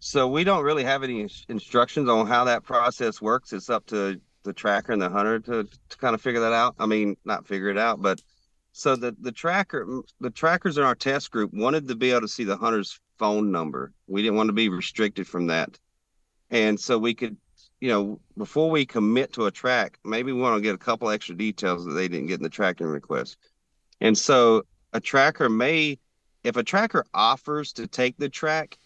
so 0.01 0.27
we 0.27 0.43
don't 0.43 0.63
really 0.63 0.83
have 0.83 1.03
any 1.03 1.27
instructions 1.49 2.09
on 2.09 2.25
how 2.25 2.43
that 2.43 2.63
process 2.63 3.21
works 3.21 3.53
it's 3.53 3.69
up 3.69 3.85
to 3.85 4.19
the 4.43 4.53
tracker 4.53 4.93
and 4.93 5.01
the 5.01 5.09
hunter 5.09 5.39
to, 5.39 5.67
to 5.89 5.97
kind 5.97 6.15
of 6.15 6.21
figure 6.21 6.41
that 6.41 6.53
out 6.53 6.75
i 6.79 6.85
mean 6.85 7.15
not 7.25 7.47
figure 7.47 7.69
it 7.69 7.77
out 7.77 8.01
but 8.01 8.21
so 8.71 8.95
the 8.95 9.15
the 9.19 9.31
tracker 9.31 10.01
the 10.19 10.29
trackers 10.29 10.77
in 10.77 10.83
our 10.83 10.95
test 10.95 11.31
group 11.31 11.51
wanted 11.53 11.87
to 11.87 11.95
be 11.95 12.11
able 12.11 12.21
to 12.21 12.27
see 12.27 12.43
the 12.43 12.57
hunter's 12.57 12.99
phone 13.19 13.51
number. 13.51 13.91
We 14.07 14.23
didn't 14.23 14.37
want 14.37 14.47
to 14.47 14.53
be 14.53 14.69
restricted 14.69 15.27
from 15.27 15.47
that. 15.47 15.77
And 16.49 16.79
so 16.79 16.97
we 16.97 17.13
could, 17.13 17.37
you 17.79 17.89
know, 17.89 18.19
before 18.37 18.71
we 18.71 18.85
commit 18.85 19.33
to 19.33 19.45
a 19.45 19.51
track, 19.51 19.99
maybe 20.03 20.31
we 20.31 20.41
want 20.41 20.55
to 20.55 20.61
get 20.61 20.73
a 20.73 20.79
couple 20.79 21.09
extra 21.09 21.35
details 21.35 21.85
that 21.85 21.91
they 21.91 22.07
didn't 22.07 22.27
get 22.27 22.39
in 22.39 22.43
the 22.43 22.49
tracking 22.49 22.87
request. 22.87 23.37
And 24.01 24.17
so 24.17 24.63
a 24.93 24.99
tracker 24.99 25.49
may 25.49 25.99
if 26.43 26.57
a 26.57 26.63
tracker 26.63 27.05
offers 27.13 27.73
to 27.73 27.87
take 27.87 28.17
the 28.17 28.29
track, 28.29 28.77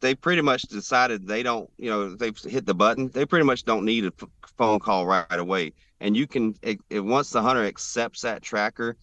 they 0.00 0.14
pretty 0.14 0.42
much 0.42 0.62
decided 0.62 1.26
they 1.26 1.42
don't, 1.42 1.70
you 1.78 1.90
know, 1.90 2.14
they've 2.14 2.36
hit 2.38 2.66
the 2.66 2.74
button. 2.74 3.08
They 3.08 3.24
pretty 3.24 3.46
much 3.46 3.64
don't 3.64 3.84
need 3.84 4.04
a 4.04 4.12
phone 4.58 4.78
call 4.78 5.06
right, 5.06 5.26
away. 5.30 5.72
And 6.00 6.16
you 6.16 6.26
can, 6.26 6.54
it, 6.62 6.78
it, 6.90 7.00
once 7.00 7.30
the 7.30 7.40
hunter 7.40 7.64
accepts 7.64 8.20
that 8.22 8.42
tracker, 8.42 8.96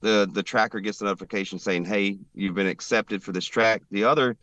the 0.00 0.28
the 0.30 0.42
tracker 0.42 0.80
gets 0.80 1.00
a 1.00 1.04
notification 1.04 1.58
saying, 1.58 1.86
"Hey, 1.86 2.18
you've 2.34 2.54
been 2.54 2.66
accepted 2.66 3.22
for 3.22 3.32
this 3.32 3.46
track." 3.46 3.80
The 3.90 4.04
other 4.04 4.36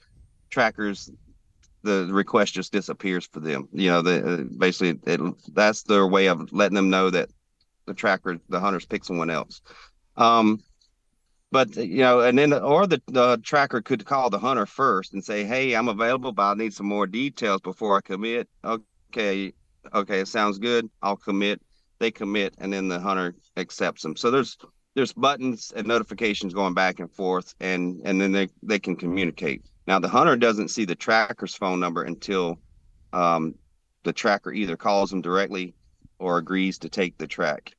trackers, 0.49 1.11
the 1.83 2.07
request 2.09 2.55
just 2.55 2.71
disappears 2.71 3.27
for 3.27 3.41
them. 3.41 3.67
You 3.71 3.91
know, 3.91 4.01
the 4.01 4.33
uh, 4.33 4.37
basically 4.57 4.99
it, 5.05 5.21
that's 5.53 5.83
their 5.83 6.07
way 6.07 6.27
of 6.27 6.51
letting 6.51 6.75
them 6.75 6.89
know 6.89 7.11
that 7.11 7.29
the 7.85 7.93
tracker, 7.93 8.39
the 8.49 8.59
hunters, 8.59 8.85
pick 8.85 9.03
someone 9.03 9.29
else. 9.29 9.61
Um, 10.17 10.61
but 11.51 11.75
you 11.75 11.97
know, 11.97 12.21
and 12.21 12.37
then 12.37 12.53
or 12.53 12.87
the, 12.87 13.01
the 13.07 13.37
tracker 13.43 13.81
could 13.81 14.05
call 14.05 14.29
the 14.29 14.39
hunter 14.39 14.65
first 14.65 15.13
and 15.13 15.23
say, 15.23 15.43
"Hey, 15.43 15.75
I'm 15.75 15.89
available, 15.89 16.31
but 16.31 16.43
I 16.43 16.53
need 16.53 16.73
some 16.73 16.87
more 16.87 17.07
details 17.07 17.61
before 17.61 17.97
I 17.97 18.01
commit." 18.01 18.47
Okay, 18.63 19.53
okay, 19.93 20.19
it 20.21 20.27
sounds 20.27 20.59
good. 20.59 20.89
I'll 21.01 21.17
commit. 21.17 21.61
They 21.99 22.11
commit, 22.11 22.55
and 22.57 22.71
then 22.71 22.87
the 22.87 22.99
hunter 22.99 23.35
accepts 23.57 24.03
them. 24.03 24.15
So 24.15 24.31
there's 24.31 24.57
there's 24.95 25.13
buttons 25.13 25.71
and 25.75 25.87
notifications 25.87 26.53
going 26.53 26.73
back 26.73 26.99
and 26.99 27.11
forth 27.11 27.53
and 27.59 28.01
and 28.03 28.19
then 28.19 28.31
they 28.31 28.49
they 28.63 28.79
can 28.79 28.95
communicate 28.95 29.63
now 29.87 29.99
the 29.99 30.07
hunter 30.07 30.35
doesn't 30.35 30.69
see 30.69 30.85
the 30.85 30.95
tracker's 30.95 31.55
phone 31.55 31.79
number 31.79 32.03
until 32.03 32.59
um, 33.13 33.55
the 34.03 34.13
tracker 34.13 34.51
either 34.51 34.75
calls 34.75 35.09
them 35.09 35.21
directly 35.21 35.75
or 36.19 36.37
agrees 36.37 36.77
to 36.79 36.89
take 36.89 37.17
the 37.17 37.27
track 37.27 37.73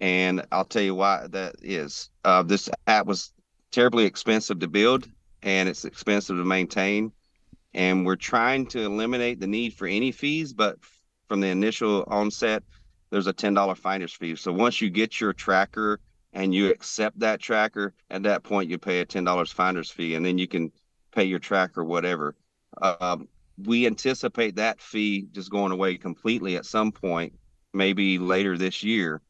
and 0.00 0.44
i'll 0.52 0.64
tell 0.64 0.82
you 0.82 0.94
why 0.94 1.26
that 1.28 1.56
is. 1.62 2.10
Uh, 2.24 2.42
this 2.42 2.68
app 2.86 3.06
was 3.06 3.32
terribly 3.70 4.04
expensive 4.04 4.58
to 4.60 4.68
build 4.68 5.08
and 5.42 5.68
it's 5.68 5.84
expensive 5.84 6.36
to 6.36 6.44
maintain. 6.44 7.12
And 7.74 8.04
we're 8.06 8.16
trying 8.16 8.66
to 8.68 8.80
eliminate 8.80 9.40
the 9.40 9.46
need 9.46 9.74
for 9.74 9.86
any 9.86 10.12
fees 10.12 10.52
but 10.52 10.78
from 11.28 11.40
the 11.40 11.48
initial 11.48 12.04
onset 12.06 12.62
there's 13.10 13.26
a 13.26 13.32
$10 13.32 13.76
finder's 13.76 14.12
fee. 14.12 14.36
So 14.36 14.52
once 14.52 14.80
you 14.80 14.90
get 14.90 15.20
your 15.20 15.32
tracker 15.32 16.00
and 16.32 16.54
you 16.54 16.70
accept 16.70 17.18
that 17.20 17.40
tracker, 17.40 17.94
at 18.10 18.22
that 18.24 18.42
point 18.42 18.70
you 18.70 18.78
pay 18.78 19.00
a 19.00 19.04
ten 19.04 19.24
dollars 19.24 19.50
finder's 19.50 19.90
fee, 19.90 20.14
and 20.14 20.24
then 20.24 20.38
you 20.38 20.46
can 20.46 20.70
pay 21.12 21.24
your 21.24 21.38
tracker 21.38 21.84
whatever. 21.84 22.36
Um, 22.80 23.28
we 23.64 23.86
anticipate 23.86 24.56
that 24.56 24.80
fee 24.80 25.26
just 25.32 25.50
going 25.50 25.72
away 25.72 25.96
completely 25.96 26.56
at 26.56 26.66
some 26.66 26.92
point, 26.92 27.32
maybe 27.72 28.18
later 28.18 28.56
this 28.56 28.82
year, 28.82 29.20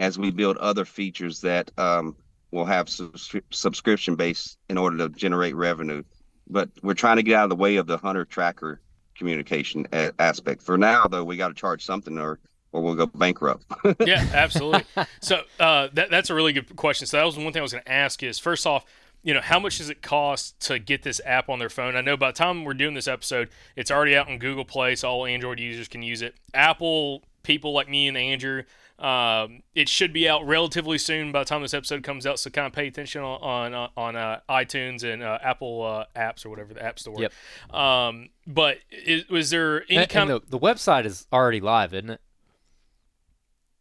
as 0.00 0.18
we 0.18 0.30
build 0.30 0.56
other 0.56 0.84
features 0.84 1.42
that 1.42 1.70
um, 1.78 2.16
will 2.50 2.64
have 2.64 2.88
subscription 2.88 4.16
base 4.16 4.56
in 4.68 4.78
order 4.78 4.96
to 4.96 5.08
generate 5.10 5.54
revenue. 5.54 6.02
But 6.48 6.70
we're 6.82 6.94
trying 6.94 7.16
to 7.16 7.22
get 7.22 7.36
out 7.36 7.44
of 7.44 7.50
the 7.50 7.56
way 7.56 7.76
of 7.76 7.86
the 7.86 7.98
hunter 7.98 8.24
tracker 8.24 8.80
communication 9.14 9.86
a- 9.92 10.12
aspect. 10.18 10.62
For 10.62 10.76
now, 10.78 11.06
though, 11.06 11.22
we 11.22 11.36
got 11.36 11.48
to 11.48 11.54
charge 11.54 11.84
something 11.84 12.18
or 12.18 12.40
or 12.72 12.82
we'll 12.82 12.94
go 12.94 13.06
bankrupt. 13.06 13.64
yeah, 14.06 14.24
absolutely. 14.32 14.84
So 15.20 15.42
uh, 15.58 15.88
that, 15.92 16.08
that's 16.08 16.30
a 16.30 16.34
really 16.34 16.52
good 16.52 16.76
question. 16.76 17.08
So 17.08 17.16
that 17.16 17.24
was 17.24 17.36
one 17.36 17.52
thing 17.52 17.58
I 17.58 17.62
was 17.62 17.72
going 17.72 17.82
to 17.82 17.90
ask 17.90 18.22
is 18.22 18.38
first 18.38 18.64
off, 18.64 18.84
you 19.24 19.34
know, 19.34 19.40
how 19.40 19.58
much 19.58 19.78
does 19.78 19.90
it 19.90 20.02
cost 20.02 20.60
to 20.68 20.78
get 20.78 21.02
this 21.02 21.20
app 21.26 21.48
on 21.48 21.58
their 21.58 21.68
phone? 21.68 21.96
I 21.96 22.00
know 22.00 22.16
by 22.16 22.28
the 22.28 22.36
time 22.36 22.64
we're 22.64 22.74
doing 22.74 22.94
this 22.94 23.08
episode, 23.08 23.50
it's 23.74 23.90
already 23.90 24.14
out 24.14 24.28
on 24.28 24.38
Google 24.38 24.64
Play, 24.64 24.94
so 24.94 25.08
all 25.10 25.26
Android 25.26 25.58
users 25.58 25.88
can 25.88 26.04
use 26.04 26.22
it. 26.22 26.36
Apple 26.54 27.24
people 27.42 27.72
like 27.72 27.88
me 27.88 28.08
and 28.08 28.16
Andrew, 28.16 28.62
um, 29.00 29.62
it 29.74 29.88
should 29.88 30.12
be 30.12 30.28
out 30.28 30.46
relatively 30.46 30.98
soon 30.98 31.32
by 31.32 31.40
the 31.40 31.44
time 31.46 31.62
this 31.62 31.74
episode 31.74 32.02
comes 32.02 32.26
out. 32.26 32.38
So 32.38 32.50
kind 32.50 32.66
of 32.66 32.72
pay 32.72 32.86
attention 32.86 33.22
on 33.22 33.74
on, 33.74 33.90
on 33.96 34.16
uh, 34.16 34.40
iTunes 34.48 35.02
and 35.02 35.22
uh, 35.22 35.38
Apple 35.42 35.82
uh, 35.82 36.18
apps 36.18 36.44
or 36.44 36.50
whatever 36.50 36.74
the 36.74 36.84
App 36.84 36.98
Store. 36.98 37.16
Yep. 37.18 37.74
Um, 37.74 38.28
but 38.46 38.78
is, 38.90 39.28
was 39.28 39.50
there 39.50 39.84
any 39.88 40.02
and, 40.02 40.10
kind 40.10 40.30
and 40.30 40.30
the, 40.30 40.44
of 40.44 40.50
the 40.50 40.58
website 40.58 41.06
is 41.06 41.26
already 41.32 41.60
live, 41.60 41.94
isn't 41.94 42.10
it? 42.10 42.20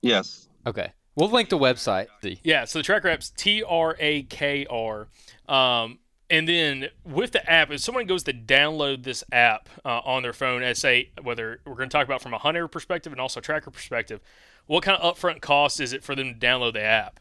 Yes. 0.02 0.48
Okay. 0.66 0.94
We'll 1.16 1.30
link 1.30 1.50
the 1.50 1.58
website. 1.58 2.08
Yeah, 2.44 2.64
so 2.64 2.80
the 2.80 2.84
TRAKR 2.84 3.12
app's 3.12 3.30
T 3.32 3.62
R 3.62 3.98
A 4.00 4.24
K 4.24 4.66
R. 4.70 5.08
Um, 5.50 6.00
and 6.30 6.48
then 6.48 6.88
with 7.04 7.32
the 7.32 7.52
app, 7.52 7.72
if 7.72 7.82
someone 7.82 8.06
goes 8.06 8.24
to 8.24 8.34
download 8.34 9.04
this 9.04 9.24
app 9.32 9.68
uh, 9.84 10.00
on 10.06 10.24
their 10.24 10.32
phone, 10.32 10.64
as 10.64 10.78
say 10.78 11.10
whether 11.22 11.60
we're 11.66 11.76
going 11.76 11.90
to 11.90 11.94
talk 11.94 12.06
about 12.06 12.22
from 12.22 12.34
a 12.34 12.38
hunter 12.38 12.68
perspective 12.68 13.12
and 13.12 13.20
also 13.20 13.42
tracker 13.42 13.72
perspective, 13.72 14.22
what 14.70 14.84
kind 14.84 15.02
of 15.02 15.16
upfront 15.16 15.42
cost 15.42 15.80
is 15.80 15.94
it 15.94 16.04
for 16.04 16.16
them 16.16 16.32
to 16.32 16.40
download 16.40 16.74
the 16.74 16.84
app? 16.84 17.20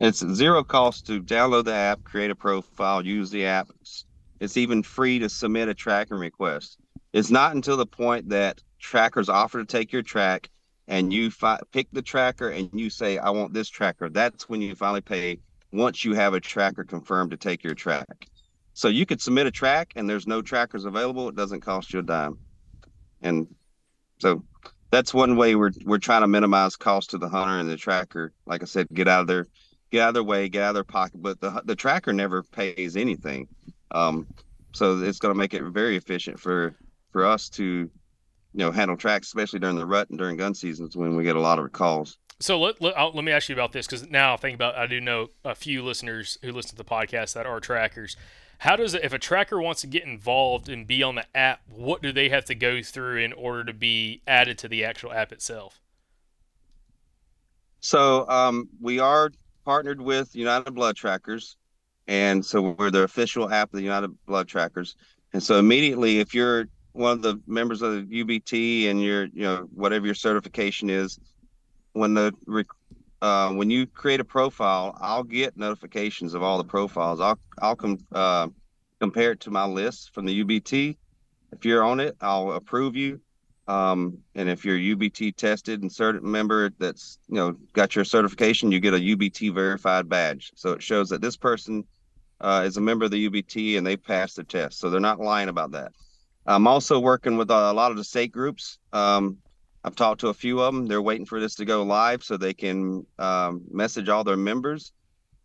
It's 0.00 0.18
zero 0.18 0.64
cost 0.64 1.06
to 1.06 1.22
download 1.22 1.66
the 1.66 1.74
app, 1.74 2.02
create 2.02 2.32
a 2.32 2.34
profile, 2.34 3.06
use 3.06 3.30
the 3.30 3.46
app. 3.46 3.68
It's 4.40 4.56
even 4.56 4.82
free 4.82 5.20
to 5.20 5.28
submit 5.28 5.68
a 5.68 5.74
tracking 5.74 6.16
request. 6.16 6.78
It's 7.12 7.30
not 7.30 7.54
until 7.54 7.76
the 7.76 7.86
point 7.86 8.30
that 8.30 8.60
trackers 8.80 9.28
offer 9.28 9.60
to 9.60 9.64
take 9.64 9.92
your 9.92 10.02
track 10.02 10.50
and 10.88 11.12
you 11.12 11.30
fi- 11.30 11.60
pick 11.70 11.86
the 11.92 12.02
tracker 12.02 12.48
and 12.48 12.68
you 12.72 12.90
say, 12.90 13.18
I 13.18 13.30
want 13.30 13.54
this 13.54 13.68
tracker, 13.68 14.08
that's 14.08 14.48
when 14.48 14.60
you 14.60 14.74
finally 14.74 15.02
pay 15.02 15.38
once 15.70 16.04
you 16.04 16.14
have 16.14 16.34
a 16.34 16.40
tracker 16.40 16.82
confirmed 16.82 17.30
to 17.30 17.36
take 17.36 17.62
your 17.62 17.76
track. 17.76 18.26
So 18.74 18.88
you 18.88 19.06
could 19.06 19.22
submit 19.22 19.46
a 19.46 19.52
track 19.52 19.92
and 19.94 20.10
there's 20.10 20.26
no 20.26 20.42
trackers 20.42 20.84
available. 20.84 21.28
It 21.28 21.36
doesn't 21.36 21.60
cost 21.60 21.92
you 21.92 22.00
a 22.00 22.02
dime. 22.02 22.38
And 23.20 23.46
so 24.18 24.42
that's 24.92 25.14
one 25.14 25.36
way 25.36 25.56
we're 25.56 25.72
we're 25.84 25.98
trying 25.98 26.20
to 26.20 26.28
minimize 26.28 26.76
cost 26.76 27.10
to 27.10 27.18
the 27.18 27.28
hunter 27.28 27.58
and 27.58 27.68
the 27.68 27.76
tracker. 27.76 28.32
Like 28.46 28.62
I 28.62 28.66
said, 28.66 28.86
get 28.92 29.08
out 29.08 29.22
of 29.22 29.26
their 29.26 29.46
get 29.90 30.02
out 30.02 30.08
of 30.08 30.14
their 30.14 30.22
way, 30.22 30.48
get 30.48 30.62
out 30.62 30.68
of 30.68 30.74
their 30.74 30.84
pocket. 30.84 31.20
But 31.20 31.40
the 31.40 31.62
the 31.64 31.74
tracker 31.74 32.12
never 32.12 32.42
pays 32.42 32.94
anything. 32.94 33.48
Um, 33.90 34.28
so 34.72 35.00
it's 35.00 35.18
going 35.18 35.34
to 35.34 35.38
make 35.38 35.54
it 35.54 35.62
very 35.64 35.96
efficient 35.96 36.38
for 36.38 36.76
for 37.10 37.24
us 37.24 37.48
to 37.50 37.64
you 37.64 37.90
know 38.52 38.70
handle 38.70 38.96
tracks, 38.96 39.28
especially 39.28 39.60
during 39.60 39.76
the 39.76 39.86
rut 39.86 40.10
and 40.10 40.18
during 40.18 40.36
gun 40.36 40.54
seasons 40.54 40.94
when 40.94 41.16
we 41.16 41.24
get 41.24 41.36
a 41.36 41.40
lot 41.40 41.58
of 41.58 41.72
calls. 41.72 42.18
So 42.38 42.60
let, 42.60 42.82
let, 42.82 42.96
let 43.14 43.24
me 43.24 43.30
ask 43.32 43.48
you 43.48 43.54
about 43.54 43.72
this 43.72 43.86
because 43.86 44.10
now 44.10 44.34
I 44.34 44.36
think 44.36 44.56
about 44.56 44.76
I 44.76 44.86
do 44.86 45.00
know 45.00 45.28
a 45.42 45.54
few 45.54 45.82
listeners 45.82 46.36
who 46.42 46.52
listen 46.52 46.72
to 46.72 46.76
the 46.76 46.84
podcast 46.84 47.32
that 47.32 47.46
are 47.46 47.60
trackers. 47.60 48.16
How 48.62 48.76
does 48.76 48.94
it, 48.94 49.02
if 49.02 49.12
a 49.12 49.18
tracker 49.18 49.60
wants 49.60 49.80
to 49.80 49.88
get 49.88 50.04
involved 50.04 50.68
and 50.68 50.86
be 50.86 51.02
on 51.02 51.16
the 51.16 51.24
app, 51.34 51.62
what 51.68 52.00
do 52.00 52.12
they 52.12 52.28
have 52.28 52.44
to 52.44 52.54
go 52.54 52.80
through 52.80 53.16
in 53.16 53.32
order 53.32 53.64
to 53.64 53.72
be 53.72 54.22
added 54.24 54.56
to 54.58 54.68
the 54.68 54.84
actual 54.84 55.12
app 55.12 55.32
itself? 55.32 55.80
So 57.80 58.24
um, 58.28 58.68
we 58.80 59.00
are 59.00 59.32
partnered 59.64 60.00
with 60.00 60.36
United 60.36 60.70
Blood 60.76 60.94
Trackers, 60.94 61.56
and 62.06 62.46
so 62.46 62.76
we're 62.78 62.92
the 62.92 63.02
official 63.02 63.50
app 63.50 63.72
of 63.72 63.78
the 63.78 63.82
United 63.82 64.12
Blood 64.26 64.46
Trackers 64.46 64.94
And 65.32 65.42
so 65.42 65.58
immediately, 65.58 66.20
if 66.20 66.32
you're 66.32 66.66
one 66.92 67.10
of 67.14 67.22
the 67.22 67.40
members 67.48 67.82
of 67.82 68.08
the 68.08 68.22
UBT 68.24 68.88
and 68.88 69.02
you're, 69.02 69.24
you 69.24 69.42
know, 69.42 69.68
whatever 69.74 70.06
your 70.06 70.14
certification 70.14 70.88
is, 70.88 71.18
when 71.94 72.14
the 72.14 72.32
uh, 73.22 73.50
when 73.52 73.70
you 73.70 73.86
create 73.86 74.18
a 74.18 74.24
profile, 74.24 74.98
I'll 75.00 75.22
get 75.22 75.56
notifications 75.56 76.34
of 76.34 76.42
all 76.42 76.58
the 76.58 76.64
profiles. 76.64 77.20
I'll 77.20 77.38
I'll 77.62 77.76
com- 77.76 78.04
uh, 78.12 78.48
compare 78.98 79.30
it 79.30 79.40
to 79.40 79.50
my 79.50 79.64
list 79.64 80.12
from 80.12 80.26
the 80.26 80.44
UBT. 80.44 80.96
If 81.52 81.64
you're 81.64 81.84
on 81.84 82.00
it, 82.00 82.16
I'll 82.20 82.52
approve 82.52 82.96
you. 82.96 83.20
Um, 83.68 84.18
and 84.34 84.48
if 84.48 84.64
you're 84.64 84.76
UBT 84.76 85.36
tested 85.36 85.82
and 85.82 85.92
certain 85.92 86.28
member 86.28 86.70
that's 86.80 87.20
you 87.28 87.36
know 87.36 87.56
got 87.74 87.94
your 87.94 88.04
certification, 88.04 88.72
you 88.72 88.80
get 88.80 88.92
a 88.92 88.98
UBT 88.98 89.54
verified 89.54 90.08
badge. 90.08 90.50
So 90.56 90.72
it 90.72 90.82
shows 90.82 91.08
that 91.10 91.20
this 91.20 91.36
person 91.36 91.84
uh, 92.40 92.64
is 92.66 92.76
a 92.76 92.80
member 92.80 93.04
of 93.04 93.12
the 93.12 93.30
UBT 93.30 93.78
and 93.78 93.86
they 93.86 93.96
passed 93.96 94.34
the 94.34 94.42
test. 94.42 94.80
So 94.80 94.90
they're 94.90 95.00
not 95.00 95.20
lying 95.20 95.48
about 95.48 95.70
that. 95.72 95.92
I'm 96.44 96.66
also 96.66 96.98
working 96.98 97.36
with 97.36 97.50
a 97.52 97.72
lot 97.72 97.92
of 97.92 97.96
the 97.96 98.02
state 98.02 98.32
groups. 98.32 98.78
Um, 98.92 99.38
I've 99.84 99.96
talked 99.96 100.20
to 100.20 100.28
a 100.28 100.34
few 100.34 100.60
of 100.60 100.72
them. 100.74 100.86
They're 100.86 101.02
waiting 101.02 101.26
for 101.26 101.40
this 101.40 101.56
to 101.56 101.64
go 101.64 101.82
live 101.82 102.22
so 102.22 102.36
they 102.36 102.54
can 102.54 103.04
um, 103.18 103.62
message 103.70 104.08
all 104.08 104.24
their 104.24 104.36
members. 104.36 104.92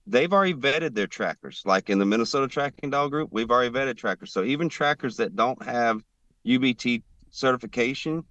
They've 0.06 0.32
already 0.32 0.54
vetted 0.54 0.94
their 0.94 1.08
trackers. 1.08 1.64
Like 1.66 1.90
in 1.90 2.00
the 2.00 2.06
Minnesota 2.06 2.48
Tracking 2.48 2.92
Dog 2.92 3.12
Group, 3.12 3.30
we've 3.32 3.50
already 3.50 3.74
vetted 3.74 3.98
trackers. 3.98 4.32
So 4.32 4.44
even 4.44 4.70
trackers 4.70 5.18
that 5.18 5.36
don't 5.36 5.62
have 5.64 6.02
UBT 6.46 7.02
certification, 7.32 8.24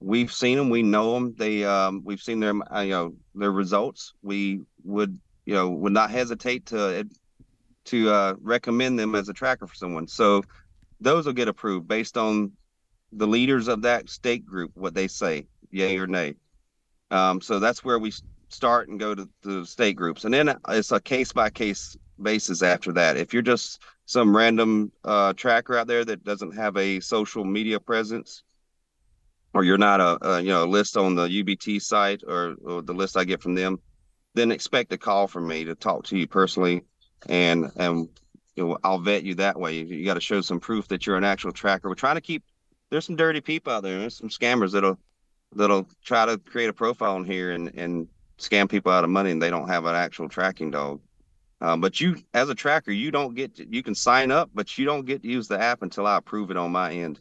we've 0.00 0.32
seen 0.32 0.58
them. 0.58 0.68
We 0.68 0.82
know 0.82 1.14
them. 1.14 1.34
They 1.36 1.64
um, 1.64 2.02
we've 2.04 2.20
seen 2.20 2.40
their 2.40 2.54
uh, 2.72 2.80
you 2.80 2.90
know 2.90 3.14
their 3.34 3.52
results. 3.52 4.12
We 4.22 4.62
would 4.84 5.18
you 5.46 5.54
know 5.54 5.70
would 5.70 5.92
not 5.92 6.10
hesitate 6.10 6.66
to 6.66 7.08
to 7.86 8.10
uh, 8.10 8.34
recommend 8.40 8.98
them 8.98 9.14
as 9.14 9.28
a 9.28 9.32
tracker 9.32 9.66
for 9.66 9.74
someone. 9.74 10.08
So 10.08 10.42
those 11.00 11.26
will 11.26 11.32
get 11.32 11.48
approved 11.48 11.86
based 11.86 12.16
on 12.16 12.52
the 13.12 13.26
leaders 13.26 13.68
of 13.68 13.82
that 13.82 14.08
state 14.10 14.44
group 14.44 14.72
what 14.74 14.94
they 14.94 15.08
say, 15.08 15.46
yay 15.70 15.98
or 15.98 16.06
nay. 16.06 16.34
Um, 17.10 17.40
so 17.40 17.58
that's 17.58 17.84
where 17.84 17.98
we 17.98 18.12
start 18.48 18.88
and 18.88 18.98
go 18.98 19.14
to 19.14 19.28
the 19.42 19.64
state 19.64 19.96
groups, 19.96 20.24
and 20.24 20.34
then 20.34 20.56
it's 20.68 20.92
a 20.92 21.00
case 21.00 21.32
by 21.32 21.50
case 21.50 21.96
basis 22.20 22.62
after 22.62 22.92
that. 22.92 23.16
If 23.16 23.32
you're 23.32 23.42
just 23.42 23.82
some 24.06 24.36
random 24.36 24.92
uh, 25.04 25.32
tracker 25.34 25.76
out 25.76 25.86
there 25.86 26.04
that 26.04 26.24
doesn't 26.24 26.56
have 26.56 26.76
a 26.76 27.00
social 27.00 27.44
media 27.44 27.78
presence, 27.78 28.42
or 29.54 29.64
you're 29.64 29.78
not 29.78 30.00
a, 30.00 30.18
a 30.28 30.40
you 30.40 30.48
know 30.48 30.64
a 30.64 30.66
list 30.66 30.96
on 30.96 31.14
the 31.14 31.28
UBT 31.28 31.80
site 31.80 32.22
or, 32.26 32.56
or 32.64 32.82
the 32.82 32.94
list 32.94 33.16
I 33.16 33.24
get 33.24 33.42
from 33.42 33.54
them, 33.54 33.78
then 34.34 34.50
expect 34.50 34.92
a 34.92 34.98
call 34.98 35.28
from 35.28 35.46
me 35.46 35.64
to 35.64 35.74
talk 35.74 36.04
to 36.06 36.18
you 36.18 36.26
personally, 36.26 36.82
and 37.28 37.70
and 37.76 38.08
you 38.56 38.66
know, 38.66 38.78
I'll 38.82 38.98
vet 38.98 39.22
you 39.22 39.34
that 39.36 39.58
way. 39.58 39.74
You 39.74 40.04
got 40.04 40.14
to 40.14 40.20
show 40.20 40.40
some 40.40 40.60
proof 40.60 40.88
that 40.88 41.06
you're 41.06 41.16
an 41.16 41.24
actual 41.24 41.52
tracker. 41.52 41.88
We're 41.88 41.94
trying 41.94 42.14
to 42.16 42.22
keep 42.22 42.42
there's 42.90 43.04
some 43.04 43.16
dirty 43.16 43.40
people 43.40 43.72
out 43.72 43.82
there. 43.82 43.98
There's 43.98 44.16
some 44.16 44.28
scammers 44.28 44.72
that'll 44.72 44.98
that'll 45.54 45.88
try 46.04 46.26
to 46.26 46.38
create 46.38 46.68
a 46.68 46.72
profile 46.72 47.16
in 47.16 47.24
here 47.24 47.52
and 47.52 47.72
and 47.76 48.08
scam 48.38 48.68
people 48.68 48.92
out 48.92 49.04
of 49.04 49.10
money, 49.10 49.30
and 49.30 49.42
they 49.42 49.50
don't 49.50 49.68
have 49.68 49.86
an 49.86 49.94
actual 49.94 50.28
tracking 50.28 50.70
dog. 50.70 51.00
Um, 51.60 51.80
but 51.80 52.00
you, 52.00 52.16
as 52.34 52.50
a 52.50 52.54
tracker, 52.54 52.92
you 52.92 53.10
don't 53.10 53.34
get 53.34 53.56
to, 53.56 53.66
you 53.66 53.82
can 53.82 53.94
sign 53.94 54.30
up, 54.30 54.50
but 54.52 54.76
you 54.76 54.84
don't 54.84 55.06
get 55.06 55.22
to 55.22 55.28
use 55.28 55.48
the 55.48 55.58
app 55.58 55.80
until 55.80 56.06
I 56.06 56.18
approve 56.18 56.50
it 56.50 56.58
on 56.58 56.70
my 56.70 56.92
end. 56.92 57.18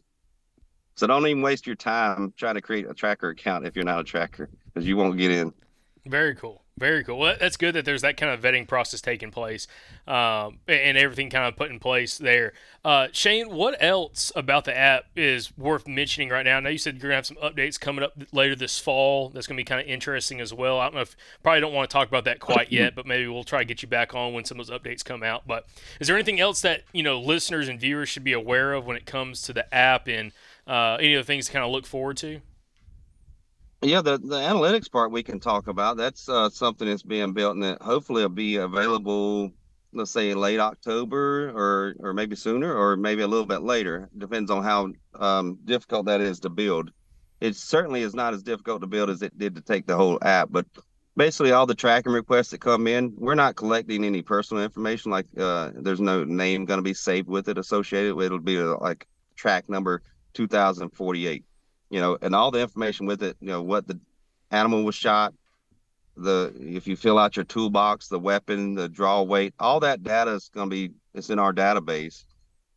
So 0.95 1.07
don't 1.07 1.25
even 1.25 1.41
waste 1.41 1.65
your 1.65 1.77
time 1.77 2.33
trying 2.35 2.55
to 2.55 2.61
create 2.61 2.85
a 2.89 2.93
tracker 2.93 3.29
account 3.29 3.65
if 3.65 3.77
you're 3.77 3.85
not 3.85 4.01
a 4.01 4.03
tracker, 4.03 4.49
because 4.65 4.85
you 4.85 4.97
won't 4.97 5.17
get 5.17 5.31
in. 5.31 5.53
Very 6.05 6.35
cool. 6.35 6.64
Very 6.77 7.05
cool. 7.05 7.19
Well, 7.19 7.37
that's 7.39 7.55
good 7.55 7.73
that 7.75 7.85
there's 7.85 8.01
that 8.01 8.17
kind 8.17 8.33
of 8.33 8.41
vetting 8.41 8.67
process 8.67 8.99
taking 8.99 9.31
place, 9.31 9.65
um, 10.07 10.59
and 10.67 10.97
everything 10.97 11.29
kind 11.29 11.45
of 11.45 11.55
put 11.55 11.71
in 11.71 11.79
place 11.79 12.17
there. 12.17 12.51
Uh, 12.83 13.07
Shane, 13.13 13.49
what 13.55 13.77
else 13.81 14.29
about 14.35 14.65
the 14.65 14.77
app 14.77 15.05
is 15.15 15.57
worth 15.57 15.87
mentioning 15.87 16.27
right 16.27 16.43
now? 16.43 16.57
I 16.57 16.59
know 16.59 16.69
you 16.69 16.77
said 16.77 16.95
you're 16.95 17.03
gonna 17.03 17.15
have 17.15 17.25
some 17.25 17.37
updates 17.37 17.79
coming 17.79 18.03
up 18.03 18.11
later 18.33 18.57
this 18.57 18.77
fall. 18.77 19.29
That's 19.29 19.47
gonna 19.47 19.55
be 19.55 19.63
kind 19.63 19.79
of 19.79 19.87
interesting 19.87 20.41
as 20.41 20.53
well. 20.53 20.77
I 20.81 20.87
don't 20.87 20.95
know 20.95 21.01
if 21.01 21.15
probably 21.41 21.61
don't 21.61 21.71
want 21.71 21.89
to 21.89 21.93
talk 21.93 22.09
about 22.09 22.25
that 22.25 22.41
quite 22.41 22.69
yet, 22.73 22.93
but 22.93 23.05
maybe 23.05 23.25
we'll 23.29 23.45
try 23.45 23.59
to 23.59 23.65
get 23.65 23.81
you 23.81 23.87
back 23.87 24.13
on 24.13 24.33
when 24.33 24.43
some 24.43 24.59
of 24.59 24.67
those 24.67 24.77
updates 24.77 25.01
come 25.01 25.23
out. 25.23 25.47
But 25.47 25.67
is 26.01 26.07
there 26.07 26.17
anything 26.17 26.41
else 26.41 26.59
that 26.63 26.83
you 26.91 27.03
know 27.03 27.21
listeners 27.21 27.69
and 27.69 27.79
viewers 27.79 28.09
should 28.09 28.25
be 28.25 28.33
aware 28.33 28.73
of 28.73 28.85
when 28.85 28.97
it 28.97 29.05
comes 29.05 29.41
to 29.43 29.53
the 29.53 29.73
app 29.73 30.09
and 30.09 30.33
uh, 30.67 30.97
any 30.99 31.13
of 31.13 31.25
the 31.25 31.27
things 31.27 31.45
to 31.45 31.53
kind 31.53 31.63
of 31.63 31.71
look 31.71 31.85
forward 31.85 32.17
to? 32.17 32.41
Yeah, 33.85 34.01
the, 34.01 34.17
the 34.17 34.37
analytics 34.37 34.91
part 34.91 35.11
we 35.11 35.21
can 35.21 35.39
talk 35.39 35.67
about. 35.67 35.95
That's 35.95 36.27
uh, 36.27 36.49
something 36.49 36.87
that's 36.87 37.03
being 37.03 37.33
built 37.33 37.53
and 37.53 37.63
that 37.63 37.83
hopefully 37.83 38.23
will 38.23 38.29
be 38.29 38.55
available, 38.55 39.51
let's 39.93 40.09
say 40.09 40.33
late 40.33 40.59
October 40.59 41.51
or 41.51 41.93
or 41.99 42.11
maybe 42.11 42.35
sooner 42.35 42.73
or 42.73 42.97
maybe 42.97 43.21
a 43.21 43.27
little 43.27 43.45
bit 43.45 43.61
later. 43.61 44.09
Depends 44.17 44.49
on 44.49 44.63
how 44.63 44.91
um, 45.23 45.59
difficult 45.65 46.07
that 46.07 46.19
is 46.19 46.39
to 46.39 46.49
build. 46.49 46.89
It 47.41 47.55
certainly 47.55 48.01
is 48.01 48.15
not 48.15 48.33
as 48.33 48.41
difficult 48.41 48.81
to 48.81 48.87
build 48.87 49.11
as 49.11 49.21
it 49.21 49.37
did 49.37 49.53
to 49.53 49.61
take 49.61 49.85
the 49.85 49.95
whole 49.95 50.17
app, 50.23 50.47
but 50.49 50.65
basically 51.15 51.51
all 51.51 51.67
the 51.67 51.75
tracking 51.75 52.11
requests 52.11 52.49
that 52.49 52.61
come 52.61 52.87
in, 52.87 53.13
we're 53.15 53.35
not 53.35 53.55
collecting 53.55 54.03
any 54.03 54.23
personal 54.23 54.63
information. 54.63 55.11
Like 55.11 55.27
uh, 55.37 55.69
there's 55.75 56.01
no 56.01 56.23
name 56.23 56.65
going 56.65 56.79
to 56.79 56.83
be 56.83 56.95
saved 56.95 57.27
with 57.27 57.49
it 57.49 57.59
associated. 57.59 58.15
With 58.15 58.25
it'll 58.25 58.39
be 58.39 58.57
uh, 58.57 58.77
like 58.81 59.05
track 59.35 59.69
number 59.69 60.01
2048 60.33 61.43
you 61.95 62.01
know, 62.01 62.17
and 62.21 62.35
all 62.35 62.51
the 62.51 62.59
information 62.59 63.05
with 63.05 63.23
it, 63.23 63.37
you 63.39 63.47
know, 63.47 63.61
what 63.61 63.87
the 63.87 63.97
animal 64.51 64.83
was 64.83 64.95
shot, 64.95 65.33
the 66.17 66.53
if 66.59 66.87
you 66.87 66.97
fill 66.97 67.17
out 67.17 67.37
your 67.37 67.45
toolbox, 67.45 68.09
the 68.09 68.19
weapon, 68.19 68.75
the 68.75 68.89
draw 68.89 69.21
weight, 69.21 69.53
all 69.61 69.79
that 69.79 70.03
data 70.03 70.31
is 70.31 70.49
going 70.53 70.69
to 70.69 70.75
be 70.75 70.93
it's 71.13 71.29
in 71.29 71.39
our 71.39 71.53
database, 71.53 72.25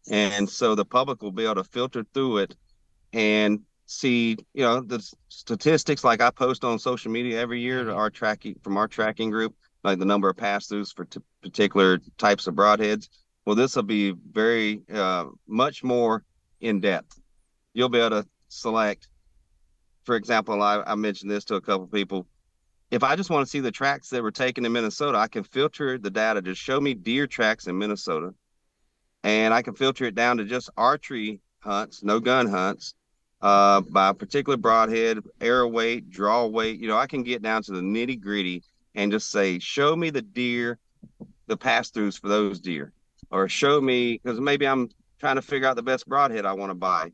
and 0.09 0.49
so 0.49 0.77
the 0.77 0.85
public 0.85 1.21
will 1.21 1.33
be 1.33 1.43
able 1.43 1.57
to 1.57 1.65
filter 1.65 2.05
through 2.15 2.39
it 2.39 2.55
and 3.13 3.59
see, 3.87 4.37
you 4.55 4.63
know, 4.63 4.83
the 4.83 5.05
statistics 5.31 6.05
like 6.05 6.21
I 6.21 6.31
post 6.31 6.63
on 6.63 6.79
social 6.79 7.11
media 7.11 7.41
every 7.41 7.61
year 7.61 7.91
our 7.91 8.11
tracking 8.11 8.55
from 8.63 8.77
our 8.77 8.87
tracking 8.87 9.31
group, 9.31 9.53
like 9.83 9.99
the 9.99 10.05
number 10.05 10.29
of 10.29 10.37
pass 10.37 10.69
throughs 10.69 10.95
for 10.95 11.07
t- 11.07 11.19
particular 11.43 11.99
types 12.19 12.47
of 12.47 12.55
broadheads. 12.55 13.09
Well, 13.45 13.57
this 13.57 13.75
will 13.75 13.83
be 13.83 14.13
very 14.13 14.83
uh, 14.95 15.25
much 15.49 15.83
more 15.83 16.23
in 16.61 16.79
depth. 16.81 17.19
You'll 17.75 17.89
be 17.89 17.99
able 17.99 18.23
to 18.23 18.29
select. 18.49 19.09
For 20.05 20.17
example, 20.17 20.63
I, 20.63 20.83
I 20.87 20.95
mentioned 20.95 21.31
this 21.31 21.45
to 21.47 21.57
a 21.57 21.61
couple 21.61 21.87
people. 21.87 22.27
If 22.91 23.03
I 23.03 23.17
just 23.17 23.29
want 23.29 23.47
to 23.47 23.51
see 23.51 23.61
the 23.61 23.71
tracks 23.71 24.09
that 24.11 24.23
were 24.23 24.31
taken 24.31 24.65
in 24.65 24.73
Minnesota, 24.73 25.19
I 25.19 25.29
can 25.29 25.45
filter 25.45 25.99
the 25.99 26.11
data 26.11 26.41
to 26.43 26.55
show 26.55 26.81
me 26.81 26.95
deer 26.95 27.27
tracks 27.27 27.67
in 27.67 27.77
Minnesota. 27.77 28.35
And 29.23 29.53
I 29.53 29.63
can 29.63 29.75
filter 29.75 30.07
it 30.07 30.15
down 30.15 30.39
to 30.39 30.45
just 30.45 30.71
archery 30.77 31.41
hunts, 31.61 32.03
no 32.03 32.21
gun 32.21 32.49
hunts, 32.49 32.95
uh, 33.43 33.83
by 33.83 34.09
a 34.09 34.15
particular 34.15 34.57
broadhead, 34.57 35.19
arrow 35.41 35.69
weight, 35.69 36.09
draw 36.09 36.47
weight. 36.47 36.81
You 36.81 36.89
know, 36.89 36.97
I 36.97 37.07
can 37.07 37.23
get 37.23 37.43
down 37.43 37.63
to 37.65 37.73
the 37.73 37.81
nitty 37.81 38.21
gritty 38.21 38.63
and 38.95 39.13
just 39.13 39.31
say, 39.31 39.59
show 39.59 39.95
me 39.95 40.11
the 40.11 40.23
deer, 40.23 40.79
the 41.47 41.57
pass 41.57 41.91
throughs 41.91 42.19
for 42.19 42.29
those 42.29 42.61
deer, 42.61 42.93
or 43.31 43.49
show 43.49 43.81
me 43.81 44.21
because 44.23 44.41
maybe 44.41 44.67
I'm 44.67 44.89
trying 45.21 45.37
to 45.37 45.43
figure 45.43 45.69
out 45.69 45.77
the 45.77 45.83
best 45.83 46.09
broadhead 46.09 46.47
I 46.47 46.55
want 46.55 46.71
to 46.71 46.75
buy 46.75 47.13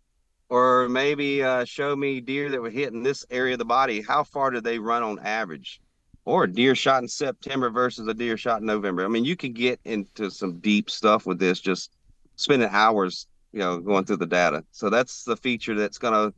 or 0.54 0.88
maybe 0.88 1.42
uh, 1.42 1.64
show 1.64 1.96
me 1.96 2.20
deer 2.20 2.48
that 2.48 2.62
were 2.62 2.70
hit 2.70 2.92
in 2.92 3.02
this 3.02 3.26
area 3.28 3.54
of 3.54 3.58
the 3.58 3.64
body. 3.64 4.00
How 4.00 4.22
far 4.22 4.52
do 4.52 4.60
they 4.60 4.78
run 4.78 5.02
on 5.02 5.18
average? 5.18 5.80
Or 6.24 6.44
a 6.44 6.48
deer 6.48 6.76
shot 6.76 7.02
in 7.02 7.08
September 7.08 7.70
versus 7.70 8.06
a 8.06 8.14
deer 8.14 8.36
shot 8.36 8.60
in 8.60 8.66
November. 8.66 9.04
I 9.04 9.08
mean, 9.08 9.24
you 9.24 9.34
can 9.34 9.52
get 9.52 9.80
into 9.84 10.30
some 10.30 10.60
deep 10.60 10.90
stuff 10.90 11.26
with 11.26 11.40
this, 11.40 11.58
just 11.58 11.90
spending 12.36 12.68
hours, 12.70 13.26
you 13.52 13.58
know, 13.58 13.80
going 13.80 14.04
through 14.04 14.18
the 14.18 14.26
data. 14.26 14.64
So 14.70 14.90
that's 14.90 15.24
the 15.24 15.36
feature 15.36 15.74
that's 15.74 15.98
going 15.98 16.14
to 16.14 16.32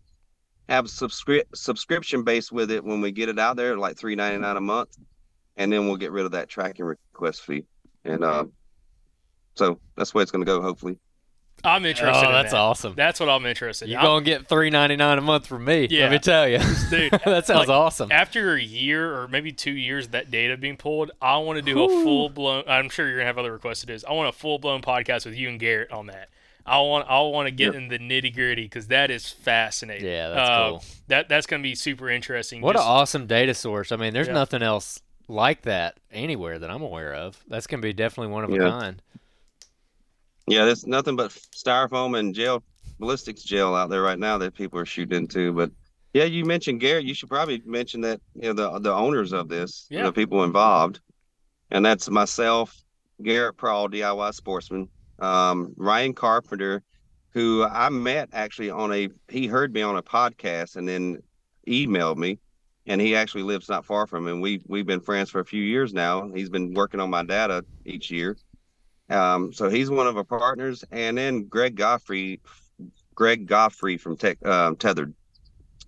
have 0.71 0.87
subscri- 0.87 1.45
subscription 1.55 2.25
base 2.25 2.51
with 2.51 2.71
it 2.71 2.83
when 2.83 3.03
we 3.03 3.13
get 3.13 3.29
it 3.29 3.39
out 3.39 3.57
there, 3.57 3.77
like 3.77 3.99
three 3.99 4.15
ninety 4.15 4.39
nine 4.39 4.57
a 4.57 4.63
month, 4.63 4.97
and 5.59 5.71
then 5.71 5.87
we'll 5.87 5.99
get 5.99 6.11
rid 6.11 6.25
of 6.25 6.33
that 6.33 6.49
tracking 6.49 6.87
request 6.87 7.43
fee. 7.43 7.65
And 8.03 8.25
uh, 8.25 8.47
so 9.57 9.79
that's 9.95 10.13
the 10.13 10.17
way 10.17 10.23
it's 10.23 10.33
going 10.33 10.45
to 10.45 10.51
go, 10.51 10.63
hopefully. 10.63 10.99
I'm 11.65 11.85
interested. 11.85 12.25
Oh, 12.25 12.29
in 12.29 12.33
that's 12.33 12.53
that. 12.53 12.59
awesome. 12.59 12.95
That's 12.95 13.19
what 13.19 13.29
I'm 13.29 13.45
interested. 13.47 13.87
in. 13.87 13.91
You're 13.93 14.01
I'm- 14.01 14.07
gonna 14.09 14.25
get 14.25 14.47
three 14.49 14.71
ninety 14.71 14.95
nine 14.97 15.19
a 15.19 15.21
month 15.23 15.47
from 15.47 15.65
me. 15.65 15.89
Yeah. 15.91 16.03
Let 16.05 16.13
me 16.13 16.19
tell 16.21 16.49
you, 16.49 16.59
Dude, 16.91 17.11
that 17.25 17.47
sounds 17.47 17.69
like, 17.69 17.69
awesome. 17.69 18.13
After 18.13 18.55
a 18.55 18.63
year 18.63 19.19
or 19.19 19.27
maybe 19.29 19.51
two 19.53 19.73
years 19.73 20.07
of 20.07 20.13
that 20.13 20.31
data 20.31 20.57
being 20.57 20.77
pulled, 20.77 21.11
I 21.21 21.39
want 21.39 21.57
to 21.57 21.63
do 21.63 21.83
a 21.83 21.89
full 21.89 22.29
blown. 22.29 22.65
I'm 22.69 22.89
sure 22.89 23.07
you're 23.09 23.17
gonna 23.17 23.27
have 23.27 23.39
other 23.39 23.53
requests 23.53 23.81
to 23.81 23.87
do. 23.87 23.93
This. 23.95 24.05
I 24.05 24.13
want 24.13 24.29
a 24.29 24.33
full 24.33 24.59
blown 24.59 24.81
podcast 24.83 25.25
with 25.27 25.35
you 25.35 25.49
and 25.49 25.59
Garrett 25.59 25.91
on 25.91 26.07
that. 26.07 26.29
I 26.65 26.79
want 26.81 27.09
I 27.09 27.21
want 27.21 27.47
to 27.47 27.53
get 27.53 27.75
in 27.75 27.89
the 27.89 27.99
nitty 27.99 28.35
gritty 28.35 28.65
because 28.65 28.89
that 28.89 29.11
is 29.11 29.29
fascinating. 29.31 30.07
Yeah, 30.09 30.29
that's 30.29 30.51
Uh, 30.51 30.69
cool. 30.71 30.85
That 31.09 31.29
that's 31.29 31.47
gonna 31.47 31.63
be 31.63 31.75
super 31.75 32.11
interesting. 32.11 32.61
What 32.61 32.77
an 32.77 32.83
awesome 32.85 33.27
data 33.27 33.55
source. 33.55 33.91
I 33.93 33.97
mean, 33.97 34.13
there's 34.13 34.27
Yeah. 34.29 34.35
nothing 34.35 34.63
else 34.63 35.01
like 35.29 35.63
that 35.63 35.97
anywhere 36.13 36.59
that 36.59 36.71
I'm 36.71 36.83
aware 36.83 37.15
of. 37.15 37.39
That's 37.49 37.67
gonna 37.67 37.83
be 37.83 37.93
definitely 37.93 38.33
one 38.33 38.45
of 38.45 38.53
a 38.53 38.59
kind. 38.59 39.03
Yeah, 40.47 40.65
there's 40.65 40.87
nothing 40.87 41.17
but 41.17 41.31
styrofoam 41.31 42.19
and 42.19 42.35
gel 42.35 42.63
ballistics 42.99 43.43
gel 43.43 43.75
out 43.75 43.91
there 43.91 44.03
right 44.03 44.19
now 44.19 44.39
that 44.39 44.55
people 44.55 44.79
are 44.79 44.87
shooting 44.87 45.19
into. 45.19 45.53
But 45.53 45.71
yeah, 46.15 46.25
you 46.25 46.45
mentioned 46.45 46.81
Garrett. 46.81 47.05
You 47.05 47.15
should 47.15 47.29
probably 47.29 47.63
mention 47.67 48.01
that 48.03 48.21
you 48.35 48.53
know 48.53 48.53
the 48.53 48.79
the 48.79 48.93
owners 48.95 49.33
of 49.33 49.49
this, 49.49 49.87
Yeah. 49.91 50.05
the 50.05 50.13
people 50.13 50.45
involved, 50.45 51.01
and 51.71 51.85
that's 51.85 52.09
myself, 52.09 52.75
Garrett 53.23 53.57
Prawl, 53.57 53.89
DIY 53.89 54.33
Sportsman, 54.35 54.89
um, 55.19 55.75
Ryan 55.77 56.15
Carpenter, 56.15 56.83
who 57.31 57.65
I 57.65 57.89
met 57.89 58.31
actually 58.33 58.71
on 58.71 58.93
a 58.93 59.09
he 59.29 59.47
heard 59.47 59.75
me 59.75 59.83
on 59.83 59.97
a 59.97 60.03
podcast 60.03 60.77
and 60.77 60.89
then 60.89 61.19
emailed 61.69 62.17
me 62.17 62.39
and 62.87 63.01
he 63.01 63.17
actually 63.17 63.43
lives 63.43 63.69
not 63.69 63.85
far 63.85 64.07
from 64.07 64.25
me. 64.25 64.33
And 64.33 64.41
we 64.41 64.63
we've 64.69 64.87
been 64.87 65.01
friends 65.01 65.29
for 65.31 65.41
a 65.41 65.45
few 65.45 65.63
years 65.63 65.93
now. 65.93 66.31
He's 66.33 66.49
been 66.49 66.73
working 66.73 67.01
on 67.01 67.11
my 67.11 67.25
data 67.25 67.65
each 67.85 68.11
year. 68.11 68.37
Um, 69.09 69.53
so 69.53 69.69
he's 69.69 69.91
one 69.91 70.07
of 70.07 70.17
our 70.17 70.25
partners, 70.25 70.85
and 70.91 71.17
then 71.17 71.45
Greg 71.45 71.77
Godfrey, 71.77 72.41
Greg 73.15 73.47
Godfrey 73.47 73.97
from 73.97 74.17
Tech 74.17 74.45
um, 74.45 74.77
Tethered, 74.77 75.15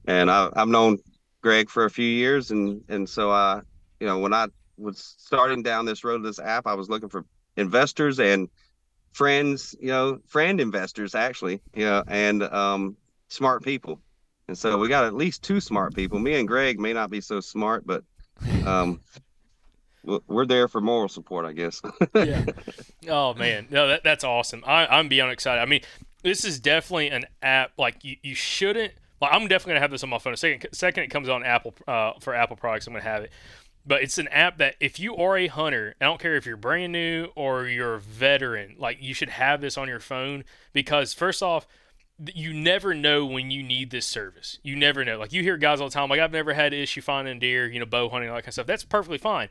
and 0.06 0.30
I, 0.30 0.50
I've 0.54 0.68
known 0.68 0.98
Greg 1.42 1.68
for 1.68 1.84
a 1.84 1.90
few 1.90 2.06
years, 2.06 2.50
and 2.50 2.82
and 2.88 3.08
so 3.08 3.30
I, 3.30 3.60
you 4.00 4.06
know, 4.06 4.18
when 4.18 4.32
I 4.32 4.46
was 4.76 5.16
starting 5.18 5.62
down 5.62 5.84
this 5.84 6.04
road 6.04 6.22
this 6.22 6.38
app, 6.38 6.66
I 6.66 6.74
was 6.74 6.88
looking 6.88 7.08
for 7.08 7.24
investors 7.56 8.20
and 8.20 8.48
friends, 9.12 9.74
you 9.80 9.88
know, 9.88 10.20
friend 10.28 10.60
investors 10.60 11.14
actually, 11.14 11.60
you 11.74 11.84
know, 11.84 12.04
and 12.06 12.42
um, 12.44 12.96
smart 13.28 13.64
people. 13.64 14.00
And 14.46 14.56
so 14.56 14.78
we 14.78 14.88
got 14.88 15.04
at 15.04 15.14
least 15.14 15.42
two 15.42 15.60
smart 15.60 15.94
people. 15.94 16.18
Me 16.18 16.34
and 16.38 16.48
Greg 16.48 16.78
may 16.78 16.92
not 16.92 17.10
be 17.10 17.20
so 17.20 17.40
smart, 17.40 17.86
but 17.86 18.04
um, 18.64 19.00
we're 20.26 20.46
there 20.46 20.68
for 20.68 20.80
moral 20.80 21.08
support, 21.08 21.44
I 21.44 21.52
guess. 21.52 21.82
yeah. 22.14 22.44
Oh 23.08 23.32
man, 23.32 23.68
no, 23.70 23.88
that, 23.88 24.04
that's 24.04 24.24
awesome. 24.24 24.62
I, 24.66 24.86
I'm 24.86 25.08
beyond 25.08 25.32
excited. 25.32 25.62
I 25.62 25.64
mean, 25.64 25.80
this 26.22 26.44
is 26.44 26.60
definitely 26.60 27.10
an 27.10 27.24
app 27.40 27.72
like 27.78 28.04
you, 28.04 28.16
you 28.22 28.34
shouldn't. 28.34 28.92
Well, 29.20 29.30
I'm 29.32 29.48
definitely 29.48 29.70
gonna 29.70 29.80
have 29.80 29.90
this 29.92 30.02
on 30.02 30.10
my 30.10 30.18
phone. 30.18 30.36
Second, 30.36 30.68
second 30.72 31.04
it 31.04 31.08
comes 31.08 31.28
on 31.28 31.44
Apple 31.44 31.74
uh, 31.86 32.12
for 32.20 32.34
Apple 32.34 32.56
products, 32.56 32.86
I'm 32.86 32.92
gonna 32.92 33.04
have 33.04 33.22
it. 33.22 33.32
But 33.86 34.02
it's 34.02 34.18
an 34.18 34.28
app 34.28 34.58
that 34.58 34.74
if 34.80 34.98
you 35.00 35.16
are 35.16 35.38
a 35.38 35.46
hunter, 35.46 35.94
I 36.00 36.04
don't 36.04 36.20
care 36.20 36.36
if 36.36 36.44
you're 36.44 36.58
brand 36.58 36.92
new 36.92 37.28
or 37.34 37.66
you're 37.66 37.94
a 37.94 38.00
veteran, 38.00 38.74
like 38.78 38.98
you 39.00 39.14
should 39.14 39.30
have 39.30 39.60
this 39.62 39.78
on 39.78 39.88
your 39.88 40.00
phone 40.00 40.44
because 40.74 41.14
first 41.14 41.42
off, 41.42 41.66
you 42.34 42.52
never 42.52 42.92
know 42.92 43.24
when 43.24 43.50
you 43.50 43.62
need 43.62 43.90
this 43.90 44.04
service. 44.04 44.58
You 44.62 44.76
never 44.76 45.04
know. 45.04 45.18
Like 45.18 45.32
you 45.32 45.42
hear 45.42 45.56
guys 45.56 45.80
all 45.80 45.88
the 45.88 45.94
time, 45.94 46.10
like 46.10 46.20
I've 46.20 46.32
never 46.32 46.52
had 46.52 46.74
an 46.74 46.80
issue 46.80 47.00
finding 47.00 47.38
deer, 47.38 47.66
you 47.70 47.78
know, 47.78 47.86
bow 47.86 48.08
hunting, 48.10 48.28
all 48.28 48.34
that 48.36 48.42
kind 48.42 48.48
of 48.48 48.54
stuff. 48.54 48.66
That's 48.66 48.84
perfectly 48.84 49.18
fine 49.18 49.48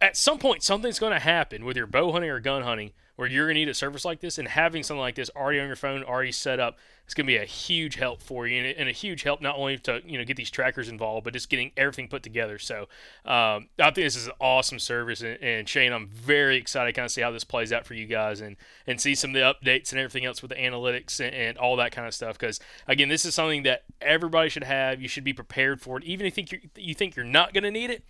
at 0.00 0.16
some 0.16 0.38
point 0.38 0.62
something's 0.62 0.98
going 0.98 1.12
to 1.12 1.18
happen 1.18 1.64
with 1.64 1.76
your 1.76 1.86
bow 1.86 2.12
hunting 2.12 2.30
or 2.30 2.40
gun 2.40 2.62
hunting 2.62 2.92
where 3.16 3.28
you're 3.28 3.46
going 3.46 3.54
to 3.54 3.60
need 3.60 3.68
a 3.68 3.74
service 3.74 4.04
like 4.04 4.20
this 4.20 4.38
and 4.38 4.48
having 4.48 4.82
something 4.82 5.00
like 5.00 5.14
this 5.14 5.30
already 5.36 5.60
on 5.60 5.66
your 5.66 5.76
phone 5.76 6.02
already 6.02 6.32
set 6.32 6.58
up 6.58 6.76
it's 7.04 7.12
going 7.12 7.26
to 7.26 7.32
be 7.32 7.36
a 7.36 7.44
huge 7.44 7.96
help 7.96 8.22
for 8.22 8.46
you 8.46 8.74
and, 8.78 8.88
a 8.88 8.92
huge 8.92 9.22
help 9.22 9.40
not 9.40 9.56
only 9.56 9.76
to 9.76 10.00
you 10.06 10.18
know 10.18 10.24
get 10.24 10.36
these 10.36 10.50
trackers 10.50 10.88
involved 10.88 11.24
but 11.24 11.32
just 11.32 11.50
getting 11.50 11.70
everything 11.76 12.08
put 12.08 12.22
together. 12.22 12.58
So 12.58 12.88
um, 13.24 13.68
i 13.78 13.84
think 13.84 13.96
this 13.96 14.16
is 14.16 14.26
an 14.26 14.32
awesome 14.40 14.78
service 14.78 15.20
and, 15.20 15.40
and, 15.42 15.68
shane 15.68 15.92
i'm 15.92 16.08
very 16.08 16.56
excited 16.56 16.92
to 16.92 16.92
kind 16.92 17.04
of 17.04 17.12
see 17.12 17.20
how 17.20 17.30
this 17.30 17.44
plays 17.44 17.72
out 17.72 17.86
for 17.86 17.94
you 17.94 18.06
guys 18.06 18.40
and 18.40 18.56
and 18.86 19.00
see 19.00 19.14
some 19.14 19.30
of 19.30 19.34
the 19.34 19.40
updates 19.40 19.90
and 19.92 20.00
everything 20.00 20.24
else 20.24 20.42
with 20.42 20.50
the 20.50 20.56
analytics 20.56 21.20
and, 21.20 21.34
and 21.34 21.58
all 21.58 21.76
that 21.76 21.92
kind 21.92 22.06
of 22.06 22.14
stuff 22.14 22.38
because 22.38 22.58
again 22.88 23.08
this 23.08 23.24
is 23.24 23.34
something 23.34 23.62
that 23.62 23.84
everybody 24.00 24.48
should 24.48 24.64
have. 24.64 25.00
You 25.00 25.08
should 25.08 25.24
be 25.24 25.32
prepared 25.32 25.80
for 25.80 25.98
it 25.98 26.04
even 26.04 26.26
if 26.26 26.36
you 26.36 26.44
think 26.44 26.52
you're, 26.52 26.70
you 26.76 26.94
think 26.94 27.16
you're 27.16 27.24
not 27.24 27.52
going 27.52 27.64
to 27.64 27.70
need 27.70 27.90
it 27.90 28.04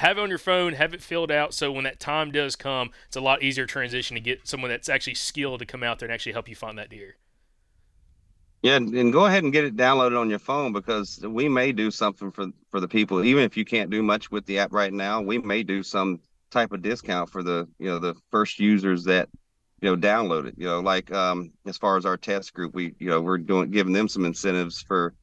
have 0.00 0.16
it 0.16 0.22
on 0.22 0.30
your 0.30 0.38
phone, 0.38 0.72
have 0.72 0.94
it 0.94 1.02
filled 1.02 1.30
out, 1.30 1.52
so 1.52 1.70
when 1.70 1.84
that 1.84 2.00
time 2.00 2.30
does 2.32 2.56
come, 2.56 2.90
it's 3.06 3.16
a 3.16 3.20
lot 3.20 3.42
easier 3.42 3.66
transition 3.66 4.14
to 4.14 4.20
get 4.20 4.48
someone 4.48 4.70
that's 4.70 4.88
actually 4.88 5.12
skilled 5.12 5.60
to 5.60 5.66
come 5.66 5.82
out 5.82 5.98
there 5.98 6.06
and 6.06 6.14
actually 6.14 6.32
help 6.32 6.48
you 6.48 6.56
find 6.56 6.78
that 6.78 6.88
deer. 6.88 7.16
Yeah, 8.62 8.76
and 8.76 9.12
go 9.12 9.26
ahead 9.26 9.44
and 9.44 9.52
get 9.52 9.64
it 9.64 9.76
downloaded 9.76 10.18
on 10.18 10.30
your 10.30 10.38
phone 10.38 10.72
because 10.72 11.20
we 11.22 11.50
may 11.50 11.72
do 11.72 11.90
something 11.90 12.30
for 12.30 12.46
for 12.70 12.80
the 12.80 12.88
people. 12.88 13.22
Even 13.24 13.44
if 13.44 13.58
you 13.58 13.64
can't 13.66 13.90
do 13.90 14.02
much 14.02 14.30
with 14.30 14.46
the 14.46 14.58
app 14.58 14.72
right 14.72 14.92
now, 14.92 15.20
we 15.20 15.36
may 15.36 15.62
do 15.62 15.82
some 15.82 16.20
type 16.50 16.72
of 16.72 16.80
discount 16.80 17.28
for 17.28 17.42
the 17.42 17.68
you 17.78 17.86
know 17.86 17.98
the 17.98 18.14
first 18.30 18.58
users 18.58 19.04
that 19.04 19.28
you 19.82 19.90
know 19.90 19.96
download 19.96 20.46
it. 20.46 20.54
You 20.56 20.66
know, 20.66 20.80
like 20.80 21.12
um, 21.12 21.52
as 21.66 21.76
far 21.76 21.98
as 21.98 22.06
our 22.06 22.16
test 22.16 22.54
group, 22.54 22.74
we 22.74 22.94
you 22.98 23.10
know 23.10 23.20
we're 23.20 23.38
doing 23.38 23.70
giving 23.70 23.92
them 23.92 24.08
some 24.08 24.24
incentives 24.24 24.80
for 24.80 25.14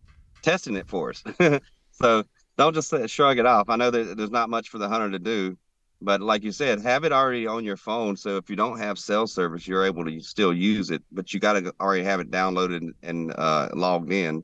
testing 0.44 0.76
it 0.76 0.88
for 0.88 1.10
us. 1.10 1.24
so 1.92 2.24
don't 2.58 2.74
just 2.74 2.94
shrug 3.10 3.38
it 3.38 3.46
off. 3.46 3.70
I 3.70 3.76
know 3.76 3.92
that 3.92 4.18
there's 4.18 4.32
not 4.32 4.50
much 4.50 4.70
for 4.70 4.78
the 4.78 4.90
hunter 4.90 5.12
to 5.12 5.20
do, 5.20 5.58
but 6.02 6.22
like 6.22 6.44
you 6.44 6.52
said, 6.52 6.82
have 6.82 7.04
it 7.04 7.12
already 7.12 7.48
on 7.48 7.64
your 7.64 7.78
phone. 7.78 8.16
So 8.16 8.38
if 8.38 8.50
you 8.50 8.56
don't 8.56 8.80
have 8.80 9.00
cell 9.00 9.28
service, 9.28 9.68
you're 9.68 9.86
able 9.86 10.06
to 10.06 10.20
still 10.22 10.54
use 10.54 10.90
it, 10.90 11.04
but 11.12 11.34
you 11.34 11.40
got 11.40 11.54
to 11.54 11.74
already 11.80 12.04
have 12.04 12.20
it 12.20 12.32
downloaded 12.32 12.90
and 13.04 13.34
uh, 13.34 13.70
logged 13.74 14.12
in. 14.12 14.44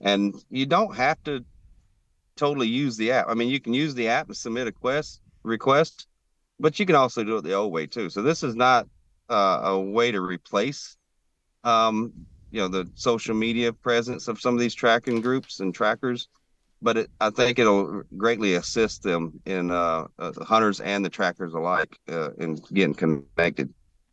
And 0.00 0.34
you 0.50 0.66
don't 0.66 0.94
have 0.96 1.22
to 1.24 1.44
totally 2.36 2.68
use 2.68 2.96
the 2.96 3.12
app. 3.12 3.26
I 3.28 3.34
mean, 3.34 3.48
you 3.48 3.60
can 3.60 3.74
use 3.74 3.94
the 3.94 4.08
app 4.08 4.26
and 4.26 4.36
submit 4.36 4.66
a 4.66 4.72
quest 4.72 5.20
request, 5.44 6.08
but 6.58 6.78
you 6.78 6.86
can 6.86 6.96
also 6.96 7.22
do 7.22 7.36
it 7.38 7.44
the 7.44 7.54
old 7.54 7.72
way 7.72 7.86
too. 7.86 8.10
So 8.10 8.22
this 8.22 8.42
is 8.42 8.56
not 8.56 8.88
uh, 9.30 9.60
a 9.64 9.80
way 9.80 10.10
to 10.10 10.20
replace, 10.20 10.96
um, 11.62 12.12
you 12.50 12.60
know, 12.60 12.68
the 12.68 12.90
social 12.94 13.34
media 13.34 13.72
presence 13.72 14.26
of 14.28 14.40
some 14.40 14.54
of 14.54 14.60
these 14.60 14.74
tracking 14.74 15.20
groups 15.20 15.60
and 15.60 15.74
trackers 15.74 16.28
but 16.84 16.98
it, 16.98 17.10
I 17.20 17.30
think 17.30 17.58
it'll 17.58 18.02
greatly 18.16 18.54
assist 18.54 19.02
them 19.02 19.40
in 19.46 19.70
uh, 19.70 20.06
uh, 20.18 20.30
the 20.30 20.44
hunters 20.44 20.80
and 20.80 21.04
the 21.04 21.08
trackers 21.08 21.54
alike 21.54 21.98
uh, 22.08 22.32
in 22.34 22.56
getting 22.72 22.94
connected. 22.94 23.72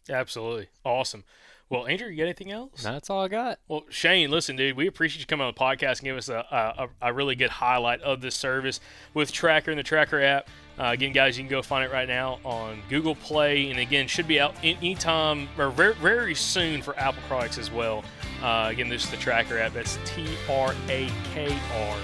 Absolutely, 0.10 0.70
awesome. 0.84 1.26
Well, 1.70 1.88
Andrew, 1.88 2.10
you 2.10 2.18
got 2.18 2.24
anything 2.24 2.52
else? 2.52 2.84
That's 2.84 3.10
all 3.10 3.24
I 3.24 3.28
got. 3.30 3.60
Well, 3.70 3.84
Shane, 3.90 4.30
listen, 4.30 4.58
dude, 4.58 4.76
we 4.76 4.88
appreciate 4.88 5.22
you 5.22 5.26
coming 5.26 5.48
on 5.48 5.54
the 5.54 5.60
podcast 5.60 6.00
and 6.00 6.02
give 6.02 6.18
us 6.18 6.28
a, 6.28 6.46
a, 6.52 6.90
a 7.02 7.14
really 7.14 7.36
good 7.36 7.50
highlight 7.50 8.02
of 8.02 8.20
this 8.20 8.36
service 8.36 8.82
with 9.14 9.32
TRAKR 9.32 9.70
and 9.70 9.80
the 9.80 9.84
TRAKR 9.84 10.22
app. 10.22 10.50
Uh, 10.78 10.88
again, 10.88 11.14
guys, 11.14 11.38
you 11.38 11.44
can 11.44 11.50
go 11.50 11.62
find 11.62 11.86
it 11.86 11.94
right 11.94 12.10
now 12.10 12.40
on 12.44 12.82
Google 12.90 13.16
Play, 13.16 13.70
and 13.70 13.80
again, 13.80 14.08
should 14.08 14.28
be 14.28 14.40
out 14.40 14.54
anytime 14.64 15.48
or 15.58 15.70
very, 15.70 15.94
very 15.96 16.36
soon 16.36 16.82
for 16.82 16.98
Apple 16.98 17.22
products 17.28 17.58
as 17.58 17.72
well. 17.72 18.04
Uh, 18.42 18.68
again, 18.70 18.90
this 18.90 19.06
is 19.06 19.10
the 19.12 19.18
TRAKR 19.18 19.62
app. 19.62 19.74
That's 19.74 19.98
T 20.04 20.28
R 20.50 20.74
A 20.90 21.10
K 21.34 21.58
R 21.74 21.98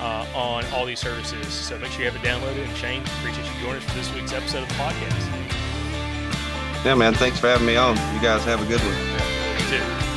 uh, 0.00 0.26
on 0.34 0.64
all 0.72 0.86
these 0.86 0.98
services. 0.98 1.52
So 1.52 1.78
make 1.78 1.90
sure 1.92 2.04
you 2.04 2.10
have 2.10 2.22
it 2.22 2.26
downloaded. 2.26 2.66
And 2.66 2.76
Shane, 2.76 3.02
appreciate 3.02 3.46
you 3.46 3.60
joining 3.60 3.82
us 3.82 3.84
for 3.88 3.96
this 3.96 4.12
week's 4.14 4.32
episode 4.32 4.62
of 4.62 4.68
the 4.68 4.74
podcast. 4.74 5.26
Yeah, 6.84 6.94
man. 6.94 7.14
Thanks 7.14 7.38
for 7.38 7.48
having 7.48 7.66
me 7.66 7.76
on. 7.76 7.96
You 8.14 8.20
guys 8.20 8.42
have 8.44 8.62
a 8.62 8.66
good 8.66 8.80
one. 8.80 8.94
Yeah, 8.94 9.58
you 9.58 10.04
too. 10.04 10.09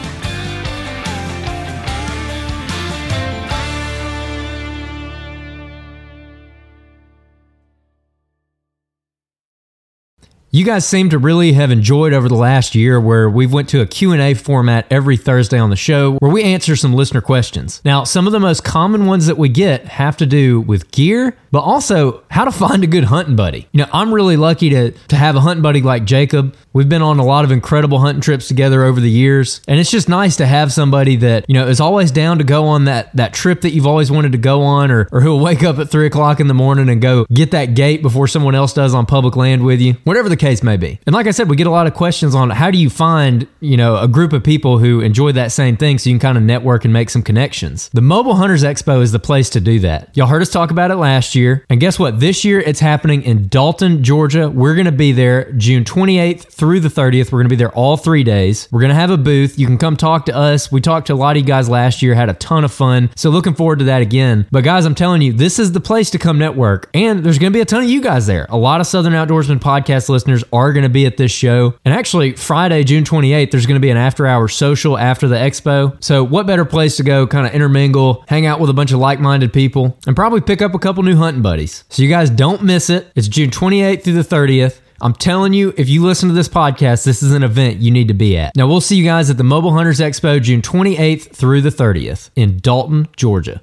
You 10.56 10.64
guys 10.64 10.88
seem 10.88 11.10
to 11.10 11.18
really 11.18 11.54
have 11.54 11.72
enjoyed 11.72 12.14
over 12.14 12.30
the 12.30 12.36
last 12.36 12.76
year 12.76 13.02
where 13.02 13.28
we've 13.28 13.52
went 13.52 13.70
to 13.70 13.82
a 13.82 13.88
Q&A 13.88 14.36
format 14.36 14.86
every 14.92 15.18
Thursday 15.18 15.58
on 15.58 15.72
the 15.72 15.76
show 15.76 16.18
where 16.18 16.30
we 16.30 16.44
answer 16.44 16.76
some 16.76 16.94
listener 16.94 17.22
questions. 17.22 17.82
Now, 17.84 18.04
some 18.04 18.28
of 18.28 18.34
the 18.34 18.40
most 18.40 18.64
common 18.64 19.08
ones 19.08 19.26
that 19.26 19.40
we 19.40 19.50
get 19.50 19.86
have 19.86 20.16
to 20.18 20.28
do 20.28 20.62
with 20.62 20.92
gear, 20.92 21.36
but 21.50 21.62
also 21.62 22.22
how 22.30 22.46
to 22.46 22.52
find 22.52 22.84
a 22.84 22.88
good 22.88 23.06
hunting 23.06 23.36
buddy. 23.36 23.68
You 23.72 23.80
know, 23.80 23.90
I'm 23.92 24.14
really 24.14 24.38
lucky 24.38 24.70
to 24.70 24.92
to 24.92 25.16
have 25.16 25.36
a 25.36 25.40
hunting 25.40 25.64
buddy 25.64 25.82
like 25.82 26.06
Jacob. 26.06 26.56
We've 26.72 26.90
been 26.90 27.02
on 27.02 27.18
a 27.18 27.26
lot 27.26 27.46
of 27.46 27.52
incredible 27.52 27.98
hunting 27.98 28.22
trips 28.22 28.48
together 28.48 28.84
over 28.84 29.00
the 29.00 29.10
years, 29.10 29.60
and 29.68 29.80
it's 29.80 29.90
just 29.90 30.08
nice 30.08 30.36
to 30.36 30.46
have 30.46 30.72
somebody 30.72 31.16
that 31.16 31.46
you 31.48 31.56
know 31.56 31.68
is 31.68 31.80
always 31.80 32.12
down 32.12 32.38
to 32.38 32.44
go 32.44 32.66
on 32.66 32.86
that 32.86 33.16
that 33.16 33.34
trip 33.34 33.62
that 33.62 33.72
you've 33.72 33.88
always 33.88 34.12
wanted 34.12 34.34
to 34.34 34.38
go 34.38 34.62
on, 34.62 34.92
or 34.92 35.08
or 35.12 35.22
who'll 35.22 35.40
wake 35.40 35.64
up 35.64 35.80
at 35.80 35.90
three 35.90 36.06
o'clock 36.06 36.40
in 36.40 36.48
the 36.48 36.54
morning 36.54 36.90
and 36.90 37.02
go 37.02 37.26
get 37.34 37.50
that 37.52 37.74
gate 37.74 38.04
before 38.04 38.28
someone 38.28 38.54
else 38.54 38.74
does 38.74 38.94
on 38.94 39.08
public 39.08 39.36
land 39.36 39.66
with 39.66 39.82
you. 39.82 39.96
Whatever 40.04 40.30
the 40.30 40.43
case 40.44 40.62
may 40.62 40.76
be. 40.76 41.00
And 41.08 41.14
like 41.14 41.26
I 41.26 41.32
said, 41.32 41.50
we 41.50 41.56
get 41.56 41.68
a 41.68 41.72
lot 41.72 41.88
of 41.88 41.94
questions 41.94 42.36
on 42.36 42.50
how 42.50 42.70
do 42.70 42.78
you 42.78 42.90
find, 42.90 43.48
you 43.62 43.78
know, 43.78 43.96
a 43.96 44.10
group 44.10 44.34
of 44.34 44.44
people 44.44 44.78
who 44.78 45.00
enjoy 45.00 45.32
that 45.32 45.54
same 45.54 45.78
thing 45.78 45.98
so 45.98 46.10
you 46.10 46.16
can 46.16 46.20
kind 46.20 46.38
of 46.38 46.44
network 46.44 46.84
and 46.84 46.94
make 46.94 47.10
some 47.10 47.24
connections. 47.24 47.90
The 47.94 48.02
Mobile 48.02 48.36
Hunters 48.36 48.64
Expo 48.64 49.02
is 49.02 49.14
the 49.14 49.20
place 49.20 49.50
to 49.52 49.62
do 49.62 49.80
that. 49.80 50.16
Y'all 50.18 50.28
heard 50.28 50.42
us 50.42 50.50
talk 50.50 50.70
about 50.70 50.92
it 50.92 50.98
last 50.98 51.34
year. 51.34 51.66
And 51.70 51.80
guess 51.80 51.98
what? 51.98 52.20
This 52.20 52.44
year 52.44 52.60
it's 52.60 52.82
happening 52.82 53.24
in 53.24 53.48
Dalton, 53.48 54.04
Georgia. 54.04 54.50
We're 54.50 54.76
going 54.76 54.86
to 54.86 54.92
be 54.92 55.14
there 55.14 55.50
June 55.54 55.86
28th 55.86 56.52
through 56.52 56.82
the 56.82 56.90
30th. 56.90 57.32
We're 57.32 57.40
going 57.40 57.46
to 57.46 57.50
be 57.50 57.56
there 57.56 57.72
all 57.72 57.96
three 57.96 58.26
days. 58.26 58.68
We're 58.70 58.82
going 58.82 58.90
to 58.90 58.96
have 58.96 59.12
a 59.12 59.18
booth. 59.18 59.58
You 59.58 59.66
can 59.66 59.78
come 59.78 59.96
talk 59.96 60.26
to 60.26 60.36
us. 60.36 60.70
We 60.72 60.82
talked 60.82 61.08
to 61.08 61.14
a 61.14 61.16
lot 61.16 61.38
of 61.38 61.42
you 61.42 61.48
guys 61.48 61.70
last 61.70 62.02
year, 62.02 62.16
had 62.16 62.30
a 62.30 62.34
ton 62.34 62.66
of 62.66 62.74
fun. 62.74 63.12
So 63.16 63.30
looking 63.30 63.54
forward 63.54 63.80
to 63.80 63.86
that 63.86 64.02
again. 64.02 64.46
But 64.52 64.66
guys, 64.66 64.86
I'm 64.86 64.96
telling 64.96 65.22
you, 65.22 65.32
this 65.32 65.58
is 65.58 65.72
the 65.72 65.80
place 65.80 66.10
to 66.10 66.20
come 66.20 66.38
network. 66.38 66.90
And 66.94 67.24
there's 67.24 67.40
going 67.40 67.54
to 67.54 67.58
be 67.58 67.62
a 67.62 67.66
ton 67.66 67.84
of 67.84 67.90
you 67.90 68.02
guys 68.02 68.28
there. 68.28 68.46
A 68.50 68.58
lot 68.58 68.82
of 68.82 68.88
Southern 68.88 69.14
Outdoorsman 69.14 69.60
podcast 69.60 70.10
listeners 70.34 70.50
are 70.54 70.74
going 70.74 70.84
to 70.84 70.90
be 70.90 71.06
at 71.06 71.18
this 71.18 71.32
show. 71.32 71.76
And 71.86 71.94
actually, 71.94 72.34
Friday, 72.34 72.84
June 72.84 73.04
28th, 73.04 73.52
there's 73.52 73.66
going 73.66 73.80
to 73.80 73.86
be 73.86 73.90
an 73.90 73.98
after 73.98 74.26
hour 74.26 74.48
social 74.48 74.98
after 74.98 75.28
the 75.28 75.36
expo. 75.36 76.02
So, 76.04 76.24
what 76.24 76.48
better 76.48 76.66
place 76.66 76.98
to 76.98 77.04
go 77.04 77.28
kind 77.28 77.46
of 77.48 77.54
intermingle, 77.54 78.24
hang 78.28 78.46
out 78.46 78.60
with 78.60 78.70
a 78.70 78.74
bunch 78.74 78.92
of 78.92 79.00
like 79.00 79.20
minded 79.20 79.54
people, 79.54 79.98
and 80.08 80.16
probably 80.16 80.42
pick 80.42 80.62
up 80.62 80.74
a 80.74 80.80
couple 80.80 81.04
new 81.04 81.16
hunting 81.16 81.42
buddies? 81.42 81.84
So, 81.90 82.04
you 82.04 82.10
guys 82.10 82.30
don't 82.30 82.64
miss 82.64 82.90
it. 82.90 83.12
It's 83.16 83.28
June 83.28 83.50
28th 83.50 84.04
through 84.04 84.14
the 84.14 84.22
30th. 84.22 84.80
I'm 85.02 85.14
telling 85.14 85.52
you, 85.52 85.74
if 85.76 85.90
you 85.90 86.06
listen 86.06 86.30
to 86.30 86.36
this 86.36 86.48
podcast, 86.48 87.04
this 87.04 87.22
is 87.22 87.34
an 87.34 87.44
event 87.44 87.80
you 87.80 87.92
need 87.92 88.08
to 88.08 88.14
be 88.14 88.38
at. 88.38 88.56
Now, 88.56 88.68
we'll 88.68 88.80
see 88.80 88.96
you 88.96 89.04
guys 89.04 89.30
at 89.30 89.38
the 89.38 89.44
Mobile 89.44 89.74
Hunters 89.74 90.00
Expo 90.00 90.42
June 90.42 90.62
28th 90.62 91.36
through 91.36 91.60
the 91.60 91.70
30th 91.70 92.30
in 92.38 92.60
Dalton, 92.60 93.10
Georgia. 93.18 93.62